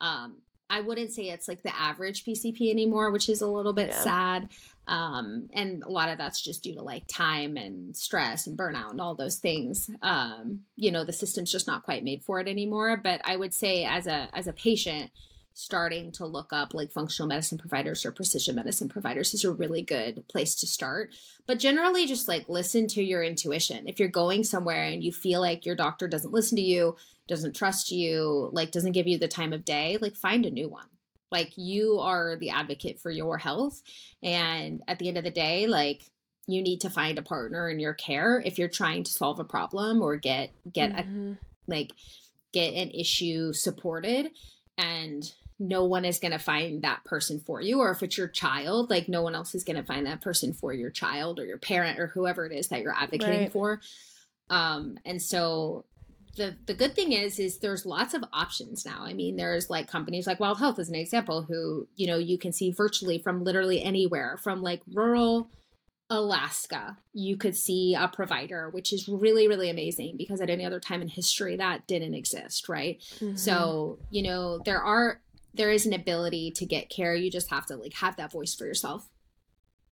Um, 0.00 0.36
I 0.68 0.80
wouldn't 0.80 1.12
say 1.12 1.30
it's 1.30 1.48
like 1.48 1.62
the 1.62 1.74
average 1.76 2.24
PCP 2.24 2.70
anymore, 2.70 3.10
which 3.10 3.28
is 3.28 3.40
a 3.40 3.46
little 3.46 3.72
bit 3.72 3.88
yeah. 3.88 4.00
sad. 4.00 4.48
Um, 4.88 5.48
and 5.52 5.82
a 5.82 5.88
lot 5.88 6.08
of 6.08 6.18
that's 6.18 6.40
just 6.40 6.62
due 6.62 6.74
to 6.74 6.82
like 6.82 7.06
time 7.08 7.56
and 7.56 7.96
stress 7.96 8.46
and 8.46 8.56
burnout 8.58 8.90
and 8.90 9.00
all 9.00 9.14
those 9.14 9.36
things. 9.36 9.90
Um, 10.02 10.60
you 10.76 10.90
know, 10.90 11.04
the 11.04 11.12
system's 11.12 11.50
just 11.50 11.66
not 11.66 11.82
quite 11.82 12.04
made 12.04 12.22
for 12.22 12.40
it 12.40 12.48
anymore. 12.48 12.96
But 12.96 13.20
I 13.24 13.36
would 13.36 13.54
say 13.54 13.84
as 13.84 14.06
a 14.06 14.28
as 14.32 14.46
a 14.46 14.52
patient, 14.52 15.10
starting 15.58 16.12
to 16.12 16.26
look 16.26 16.52
up 16.52 16.74
like 16.74 16.92
functional 16.92 17.26
medicine 17.26 17.56
providers 17.56 18.04
or 18.04 18.12
precision 18.12 18.54
medicine 18.54 18.90
providers 18.90 19.32
is 19.32 19.42
a 19.42 19.50
really 19.50 19.80
good 19.80 20.22
place 20.28 20.54
to 20.54 20.66
start. 20.66 21.14
But 21.46 21.58
generally, 21.58 22.06
just 22.06 22.28
like 22.28 22.46
listen 22.46 22.86
to 22.88 23.02
your 23.02 23.22
intuition. 23.22 23.88
If 23.88 23.98
you're 23.98 24.10
going 24.10 24.44
somewhere 24.44 24.82
and 24.82 25.02
you 25.02 25.12
feel 25.12 25.40
like 25.40 25.64
your 25.64 25.74
doctor 25.74 26.08
doesn't 26.08 26.34
listen 26.34 26.56
to 26.56 26.62
you, 26.62 26.96
doesn't 27.26 27.56
trust 27.56 27.90
you, 27.90 28.50
like 28.52 28.70
doesn't 28.70 28.92
give 28.92 29.06
you 29.06 29.16
the 29.16 29.28
time 29.28 29.54
of 29.54 29.64
day, 29.64 29.96
like 29.98 30.14
find 30.14 30.44
a 30.44 30.50
new 30.50 30.68
one. 30.68 30.88
Like 31.32 31.52
you 31.56 32.00
are 32.00 32.36
the 32.36 32.50
advocate 32.50 33.00
for 33.00 33.10
your 33.10 33.38
health. 33.38 33.80
And 34.22 34.82
at 34.86 34.98
the 34.98 35.08
end 35.08 35.16
of 35.16 35.24
the 35.24 35.30
day, 35.30 35.66
like 35.66 36.02
you 36.46 36.60
need 36.60 36.82
to 36.82 36.90
find 36.90 37.18
a 37.18 37.22
partner 37.22 37.70
in 37.70 37.80
your 37.80 37.94
care 37.94 38.42
if 38.44 38.58
you're 38.58 38.68
trying 38.68 39.04
to 39.04 39.10
solve 39.10 39.40
a 39.40 39.44
problem 39.44 40.02
or 40.02 40.16
get 40.16 40.50
get 40.70 40.92
mm-hmm. 40.92 41.32
a 41.32 41.36
like 41.66 41.92
get 42.52 42.74
an 42.74 42.90
issue 42.90 43.54
supported 43.54 44.32
and 44.76 45.32
no 45.58 45.84
one 45.84 46.04
is 46.04 46.18
going 46.18 46.32
to 46.32 46.38
find 46.38 46.82
that 46.82 47.02
person 47.04 47.40
for 47.40 47.60
you 47.60 47.80
or 47.80 47.90
if 47.90 48.02
it's 48.02 48.18
your 48.18 48.28
child 48.28 48.90
like 48.90 49.08
no 49.08 49.22
one 49.22 49.34
else 49.34 49.54
is 49.54 49.64
going 49.64 49.76
to 49.76 49.82
find 49.82 50.06
that 50.06 50.20
person 50.20 50.52
for 50.52 50.72
your 50.72 50.90
child 50.90 51.38
or 51.38 51.46
your 51.46 51.58
parent 51.58 51.98
or 51.98 52.08
whoever 52.08 52.44
it 52.44 52.52
is 52.52 52.68
that 52.68 52.82
you're 52.82 52.94
advocating 52.94 53.40
right. 53.40 53.52
for 53.52 53.80
um 54.50 54.98
and 55.04 55.20
so 55.20 55.84
the 56.36 56.54
the 56.66 56.74
good 56.74 56.94
thing 56.94 57.12
is 57.12 57.38
is 57.38 57.58
there's 57.58 57.86
lots 57.86 58.12
of 58.12 58.22
options 58.32 58.84
now 58.84 58.98
i 59.00 59.14
mean 59.14 59.36
there's 59.36 59.70
like 59.70 59.88
companies 59.88 60.26
like 60.26 60.40
wild 60.40 60.58
health 60.58 60.78
as 60.78 60.90
an 60.90 60.94
example 60.94 61.42
who 61.42 61.88
you 61.96 62.06
know 62.06 62.18
you 62.18 62.36
can 62.36 62.52
see 62.52 62.70
virtually 62.70 63.18
from 63.18 63.42
literally 63.42 63.82
anywhere 63.82 64.38
from 64.42 64.62
like 64.62 64.82
rural 64.92 65.48
Alaska, 66.08 66.96
you 67.12 67.36
could 67.36 67.56
see 67.56 67.94
a 67.94 68.06
provider, 68.06 68.70
which 68.70 68.92
is 68.92 69.08
really, 69.08 69.48
really 69.48 69.70
amazing 69.70 70.16
because 70.16 70.40
at 70.40 70.50
any 70.50 70.64
other 70.64 70.78
time 70.78 71.02
in 71.02 71.08
history 71.08 71.56
that 71.56 71.86
didn't 71.88 72.14
exist, 72.14 72.68
right? 72.68 73.00
Mm-hmm. 73.16 73.34
So, 73.34 73.98
you 74.10 74.22
know, 74.22 74.60
there 74.64 74.80
are 74.80 75.20
there 75.56 75.70
is 75.70 75.86
an 75.86 75.92
ability 75.92 76.50
to 76.52 76.66
get 76.66 76.90
care. 76.90 77.14
You 77.14 77.30
just 77.30 77.50
have 77.50 77.66
to 77.66 77.76
like 77.76 77.94
have 77.94 78.16
that 78.16 78.32
voice 78.32 78.54
for 78.54 78.66
yourself. 78.66 79.08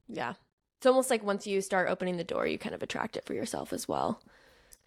Yeah. 0.09 0.35
It's 0.79 0.87
almost 0.87 1.11
like 1.11 1.23
once 1.23 1.47
you 1.47 1.61
start 1.61 1.89
opening 1.89 2.17
the 2.17 2.25
door, 2.25 2.47
you 2.47 2.59
kind 2.59 2.75
of 2.75 2.83
attract 2.83 3.17
it 3.17 3.25
for 3.25 3.35
yourself 3.35 3.73
as 3.73 3.87
well. 3.87 4.21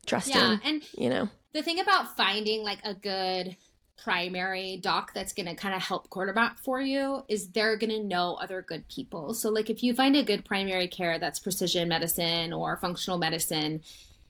Trusting. 0.05 0.36
Yeah. 0.36 0.57
And 0.63 0.84
you 0.97 1.09
know. 1.09 1.30
The 1.53 1.63
thing 1.63 1.80
about 1.80 2.17
finding 2.17 2.63
like 2.63 2.80
a 2.84 2.93
good 2.93 3.55
primary 3.97 4.78
doc 4.78 5.13
that's 5.13 5.32
going 5.32 5.45
to 5.45 5.55
kind 5.55 5.73
of 5.73 5.82
help 5.82 6.09
quarterback 6.09 6.59
for 6.59 6.82
you 6.82 7.23
is 7.30 7.49
they're 7.49 7.78
going 7.78 7.91
to 7.91 8.03
know 8.03 8.36
other 8.36 8.61
good 8.61 8.88
people. 8.89 9.34
So 9.34 9.49
like 9.49 9.69
if 9.69 9.84
you 9.84 9.93
find 9.93 10.15
a 10.17 10.23
good 10.23 10.43
primary 10.43 10.88
care 10.88 11.17
that's 11.17 11.39
precision 11.39 11.88
medicine 11.88 12.51
or 12.51 12.76
functional 12.78 13.17
medicine, 13.17 13.82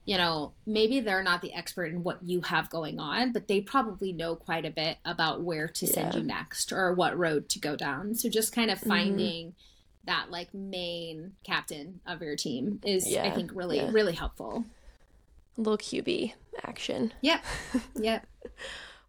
you 0.05 0.17
know, 0.17 0.53
maybe 0.67 0.99
they're 0.99 1.23
not 1.23 1.41
the 1.41 1.53
expert 1.53 1.85
in 1.85 2.03
what 2.03 2.19
you 2.23 2.41
have 2.41 2.69
going 2.69 2.99
on, 2.99 3.31
but 3.31 3.47
they 3.47 3.59
probably 3.59 4.13
know 4.13 4.35
quite 4.35 4.63
a 4.63 4.69
bit 4.69 4.97
about 5.03 5.41
where 5.41 5.67
to 5.67 5.87
send 5.87 6.13
yeah. 6.13 6.19
you 6.19 6.25
next 6.25 6.71
or 6.71 6.93
what 6.93 7.17
road 7.17 7.49
to 7.49 7.59
go 7.59 7.75
down. 7.75 8.13
So 8.13 8.29
just 8.29 8.53
kind 8.53 8.69
of 8.69 8.79
mm-hmm. 8.79 8.89
finding 8.89 9.47
mm-hmm. 9.47 10.05
that 10.05 10.29
like 10.29 10.53
main 10.53 11.33
captain 11.43 12.01
of 12.05 12.21
your 12.21 12.35
team 12.35 12.79
is 12.85 13.09
yeah. 13.09 13.23
I 13.23 13.31
think 13.31 13.51
really 13.55 13.77
yeah. 13.77 13.89
really 13.91 14.13
helpful. 14.13 14.63
A 15.57 15.61
little 15.61 15.77
QB 15.77 16.33
action. 16.63 17.11
Yep. 17.21 17.43
Yep. 17.95 18.27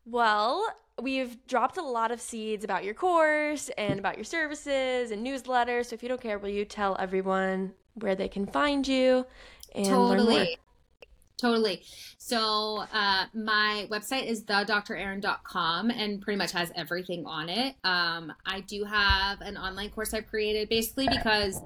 well, 0.06 0.66
we've 1.02 1.36
dropped 1.46 1.76
a 1.76 1.82
lot 1.82 2.10
of 2.10 2.22
seeds 2.22 2.64
about 2.64 2.84
your 2.84 2.94
course 2.94 3.68
and 3.76 3.98
about 3.98 4.16
your 4.16 4.24
services 4.24 5.10
and 5.10 5.26
newsletters. 5.26 5.86
So 5.86 5.94
if 5.94 6.02
you 6.02 6.08
don't 6.08 6.22
care, 6.22 6.38
will 6.38 6.48
you 6.48 6.64
tell 6.64 6.96
everyone 6.98 7.72
where 7.94 8.14
they 8.14 8.28
can 8.28 8.46
find 8.46 8.88
you 8.88 9.26
and 9.74 9.84
totally. 9.84 10.24
learn 10.24 10.46
more? 10.46 10.46
Totally. 11.38 11.82
So 12.18 12.84
uh, 12.92 13.26
my 13.34 13.86
website 13.90 14.26
is 14.26 14.44
thedrerin.com 14.44 15.90
and 15.90 16.22
pretty 16.22 16.38
much 16.38 16.52
has 16.52 16.72
everything 16.74 17.26
on 17.26 17.48
it. 17.48 17.74
Um, 17.84 18.32
I 18.46 18.60
do 18.60 18.84
have 18.84 19.42
an 19.42 19.58
online 19.58 19.90
course 19.90 20.14
I've 20.14 20.26
created 20.26 20.68
basically 20.70 21.08
because 21.08 21.60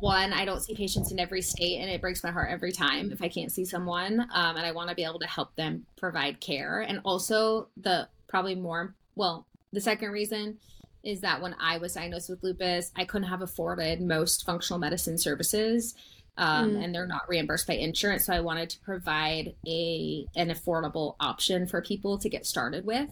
one, 0.00 0.34
I 0.34 0.44
don't 0.44 0.60
see 0.60 0.74
patients 0.74 1.12
in 1.12 1.18
every 1.18 1.40
state 1.40 1.78
and 1.78 1.90
it 1.90 2.02
breaks 2.02 2.22
my 2.22 2.30
heart 2.30 2.48
every 2.50 2.72
time 2.72 3.10
if 3.10 3.22
I 3.22 3.28
can't 3.28 3.50
see 3.50 3.64
someone. 3.64 4.20
Um, 4.20 4.56
and 4.56 4.66
I 4.66 4.72
want 4.72 4.90
to 4.90 4.94
be 4.94 5.04
able 5.04 5.20
to 5.20 5.26
help 5.26 5.56
them 5.56 5.86
provide 5.96 6.40
care. 6.40 6.82
And 6.82 7.00
also 7.04 7.68
the 7.78 8.08
probably 8.28 8.54
more, 8.54 8.94
well, 9.14 9.46
the 9.72 9.80
second 9.80 10.10
reason 10.10 10.58
is 11.02 11.20
that 11.20 11.40
when 11.40 11.54
I 11.58 11.78
was 11.78 11.94
diagnosed 11.94 12.28
with 12.28 12.42
lupus, 12.42 12.90
I 12.96 13.04
couldn't 13.04 13.28
have 13.28 13.40
afforded 13.40 14.02
most 14.02 14.44
functional 14.44 14.78
medicine 14.78 15.16
services 15.16 15.94
um, 16.38 16.72
mm. 16.72 16.84
and 16.84 16.94
they're 16.94 17.06
not 17.06 17.28
reimbursed 17.28 17.66
by 17.66 17.74
insurance. 17.74 18.26
So 18.26 18.32
I 18.32 18.40
wanted 18.40 18.70
to 18.70 18.80
provide 18.80 19.54
a 19.66 20.26
an 20.36 20.48
affordable 20.50 21.16
option 21.20 21.66
for 21.66 21.80
people 21.82 22.18
to 22.18 22.28
get 22.28 22.46
started 22.46 22.84
with. 22.84 23.10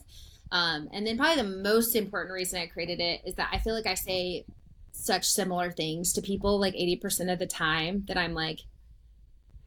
Um, 0.52 0.88
and 0.92 1.06
then 1.06 1.16
probably 1.16 1.42
the 1.42 1.62
most 1.62 1.96
important 1.96 2.34
reason 2.34 2.60
I 2.60 2.66
created 2.66 3.00
it 3.00 3.22
is 3.24 3.34
that 3.34 3.48
I 3.52 3.58
feel 3.58 3.74
like 3.74 3.86
I 3.86 3.94
say 3.94 4.44
such 4.92 5.26
similar 5.26 5.70
things 5.70 6.12
to 6.12 6.22
people 6.22 6.60
like 6.60 6.74
80% 6.74 7.32
of 7.32 7.38
the 7.38 7.46
time 7.46 8.04
that 8.06 8.16
I'm 8.16 8.34
like, 8.34 8.60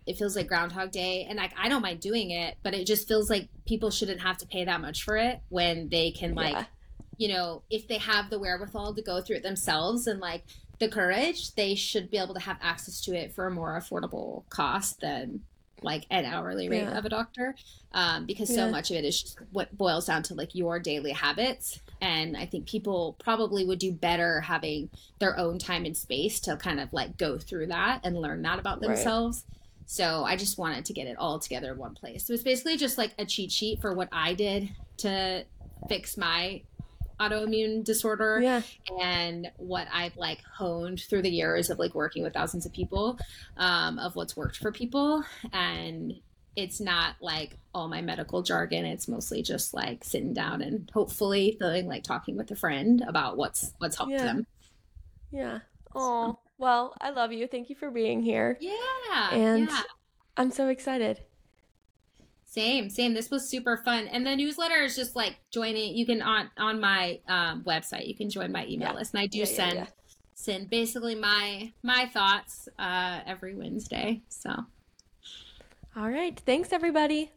it 0.06 0.18
feels 0.18 0.38
like 0.38 0.48
Groundhog 0.48 0.92
Day, 0.92 1.26
and 1.28 1.38
like 1.38 1.52
I 1.60 1.68
don't 1.68 1.82
mind 1.82 2.00
doing 2.00 2.32
it, 2.32 2.56
but 2.64 2.74
it 2.74 2.88
just 2.88 3.10
feels 3.10 3.30
like 3.30 3.50
people 3.66 3.92
shouldn't 3.92 4.22
have 4.22 4.38
to 4.38 4.48
pay 4.48 4.64
that 4.64 4.80
much 4.80 5.04
for 5.04 5.18
it 5.18 5.42
when 5.50 5.90
they 5.90 6.12
can 6.12 6.34
like, 6.34 6.54
yeah. 6.54 6.66
you 7.18 7.28
know, 7.28 7.64
if 7.70 7.90
they 7.90 7.98
have 7.98 8.30
the 8.30 8.40
wherewithal 8.40 8.96
to 8.96 9.02
go 9.02 9.20
through 9.20 9.38
it 9.38 9.44
themselves 9.44 10.08
and 10.08 10.22
like 10.22 10.46
the 10.80 10.88
courage, 10.88 11.56
they 11.56 11.76
should 11.76 12.10
be 12.10 12.18
able 12.18 12.34
to 12.34 12.40
have 12.40 12.58
access 12.62 13.02
to 13.02 13.16
it 13.16 13.34
for 13.34 13.48
a 13.48 13.52
more 13.52 13.80
affordable 13.80 14.48
cost 14.50 15.02
than 15.02 15.42
like 15.82 16.06
an 16.10 16.26
hourly 16.26 16.70
rate 16.70 16.84
yeah. 16.84 16.98
of 16.98 17.06
a 17.06 17.10
doctor 17.10 17.56
um, 17.92 18.26
because 18.26 18.50
yeah. 18.50 18.56
so 18.56 18.72
much 18.72 18.90
of 18.92 18.98
it 18.98 19.06
is 19.06 19.22
just 19.22 19.40
what 19.52 19.76
boils 19.78 20.08
down 20.08 20.24
to 20.24 20.34
like 20.34 20.56
your 20.56 20.80
daily 20.80 21.12
habits 21.12 21.80
and 22.02 22.36
i 22.36 22.46
think 22.46 22.68
people 22.68 23.16
probably 23.20 23.64
would 23.66 23.80
do 23.80 23.92
better 23.92 24.42
having 24.42 24.90
their 25.20 25.38
own 25.38 25.60
time 25.60 25.86
and 25.86 25.96
space 25.96 26.40
to 26.40 26.58
kind 26.58 26.80
of 26.80 26.92
like 26.94 27.18
go 27.18 27.38
through 27.38 27.68
that 27.68 28.00
and 28.04 28.18
learn 28.18 28.42
that 28.42 28.60
about 28.60 28.82
themselves 28.82 29.46
right. 29.48 29.60
so 29.86 30.24
i 30.26 30.36
just 30.36 30.58
wanted 30.58 30.84
to 30.84 30.94
get 30.94 31.08
it 31.08 31.18
all 31.18 31.38
together 31.38 31.74
in 31.74 31.78
one 31.78 31.94
place 31.94 32.26
so 32.26 32.34
it's 32.34 32.44
basically 32.44 32.78
just 32.78 32.98
like 32.98 33.14
a 33.20 33.26
cheat 33.26 33.52
sheet 33.52 33.80
for 33.80 33.94
what 33.94 34.10
i 34.12 34.34
did 34.34 34.70
to 34.98 35.44
fix 35.88 36.18
my 36.18 36.62
autoimmune 37.20 37.84
disorder 37.84 38.40
yeah. 38.42 38.62
and 39.02 39.52
what 39.58 39.88
I've 39.92 40.16
like 40.18 40.44
honed 40.44 41.02
through 41.02 41.24
the 41.24 41.30
years 41.30 41.70
of 41.70 41.80
like 41.80 41.96
working 41.96 42.24
with 42.24 42.34
thousands 42.34 42.66
of 42.66 42.74
people 42.74 43.18
um, 43.58 44.00
of 44.00 44.16
what's 44.16 44.38
worked 44.38 44.58
for 44.58 44.72
people. 44.72 45.24
And 45.52 46.14
it's 46.56 46.80
not 46.80 47.16
like 47.22 47.56
all 47.74 47.88
my 47.88 48.02
medical 48.02 48.42
jargon. 48.42 48.86
It's 48.86 49.08
mostly 49.08 49.44
just 49.44 49.74
like 49.74 50.04
sitting 50.04 50.34
down 50.34 50.62
and 50.62 50.90
hopefully 50.94 51.56
feeling 51.60 51.88
like 51.88 52.04
talking 52.04 52.36
with 52.36 52.52
a 52.52 52.56
friend 52.56 53.04
about 53.08 53.38
what's 53.38 53.74
what's 53.78 53.96
helped 53.96 54.12
yeah. 54.12 54.24
them. 54.24 54.48
Yeah. 55.32 55.60
Oh, 55.96 56.32
so. 56.32 56.40
well, 56.58 56.96
I 57.00 57.12
love 57.12 57.32
you. 57.32 57.48
Thank 57.48 57.70
you 57.70 57.76
for 57.76 57.92
being 57.92 58.22
here. 58.22 58.58
Yeah. 58.60 59.30
And 59.32 59.70
yeah. 59.70 59.82
I'm 60.36 60.52
so 60.52 60.68
excited. 60.70 61.22
Same, 62.58 62.90
same. 62.90 63.14
This 63.14 63.30
was 63.30 63.48
super 63.48 63.78
fun. 63.78 64.08
And 64.08 64.26
the 64.26 64.36
newsletter 64.36 64.82
is 64.82 64.96
just 64.96 65.16
like 65.16 65.36
joining. 65.54 65.96
You 65.96 66.08
can 66.08 66.24
on 66.24 66.50
on 66.58 66.82
my 66.82 67.20
um, 67.28 67.64
website. 67.64 68.08
You 68.08 68.16
can 68.16 68.32
join 68.32 68.52
my 68.52 68.66
email 68.66 68.90
yeah. 68.90 68.96
list, 68.96 69.14
and 69.14 69.22
I 69.22 69.28
do 69.28 69.38
yeah, 69.38 69.46
send 69.46 69.76
yeah, 69.76 69.86
send 70.34 70.68
basically 70.68 71.14
my 71.14 71.72
my 71.84 72.08
thoughts 72.12 72.68
uh, 72.80 73.20
every 73.28 73.54
Wednesday. 73.54 74.24
So, 74.30 74.50
all 75.96 76.10
right. 76.10 76.42
Thanks, 76.48 76.74
everybody. 76.74 77.30